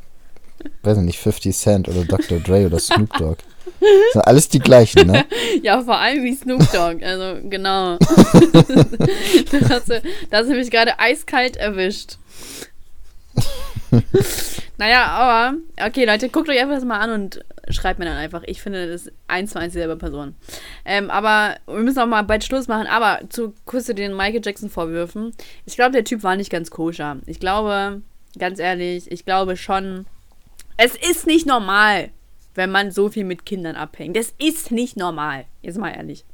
weiß 0.83 0.97
ich 0.97 1.03
nicht, 1.03 1.19
50 1.19 1.55
Cent 1.55 1.87
oder 1.87 2.03
Dr. 2.05 2.39
Dre 2.39 2.65
oder 2.65 2.79
Snoop 2.79 3.13
Dogg. 3.17 3.37
Das 3.79 3.89
sind 4.13 4.21
alles 4.21 4.49
die 4.49 4.59
gleichen, 4.59 5.07
ne? 5.07 5.25
Ja, 5.63 5.81
vor 5.81 5.97
allem 5.97 6.23
wie 6.23 6.35
Snoop 6.35 6.71
Dogg, 6.71 7.03
also 7.03 7.39
genau. 7.49 7.97
da, 7.97 9.69
hast 9.69 9.89
du, 9.89 10.01
da 10.29 10.37
hast 10.37 10.49
du 10.49 10.55
mich 10.55 10.69
gerade 10.71 10.99
eiskalt 10.99 11.57
erwischt. 11.57 12.17
naja, 14.77 15.05
aber, 15.07 15.57
okay, 15.85 16.05
Leute, 16.05 16.29
guckt 16.29 16.49
euch 16.49 16.59
einfach 16.59 16.75
das 16.75 16.85
mal 16.85 16.99
an 16.99 17.11
und 17.11 17.45
schreibt 17.69 17.99
mir 17.99 18.05
dann 18.05 18.17
einfach. 18.17 18.43
Ich 18.45 18.61
finde, 18.61 18.87
das 18.87 19.05
ist 19.05 19.13
eins 19.27 19.51
zu 19.51 19.59
eins 19.59 19.73
dieselbe 19.73 19.95
Person. 19.95 20.35
Ähm, 20.85 21.09
aber 21.09 21.55
wir 21.67 21.75
müssen 21.75 21.99
auch 21.99 22.07
mal 22.07 22.23
bald 22.23 22.43
Schluss 22.43 22.67
machen. 22.67 22.87
Aber 22.87 23.19
zu 23.29 23.53
kurz 23.65 23.85
zu 23.85 23.95
den 23.95 24.15
Michael 24.15 24.41
Jackson-Vorwürfen. 24.43 25.33
Ich 25.65 25.75
glaube, 25.75 25.91
der 25.91 26.03
Typ 26.03 26.23
war 26.23 26.35
nicht 26.35 26.51
ganz 26.51 26.71
koscher. 26.71 27.17
Ich 27.25 27.39
glaube, 27.39 28.01
ganz 28.37 28.59
ehrlich, 28.59 29.11
ich 29.11 29.25
glaube 29.25 29.57
schon, 29.57 30.05
Es 30.77 30.95
ist 30.95 31.27
nicht 31.27 31.45
normal, 31.45 32.09
wenn 32.55 32.71
man 32.71 32.91
so 32.91 33.09
viel 33.09 33.25
mit 33.25 33.45
Kindern 33.45 33.75
abhängt. 33.75 34.15
Das 34.15 34.33
ist 34.37 34.71
nicht 34.71 34.97
normal. 34.97 35.45
Jetzt 35.61 35.77
mal 35.77 35.91
ehrlich. 35.91 36.25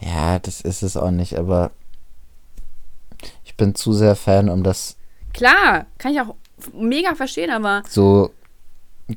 Ja, 0.00 0.38
das 0.38 0.60
ist 0.60 0.82
es 0.82 0.96
auch 0.96 1.10
nicht, 1.10 1.36
aber 1.36 1.72
ich 3.44 3.56
bin 3.56 3.74
zu 3.74 3.92
sehr 3.92 4.14
Fan, 4.14 4.48
um 4.48 4.62
das 4.62 4.97
Klar, 5.38 5.86
kann 5.98 6.12
ich 6.12 6.20
auch 6.20 6.34
mega 6.74 7.14
verstehen, 7.14 7.50
aber 7.50 7.82
so 7.88 8.30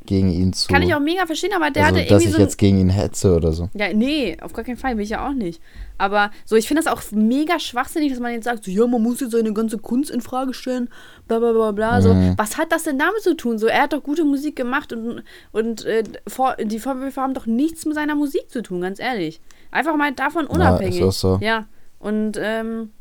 gegen 0.06 0.32
ihn 0.32 0.54
zu. 0.54 0.72
kann 0.72 0.84
ich 0.84 0.96
auch 0.96 1.02
mega 1.02 1.26
verstehen, 1.26 1.52
aber 1.54 1.70
der 1.70 1.84
also, 1.88 1.98
hatte 1.98 2.08
dass 2.08 2.22
irgendwie 2.22 2.30
ich 2.30 2.36
so 2.36 2.42
jetzt 2.42 2.58
gegen 2.58 2.80
ihn 2.80 2.90
hetze 2.90 3.36
oder 3.36 3.52
so. 3.52 3.70
Ja, 3.74 3.92
nee, 3.94 4.38
auf 4.40 4.54
gar 4.54 4.64
keinen 4.64 4.78
Fall, 4.78 4.96
will 4.96 5.04
ich 5.04 5.10
ja 5.10 5.28
auch 5.28 5.34
nicht. 5.34 5.62
Aber 5.98 6.32
so, 6.46 6.56
ich 6.56 6.66
finde 6.66 6.82
das 6.82 6.92
auch 6.94 7.02
mega 7.12 7.60
schwachsinnig, 7.60 8.10
dass 8.12 8.22
man 8.22 8.32
jetzt 8.32 8.46
sagt, 8.46 8.64
so, 8.64 8.72
ja, 8.72 8.88
man 8.88 9.02
muss 9.04 9.20
jetzt 9.20 9.32
seine 9.34 9.52
ganze 9.52 9.78
Kunst 9.80 10.10
in 10.10 10.22
Frage 10.22 10.54
stellen, 10.54 10.90
bla 11.28 11.40
bla 11.40 11.52
bla 11.52 11.72
bla. 11.74 12.02
So, 12.02 12.14
Mhm. 12.14 12.36
was 12.38 12.58
hat 12.58 12.72
das 12.72 12.84
denn 12.84 12.98
damit 13.00 13.22
zu 13.22 13.36
tun? 13.36 13.58
So, 13.60 13.68
er 13.68 13.82
hat 13.84 13.92
doch 13.92 14.02
gute 14.02 14.24
Musik 14.24 14.56
gemacht 14.56 14.94
und, 14.94 15.24
und 15.52 15.84
äh, 15.84 16.04
vor, 16.26 16.56
die 16.56 16.80
Vorwürfe 16.80 17.20
haben 17.20 17.34
doch 17.34 17.46
nichts 17.46 17.86
mit 17.86 17.96
seiner 17.96 18.16
Musik 18.16 18.50
zu 18.50 18.62
tun, 18.62 18.80
ganz 18.80 18.98
ehrlich. 19.00 19.42
Einfach 19.72 19.98
mal 19.98 20.14
davon 20.14 20.48
unabhängig. 20.48 21.02
ist 21.02 21.04
auch 21.04 21.12
so. 21.12 21.40
Ja, 21.42 21.66
und 22.00 22.38
ähm, 22.42 22.92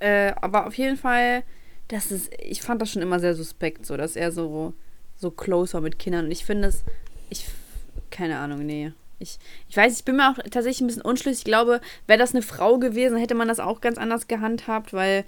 äh, 0.00 0.32
aber 0.40 0.66
auf 0.66 0.74
jeden 0.74 0.96
Fall, 0.96 1.44
das 1.88 2.12
ist, 2.12 2.30
ich 2.38 2.62
fand 2.62 2.80
das 2.82 2.92
schon 2.92 3.02
immer 3.02 3.18
sehr 3.18 3.34
suspekt, 3.34 3.86
so, 3.86 3.96
dass 3.96 4.14
er 4.14 4.30
so, 4.30 4.74
so 5.16 5.30
close 5.30 5.72
war 5.72 5.80
mit 5.80 5.98
Kindern. 5.98 6.26
Und 6.26 6.30
ich 6.30 6.44
finde 6.44 6.68
es, 6.68 6.84
ich, 7.30 7.46
keine 8.10 8.38
Ahnung, 8.38 8.64
nee. 8.64 8.92
Ich, 9.18 9.38
ich 9.68 9.76
weiß, 9.76 9.98
ich 9.98 10.04
bin 10.04 10.16
mir 10.16 10.30
auch 10.30 10.36
tatsächlich 10.50 10.82
ein 10.82 10.86
bisschen 10.86 11.02
unschlüssig. 11.02 11.40
Ich 11.40 11.44
glaube, 11.44 11.80
wäre 12.06 12.18
das 12.18 12.34
eine 12.34 12.42
Frau 12.42 12.78
gewesen, 12.78 13.16
hätte 13.16 13.34
man 13.34 13.48
das 13.48 13.58
auch 13.58 13.80
ganz 13.80 13.98
anders 13.98 14.28
gehandhabt, 14.28 14.92
weil 14.92 15.24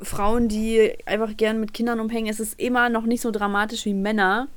Frauen, 0.00 0.48
die 0.48 0.96
einfach 1.04 1.36
gern 1.36 1.60
mit 1.60 1.74
Kindern 1.74 2.00
umhängen, 2.00 2.30
es 2.30 2.40
ist 2.40 2.58
immer 2.58 2.88
noch 2.88 3.04
nicht 3.04 3.20
so 3.20 3.30
dramatisch 3.30 3.84
wie 3.84 3.94
Männer. 3.94 4.48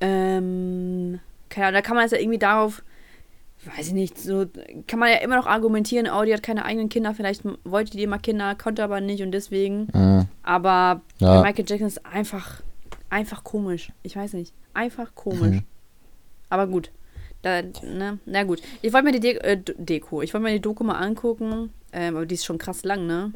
Ähm, 0.00 1.20
keine 1.50 1.66
Ahnung, 1.66 1.74
da 1.74 1.82
kann 1.82 1.96
man 1.96 2.06
es 2.06 2.12
ja 2.12 2.18
irgendwie 2.18 2.38
darauf, 2.38 2.82
weiß 3.76 3.88
ich 3.88 3.92
nicht, 3.92 4.18
so 4.18 4.46
kann 4.86 4.98
man 4.98 5.10
ja 5.10 5.16
immer 5.18 5.36
noch 5.36 5.46
argumentieren, 5.46 6.08
oh, 6.12 6.24
die 6.24 6.32
hat 6.32 6.42
keine 6.42 6.64
eigenen 6.64 6.88
Kinder, 6.88 7.14
vielleicht 7.14 7.42
wollte 7.64 7.92
die 7.96 8.02
immer 8.02 8.18
Kinder, 8.18 8.54
konnte 8.54 8.82
aber 8.82 9.00
nicht 9.00 9.22
und 9.22 9.32
deswegen. 9.32 9.88
Mhm. 9.92 10.26
Aber 10.42 11.02
Ja. 11.18 11.42
Michael 11.42 11.64
Jackson 11.68 11.86
ist 11.88 12.04
einfach, 12.06 12.62
einfach 13.10 13.44
komisch. 13.44 13.92
Ich 14.02 14.16
weiß 14.16 14.32
nicht. 14.34 14.52
Einfach 14.74 15.14
komisch. 15.14 15.56
Mhm. 15.56 15.62
Aber 16.50 16.66
gut. 16.66 16.90
Da, 17.42 17.62
ne? 17.62 18.18
Na 18.26 18.42
gut. 18.44 18.60
Ich 18.82 18.92
wollte 18.92 19.04
mir 19.06 19.12
die 19.12 19.20
De 19.20 19.36
äh, 19.38 19.56
Deko, 19.76 20.22
ich 20.22 20.34
wollte 20.34 20.44
mir 20.44 20.52
die 20.52 20.60
Doku 20.60 20.82
mal 20.84 20.94
angucken. 20.98 21.70
Ähm, 21.92 22.16
aber 22.16 22.26
die 22.26 22.34
ist 22.34 22.44
schon 22.44 22.58
krass 22.58 22.84
lang, 22.84 23.06
ne? 23.06 23.32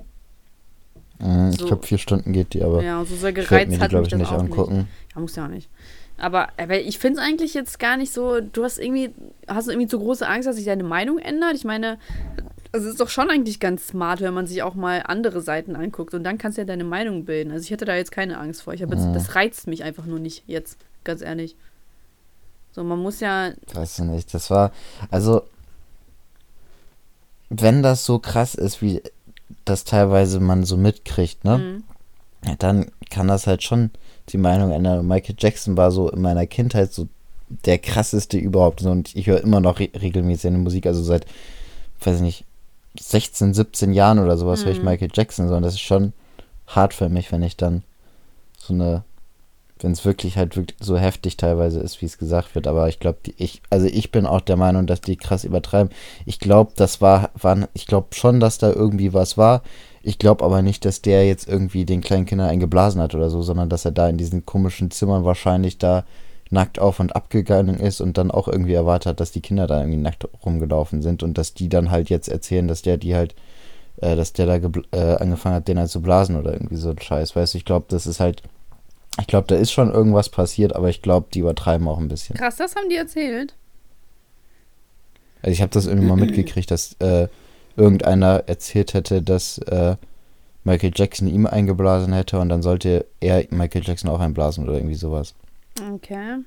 Mhm, 1.21 1.51
Ich 1.53 1.59
So. 1.61 1.67
glaube, 1.67 1.87
vier 1.87 1.99
Stunden 1.99 2.33
geht 2.33 2.53
die, 2.55 2.63
aber 2.63 2.83
Ja, 2.83 3.05
so 3.05 3.15
sehr 3.15 3.31
ich 3.31 3.37
gereizt 3.37 3.71
die, 3.73 3.79
hat 3.81 3.93
mich 3.93 4.03
ich, 4.03 4.09
das 4.11 4.19
nicht 4.19 4.33
auch 4.33 4.39
angucken. 4.41 4.77
nicht. 4.79 4.89
Ja, 5.15 5.21
muss 5.21 5.37
ja 5.37 5.45
auch 5.45 5.49
nicht. 5.51 5.71
Aber, 6.19 6.49
aber 6.57 6.81
ich 6.81 6.99
finde 6.99 7.21
es 7.21 7.27
eigentlich 7.27 7.55
jetzt 7.55 7.79
gar 7.79 7.97
nicht 7.97 8.13
so, 8.13 8.41
du 8.41 8.63
hast 8.65 8.79
irgendwie, 8.79 9.11
hast 9.49 9.67
du 9.67 9.73
irgendwie 9.73 9.89
zu 9.89 9.99
große 9.99 10.27
Angst, 10.27 10.47
dass 10.47 10.57
sich 10.57 10.65
deine 10.67 10.85
Meinung 10.85 11.19
ändert? 11.19 11.55
Ich 11.55 11.65
meine, 11.65 11.99
es 12.71 12.85
ist 12.85 13.01
doch 13.01 13.09
schon 13.09 13.29
eigentlich 13.29 13.59
ganz 13.61 13.89
smart, 13.89 14.21
wenn 14.21 14.33
man 14.33 14.47
sich 14.47 14.63
auch 14.63 14.75
mal 14.75 15.03
andere 15.07 15.41
Seiten 15.41 15.75
anguckt 15.75 16.15
und 16.15 16.23
dann 16.25 16.39
kannst 16.39 16.59
du 16.59 16.63
ja 16.63 16.67
deine 16.67 16.85
Meinung 16.85 17.25
bilden. 17.25 17.51
Also 17.51 17.65
ich 17.65 17.71
hätte 17.71 17.85
da 17.85 17.97
jetzt 17.97 18.13
keine 18.13 18.39
Angst 18.39 18.63
vor. 18.63 18.73
Ich 18.73 18.83
habe 18.83 18.95
Mhm. 18.97 19.15
das 19.15 19.35
reizt 19.35 19.67
mich 19.67 19.83
einfach 19.85 20.07
nur 20.07 20.19
nicht 20.21 20.45
jetzt, 20.47 20.79
ganz 21.05 21.23
ehrlich. 21.23 21.57
So, 22.73 22.85
man 22.85 22.99
muss 23.01 23.21
ja, 23.21 23.51
Weiß 23.75 23.99
ich 23.99 24.05
nicht. 24.05 24.33
Das 24.33 24.49
war, 24.51 24.73
also, 25.11 25.43
wenn 27.51 27.83
das 27.83 28.05
so 28.07 28.19
krass 28.19 28.55
ist, 28.55 28.81
wie 28.81 29.03
das 29.65 29.85
teilweise 29.85 30.41
man 30.41 30.65
so 30.65 30.77
mitkriegt, 30.77 31.45
ne? 31.45 31.59
Mhm. 31.59 31.85
Ja, 32.45 32.55
dann 32.59 32.91
kann 33.11 33.29
das 33.29 33.47
halt 33.47 33.63
schon 33.63 33.91
die 34.29 34.39
Meinung 34.39 34.71
ändern. 34.73 35.01
Und 35.01 35.09
Michael 35.09 35.37
Jackson 35.39 35.77
war 35.77 35.91
so 35.91 36.09
in 36.11 36.23
meiner 36.23 36.47
Kindheit 36.47 36.93
so 36.93 37.09
der 37.65 37.79
krasseste 37.79 38.39
überhaupt. 38.39 38.83
Und 38.83 39.15
ich 39.15 39.27
höre 39.27 39.43
immer 39.43 39.61
noch 39.61 39.79
re 39.79 39.89
regelmäßig 40.01 40.43
seine 40.43 40.59
Musik, 40.59 40.87
also 40.87 41.03
seit, 41.03 41.27
weiß 42.03 42.17
ich 42.17 42.23
nicht, 42.23 42.45
16, 42.99 43.55
17 43.55 43.93
Jahren 43.93 44.19
oder 44.19 44.37
sowas 44.37 44.65
höre 44.65 44.73
ich 44.73 44.79
Mhm. 44.79 44.85
Michael 44.87 45.11
Jackson. 45.13 45.49
So, 45.49 45.55
und 45.55 45.63
das 45.63 45.75
ist 45.75 45.81
schon 45.81 46.13
hart 46.67 46.95
für 46.95 47.09
mich, 47.09 47.33
wenn 47.33 47.43
ich 47.43 47.57
dann 47.57 47.83
so 48.59 48.75
eine, 48.75 49.05
wenn 49.81 49.93
es 49.93 50.05
wirklich 50.05 50.37
halt 50.37 50.57
wirklich 50.57 50.79
so 50.81 50.97
heftig 50.97 51.37
teilweise 51.37 51.81
ist, 51.81 52.01
wie 52.01 52.07
es 52.07 52.19
gesagt 52.19 52.55
wird. 52.55 52.67
Aber 52.67 52.89
ich 52.89 53.01
glaube, 53.01 53.19
ich, 53.37 53.63
also 53.71 53.87
ich 53.87 54.13
bin 54.13 54.27
auch 54.27 54.41
der 54.41 54.57
Meinung, 54.57 54.87
dass 54.87 55.01
die 55.01 55.17
krass 55.17 55.45
übertreiben. 55.45 55.93
Ich 56.27 56.39
glaube, 56.39 56.73
das 56.77 57.01
war, 57.01 57.31
waren, 57.35 57.67
ich 57.75 57.87
glaube 57.87 58.09
schon, 58.15 58.41
dass 58.41 58.59
da 58.59 58.71
irgendwie 58.73 59.13
was 59.13 59.37
war. 59.37 59.63
Ich 60.03 60.19
glaube 60.19 60.45
aber 60.45 60.63
nicht, 60.63 60.85
dass 60.85 61.01
der 61.01 61.27
jetzt 61.27 61.49
irgendwie 61.49 61.85
den 61.85 62.01
kleinen 62.01 62.27
Kindern 62.27 62.49
eingeblasen 62.49 63.01
hat 63.01 63.15
oder 63.15 63.31
so, 63.31 63.43
sondern 63.43 63.69
dass 63.69 63.85
er 63.85 63.93
da 63.93 64.09
in 64.09 64.17
diesen 64.17 64.45
komischen 64.45 64.91
Zimmern 64.91 65.25
wahrscheinlich 65.25 65.79
da 65.79 66.05
nackt 66.51 66.79
auf 66.79 67.01
und 67.01 67.17
abgegangen 67.17 67.81
ist 67.81 68.01
und 68.01 68.19
dann 68.19 68.31
auch 68.31 68.47
irgendwie 68.47 68.75
erwartet 68.75 69.07
hat, 69.07 69.21
dass 69.21 69.33
die 69.33 69.41
Kinder 69.41 69.67
da 69.67 69.81
irgendwie 69.81 69.99
nackt 69.99 70.29
rumgelaufen 70.45 71.01
sind 71.01 71.23
und 71.23 71.39
dass 71.39 71.55
die 71.55 71.69
dann 71.69 71.91
halt 71.91 72.11
jetzt 72.11 72.29
erzählen, 72.29 72.69
dass 72.69 72.83
der 72.83 72.99
die 72.99 73.15
halt, 73.15 73.35
äh, 73.97 74.17
dass 74.17 74.35
der 74.35 74.47
da 74.47 74.71
äh, 74.93 75.17
angefangen 75.17 75.55
hat, 75.55 75.69
den 75.69 75.79
halt 75.79 75.89
zu 75.89 76.03
blasen 76.03 76.37
oder 76.37 76.53
irgendwie 76.53 76.77
so 76.77 76.91
ein 76.91 77.01
Scheiß. 77.01 77.35
Weißt 77.35 77.55
du, 77.55 77.59
ich 77.59 77.65
glaube, 77.65 77.87
das 77.89 78.07
ist 78.07 78.21
halt, 78.21 78.43
ich 79.19 79.27
glaube, 79.27 79.47
da 79.47 79.55
ist 79.55 79.73
schon 79.73 79.91
irgendwas 79.91 80.29
passiert, 80.29 80.77
aber 80.77 80.91
ich 80.91 81.01
glaube, 81.01 81.29
die 81.33 81.41
übertreiben 81.41 81.89
auch 81.89 81.99
ein 81.99 82.09
bisschen. 82.09 82.37
krass, 82.37 82.57
das 82.57 82.77
haben 82.77 82.91
die 82.91 82.97
erzählt. 82.97 83.55
Also 85.41 85.53
ich 85.53 85.63
habe 85.63 85.73
das 85.73 85.87
irgendwie 85.87 86.09
mal 86.09 86.17
mitgekriegt, 86.27 86.71
dass 86.71 86.97
äh, 86.99 87.29
irgendeiner 87.77 88.45
erzählt 88.47 88.95
hätte, 88.95 89.23
dass 89.23 89.59
äh, 89.59 89.97
Michael 90.65 90.93
Jackson 90.95 91.29
ihm 91.29 91.47
eingeblasen 91.47 92.13
hätte 92.13 92.39
und 92.39 92.49
dann 92.49 92.63
sollte 92.63 93.07
er 93.21 93.45
Michael 93.51 93.83
Jackson 93.85 94.11
auch 94.11 94.21
einblasen 94.21 94.65
oder 94.65 94.75
irgendwie 94.75 94.95
sowas. 94.95 95.35
Okay, 95.95 96.39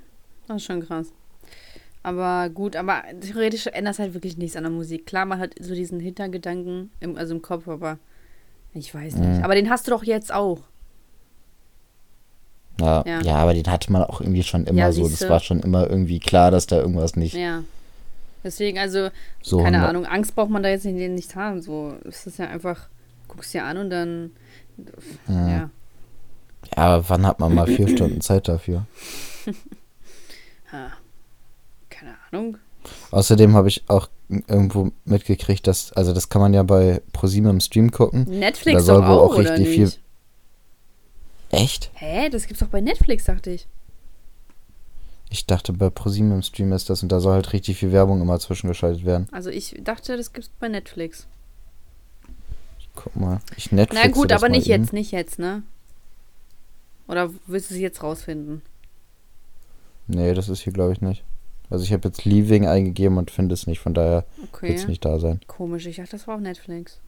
das 0.48 0.58
ist 0.58 0.66
schon 0.66 0.86
krass. 0.86 1.08
Aber 2.04 2.50
gut, 2.50 2.76
aber 2.76 3.02
theoretisch 3.20 3.66
ändert 3.68 3.96
es 3.96 4.00
halt 4.00 4.14
wirklich 4.14 4.38
nichts 4.38 4.56
an 4.56 4.64
der 4.64 4.72
Musik. 4.72 5.08
Klar, 5.08 5.26
man 5.26 5.40
hat 5.40 5.56
so 5.60 5.74
diesen 5.74 6.00
Hintergedanken, 6.00 6.92
im, 7.00 7.18
also 7.18 7.34
im 7.34 7.42
Kopf, 7.42 7.68
aber 7.68 7.98
ich 8.74 8.94
weiß 8.94 9.16
nicht. 9.16 9.38
Mhm. 9.40 9.44
Aber 9.44 9.56
den 9.56 9.70
hast 9.70 9.88
du 9.88 9.92
doch 9.92 10.04
jetzt 10.04 10.32
auch. 10.32 10.60
Ja, 12.80 13.04
Ja. 13.08 13.22
ja. 13.22 13.36
aber 13.36 13.54
den 13.54 13.66
hatte 13.68 13.92
man 13.92 14.04
auch 14.04 14.22
irgendwie 14.22 14.44
schon 14.44 14.66
immer 14.66 14.80
Ja, 14.80 14.92
so. 14.92 15.08
Das 15.08 15.28
war 15.28 15.40
schon 15.40 15.62
immer 15.62 15.90
irgendwie 15.90 16.20
klar, 16.20 16.52
dass 16.52 16.68
da 16.68 16.78
irgendwas 16.78 17.16
nicht 17.16 17.34
Ja. 17.34 17.64
Deswegen, 18.46 18.78
also, 18.80 19.10
so 19.42 19.58
keine 19.58 19.78
hundert- 19.78 19.90
Ahnung, 19.90 20.06
Angst 20.06 20.36
braucht 20.36 20.50
man 20.52 20.62
da 20.64 20.70
jetzt 20.70 20.86
nicht, 20.86 21.10
nicht 21.10 21.36
haben. 21.36 21.62
So, 21.62 21.96
es 22.08 22.26
ist 22.28 22.38
ja 22.40 22.48
einfach, 22.48 22.88
guckst 23.28 23.54
dir 23.54 23.66
an 23.66 23.78
und 23.78 23.90
dann, 23.90 24.32
Ja. 25.28 25.50
ja. 25.50 25.70
Ja, 26.78 26.84
aber 26.84 27.10
wann 27.10 27.26
hat 27.28 27.40
man 27.40 27.54
mal 27.54 27.68
vier 27.68 27.88
Stunden 27.88 28.22
Zeit 28.22 28.48
dafür? 28.48 28.86
Keine 31.90 32.16
Ahnung. 32.32 32.58
Außerdem 33.12 33.54
habe 33.56 33.68
ich 33.68 33.84
auch 33.88 34.10
irgendwo 34.30 34.92
mitgekriegt, 35.06 35.66
dass, 35.68 35.92
also 35.94 36.14
das 36.14 36.30
kann 36.30 36.42
man 36.42 36.54
ja 36.54 36.64
bei 36.64 37.02
ProSieben 37.14 37.50
im 37.50 37.60
Stream 37.60 37.92
gucken. 37.92 38.24
Netflix 38.28 38.80
Da 38.80 38.84
soll 38.94 39.02
doch 39.02 39.08
auch, 39.10 39.32
auch 39.32 39.38
oder 39.38 39.52
richtig 39.58 39.78
nicht? 39.80 39.94
viel- 39.94 40.02
Echt? 41.52 41.92
Hä? 41.94 42.30
Das 42.30 42.48
gibt's 42.48 42.60
doch 42.60 42.68
bei 42.68 42.82
Netflix, 42.82 43.26
dachte 43.26 43.52
ich. 43.52 43.68
Ich 45.36 45.46
dachte, 45.46 45.74
bei 45.74 45.90
ProSieben 45.90 46.32
im 46.32 46.42
Stream 46.44 46.72
ist 46.72 46.90
das 46.90 47.04
und 47.04 47.12
da 47.12 47.20
soll 47.20 47.34
halt 47.34 47.52
richtig 47.52 47.76
viel 47.78 47.92
Werbung 47.92 48.22
immer 48.22 48.40
zwischengeschaltet 48.40 49.04
werden. 49.04 49.28
Also 49.34 49.50
ich 49.50 49.76
dachte, 49.84 50.16
das 50.16 50.32
gibt's 50.32 50.50
bei 50.62 50.70
Netflix. 50.70 51.28
Guck 52.96 53.14
mal. 53.18 53.42
Ich 53.58 53.70
Netflix 53.74 54.02
Na 54.02 54.10
gut, 54.12 54.32
aber 54.32 54.48
nicht 54.48 54.70
eben. 54.70 54.84
jetzt, 54.84 54.94
nicht 54.94 55.12
jetzt, 55.12 55.38
ne? 55.38 55.64
Oder 57.10 57.32
willst 57.48 57.70
du 57.70 57.74
es 57.74 57.82
jetzt 57.82 58.02
rausfinden? 58.02 58.62
Nee, 60.08 60.34
das 60.34 60.48
ist 60.48 60.62
hier 60.62 60.72
glaube 60.72 60.94
ich 60.94 61.02
nicht. 61.02 61.26
Also 61.70 61.84
ich 61.84 61.92
habe 61.92 62.08
jetzt 62.08 62.24
Leaving 62.24 62.66
eingegeben 62.66 63.18
und 63.18 63.30
finde 63.30 63.56
es 63.56 63.68
nicht, 63.68 63.82
von 63.82 63.94
daher 63.94 64.24
wird 64.38 64.54
Okay. 64.54 64.74
es 64.74 64.88
nicht 64.88 65.04
da 65.04 65.20
sein. 65.20 65.42
Komisch, 65.48 65.86
ich 65.86 65.98
dachte, 65.98 66.12
das 66.12 66.28
war 66.30 66.36
auf 66.36 66.42
Netflix. 66.42 67.02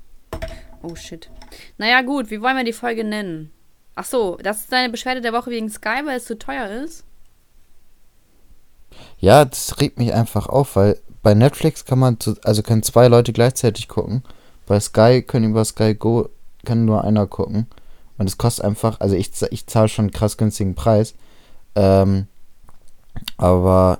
Oh 0.84 0.95
shit. 0.95 1.30
Naja, 1.78 2.02
gut, 2.02 2.30
wie 2.30 2.41
wollen 2.41 2.58
wir 2.58 2.66
die 2.66 2.74
Folge 2.74 3.06
nennen? 3.06 3.52
Ach 3.95 4.04
so, 4.04 4.36
das 4.44 4.60
ist 4.60 4.72
deine 4.74 4.90
Beschwerde 4.91 5.22
der 5.22 5.32
Woche 5.32 5.49
wegen 5.49 5.70
Sky, 5.70 6.02
weil 6.04 6.18
es 6.18 6.26
zu 6.26 6.38
teuer 6.38 6.68
ist? 6.84 7.06
Ja, 9.19 9.45
das 9.45 9.80
regt 9.80 9.97
mich 9.97 10.14
einfach 10.14 10.47
auf, 10.47 10.76
weil 10.76 10.97
bei 11.23 11.34
Netflix 11.34 11.85
kann 11.85 11.99
man, 11.99 12.19
zu, 12.19 12.35
also 12.43 12.64
können 12.64 12.84
zwei 12.84 13.07
Leute 13.07 13.34
gleichzeitig 13.34 13.88
gucken. 13.88 14.23
Bei 14.65 14.80
Sky 14.80 15.22
können 15.22 15.51
über 15.51 15.65
Sky 15.65 15.95
Go 15.95 16.30
kann 16.65 16.85
nur 16.85 17.03
einer 17.03 17.27
gucken. 17.27 17.68
Und 18.18 18.27
es 18.27 18.38
kostet 18.38 18.65
einfach, 18.65 18.99
also 18.99 19.15
ich, 19.15 19.31
ich 19.51 19.68
zahle 19.68 19.89
schon 19.89 20.05
einen 20.05 20.11
krass 20.11 20.38
günstigen 20.38 20.76
Preis. 20.76 21.15
Ähm, 21.76 22.27
aber 23.38 23.99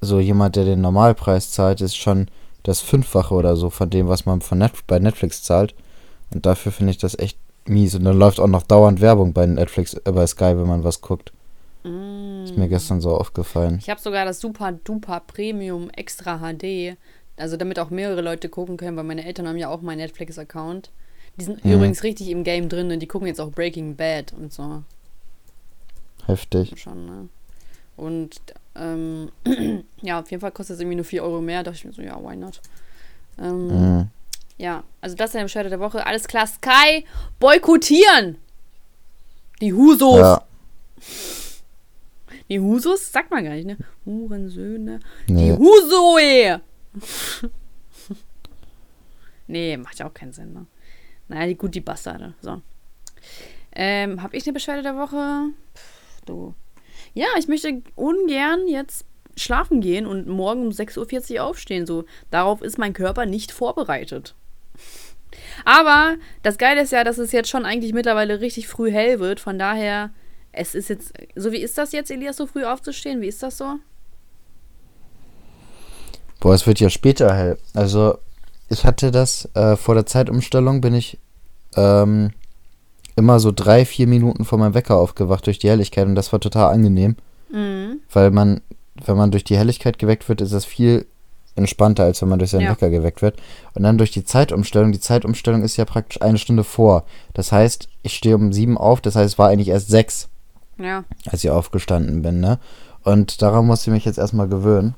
so 0.00 0.20
jemand, 0.20 0.56
der 0.56 0.64
den 0.64 0.80
Normalpreis 0.80 1.52
zahlt, 1.52 1.80
ist 1.80 1.96
schon 1.96 2.28
das 2.62 2.80
Fünffache 2.80 3.34
oder 3.34 3.56
so 3.56 3.70
von 3.70 3.90
dem, 3.90 4.08
was 4.08 4.26
man 4.26 4.40
von 4.40 4.58
Net 4.58 4.72
bei 4.86 4.98
Netflix 4.98 5.42
zahlt. 5.42 5.74
Und 6.32 6.46
dafür 6.46 6.72
finde 6.72 6.92
ich 6.92 6.98
das 6.98 7.18
echt 7.18 7.38
mies. 7.66 7.94
Und 7.94 8.04
dann 8.04 8.18
läuft 8.18 8.40
auch 8.40 8.46
noch 8.46 8.62
dauernd 8.62 9.00
Werbung 9.00 9.32
bei 9.32 9.46
Netflix, 9.46 9.94
äh, 9.94 10.12
bei 10.12 10.26
Sky, 10.26 10.56
wenn 10.56 10.68
man 10.68 10.84
was 10.84 11.00
guckt. 11.00 11.32
Mm. 11.84 12.44
Ist 12.44 12.56
mir 12.56 12.68
gestern 12.68 13.00
so 13.00 13.16
aufgefallen. 13.16 13.78
Ich 13.80 13.90
habe 13.90 14.00
sogar 14.00 14.24
das 14.24 14.40
Super 14.40 14.72
Duper 14.72 15.20
Premium 15.26 15.90
Extra 15.90 16.38
HD. 16.38 16.96
Also 17.36 17.56
damit 17.56 17.78
auch 17.78 17.90
mehrere 17.90 18.20
Leute 18.20 18.48
gucken 18.48 18.76
können, 18.76 18.96
weil 18.96 19.04
meine 19.04 19.24
Eltern 19.24 19.48
haben 19.48 19.56
ja 19.56 19.68
auch 19.68 19.80
meinen 19.80 20.00
Heftig. 26.26 26.78
Schon, 26.78 27.06
ne? 27.06 27.28
Und 27.96 28.40
ähm, 28.74 29.30
ja, 30.02 30.20
auf 30.20 30.30
jeden 30.30 30.40
Fall 30.40 30.52
kostet 30.52 30.74
es 30.74 30.80
irgendwie 30.80 30.96
nur 30.96 31.04
4 31.04 31.22
Euro 31.22 31.40
mehr. 31.40 31.62
Da 31.62 31.70
dachte 31.70 31.78
ich 31.78 31.84
mir 31.84 31.92
so, 31.92 32.02
ja, 32.02 32.22
why 32.22 32.36
not? 32.36 32.60
Ähm, 33.38 33.68
Mhm. 33.68 34.10
Ja, 34.58 34.84
also 35.00 35.16
das 35.16 35.30
ist 35.30 35.34
der 35.36 35.42
Bescheid 35.44 35.70
der 35.70 35.80
Woche. 35.80 36.06
Alles 36.06 36.28
klar, 36.28 36.46
Sky, 36.46 37.06
boykottieren! 37.38 38.36
Die 39.62 39.72
Husos. 39.72 40.18
Ja, 40.18 40.42
Die 42.50 42.58
Husos? 42.58 43.12
Sagt 43.12 43.30
man 43.30 43.44
gar 43.44 43.54
nicht, 43.54 43.66
ne? 43.66 43.78
Hurensöhne. 44.04 45.00
Die 45.28 45.32
nee. 45.32 45.52
Husoe! 45.52 46.60
nee, 49.46 49.76
macht 49.76 50.00
ja 50.00 50.08
auch 50.08 50.14
keinen 50.14 50.32
Sinn, 50.32 50.52
ne? 50.52 50.66
Naja, 51.28 51.46
die, 51.46 51.54
gut, 51.54 51.76
die 51.76 51.80
Bastarde. 51.80 52.34
So. 52.40 52.60
Ähm, 53.72 54.20
hab 54.20 54.34
ich 54.34 54.44
eine 54.44 54.52
Beschwerde 54.52 54.82
der 54.82 54.96
Woche? 54.96 55.50
Pff, 55.76 56.20
du. 56.26 56.54
Ja, 57.14 57.28
ich 57.38 57.46
möchte 57.46 57.82
ungern 57.94 58.66
jetzt 58.66 59.06
schlafen 59.36 59.80
gehen 59.80 60.06
und 60.06 60.26
morgen 60.26 60.62
um 60.62 60.70
6.40 60.70 61.34
Uhr 61.34 61.44
aufstehen. 61.44 61.86
So, 61.86 62.04
darauf 62.30 62.62
ist 62.62 62.78
mein 62.78 62.92
Körper 62.92 63.26
nicht 63.26 63.52
vorbereitet. 63.52 64.34
Aber 65.64 66.16
das 66.42 66.58
Geile 66.58 66.82
ist 66.82 66.90
ja, 66.90 67.04
dass 67.04 67.18
es 67.18 67.30
jetzt 67.30 67.48
schon 67.48 67.64
eigentlich 67.64 67.92
mittlerweile 67.92 68.40
richtig 68.40 68.66
früh 68.66 68.90
hell 68.90 69.20
wird. 69.20 69.38
Von 69.38 69.56
daher, 69.56 70.10
es 70.52 70.74
ist 70.74 70.88
jetzt. 70.88 71.12
So, 71.36 71.52
wie 71.52 71.58
ist 71.58 71.76
das 71.78 71.92
jetzt, 71.92 72.10
Elias, 72.10 72.36
so 72.36 72.46
früh 72.46 72.64
aufzustehen? 72.64 73.20
Wie 73.20 73.28
ist 73.28 73.42
das 73.42 73.58
so? 73.58 73.76
Boah, 76.40 76.54
es 76.54 76.66
wird 76.66 76.80
ja 76.80 76.88
später 76.88 77.34
hell. 77.34 77.58
Also, 77.74 78.18
ich 78.68 78.84
hatte 78.84 79.10
das 79.10 79.48
äh, 79.54 79.76
vor 79.76 79.94
der 79.94 80.06
Zeitumstellung, 80.06 80.80
bin 80.80 80.94
ich 80.94 81.18
ähm, 81.76 82.30
immer 83.16 83.40
so 83.40 83.52
drei, 83.52 83.84
vier 83.84 84.06
Minuten 84.06 84.44
vor 84.44 84.58
meinem 84.58 84.74
Wecker 84.74 84.96
aufgewacht 84.96 85.46
durch 85.46 85.58
die 85.58 85.68
Helligkeit 85.68 86.06
und 86.06 86.14
das 86.14 86.32
war 86.32 86.40
total 86.40 86.72
angenehm, 86.72 87.16
Mhm. 87.52 88.00
weil 88.12 88.30
man, 88.30 88.60
wenn 89.04 89.16
man 89.16 89.30
durch 89.32 89.44
die 89.44 89.58
Helligkeit 89.58 89.98
geweckt 89.98 90.28
wird, 90.28 90.40
ist 90.40 90.52
das 90.52 90.64
viel 90.64 91.06
entspannter, 91.56 92.04
als 92.04 92.22
wenn 92.22 92.28
man 92.28 92.38
durch 92.38 92.52
seinen 92.52 92.62
Ja. 92.62 92.70
Wecker 92.70 92.88
geweckt 92.90 93.20
wird. 93.22 93.36
Und 93.74 93.82
dann 93.82 93.98
durch 93.98 94.12
die 94.12 94.24
Zeitumstellung, 94.24 94.92
die 94.92 95.00
Zeitumstellung 95.00 95.62
ist 95.62 95.76
ja 95.76 95.84
praktisch 95.84 96.22
eine 96.22 96.38
Stunde 96.38 96.64
vor. 96.64 97.04
Das 97.34 97.52
heißt, 97.52 97.88
ich 98.02 98.14
stehe 98.14 98.36
um 98.36 98.52
sieben 98.52 98.78
auf, 98.78 99.00
das 99.02 99.16
heißt, 99.16 99.32
es 99.34 99.38
war 99.38 99.48
eigentlich 99.48 99.68
erst 99.68 99.88
sechs, 99.88 100.29
Ja. 100.82 101.04
als 101.30 101.44
ich 101.44 101.50
aufgestanden 101.50 102.22
bin, 102.22 102.40
ne? 102.40 102.58
Und 103.02 103.42
daran 103.42 103.66
musste 103.66 103.90
ich 103.90 103.94
mich 103.94 104.04
jetzt 104.04 104.18
erstmal 104.18 104.48
gewöhnen. 104.48 104.94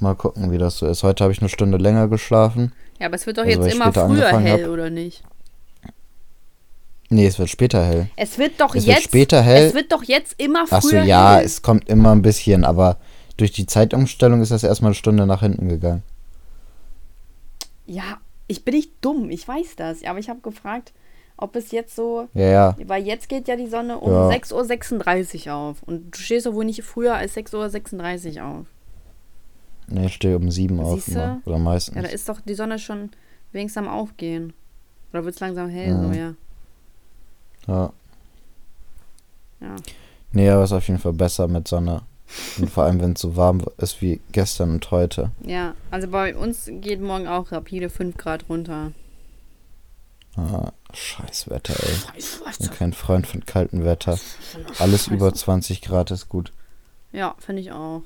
Mal 0.00 0.14
gucken, 0.14 0.50
wie 0.50 0.58
das 0.58 0.78
so 0.78 0.86
ist. 0.86 1.02
Heute 1.02 1.24
habe 1.24 1.32
ich 1.32 1.40
eine 1.40 1.48
Stunde 1.48 1.78
länger 1.78 2.08
geschlafen. 2.08 2.72
Ja, 2.98 3.06
aber 3.06 3.14
es 3.16 3.26
wird 3.26 3.38
doch 3.38 3.44
Also, 3.44 3.62
jetzt 3.62 3.74
immer 3.74 3.92
früher 3.92 4.38
hell, 4.38 4.64
hab. 4.64 4.70
oder 4.70 4.90
nicht? 4.90 5.22
Nee, 7.08 7.26
es 7.26 7.38
wird 7.38 7.48
später 7.48 7.84
hell. 7.84 8.08
Es 8.16 8.36
wird 8.36 8.60
doch 8.60 8.74
Es 8.74 8.86
wird 8.86 8.96
jetzt. 8.98 9.04
später 9.04 9.40
hell. 9.40 9.66
Es 9.68 9.74
wird 9.74 9.92
doch 9.92 10.02
jetzt 10.02 10.34
immer 10.38 10.66
früher 10.66 10.78
Ach 10.78 10.82
so, 10.82 10.96
ja, 10.96 11.36
hell. 11.36 11.44
es 11.46 11.62
kommt 11.62 11.88
immer 11.88 12.10
ein 12.12 12.22
bisschen, 12.22 12.64
aber 12.64 12.96
durch 13.36 13.52
die 13.52 13.66
Zeitumstellung 13.66 14.42
ist 14.42 14.50
das 14.50 14.64
erstmal 14.64 14.90
eine 14.90 14.94
Stunde 14.96 15.24
nach 15.26 15.40
hinten 15.40 15.68
gegangen. 15.68 16.02
Ja, 17.86 18.18
ich 18.48 18.64
bin 18.64 18.74
nicht 18.74 18.90
dumm, 19.00 19.30
ich 19.30 19.46
weiß 19.46 19.76
das. 19.76 20.02
Aber 20.04 20.18
ich 20.18 20.28
habe 20.28 20.40
gefragt, 20.40 20.92
ob 21.36 21.54
es 21.56 21.70
jetzt 21.70 21.94
so. 21.96 22.28
Ja, 22.34 22.46
ja. 22.46 22.76
Weil 22.86 23.04
jetzt 23.06 23.28
geht 23.28 23.48
ja 23.48 23.56
die 23.56 23.66
Sonne 23.68 23.98
um 23.98 24.10
Ja. 24.12 24.28
6.36 24.30 25.46
Uhr 25.48 25.54
auf. 25.54 25.82
Und 25.82 26.14
du 26.14 26.18
stehst 26.18 26.46
doch 26.46 26.54
wohl 26.54 26.64
nicht 26.64 26.82
früher 26.82 27.14
als 27.14 27.36
6.36 27.36 28.36
Uhr 28.38 28.44
auf. 28.46 28.66
Nee, 29.88 30.06
ich 30.06 30.14
stehe 30.14 30.36
um 30.36 30.50
sieben 30.50 30.80
auf 30.80 30.94
Siehste? 31.04 31.12
immer. 31.20 31.40
Oder 31.44 31.58
meistens. 31.58 31.96
Ja, 31.96 32.02
da 32.02 32.08
ist 32.08 32.28
doch 32.28 32.40
die 32.40 32.54
Sonne 32.54 32.78
schon 32.78 33.10
wenigstens 33.52 33.84
am 33.84 33.88
Aufgehen. 33.88 34.52
Oder 35.12 35.24
wird 35.24 35.34
es 35.34 35.40
langsam 35.40 35.68
hell, 35.68 35.94
Mhm. 35.94 36.12
so, 36.12 36.18
ja. 36.18 36.34
ja. 37.68 37.92
Ja. 39.60 39.76
Nee, 40.32 40.50
aber 40.50 40.64
ist 40.64 40.72
auf 40.72 40.86
jeden 40.88 41.00
Fall 41.00 41.12
besser 41.12 41.48
mit 41.48 41.68
Sonne. 41.68 42.02
Und 42.58 42.68
vor 42.68 42.84
allem, 42.84 43.00
wenn 43.00 43.12
es 43.12 43.20
so 43.20 43.36
warm 43.36 43.62
ist 43.78 44.02
wie 44.02 44.20
gestern 44.32 44.70
und 44.72 44.90
heute. 44.90 45.30
Ja, 45.44 45.74
also 45.92 46.08
bei 46.08 46.34
uns 46.36 46.68
geht 46.80 47.00
morgen 47.00 47.28
auch 47.28 47.52
rapide 47.52 47.88
5 47.88 48.16
Grad 48.16 48.46
runter. 48.48 48.90
Ah, 50.36 50.72
scheiß 50.92 51.48
Wetter, 51.48 51.74
ey. 51.82 51.94
Ich 52.16 52.58
bin 52.58 52.70
kein 52.70 52.92
Freund 52.92 53.26
von 53.26 53.44
kaltem 53.46 53.84
Wetter. 53.84 54.18
Alles 54.78 55.06
über 55.08 55.32
20 55.32 55.80
Grad 55.80 56.10
ist 56.10 56.28
gut. 56.28 56.52
Ja, 57.12 57.34
finde 57.38 57.62
ich 57.62 57.72
auch. 57.72 58.02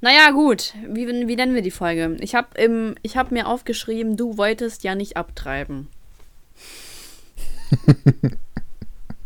Naja, 0.00 0.30
gut. 0.30 0.74
Wie, 0.88 1.06
wie 1.06 1.36
nennen 1.36 1.54
wir 1.54 1.62
die 1.62 1.70
Folge? 1.70 2.16
Ich 2.20 2.34
habe 2.34 2.48
hab 3.14 3.30
mir 3.30 3.46
aufgeschrieben, 3.46 4.16
du 4.16 4.36
wolltest 4.38 4.82
ja 4.82 4.94
nicht 4.94 5.16
abtreiben. 5.16 5.88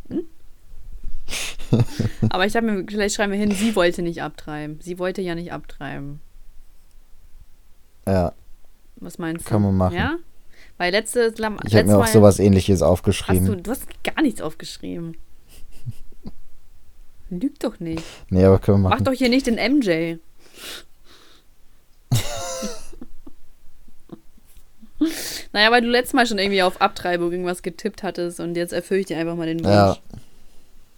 hm? 0.09 0.25
Aber 2.29 2.45
ich 2.47 2.55
habe 2.57 2.71
mir, 2.71 2.85
vielleicht 2.89 3.15
schreiben 3.15 3.33
wir 3.33 3.39
hin, 3.39 3.51
sie 3.53 3.75
wollte 3.75 4.03
nicht 4.03 4.23
abtreiben. 4.23 4.79
Sie 4.81 4.99
wollte 4.99 5.23
ja 5.23 5.35
nicht 5.35 5.53
abtreiben. 5.53 6.21
Ja, 8.07 8.33
Was 8.97 9.19
meinst 9.19 9.47
du? 9.47 9.49
Kann 9.51 9.63
man 9.63 9.77
machen. 9.77 9.97
Ja? 9.97 10.17
Weil 10.77 10.93
letzte, 10.93 11.33
ich 11.67 11.75
habe 11.77 11.87
mir 11.87 11.99
auch 11.99 12.07
sowas 12.07 12.39
ähnliches 12.41 12.81
Hast 12.81 12.89
aufgeschrieben. 12.89 13.47
du, 13.47 13.57
du 13.57 13.71
hast 13.71 13.85
gar 14.03 14.21
nichts 14.23 14.41
aufgeschrieben. 14.41 15.17
Lüg 17.31 17.59
doch 17.61 17.79
nicht. 17.81 18.03
Nee, 18.29 18.45
aber 18.45 18.59
können 18.59 18.79
wir 18.79 18.89
Mach 18.89 18.91
machen. 18.91 19.05
doch 19.05 19.13
hier 19.13 19.29
nicht 19.29 19.47
den 19.47 19.55
MJ. 19.55 20.17
naja, 25.53 25.71
weil 25.71 25.83
du 25.83 25.89
letztes 25.89 26.15
Mal 26.15 26.27
schon 26.27 26.39
irgendwie 26.39 26.63
auf 26.63 26.81
Abtreibung 26.81 27.31
irgendwas 27.31 27.63
getippt 27.63 28.03
hattest 28.03 28.41
und 28.41 28.57
jetzt 28.57 28.73
erfülle 28.73 29.01
ich 29.01 29.07
dir 29.07 29.19
einfach 29.19 29.37
mal 29.37 29.47
den 29.47 29.59
Ja. 29.61 29.89
Wunsch. 29.91 30.01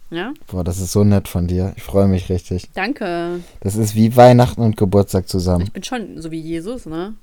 Ja? 0.09 0.33
Boah, 0.47 0.63
das 0.63 0.79
ist 0.79 0.93
so 0.93 1.03
nett 1.03 1.27
von 1.27 1.47
dir. 1.47 1.73
Ich 1.75 1.83
freue 1.83 2.07
mich 2.07 2.29
richtig. 2.29 2.69
Danke. 2.73 3.41
Das 3.59 3.75
ist 3.75 3.93
wie 3.93 4.15
Weihnachten 4.15 4.61
und 4.61 4.77
Geburtstag 4.77 5.27
zusammen. 5.27 5.65
Ich 5.65 5.73
bin 5.73 5.83
schon 5.83 6.21
so 6.21 6.31
wie 6.31 6.39
Jesus, 6.39 6.85
ne? 6.85 7.15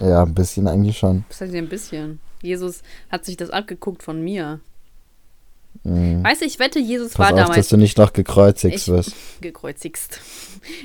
Ja, 0.00 0.22
ein 0.22 0.34
bisschen 0.34 0.66
eigentlich 0.68 0.98
schon. 0.98 1.24
Das 1.28 1.40
heißt 1.40 1.52
ja 1.52 1.58
ein 1.60 1.68
bisschen. 1.68 2.20
Jesus 2.42 2.82
hat 3.10 3.24
sich 3.24 3.36
das 3.36 3.50
abgeguckt 3.50 4.02
von 4.02 4.22
mir. 4.22 4.60
Mhm. 5.84 6.22
Weißt 6.24 6.42
du, 6.42 6.44
ich 6.46 6.58
wette, 6.58 6.78
Jesus 6.78 7.12
Pass 7.14 7.18
war 7.18 7.26
auf, 7.32 7.36
dass 7.38 7.48
damals 7.48 7.68
du 7.68 7.76
nicht 7.76 7.98
noch 7.98 8.12
gekreuzigt 8.12 8.74
Ich- 8.76 8.88
wirst. 8.88 9.12
gekreuzigst. 9.40 10.20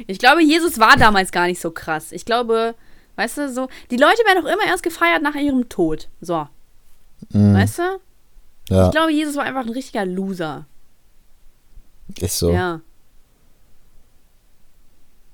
Ich 0.07 0.17
glaube, 0.19 0.41
Jesus 0.43 0.79
war 0.79 0.97
damals 0.97 1.31
gar 1.31 1.45
nicht 1.47 1.61
so 1.61 1.71
krass. 1.71 2.11
Ich 2.11 2.25
glaube, 2.25 2.73
weißt 3.15 3.37
du, 3.37 3.53
so, 3.53 3.67
die 3.91 3.97
Leute 3.97 4.19
werden 4.25 4.43
doch 4.43 4.51
immer 4.51 4.65
erst 4.65 4.83
gefeiert 4.83 5.21
nach 5.21 5.35
ihrem 5.35 5.67
Tod. 5.69 6.09
So, 6.21 6.47
Mhm. 7.31 7.53
weißt 7.53 7.79
du? 7.79 7.99
Ja, 8.69 8.85
Ich 8.87 8.91
glaube, 8.91 9.11
Jesus 9.11 9.35
war 9.35 9.43
einfach 9.43 9.65
ein 9.65 9.69
richtiger 9.71 10.05
Loser. 10.05 10.65
ist 12.19 12.37
so. 12.39 12.51
Ja. 12.51 12.81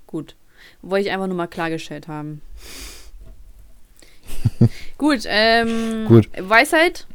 Gut. 0.07 0.35
Wollte 0.81 1.07
ich 1.07 1.13
einfach 1.13 1.27
nur 1.27 1.35
mal 1.37 1.47
klargestellt 1.47 2.07
haben. 2.07 2.41
Gut, 4.97 5.21
ähm. 5.25 6.05
Gut. 6.07 6.29
Weisheit. 6.37 7.07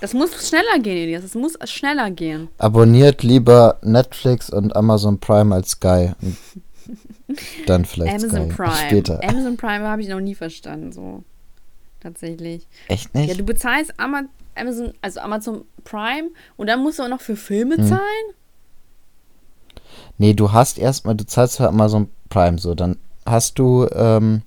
Das 0.00 0.12
muss 0.12 0.46
schneller 0.48 0.78
gehen, 0.80 0.96
Elias. 0.98 1.22
Das 1.22 1.34
muss 1.34 1.54
schneller 1.64 2.10
gehen. 2.10 2.48
Abonniert 2.58 3.22
lieber 3.22 3.78
Netflix 3.82 4.50
und 4.50 4.76
Amazon 4.76 5.18
Prime 5.18 5.54
als 5.54 5.70
Sky. 5.70 6.12
Und 6.20 6.36
dann 7.66 7.84
vielleicht 7.86 8.22
Amazon 8.22 8.50
Sky. 8.50 8.54
Prime. 8.56 8.76
Später. 8.86 9.20
Amazon 9.24 9.56
Prime 9.56 9.88
habe 9.88 10.02
ich 10.02 10.08
noch 10.08 10.20
nie 10.20 10.34
verstanden, 10.34 10.92
so. 10.92 11.22
Tatsächlich. 12.00 12.66
Echt 12.88 13.14
nicht? 13.14 13.30
Ja, 13.30 13.34
du 13.34 13.44
bezahlst 13.44 13.94
Ama 13.96 14.24
Amazon, 14.56 14.92
also 15.00 15.20
Amazon 15.20 15.64
Prime 15.84 16.28
und 16.56 16.66
dann 16.66 16.82
musst 16.82 16.98
du 16.98 17.02
auch 17.04 17.08
noch 17.08 17.22
für 17.22 17.34
Filme 17.34 17.76
Hm. 17.76 17.86
zahlen? 17.86 18.34
Nee, 20.18 20.34
du 20.34 20.52
hast 20.52 20.78
erstmal, 20.78 21.14
du 21.14 21.24
zahlst 21.26 21.56
für 21.56 21.68
Amazon 21.68 22.10
Prime 22.28 22.58
so, 22.58 22.74
dann 22.74 22.98
hast 23.26 23.58
du 23.58 23.86
ähm, 23.92 24.42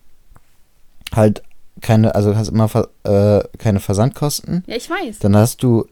halt 1.16 1.44
keine, 1.82 2.16
also 2.16 2.36
hast 2.36 2.50
immer 2.50 2.70
äh, 3.04 3.44
keine 3.58 3.80
Versandkosten. 3.80 4.64
Ja, 4.68 4.76
ich 4.76 4.90
weiß. 4.90 5.20
Dann 5.20 5.36
hast 5.36 5.64
du 5.64 5.88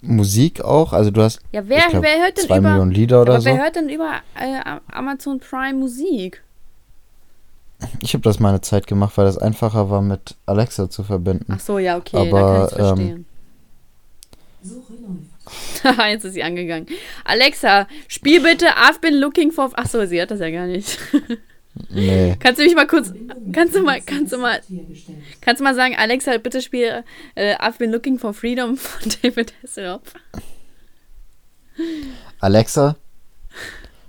Musik 0.00 0.62
auch, 0.62 0.92
also 0.92 1.10
du 1.10 1.22
hast 1.22 1.40
Ja, 1.52 1.62
wer, 1.68 1.88
glaub, 1.88 2.02
wer 2.02 2.20
hört 2.22 2.36
denn 2.36 2.46
zwei 2.46 2.58
über 2.58 2.70
Millionen 2.70 2.90
Lieder 2.90 3.22
oder 3.22 3.34
aber 3.34 3.40
so. 3.40 3.46
wer 3.46 3.58
hört 3.58 3.76
denn 3.76 3.88
über 3.88 4.14
äh, 4.34 4.60
Amazon 4.92 5.38
Prime 5.38 5.74
Musik? 5.74 6.42
Ich 8.00 8.14
habe 8.14 8.22
das 8.22 8.38
mal 8.38 8.50
eine 8.50 8.60
Zeit 8.60 8.86
gemacht, 8.86 9.16
weil 9.16 9.24
das 9.24 9.38
einfacher 9.38 9.90
war 9.90 10.02
mit 10.02 10.36
Alexa 10.46 10.88
zu 10.88 11.02
verbinden. 11.02 11.52
Ach 11.56 11.60
so, 11.60 11.78
ja, 11.78 11.96
okay, 11.96 12.16
Aber, 12.16 12.40
da 12.40 12.46
kann 12.46 12.66
ich 12.66 12.72
ähm, 12.72 12.96
verstehen. 12.96 13.26
Läuft. 15.84 15.98
Jetzt 16.08 16.24
ist 16.24 16.34
sie 16.34 16.42
angegangen. 16.42 16.86
Alexa, 17.24 17.86
spiel 18.08 18.40
bitte 18.40 18.66
I've 18.66 19.00
been 19.00 19.14
looking 19.14 19.50
for. 19.50 19.70
Ach 19.74 19.86
so, 19.86 20.04
sie 20.06 20.20
hat 20.20 20.30
das 20.30 20.40
ja 20.40 20.50
gar 20.50 20.66
nicht. 20.66 20.98
Nee. 21.88 22.36
kannst 22.38 22.60
du 22.60 22.64
mich 22.64 22.74
mal 22.74 22.86
kurz, 22.86 23.12
kannst 23.52 23.74
du 23.74 23.82
mal, 23.82 24.00
kannst 24.02 24.32
du 24.32 24.38
mal, 24.38 24.60
kannst 25.40 25.60
du 25.60 25.64
mal 25.64 25.74
sagen, 25.74 25.96
Alexa, 25.96 26.36
bitte 26.36 26.60
spiel 26.60 27.04
äh, 27.34 27.56
I've 27.56 27.78
been 27.78 27.90
looking 27.90 28.18
for 28.18 28.34
freedom 28.34 28.76
von 28.76 29.12
David 29.22 29.54
Hasselhoff. 29.62 30.02
Alexa, 32.40 32.96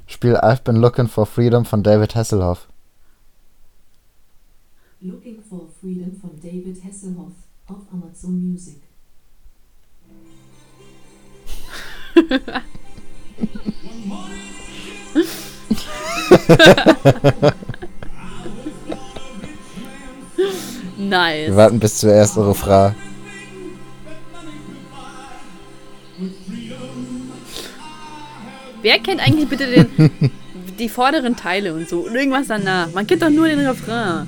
spiel 0.07 0.35
I've 0.35 0.63
Been 0.63 0.77
Looking 0.77 1.07
for 1.07 1.25
Freedom 1.25 1.65
von 1.65 1.83
David 1.83 2.15
Hasselhoff. 2.15 2.67
Looking 5.01 5.41
for 5.41 5.69
Freedom 5.79 6.19
von 6.19 6.39
David 6.41 6.83
Hasselhoff 6.83 7.33
auf 7.67 7.81
Amazon 7.91 8.51
Music. 8.51 8.81
nice. 20.97 21.47
Wir 21.47 21.55
warten 21.55 21.79
bis 21.79 21.97
zur 21.97 22.11
ersten 22.11 22.41
Refrain. 22.41 22.95
Wer 28.81 28.99
kennt 28.99 29.21
eigentlich 29.21 29.47
bitte 29.47 29.65
den, 29.65 30.11
die 30.79 30.89
vorderen 30.89 31.35
Teile 31.37 31.73
und 31.73 31.87
so? 31.87 32.01
Und 32.01 32.15
irgendwas 32.15 32.47
danach. 32.47 32.91
Man 32.93 33.07
kennt 33.07 33.21
doch 33.21 33.29
nur 33.29 33.47
den 33.47 33.65
Refrain. 33.65 34.27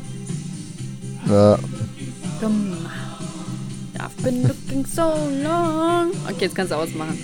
Ja. 1.28 1.60
Dumm. 2.40 2.78
I've 3.98 4.24
been 4.24 4.44
looking 4.44 4.86
so 4.86 5.14
long. 5.44 6.12
Okay, 6.26 6.46
jetzt 6.46 6.56
kannst 6.56 6.72
du 6.72 6.76
ausmachen. 6.76 7.18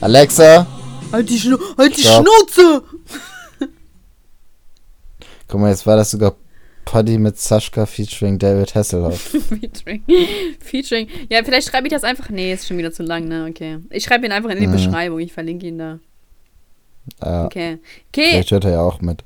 Alexa, 0.00 0.66
Halt 1.12 1.28
die, 1.30 1.38
Schnu 1.38 1.56
halt 1.76 1.96
die. 1.96 2.02
Schnauze! 2.02 2.82
guck 5.48 5.60
mal, 5.60 5.70
jetzt 5.70 5.86
war 5.86 5.96
das 5.96 6.10
sogar 6.12 6.36
Poddy 6.84 7.18
mit 7.18 7.38
Sascha 7.38 7.86
featuring 7.86 8.38
David 8.38 8.74
Hasselhoff. 8.74 9.20
Featuring. 9.48 10.02
Featuring. 10.60 11.08
Ja, 11.28 11.42
vielleicht 11.44 11.68
schreibe 11.68 11.86
ich 11.86 11.92
das 11.92 12.04
einfach. 12.04 12.28
Nee, 12.30 12.52
ist 12.52 12.66
schon 12.66 12.78
wieder 12.78 12.92
zu 12.92 13.02
lang, 13.02 13.28
ne? 13.28 13.46
Okay. 13.48 13.78
Ich 13.90 14.04
schreibe 14.04 14.26
ihn 14.26 14.32
einfach 14.32 14.50
in 14.50 14.60
die 14.60 14.66
Mhm. 14.66 14.72
Beschreibung. 14.72 15.18
Ich 15.20 15.32
verlinke 15.32 15.66
ihn 15.66 15.78
da. 15.78 15.98
Ja, 17.22 17.44
Okay. 17.46 17.78
Okay, 18.08 18.30
vielleicht 18.30 18.50
hört 18.50 18.64
er 18.64 18.72
ja 18.72 18.80
auch 18.82 19.00
mit. 19.00 19.24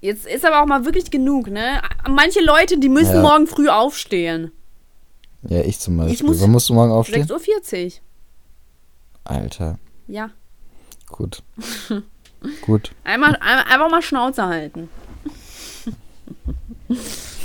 jetzt 0.00 0.26
ist 0.26 0.44
aber 0.44 0.62
auch 0.62 0.66
mal 0.66 0.84
wirklich 0.84 1.10
genug, 1.10 1.48
ne? 1.48 1.80
Manche 2.08 2.40
Leute, 2.42 2.78
die 2.78 2.88
müssen 2.88 3.14
Ja. 3.16 3.22
morgen 3.22 3.46
früh 3.46 3.68
aufstehen. 3.68 4.50
Ja, 5.48 5.60
ich 5.60 5.78
zum 5.78 5.96
Beispiel. 5.96 6.14
Ich 6.14 6.22
muss- 6.22 6.40
Wann 6.40 6.50
musst 6.50 6.68
du 6.68 6.74
morgen 6.74 6.90
aufstehen? 6.92 7.26
6.40 7.26 7.86
Uhr. 7.86 7.92
Alter, 9.24 9.78
Ja. 10.06 10.30
Gut. 11.08 11.42
gut. 12.62 12.92
Einmal, 13.04 13.36
ein- 13.40 13.66
einfach 13.66 13.90
mal 13.90 14.02
Schnauze 14.02 14.44
halten. 14.46 14.88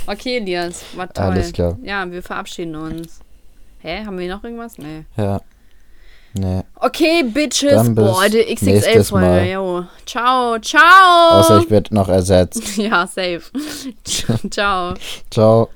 Okay, 0.06 0.36
Elias, 0.36 0.84
war 0.96 1.10
toll. 1.12 1.24
Alles 1.24 1.52
klar. 1.52 1.78
Ja, 1.82 2.10
wir 2.10 2.22
verabschieden 2.22 2.76
uns. 2.76 3.20
Hä, 3.78 4.04
haben 4.04 4.18
wir 4.18 4.28
noch 4.28 4.44
irgendwas? 4.44 4.76
Nee. 4.78 5.04
Ja. 5.16 5.40
Nee. 6.34 6.62
Okay, 6.76 7.22
Bitches. 7.22 7.94
Boah, 7.94 8.28
die 8.28 8.54
XXL-Folge. 8.54 9.88
Ciao, 10.04 10.58
ciao. 10.58 11.40
Außer 11.40 11.60
ich 11.60 11.70
werde 11.70 11.94
noch 11.94 12.08
ersetzt. 12.08 12.76
ja, 12.76 13.06
safe. 13.06 13.42
ciao. 14.50 14.94
Ciao. 15.30 15.68